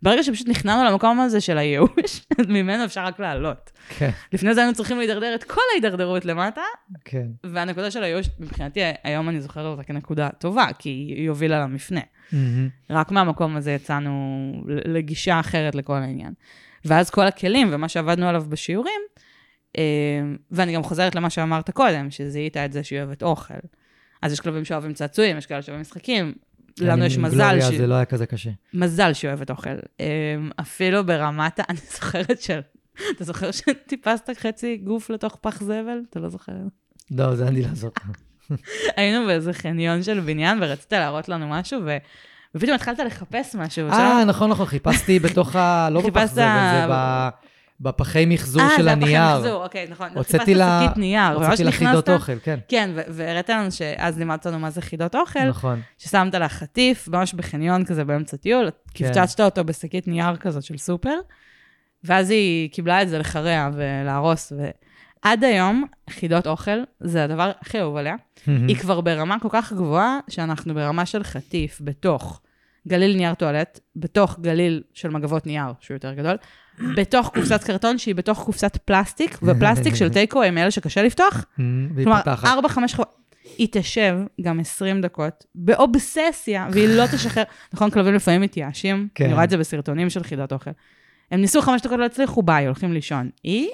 ברגע 0.02 0.24
שפשוט 0.24 0.48
נכנענו 0.48 0.92
למקום 0.92 1.20
הזה 1.20 1.42
של 1.42 1.58
הייאוש, 1.58 2.26
ממנו 2.48 2.86
אפשר 2.86 3.06
רק 3.06 3.20
לעלות. 3.20 3.72
כן, 3.90 4.10
לפני 4.34 4.54
זה 4.54 4.62
היינו 4.62 4.74
צריכים 4.74 4.98
להידרדר 4.98 5.36
את 5.36 5.44
כל 5.44 5.62
ההידרדרות 5.74 6.26
למטה, 6.26 6.62
כן. 7.06 7.28
והנקודה 7.44 7.92
של 7.92 8.04
הייאוש, 8.04 8.30
מבחינתי, 8.40 8.80
היום 9.04 9.30
אני 9.30 9.42
זוכרת 9.42 9.66
אותה 9.66 9.84
כנקודה 9.84 10.30
טובה, 10.30 10.68
כי 10.80 10.90
היא 10.90 11.30
הובילה 11.30 11.60
למפנה. 11.60 12.02
רק 12.90 13.12
מהמקום 13.12 13.56
הזה 13.56 13.72
יצאנו 13.72 14.52
לגישה 14.68 15.40
אחרת 15.40 15.76
לכל 15.76 15.98
העניין. 15.98 16.34
ואז 16.86 17.10
כל 17.10 17.28
הכלים 17.28 17.70
ומה 17.72 17.90
שעבדנו 17.90 18.28
עליו 18.28 18.46
בשיעורים, 18.50 19.02
אה, 19.78 19.84
ואני 20.52 20.74
גם 20.74 20.84
חוזרת 20.84 21.16
למה 21.16 21.30
שאמרת 21.30 21.70
קודם, 21.70 22.12
שזיהית 22.12 22.58
את 22.58 22.74
זה 22.74 22.84
שהיא 22.84 23.00
אוהבת 23.00 23.24
אוכל. 23.24 23.54
אז 24.22 24.34
יש 24.34 24.40
כלבים 24.40 24.66
שאוהבים 24.66 24.94
צעצועים, 24.94 25.38
יש 25.38 25.46
כאלה 25.46 25.62
שאוהבים 25.62 25.82
משחקים. 25.82 26.34
לנו 26.80 27.06
יש 27.06 27.18
מזל, 27.18 27.36
גלוריה 27.38 27.72
ש... 27.72 27.76
זה 27.76 27.88
לא 27.88 27.96
היה 27.96 28.06
כזה 28.06 28.26
קשה. 28.26 28.50
מזל 28.74 29.14
שהיא 29.14 29.30
אוהבת 29.30 29.50
אוכל. 29.50 29.70
אה, 30.00 30.06
אפילו 30.62 31.06
ברמת, 31.06 31.60
אני 31.70 31.78
זוכרת 31.92 32.42
של... 32.42 32.60
אתה 33.16 33.24
זוכר 33.24 33.52
שטיפסת 33.52 34.30
חצי 34.38 34.78
גוף 34.78 35.10
לתוך 35.10 35.38
פח 35.42 35.64
זבל? 35.64 36.02
אתה 36.10 36.20
לא 36.20 36.30
זוכר? 36.30 36.52
לא, 37.12 37.36
זה 37.36 37.48
אני 37.48 37.62
לא 37.62 37.74
זוכר. 37.74 38.10
היינו 38.98 39.26
באיזה 39.26 39.54
חניון 39.54 40.04
של 40.04 40.20
בניין 40.20 40.58
ורצית 40.62 40.94
להראות 40.94 41.30
לנו 41.30 41.48
משהו. 41.50 41.80
ופתאום 42.56 42.76
התחלת 42.76 43.00
לחפש 43.00 43.56
משהו. 43.56 43.90
אה, 43.90 44.24
נכון, 44.26 44.50
נכון, 44.50 44.66
חיפשתי 44.66 45.20
בתוך 45.20 45.56
ה... 45.56 45.88
לא 45.92 46.02
בפח 46.02 46.26
זבל, 46.26 46.36
זה 46.36 46.86
ב- 46.90 47.30
בפחי 47.80 48.26
מחזור 48.28 48.62
אה, 48.62 48.70
של 48.78 48.84
זה 48.84 48.92
הפחי 48.94 49.06
הנייר. 49.18 49.38
מחזור, 49.40 49.64
אוקיי, 49.64 49.88
נכון. 49.90 50.08
הוצאתי 50.16 50.38
חיפשת 50.46 50.58
לה- 50.58 50.82
שקית 50.86 50.98
נייר, 50.98 51.34
הוצאתי 51.34 51.64
לה 51.64 51.72
חידות 51.72 52.10
אוכל, 52.10 52.40
כן. 52.44 52.60
כן, 52.68 52.90
ו- 52.96 53.02
והראית 53.10 53.50
לנו 53.50 53.72
שאז 53.72 54.18
לימדת 54.20 54.46
לנו 54.46 54.60
מה 54.60 54.70
זה 54.70 54.82
חידות 54.82 55.16
אוכל, 55.16 55.50
נכון. 55.50 55.82
ששמת 55.98 56.34
לה 56.36 56.50
חטיף, 56.50 57.08
ממש 57.08 57.34
בחניון 57.34 57.86
כזה 57.86 58.06
באמצע 58.06 58.38
טיול. 58.38 58.70
קפצצת 58.94 59.40
אותו 59.40 59.64
בשקית 59.64 60.08
נייר 60.08 60.36
כזאת 60.36 60.64
של 60.64 60.78
סופר, 60.78 61.16
ואז 62.04 62.30
היא 62.30 62.70
קיבלה 62.72 63.02
את 63.02 63.10
זה 63.10 63.20
לחריה 63.20 63.70
ולהרוס, 63.74 64.54
ועד 65.28 65.44
היום, 65.44 65.86
חידות 66.10 66.48
אוכל 66.48 66.80
זה 67.00 67.24
הדבר 67.24 67.52
הכי 67.62 67.80
אהוב 67.80 67.96
עליה. 67.96 68.16
היא 68.68 68.76
כבר 68.76 69.02
ברמה 69.02 69.40
כל 69.40 69.48
כך 69.52 69.74
גבוהה, 69.74 70.20
שאנחנו 70.30 70.74
ברמה 70.74 71.06
של 71.06 71.24
חטיף 71.24 71.82
בתוך 71.84 72.42
גליל 72.88 73.18
נייר 73.18 73.34
טואלט, 73.34 73.80
בתוך 73.96 74.40
גליל 74.40 74.84
של 74.94 75.10
מגבות 75.10 75.46
נייר, 75.46 75.74
שהוא 75.80 75.96
יותר 75.96 76.14
גדול, 76.14 76.38
בתוך 76.98 77.32
קופסת 77.34 77.64
קרטון 77.64 77.98
שהיא 77.98 78.16
בתוך 78.16 78.44
קופסת 78.44 78.78
פלסטיק, 78.86 79.40
ופלסטיק 79.44 79.96
של 79.96 80.10
take 80.10 80.27
away 80.27 80.44
הם 80.44 80.58
אלה 80.58 80.72
שקשה 80.72 81.04
לפתוח. 81.04 81.46
כלומר, 81.56 82.18
פותחת. 82.18 82.58
4-5 82.66 82.96
חו... 82.96 83.04
היא 83.58 83.68
תשב 83.72 84.18
גם 84.42 84.60
20 84.60 85.02
דקות 85.02 85.46
באובססיה, 85.56 86.68
והיא 86.72 86.88
לא 86.88 87.06
תשחרר. 87.08 87.44
נכון, 87.74 87.90
כלבים 87.90 88.14
לפעמים 88.14 88.42
מתייאשים, 88.42 89.08
כן. 89.16 89.26
אני 89.26 89.34
רואה 89.34 89.44
את 89.44 89.50
זה 89.50 89.58
בסרטונים 89.58 90.10
של 90.10 90.24
חידות 90.24 90.54
אוכל. 90.54 90.72
הם 91.32 91.42
ניסו 91.42 91.62
5 91.62 91.82
דקות, 91.82 92.00
לא 92.00 92.06
הצליחו, 92.06 92.42
ביי, 92.42 92.66
הולכים 92.66 92.94
לישון. 92.94 93.30
היא, 93.44 93.70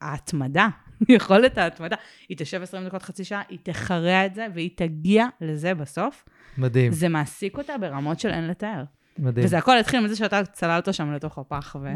ההתמדה, 0.00 0.68
יכולת 1.08 1.58
ההתמדה. 1.58 1.96
היא 2.28 2.36
תשב 2.36 2.62
20 2.62 2.86
דקות, 2.86 3.02
חצי 3.02 3.24
שעה, 3.24 3.42
היא 3.48 3.58
תחרע 3.62 4.26
את 4.26 4.34
זה, 4.34 4.46
והיא 4.54 4.70
תגיע 4.76 5.26
לזה 5.40 5.74
בסוף. 5.74 6.24
מדהים, 6.58 6.92
זה 6.92 7.08
מעסיק 7.08 7.58
אותה 7.58 7.78
ברמות 7.78 8.20
של 8.20 8.28
אין 8.28 8.48
לתאר. 8.48 8.84
מדהים. 9.18 9.46
וזה 9.46 9.58
הכל 9.58 9.78
התחיל 9.78 10.00
מזה 10.00 10.16
שאתה 10.16 10.44
צללת 10.44 10.94
שם 10.94 11.12
לתוך 11.12 11.38
הפח. 11.38 11.76
ו... 11.82 11.86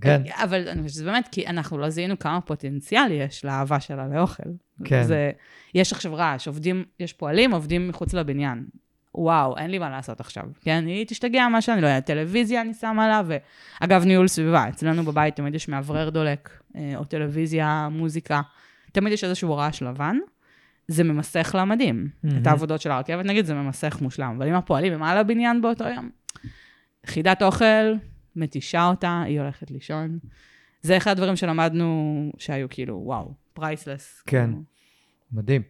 כן, 0.00 0.22
אבל 0.32 0.68
אני 0.68 0.82
חושבת 0.82 0.90
שזה 0.90 1.04
באמת, 1.04 1.28
כי 1.32 1.46
אנחנו 1.46 1.78
לא 1.78 1.90
זיהינו 1.90 2.18
כמה 2.18 2.40
פוטנציאל 2.40 3.12
יש 3.12 3.44
לאהבה 3.44 3.80
שלה 3.80 4.08
לאוכל. 4.08 4.42
כן. 4.84 5.02
זה, 5.02 5.30
יש 5.74 5.92
עכשיו 5.92 6.14
רעש, 6.14 6.48
עובדים, 6.48 6.84
יש 7.00 7.12
פועלים, 7.12 7.52
עובדים 7.52 7.88
מחוץ 7.88 8.14
לבניין. 8.14 8.66
וואו, 9.14 9.58
אין 9.58 9.70
לי 9.70 9.78
מה 9.78 9.90
לעשות 9.90 10.20
עכשיו. 10.20 10.44
כן, 10.60 10.84
היא 10.86 11.06
תשתגע 11.06 11.48
מה 11.48 11.62
שאני 11.62 11.80
לא 11.80 11.86
יודעת, 11.86 12.06
טלוויזיה 12.06 12.60
אני 12.60 12.74
שמה 12.74 13.08
לה, 13.08 13.22
ואגב, 13.80 14.04
ניהול 14.04 14.28
סביבה, 14.28 14.68
אצלנו 14.68 15.02
בבית 15.02 15.36
תמיד 15.36 15.54
יש 15.54 15.68
מאוורר 15.68 16.10
דולק, 16.10 16.62
אה, 16.76 16.92
או 16.96 17.04
טלוויזיה, 17.04 17.88
מוזיקה, 17.90 18.40
תמיד 18.92 19.12
יש 19.12 19.24
איזשהו 19.24 19.56
רעש 19.56 19.82
לבן. 19.82 20.16
זה 20.88 21.04
ממסך 21.04 21.54
לה 21.54 21.64
מדהים. 21.64 22.08
מהמם. 22.24 22.42
את 22.42 22.46
העבודות 22.46 22.80
של 22.80 22.90
הרכבת, 22.90 23.24
נגיד, 23.24 23.44
זה 23.44 23.54
ממסך 23.54 23.98
מושלם. 24.00 24.34
אבל 24.36 24.48
אם 24.48 24.54
הפועלים 24.54 24.92
הם 24.92 25.02
על 25.02 25.18
הבניין 25.18 25.62
באותו 25.62 25.84
יום, 25.84 26.10
חידת 27.06 27.42
אוכל, 27.42 27.94
מתישה 28.36 28.86
אותה, 28.86 29.22
היא 29.26 29.40
הולכת 29.40 29.70
לישון. 29.70 30.18
זה 30.82 30.96
אחד 30.96 31.10
הדברים 31.10 31.36
שלמדנו 31.36 32.32
שהיו 32.38 32.66
כאילו, 32.70 33.02
וואו, 33.04 33.34
priceless. 33.52 34.22
כן. 34.26 34.50
מדהים. 35.32 35.62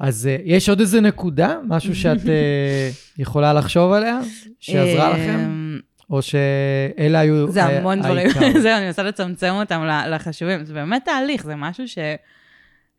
אז 0.00 0.28
uh, 0.28 0.42
יש 0.44 0.68
עוד 0.68 0.80
איזה 0.80 1.00
נקודה, 1.00 1.56
משהו 1.68 1.94
שאת 1.94 2.20
uh, 2.20 3.18
יכולה 3.18 3.52
לחשוב 3.52 3.92
עליה, 3.92 4.20
שעזרה 4.60 5.10
לכם? 5.10 5.38
אמ, 5.38 5.78
או 6.10 6.22
שאלה 6.22 7.18
היו 7.18 7.50
זה 7.50 7.64
המון 7.64 8.02
דברים? 8.02 8.30
זהו, 8.62 8.76
אני 8.76 8.86
מנסה 8.86 9.02
לצמצם 9.02 9.50
אותם 9.50 9.82
לחשובים. 10.08 10.64
זה 10.64 10.74
באמת 10.74 11.04
תהליך, 11.04 11.44
זה 11.44 11.56
משהו 11.56 11.88
ש... 11.88 11.98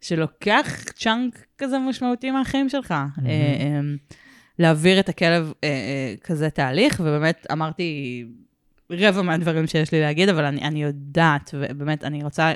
שלוקח 0.02 0.84
צ'אנק 0.96 1.46
כזה 1.58 1.80
משמעותי 1.80 2.32
מהחיים 2.32 2.70
שלך. 2.70 2.92
אה, 2.92 3.08
אמ, 3.26 3.98
להעביר 4.60 5.00
את 5.00 5.10
הכלב 5.10 5.54
אה, 5.64 5.70
אה, 5.70 6.14
כזה 6.24 6.50
תהליך, 6.50 7.00
ובאמת 7.00 7.48
אמרתי 7.52 8.26
רבע 8.92 9.22
מהדברים 9.22 9.68
שיש 9.68 9.92
לי 9.92 10.02
להגיד, 10.02 10.30
אבל 10.30 10.46
אני, 10.46 10.62
אני 10.62 10.84
יודעת, 10.84 11.54
ובאמת, 11.54 12.04
אני 12.04 12.24
רוצה... 12.24 12.52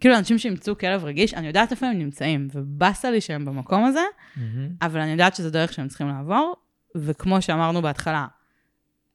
כאילו, 0.00 0.18
אנשים 0.18 0.38
שימצאו 0.38 0.78
כלב 0.78 1.04
רגיש, 1.04 1.34
אני 1.34 1.46
יודעת 1.46 1.70
איפה 1.70 1.86
הם 1.86 1.98
נמצאים, 1.98 2.48
ובאסה 2.52 3.10
לי 3.10 3.20
שהם 3.20 3.44
במקום 3.44 3.84
הזה, 3.84 4.00
מהמם. 4.36 4.68
אבל 4.82 5.00
אני 5.00 5.10
יודעת 5.10 5.36
שזו 5.36 5.50
דרך 5.50 5.72
שהם 5.72 5.88
צריכים 5.88 6.08
לעבור, 6.08 6.56
וכמו 6.96 7.42
שאמרנו 7.42 7.82
בהתחלה, 7.82 8.26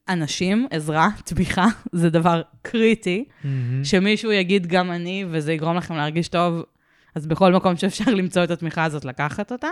אנשים, 0.08 0.66
עזרה, 0.70 1.08
תמיכה, 1.24 1.66
זה 1.92 2.10
דבר 2.10 2.42
קריטי. 2.62 3.24
מהמם. 3.44 3.84
שמישהו 3.84 4.32
יגיד 4.32 4.66
גם 4.66 4.90
אני, 4.90 5.24
וזה 5.30 5.52
יגרום 5.52 5.76
לכם 5.76 5.94
להרגיש 5.94 6.28
טוב, 6.28 6.62
אז 7.14 7.26
בכל 7.26 7.52
מקום 7.52 7.76
שאפשר 7.76 8.14
למצוא 8.18 8.44
את 8.44 8.50
התמיכה 8.50 8.84
הזאת, 8.84 9.04
לקחת 9.04 9.52
אותה. 9.52 9.68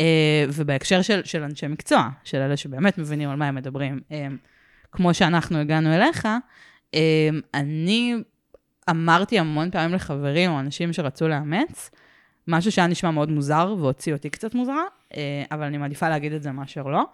אה, 0.00 0.44
ובהקשר 0.52 1.02
של, 1.02 1.20
של 1.24 1.42
אנשי 1.42 1.66
מקצוע, 1.66 2.08
של 2.24 2.38
אלה 2.38 2.56
שבאמת 2.56 2.98
מבינים 2.98 3.30
על 3.30 3.36
מה 3.36 3.48
הם 3.48 3.54
מדברים, 3.54 4.00
אה, 4.12 4.26
כמו 4.92 5.14
שאנחנו 5.14 5.58
הגענו 5.58 5.94
אליך, 5.94 6.28
אה, 6.94 7.28
אני 7.54 8.14
אמרתי 8.90 9.38
המון 9.38 9.70
פעמים 9.70 9.94
לחברים 9.94 10.50
או 10.50 10.60
אנשים 10.60 10.92
שרצו 10.92 11.28
לאמץ, 11.28 11.90
משהו 12.48 12.72
שהיה 12.72 12.86
נשמע 12.86 13.10
מאוד 13.10 13.30
מוזר 13.30 13.74
והוציא 13.78 14.12
אותי 14.12 14.30
קצת 14.30 14.54
מוזרה, 14.54 14.82
אה, 15.16 15.44
אבל 15.50 15.62
אני 15.62 15.78
מעדיפה 15.78 16.08
להגיד 16.08 16.32
את 16.32 16.42
זה 16.42 16.52
מאשר 16.52 16.82
לא. 16.82 17.04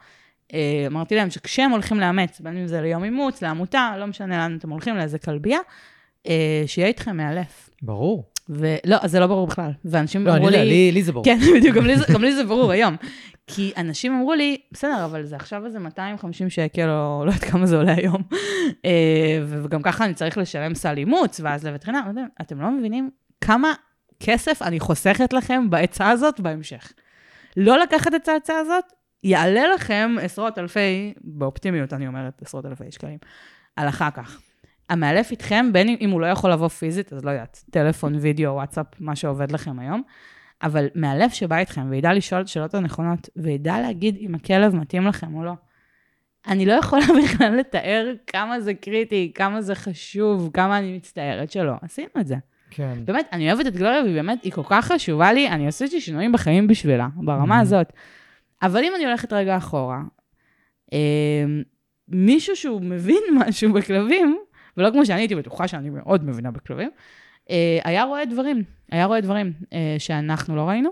אה, 0.54 0.84
אמרתי 0.86 1.14
להם 1.14 1.30
שכשהם 1.30 1.70
הולכים 1.70 2.00
לאמץ, 2.00 2.40
בין 2.40 2.56
אם 2.56 2.66
זה 2.66 2.80
ליום 2.80 3.04
אימוץ, 3.04 3.42
לעמותה, 3.42 3.94
לא 3.98 4.06
משנה 4.06 4.38
לאן 4.38 4.56
אתם 4.56 4.70
הולכים, 4.70 4.96
לאיזה 4.96 5.18
כלבייה, 5.18 5.58
אה, 6.28 6.62
שיהיה 6.66 6.88
איתכם 6.88 7.16
מאלף. 7.16 7.70
ברור. 7.82 8.31
ולא, 8.48 8.96
אז 9.00 9.10
זה 9.10 9.20
לא 9.20 9.26
ברור 9.26 9.46
בכלל. 9.46 9.70
ואנשים 9.84 10.26
לא, 10.26 10.36
אמרו 10.36 10.48
לי... 10.48 10.64
לי 10.64 10.92
לי 10.92 11.02
זה 11.02 11.12
ברור. 11.12 11.24
כן, 11.24 11.38
בדיוק, 11.56 11.76
גם 11.76 11.86
לי, 11.86 11.94
גם 12.14 12.22
לי 12.22 12.36
זה 12.36 12.44
ברור 12.44 12.72
היום. 12.72 12.96
כי 13.46 13.72
אנשים 13.76 14.12
אמרו 14.12 14.34
לי, 14.34 14.56
בסדר, 14.72 15.04
אבל 15.04 15.24
זה 15.24 15.36
עכשיו 15.36 15.66
איזה 15.66 15.78
250 15.78 16.50
שקל, 16.50 16.88
או 16.88 17.24
לא 17.26 17.30
יודעת 17.30 17.44
כמה 17.50 17.66
זה 17.66 17.76
עולה 17.76 17.94
היום. 17.94 18.22
אה, 18.84 19.38
וגם 19.62 19.82
ככה 19.82 20.04
אני 20.04 20.14
צריך 20.14 20.38
לשלם 20.38 20.74
סל 20.74 20.98
אימוץ, 20.98 21.40
ואז 21.44 21.66
לווטרינר, 21.66 22.00
לא 22.14 22.22
אתם 22.40 22.60
לא 22.60 22.70
מבינים 22.70 23.10
כמה 23.40 23.72
כסף 24.20 24.62
אני 24.62 24.80
חוסכת 24.80 25.32
לכם 25.32 25.70
בעצה 25.70 26.10
הזאת 26.10 26.40
בהמשך. 26.40 26.92
לא 27.56 27.78
לקחת 27.78 28.14
את 28.14 28.28
ההצעה 28.28 28.58
הזאת, 28.58 28.84
יעלה 29.24 29.68
לכם 29.74 30.16
עשרות 30.22 30.58
אלפי, 30.58 31.14
באופטימיות 31.20 31.92
אני 31.92 32.06
אומרת, 32.06 32.42
עשרות 32.42 32.66
אלפי 32.66 32.84
שקלים, 32.90 33.18
על 33.76 33.88
אחר 33.88 34.10
כך. 34.10 34.40
המאלף 34.92 35.30
איתכם, 35.30 35.66
בין 35.72 35.88
אם, 35.88 35.96
אם 36.00 36.10
הוא 36.10 36.20
לא 36.20 36.26
יכול 36.26 36.52
לבוא 36.52 36.68
פיזית, 36.68 37.12
אז 37.12 37.24
לא 37.24 37.30
יודעת, 37.30 37.64
טלפון, 37.70 38.14
וידאו, 38.20 38.52
וואטסאפ, 38.52 38.86
מה 39.00 39.16
שעובד 39.16 39.52
לכם 39.52 39.78
היום, 39.78 40.02
אבל 40.62 40.86
מאלף 40.94 41.32
שבא 41.32 41.58
איתכם 41.58 41.86
וידע 41.90 42.12
לשאול 42.12 42.40
את 42.40 42.46
השאלות 42.46 42.74
הנכונות, 42.74 43.28
וידע 43.36 43.80
להגיד 43.80 44.16
אם 44.20 44.34
הכלב 44.34 44.76
מתאים 44.76 45.06
לכם 45.06 45.34
או 45.34 45.44
לא. 45.44 45.52
אני 46.48 46.66
לא 46.66 46.72
יכולה 46.72 47.02
בכלל 47.24 47.56
לתאר 47.56 48.12
כמה 48.26 48.60
זה 48.60 48.74
קריטי, 48.74 49.32
כמה 49.34 49.62
זה 49.62 49.74
חשוב, 49.74 50.50
כמה 50.54 50.78
אני 50.78 50.96
מצטערת 50.96 51.50
שלא. 51.50 51.72
עשינו 51.82 52.08
את 52.20 52.26
זה. 52.26 52.36
כן. 52.70 52.94
באמת, 53.04 53.26
אני 53.32 53.52
אוהבת 53.52 53.66
את 53.66 53.76
גלוריה, 53.76 54.02
והיא 54.02 54.14
באמת, 54.14 54.44
היא 54.44 54.52
כל 54.52 54.62
כך 54.70 54.92
חשובה 54.92 55.32
לי, 55.32 55.48
אני 55.48 55.68
עשיתי 55.68 56.00
שינויים 56.00 56.32
בחיים 56.32 56.66
בשבילה, 56.66 57.08
ברמה 57.16 57.58
Mhm. 57.58 57.62
הזאת. 57.62 57.92
אבל 58.62 58.84
אם 58.84 58.92
אני 58.96 59.04
הולכת 59.06 59.32
רגע 59.32 59.56
אחורה, 59.56 60.00
אה, 60.92 60.98
מישהו 62.08 62.56
שהוא 62.56 62.80
מבין 62.82 63.22
משהו 63.48 63.72
בכלבים, 63.72 64.38
ולא 64.76 64.90
כמו 64.90 65.06
שאני 65.06 65.20
הייתי 65.20 65.34
בטוחה 65.34 65.68
שאני 65.68 65.90
מאוד 65.90 66.24
מבינה 66.24 66.50
בכלבים, 66.50 66.90
אה, 67.50 67.78
היה 67.84 68.04
רואה 68.04 68.24
דברים, 68.24 68.62
היה 68.90 69.04
רואה 69.04 69.20
דברים 69.20 69.52
אה, 69.72 69.96
שאנחנו 69.98 70.56
לא 70.56 70.62
ראינו, 70.62 70.90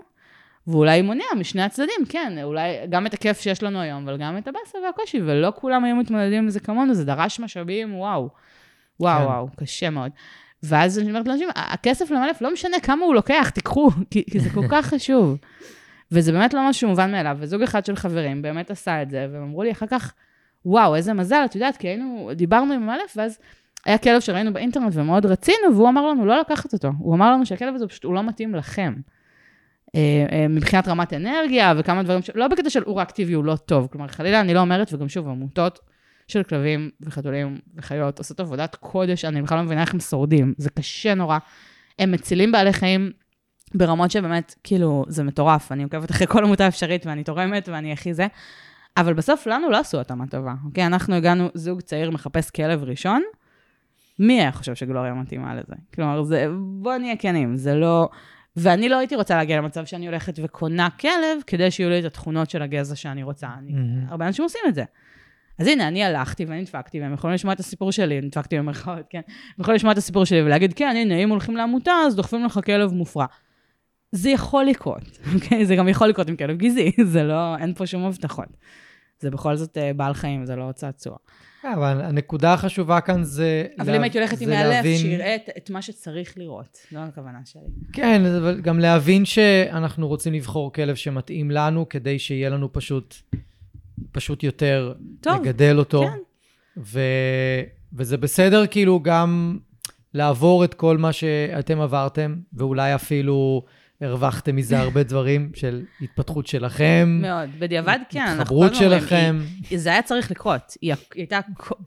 ואולי 0.67 1.01
מונע 1.01 1.23
משני 1.37 1.61
הצדדים, 1.61 2.05
כן, 2.09 2.33
אולי 2.43 2.73
גם 2.89 3.05
את 3.05 3.13
הכיף 3.13 3.41
שיש 3.41 3.63
לנו 3.63 3.79
היום, 3.79 4.03
אבל 4.03 4.17
גם 4.17 4.37
את 4.37 4.47
הבאסה 4.47 4.77
והקושי, 4.85 5.21
ולא 5.21 5.53
כולם 5.55 5.83
היו 5.83 5.95
מתמודדים 5.95 6.43
עם 6.43 6.49
זה 6.49 6.59
כמונו, 6.59 6.93
זה 6.93 7.05
דרש 7.05 7.39
משאבים, 7.39 7.95
וואו. 7.95 8.29
וואו, 8.99 9.19
כן. 9.19 9.25
וואו, 9.25 9.47
קשה 9.59 9.89
מאוד. 9.89 10.11
ואז 10.63 10.99
אני 10.99 11.09
אומרת 11.09 11.27
לאנשים, 11.27 11.49
הכסף 11.55 12.11
למלף, 12.11 12.41
לא 12.41 12.53
משנה 12.53 12.79
כמה 12.79 13.05
הוא 13.05 13.15
לוקח, 13.15 13.49
תיקחו, 13.49 13.89
כי, 14.11 14.23
כי 14.31 14.39
זה 14.39 14.49
כל 14.49 14.67
כך 14.69 14.85
חשוב. 14.85 15.37
וזה 16.11 16.31
באמת 16.31 16.53
לא 16.53 16.69
משהו 16.69 16.89
מובן 16.89 17.11
מאליו, 17.11 17.37
וזוג 17.39 17.61
אחד 17.61 17.85
של 17.85 17.95
חברים 17.95 18.41
באמת 18.41 18.71
עשה 18.71 19.01
את 19.01 19.09
זה, 19.09 19.27
והם 19.31 19.43
אמרו 19.43 19.63
לי 19.63 19.71
אחר 19.71 19.87
כך, 19.87 20.13
וואו, 20.65 20.95
איזה 20.95 21.13
מזל, 21.13 21.41
את 21.45 21.55
יודעת, 21.55 21.77
כי 21.77 21.87
היינו, 21.87 22.31
דיברנו 22.35 22.73
עם 22.73 22.89
המלף, 22.89 23.13
ואז 23.15 23.39
היה 23.85 23.97
כלב 23.97 24.21
שראינו 24.21 24.53
באינטרנט 24.53 24.93
ומאוד 24.95 25.25
רצינו, 25.25 25.75
והוא 25.75 25.89
אמר 25.89 26.07
לנו 26.07 26.25
לא 26.25 26.39
לקחת 26.39 26.73
אותו. 26.73 26.91
הוא 26.99 27.15
אמר 27.15 27.31
לנו 27.31 27.45
שהכלב 27.45 27.75
הזה 27.75 27.87
פשוט, 27.87 28.03
הוא 28.03 28.13
לא 28.13 28.23
מתאים 28.23 28.55
לכם. 28.55 28.93
אה, 29.95 30.25
אה, 30.31 30.47
מבחינת 30.47 30.87
רמת 30.87 31.13
אנרגיה 31.13 31.73
וכמה 31.77 32.03
דברים, 32.03 32.21
ש... 32.21 32.29
לא 32.35 32.47
בקטע 32.47 32.69
של 32.69 32.83
הוא 32.85 32.95
ריאקטיבי, 32.95 33.33
הוא 33.33 33.45
לא 33.45 33.55
טוב. 33.55 33.87
כלומר, 33.91 34.07
חלילה 34.07 34.41
אני 34.41 34.53
לא 34.53 34.59
אומרת, 34.59 34.93
וגם 34.93 35.09
שוב, 35.09 35.27
עמותות 35.27 35.79
של 36.27 36.43
כלבים 36.43 36.89
וחתולים 37.01 37.57
וחיות 37.75 38.17
עושות 38.17 38.39
עבודת 38.39 38.75
קודש, 38.75 39.25
אני 39.25 39.41
בכלל 39.41 39.57
לא 39.57 39.63
מבינה 39.63 39.81
איך 39.81 39.93
הם 39.93 39.99
שורדים, 39.99 40.53
זה 40.57 40.69
קשה 40.69 41.13
נורא. 41.13 41.37
הם 41.99 42.11
מצילים 42.11 42.51
בעלי 42.51 42.73
חיים 42.73 43.11
ברמות 43.75 44.11
שבאמת, 44.11 44.55
כאילו, 44.63 45.05
זה 45.07 45.23
מטורף. 45.23 45.71
אני 45.71 45.83
עוקבת 45.83 46.11
אחרי 46.11 46.27
כל 46.27 46.43
עמותה 46.43 46.67
אפשרית 46.67 47.05
ואני 47.05 47.23
תורמת 47.23 47.69
ואני 47.69 47.93
הכי 47.93 48.13
זה. 48.13 48.27
אבל 48.97 49.13
בסוף 49.13 49.47
לנו 49.47 49.69
לא 49.69 49.77
עשו 49.77 49.99
התאמה 49.99 50.27
טובה, 50.27 50.53
אוקיי? 50.65 50.85
אנחנו 50.85 51.15
הגענו, 51.15 51.49
זוג 51.53 51.81
צעיר 51.81 52.11
מחפש 52.11 52.49
כלב 52.49 52.83
ראשון, 52.83 53.21
מי 54.19 54.41
היה 54.41 54.51
חושב 54.51 54.75
שגלוריה 54.75 55.13
מתאימה 55.13 55.55
לזה? 55.55 55.75
כלומר, 55.93 56.23
זה, 56.23 56.47
בוא 56.81 56.97
נהיה 56.97 57.15
כנים, 57.15 57.55
זה 57.55 57.75
לא... 57.75 58.09
ואני 58.55 58.89
לא 58.89 58.97
הייתי 58.97 59.15
רוצה 59.15 59.35
להגיע 59.35 59.57
למצב 59.57 59.85
שאני 59.85 60.07
הולכת 60.07 60.39
וקונה 60.43 60.89
כלב 60.89 61.41
כדי 61.47 61.71
שיהיו 61.71 61.89
לי 61.89 61.99
את 61.99 62.05
התכונות 62.05 62.49
של 62.49 62.61
הגזע 62.61 62.95
שאני 62.95 63.23
רוצה. 63.23 63.47
אני, 63.57 63.71
מהמם. 63.71 64.07
הרבה 64.07 64.27
אנשים 64.27 64.43
עושים 64.43 64.61
את 64.67 64.75
זה. 64.75 64.83
אז 65.59 65.67
הנה, 65.67 65.87
אני 65.87 66.03
הלכתי 66.03 66.45
ואני 66.45 66.61
נדפקתי, 66.61 67.01
והם 67.01 67.13
יכולים 67.13 67.33
לשמוע 67.33 67.53
את 67.53 67.59
הסיפור 67.59 67.91
שלי, 67.91 68.21
נדפקתי 68.21 68.57
במרכאות, 68.57 69.05
כן? 69.09 69.21
הם 69.27 69.61
יכולים 69.61 69.75
לשמוע 69.75 69.93
את 69.93 69.97
הסיפור 69.97 70.25
שלי 70.25 70.41
ולהגיד, 70.41 70.73
כן, 70.73 70.93
הנה, 70.97 71.15
אם 71.15 71.29
הולכים 71.29 71.57
לעמותה, 71.57 71.91
אז 72.07 72.15
דוחפים 72.15 72.45
לך 72.45 72.59
כלב 72.65 72.93
מופרע. 72.93 73.25
זה 74.11 74.29
יכול 74.29 74.65
לקרות, 74.65 75.19
אוקיי? 75.35 75.65
זה 75.65 75.75
גם 75.75 75.87
יכול 75.87 76.07
לקרות 76.07 76.29
עם 76.29 76.35
כלב 76.35 76.57
גזעי, 76.57 76.91
זה 77.13 77.23
לא, 77.23 77.57
אין 77.57 77.73
פה 77.73 77.85
שום 77.85 78.05
הבטחות. 78.05 78.47
זה 79.19 79.31
בכל 79.31 79.55
זאת 79.55 79.77
אה, 79.77 79.91
בעל 79.93 80.13
חיים, 80.13 80.45
זה 80.45 80.55
לא 80.55 80.71
צעצוע. 80.71 81.17
כן, 81.61 81.67
אבל 81.75 82.01
הנקודה 82.01 82.53
החשובה 82.53 83.01
כאן 83.01 83.23
זה... 83.23 83.65
אבל 83.79 83.95
אם 83.95 84.01
הייתי 84.01 84.17
הולכת 84.17 84.41
עם 84.41 84.49
להבין- 84.49 84.97
שיראה 84.97 85.35
את, 85.35 85.49
את 85.57 85.69
מה 85.69 85.81
שצריך 85.81 86.37
לראות, 86.37 86.77
זו 86.91 86.99
הכוונה 86.99 87.39
שלי. 87.45 87.61
כן, 87.93 88.21
אבל 88.25 88.61
גם 88.61 88.79
להבין 88.79 89.25
שאנחנו 89.25 90.07
רוצים 90.07 90.33
לבחור 90.33 90.73
כלב 90.73 90.95
שמתאים 90.95 91.51
לנו, 91.51 91.89
כדי 91.89 92.19
שיהיה 92.19 92.49
לנו 92.49 92.73
פשוט, 92.73 93.15
פשוט 94.11 94.43
יותר 94.43 94.93
טוב, 95.21 95.41
לגדל 95.41 95.79
אותו. 95.79 96.01
כן. 96.03 96.17
ו... 96.77 96.99
וזה 97.93 98.17
בסדר 98.17 98.67
כאילו 98.67 98.99
גם 98.99 99.57
לעבור 100.13 100.63
את 100.63 100.73
כל 100.73 100.97
מה 100.97 101.13
שאתם 101.13 101.81
עברתם, 101.81 102.35
ואולי 102.53 102.95
אפילו 102.95 103.63
הרווחתם 104.01 104.55
מזה 104.55 104.79
הרבה 104.79 105.03
דברים 105.03 105.51
של 105.55 105.81
התפתחות 106.01 106.47
שלכם, 106.47 107.19
מאוד. 107.21 107.49
בדיעבד, 107.59 107.99
כן, 108.09 108.25
התחברות 108.39 108.75
שלכם. 108.75 109.37
היא- 109.69 109.79
זה 109.79 109.89
היה 109.89 110.01
צריך 110.01 110.31
לקרות. 110.31 110.73
היא, 110.81 110.93
היא 110.93 110.97
הייתה, 111.15 111.39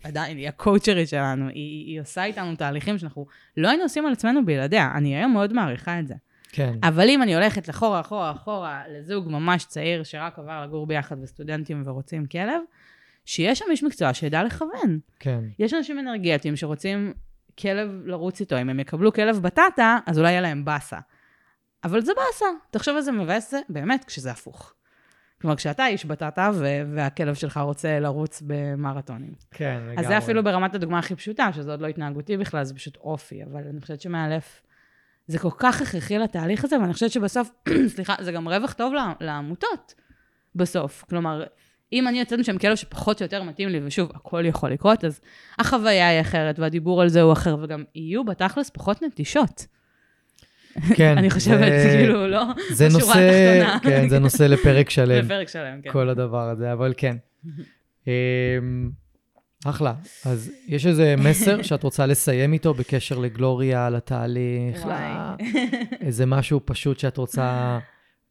עדיין, 0.04 0.36
היא 0.36 0.48
הקואוצ'רית 0.48 1.08
שלנו, 1.08 1.48
היא, 1.48 1.86
היא 1.86 2.00
עושה 2.00 2.24
איתנו 2.24 2.56
תהליכים 2.56 2.98
שאנחנו 2.98 3.26
לא 3.56 3.68
היינו 3.68 3.82
עושים 3.82 4.06
על 4.06 4.12
עצמנו 4.12 4.46
בלעדיה. 4.46 4.90
אני 4.94 5.16
היום 5.16 5.32
מאוד 5.32 5.52
מעריכה 5.52 5.98
את 6.00 6.06
זה. 6.08 6.14
כן, 6.52 6.74
אבל 6.82 7.08
אם 7.08 7.22
אני 7.22 7.34
הולכת 7.34 7.70
אחורה, 7.70 8.00
אחורה, 8.00 8.30
אחורה, 8.30 8.82
לזוג 8.98 9.28
ממש 9.28 9.64
צעיר 9.64 10.02
שרק 10.02 10.38
עבר 10.38 10.64
לגור 10.64 10.86
ביחד 10.86 11.16
וסטודנטים 11.22 11.82
ורוצים 11.84 12.26
כלב, 12.26 12.60
שיהיה 13.24 13.54
שם 13.54 13.64
איש 13.70 13.82
מקצוע 13.84 14.14
שידע 14.14 14.42
לכוון. 14.44 14.98
כן. 15.20 15.40
יש 15.58 15.74
אנשים 15.74 15.98
אנרגטיים 15.98 16.56
שרוצים 16.56 17.12
כלב 17.60 17.88
לרוץ 18.04 18.40
איתו. 18.40 18.60
אם 18.60 18.70
הם 18.70 18.80
יקבלו 18.80 19.12
כלב 19.12 19.38
בטטה, 19.42 19.98
אז 20.06 20.18
אולי 20.18 20.30
יהיה 20.30 20.40
להם 20.40 20.64
באסה. 20.64 20.98
אבל 21.84 22.00
זה 22.00 22.12
באסה. 22.16 22.46
תחשוב 22.70 22.96
איזה 22.96 23.12
מבאס 23.12 23.50
זה, 23.50 23.60
באמת, 23.68 24.04
כשזה 24.04 24.30
הפוך. 24.30 24.74
כלומר, 25.40 25.56
כשאתה 25.56 25.86
איש 25.86 26.04
בטטה 26.04 26.50
ו- 26.54 26.82
והכלב 26.94 27.34
שלך 27.34 27.56
רוצה 27.56 28.00
לרוץ 28.00 28.42
במרתונים. 28.46 29.32
כן, 29.50 29.78
לגמרי. 29.82 29.98
אז 29.98 30.06
זה 30.06 30.18
אפילו 30.18 30.44
ברמת 30.44 30.74
הדוגמה 30.74 30.98
הכי 30.98 31.14
פשוטה, 31.14 31.52
שזה 31.52 31.70
עוד 31.70 31.80
לא 31.80 31.86
התנהגותי 31.86 32.36
בכלל, 32.36 32.64
זה 32.64 32.74
פשוט 32.74 32.96
אופי. 32.96 33.44
אבל 33.44 33.62
אני 33.70 33.80
חושבת 33.80 34.00
שמאלף, 34.00 34.62
זה 35.26 35.38
כל 35.38 35.50
כך 35.56 35.82
הכרחי 35.82 36.18
לתהליך 36.18 36.64
הזה, 36.64 36.80
ואני 36.80 36.92
חושבת 36.92 37.10
שבסוף, 37.10 37.50
סליחה, 37.94 38.14
זה 38.20 38.32
גם 38.32 38.48
רווח 38.48 38.72
טוב 38.72 38.92
לעמותות 39.20 39.94
בסוף. 40.54 41.04
כלומר, 41.08 41.44
אם 41.92 42.08
אני 42.08 42.20
יוצאת 42.20 42.38
משם 42.38 42.58
כלב 42.58 42.76
שפחות 42.76 43.20
או 43.20 43.24
יותר 43.24 43.42
מתאים 43.42 43.68
לי, 43.68 43.80
ושוב, 43.84 44.10
הכל 44.14 44.42
יכול 44.46 44.70
לקרות, 44.70 45.04
אז 45.04 45.20
החוויה 45.58 46.08
היא 46.08 46.20
אחרת, 46.20 46.58
והדיבור 46.58 47.02
על 47.02 47.08
זה 47.08 47.22
הוא 47.22 47.32
אחר, 47.32 47.56
וגם 47.62 47.84
יהיו 47.94 48.24
בתכלס 48.24 48.70
פחות 48.70 49.02
נטישות. 49.02 49.66
כן. 50.96 51.18
אני 51.18 51.30
חושבת, 51.30 51.58
זה- 51.82 51.94
כאילו, 51.98 52.26
לא? 52.28 52.42
זה 52.70 52.88
נושא. 52.92 53.78
כן, 53.82 54.08
זה 54.08 54.18
נושא 54.18 54.42
לפרק 54.42 54.90
שלם, 54.90 55.24
לפרק 55.24 55.48
שלם, 55.48 55.80
כן. 55.82 55.90
כל 55.92 56.08
הדבר 56.08 56.48
הזה, 56.50 56.72
אבל 56.72 56.94
כן. 56.96 57.16
אמ, 58.06 58.90
אחלה. 59.66 59.94
אז 60.26 60.52
יש 60.68 60.86
איזה 60.86 61.14
מסר 61.18 61.62
שאת 61.62 61.82
רוצה 61.82 62.06
לסיים 62.06 62.52
איתו 62.52 62.74
בקשר 62.74 63.18
לגלוריה, 63.18 63.90
לתהליך, 63.90 64.82
וואי. 64.84 65.02
ל- 65.02 65.64
איזה 66.06 66.26
משהו 66.26 66.60
פשוט 66.64 66.98
שאת 66.98 67.16
רוצה 67.16 67.78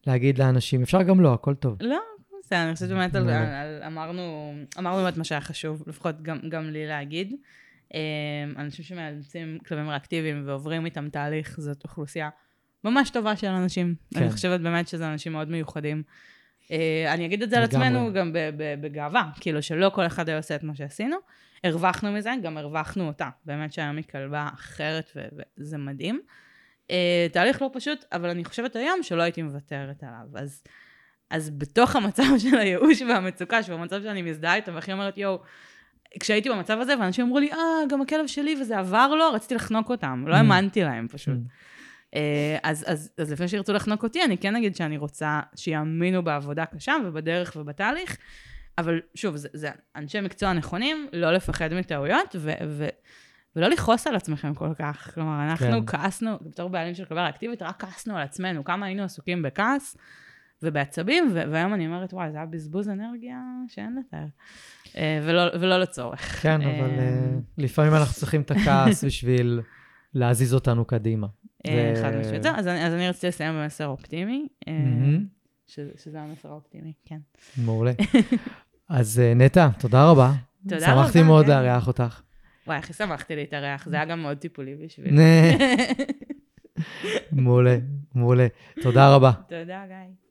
להגיד 0.07 0.37
לאנשים? 0.39 0.81
אפשר 0.81 1.01
גם 1.03 1.21
לא, 1.21 1.33
הכל 1.33 1.53
טוב. 1.53 1.77
לא, 1.81 1.99
בסדר, 2.43 2.63
אני 2.63 2.73
חושבת 2.73 2.89
באמת, 2.89 3.15
על. 3.15 3.29
על, 3.29 3.81
אמרנו, 3.87 4.53
אמרנו 4.79 5.03
באמת 5.03 5.17
מה 5.17 5.23
שהיה 5.23 5.41
חשוב, 5.41 5.83
לפחות 5.87 6.21
גם, 6.21 6.37
גם 6.49 6.69
לי 6.69 6.87
להגיד. 6.87 7.33
אה, 7.95 7.99
אנשים 8.57 8.85
שמאלצים 8.85 9.57
כלבים 9.67 9.89
ריאקטיביים 9.89 10.43
ועוברים 10.45 10.85
איתם 10.85 11.09
תהליך, 11.09 11.59
זאת 11.59 11.83
אוכלוסייה 11.83 12.29
ממש 12.83 13.09
טובה 13.09 13.35
של 13.35 13.47
אנשים. 13.47 13.95
כן. 14.13 14.19
אני 14.19 14.31
חושבת 14.31 14.59
באמת 14.59 14.87
שזה 14.87 15.07
אנשים 15.07 15.31
מאוד 15.31 15.49
מיוחדים. 15.49 16.03
אה, 16.71 17.13
אני 17.13 17.25
אגיד 17.25 17.43
את 17.43 17.49
זה 17.49 17.57
על. 17.57 17.63
עצמנו 17.63 18.13
גם 18.13 18.31
בגאווה, 18.81 19.29
כאילו 19.39 19.63
שלא 19.63 19.89
כל 19.89 20.05
אחד 20.05 20.29
היה 20.29 20.37
עושה 20.37 20.55
את 20.55 20.63
מה 20.63 20.75
שעשינו. 20.75 21.17
הרווחנו 21.63 22.11
מזה, 22.11 22.31
גם 22.43 22.57
הרווחנו 22.57 23.07
אותה. 23.07 23.29
באמת 23.45 23.73
שהיום 23.73 23.97
היא 23.97 24.05
כלבה 24.11 24.49
אחרת 24.53 25.11
וזה 25.57 25.77
מדהים. 25.77 26.21
אה, 26.91 27.27
תהליך 27.31 27.61
לא 27.61 27.69
פשוט, 27.73 28.05
אבל 28.11 28.29
אני 28.29 28.45
חושבת 28.45 28.75
היום 28.75 29.03
שלא 29.03 29.21
הייתי 29.21 29.41
מוותרת 29.41 30.03
עליו. 30.03 30.43
אז, 30.43 30.63
אז 31.29 31.49
בתוך 31.49 31.95
המצב 31.95 32.23
של 32.37 32.57
הייאוש 32.57 33.01
והמצוקה, 33.01 33.63
שהוא 33.63 33.79
המצב 33.79 34.01
שאני 34.03 34.21
מזדהה 34.21 34.55
איתו, 34.55 34.73
והכי 34.73 34.93
אומרת, 34.93 35.17
יואו, 35.17 35.39
כשהייתי 36.19 36.49
במצב 36.49 36.79
הזה, 36.79 36.93
ואנשים 36.99 37.25
אמרו 37.25 37.39
לי, 37.39 37.51
אה, 37.51 37.57
גם 37.89 38.01
הכלב 38.01 38.27
שלי, 38.27 38.55
וזה 38.61 38.79
עבר 38.79 39.07
לו, 39.15 39.31
רציתי 39.33 39.55
לחנוק 39.55 39.89
אותם. 39.89 40.23
לא 40.27 40.33
Mm. 40.33 40.37
האמנתי 40.37 40.83
להם 40.83 41.07
פשוט. 41.07 41.33
Mm. 41.35 42.15
אה, 42.15 42.57
אז, 42.63 42.85
אז, 42.87 43.11
אז 43.17 43.31
לפני 43.31 43.47
שירצו 43.47 43.73
לחנוק 43.73 44.03
אותי, 44.03 44.23
אני 44.23 44.37
כן 44.37 44.55
אגיד 44.55 44.75
שאני 44.75 44.97
רוצה 44.97 45.39
שיאמינו 45.55 46.23
בעבודה 46.23 46.65
קשה 46.65 46.95
ובדרך 47.05 47.53
ובתהליך, 47.59 48.17
אבל 48.77 49.01
שוב, 49.15 49.35
זה, 49.35 49.47
זה 49.53 49.69
אנשי 49.95 50.21
מקצוע 50.21 50.53
נכונים, 50.53 51.07
לא 51.13 51.31
לפחד 51.31 51.73
מטעויות, 51.73 52.35
ו, 52.39 52.51
ו, 52.67 52.87
ולא 53.55 53.67
לכעוס 53.67 54.07
על 54.07 54.15
עצמכם 54.15 54.53
כל 54.53 54.73
כך. 54.79 55.11
כלומר, 55.13 55.43
אנחנו 55.43 55.85
כן. 55.85 55.97
כעסנו, 55.97 56.37
בתור 56.41 56.69
בעלים 56.69 56.95
של 56.95 57.05
כלבה 57.05 57.23
ריאקטיבית, 57.23 57.61
רק 57.61 57.81
כעסנו 57.81 58.17
על 58.17 58.23
עצמנו, 58.23 58.63
כמה 58.63 58.85
היינו 58.85 59.03
עסוקים 59.03 59.41
בכעס 59.41 59.97
ובעצבים, 60.63 61.31
והיום 61.33 61.73
אני 61.73 61.87
אומרת, 61.87 62.13
וואי, 62.13 62.31
זה 62.31 62.37
היה 62.37 62.45
בזבוז 62.45 62.89
אנרגיה 62.89 63.39
שאין 63.67 63.97
לתאר. 63.99 64.25
אה, 64.97 65.19
ולא, 65.23 65.41
ולא 65.59 65.77
לצורך. 65.77 66.41
כן, 66.41 66.61
אבל 66.61 66.89
אה, 66.89 66.99
אה, 66.99 67.31
לפעמים 67.57 67.93
אנחנו 67.93 68.13
צריכים 68.13 68.41
את 68.41 68.51
הכעס 68.51 69.03
בשביל 69.07 69.61
להזיז 70.13 70.53
אותנו 70.53 70.85
קדימה. 70.85 71.27
חד 72.01 72.11
משמעית. 72.19 72.45
אז 72.45 72.67
אני, 72.67 72.85
אז 72.87 72.93
אני 72.93 73.09
רציתי 73.09 73.27
לסיים 73.27 73.53
במסר 73.53 73.87
אופטימי. 73.87 74.47
שזה, 75.67 76.21
המסר 76.21 76.49
האופטימי, 76.49 76.93
כן. 77.05 77.19
מעולה. 77.57 77.91
אז 78.89 79.21
נטע, 79.35 79.69
תודה 79.79 80.09
רבה. 80.09 80.31
תודה 80.69 80.85
שמחתי 80.85 81.19
רבה, 81.19 81.27
מאוד 81.27 81.45
כן. 81.45 81.51
לארח 81.51 81.87
אותך. 81.87 82.21
וואי, 82.67 82.77
הכי 82.77 82.93
שמחתי 82.93 83.35
להתארח, 83.35 83.87
זה 83.89 83.95
היה 83.95 84.05
גם 84.05 84.21
מאוד 84.21 84.37
טיפולי 84.37 84.75
בשבילי. 84.75 85.21
מעולה, 87.31 87.77
מעולה. 88.15 88.47
תודה 88.81 89.15
רבה. 89.15 89.31
תודה, 89.49 89.83
גיא. 89.87 90.22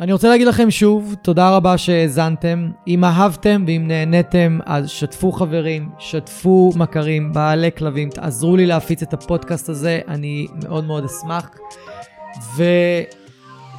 אני 0.00 0.12
רוצה 0.12 0.28
להגיד 0.28 0.46
לכם 0.46 0.70
שוב, 0.70 1.14
תודה 1.22 1.56
רבה 1.56 1.78
שהאזנתם. 1.78 2.70
אם 2.88 3.04
אהבתם 3.04 3.64
ואם 3.66 3.84
נהניתם, 3.86 4.58
אז 4.66 4.88
שתפו 4.90 5.32
חברים, 5.32 5.88
שתפו 5.98 6.72
מכרים, 6.76 7.32
בעלי 7.32 7.70
כלבים, 7.76 8.10
תעזרו 8.10 8.56
לי 8.56 8.66
להפיץ 8.66 9.02
את 9.02 9.12
הפודקאסט 9.12 9.68
הזה, 9.68 10.00
אני 10.08 10.46
מאוד 10.64 10.84
מאוד 10.84 11.04
אשמח. 11.04 11.50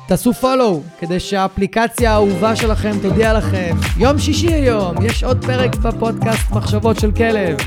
ותעשו 0.05 0.31
follow, 0.41 0.99
כדי 0.99 1.19
שהאפליקציה 1.19 2.11
האהובה 2.11 2.55
שלכם 2.55 2.91
תודיע 3.01 3.33
לכם. 3.33 3.75
יום 3.97 4.19
שישי 4.19 4.53
היום, 4.53 4.95
יש 5.01 5.23
עוד 5.23 5.45
פרק 5.45 5.75
בפודקאסט 5.75 6.51
מחשבות 6.51 6.99
של 6.99 7.11
כלב, 7.11 7.57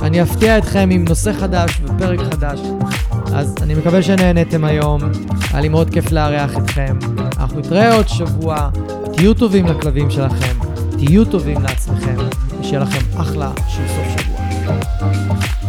ואני 0.00 0.22
אפתיע 0.22 0.58
אתכם 0.58 0.88
עם 0.92 1.04
נושא 1.08 1.32
חדש 1.32 1.80
ופרק 1.84 2.20
חדש. 2.20 2.60
אז 3.34 3.54
אני 3.62 3.74
מקווה 3.74 4.02
שנהניתם 4.02 4.64
היום, 4.64 5.00
היה 5.50 5.60
לי 5.60 5.68
מאוד 5.68 5.90
כיף 5.90 6.12
לארח 6.12 6.56
אתכם. 6.56 6.98
אנחנו 7.38 7.60
נתראה 7.60 7.94
עוד 7.94 8.08
שבוע, 8.08 8.68
תהיו 9.12 9.34
טובים 9.34 9.66
לכלבים 9.66 10.10
שלכם, 10.10 10.58
תהיו 10.90 11.24
טובים 11.24 11.62
לעצמכם, 11.62 12.16
ושיהיה 12.60 12.80
לכם 12.80 13.20
אחלה 13.20 13.52
של 13.68 13.82
סוף 13.88 14.20
שבוע. 14.20 15.61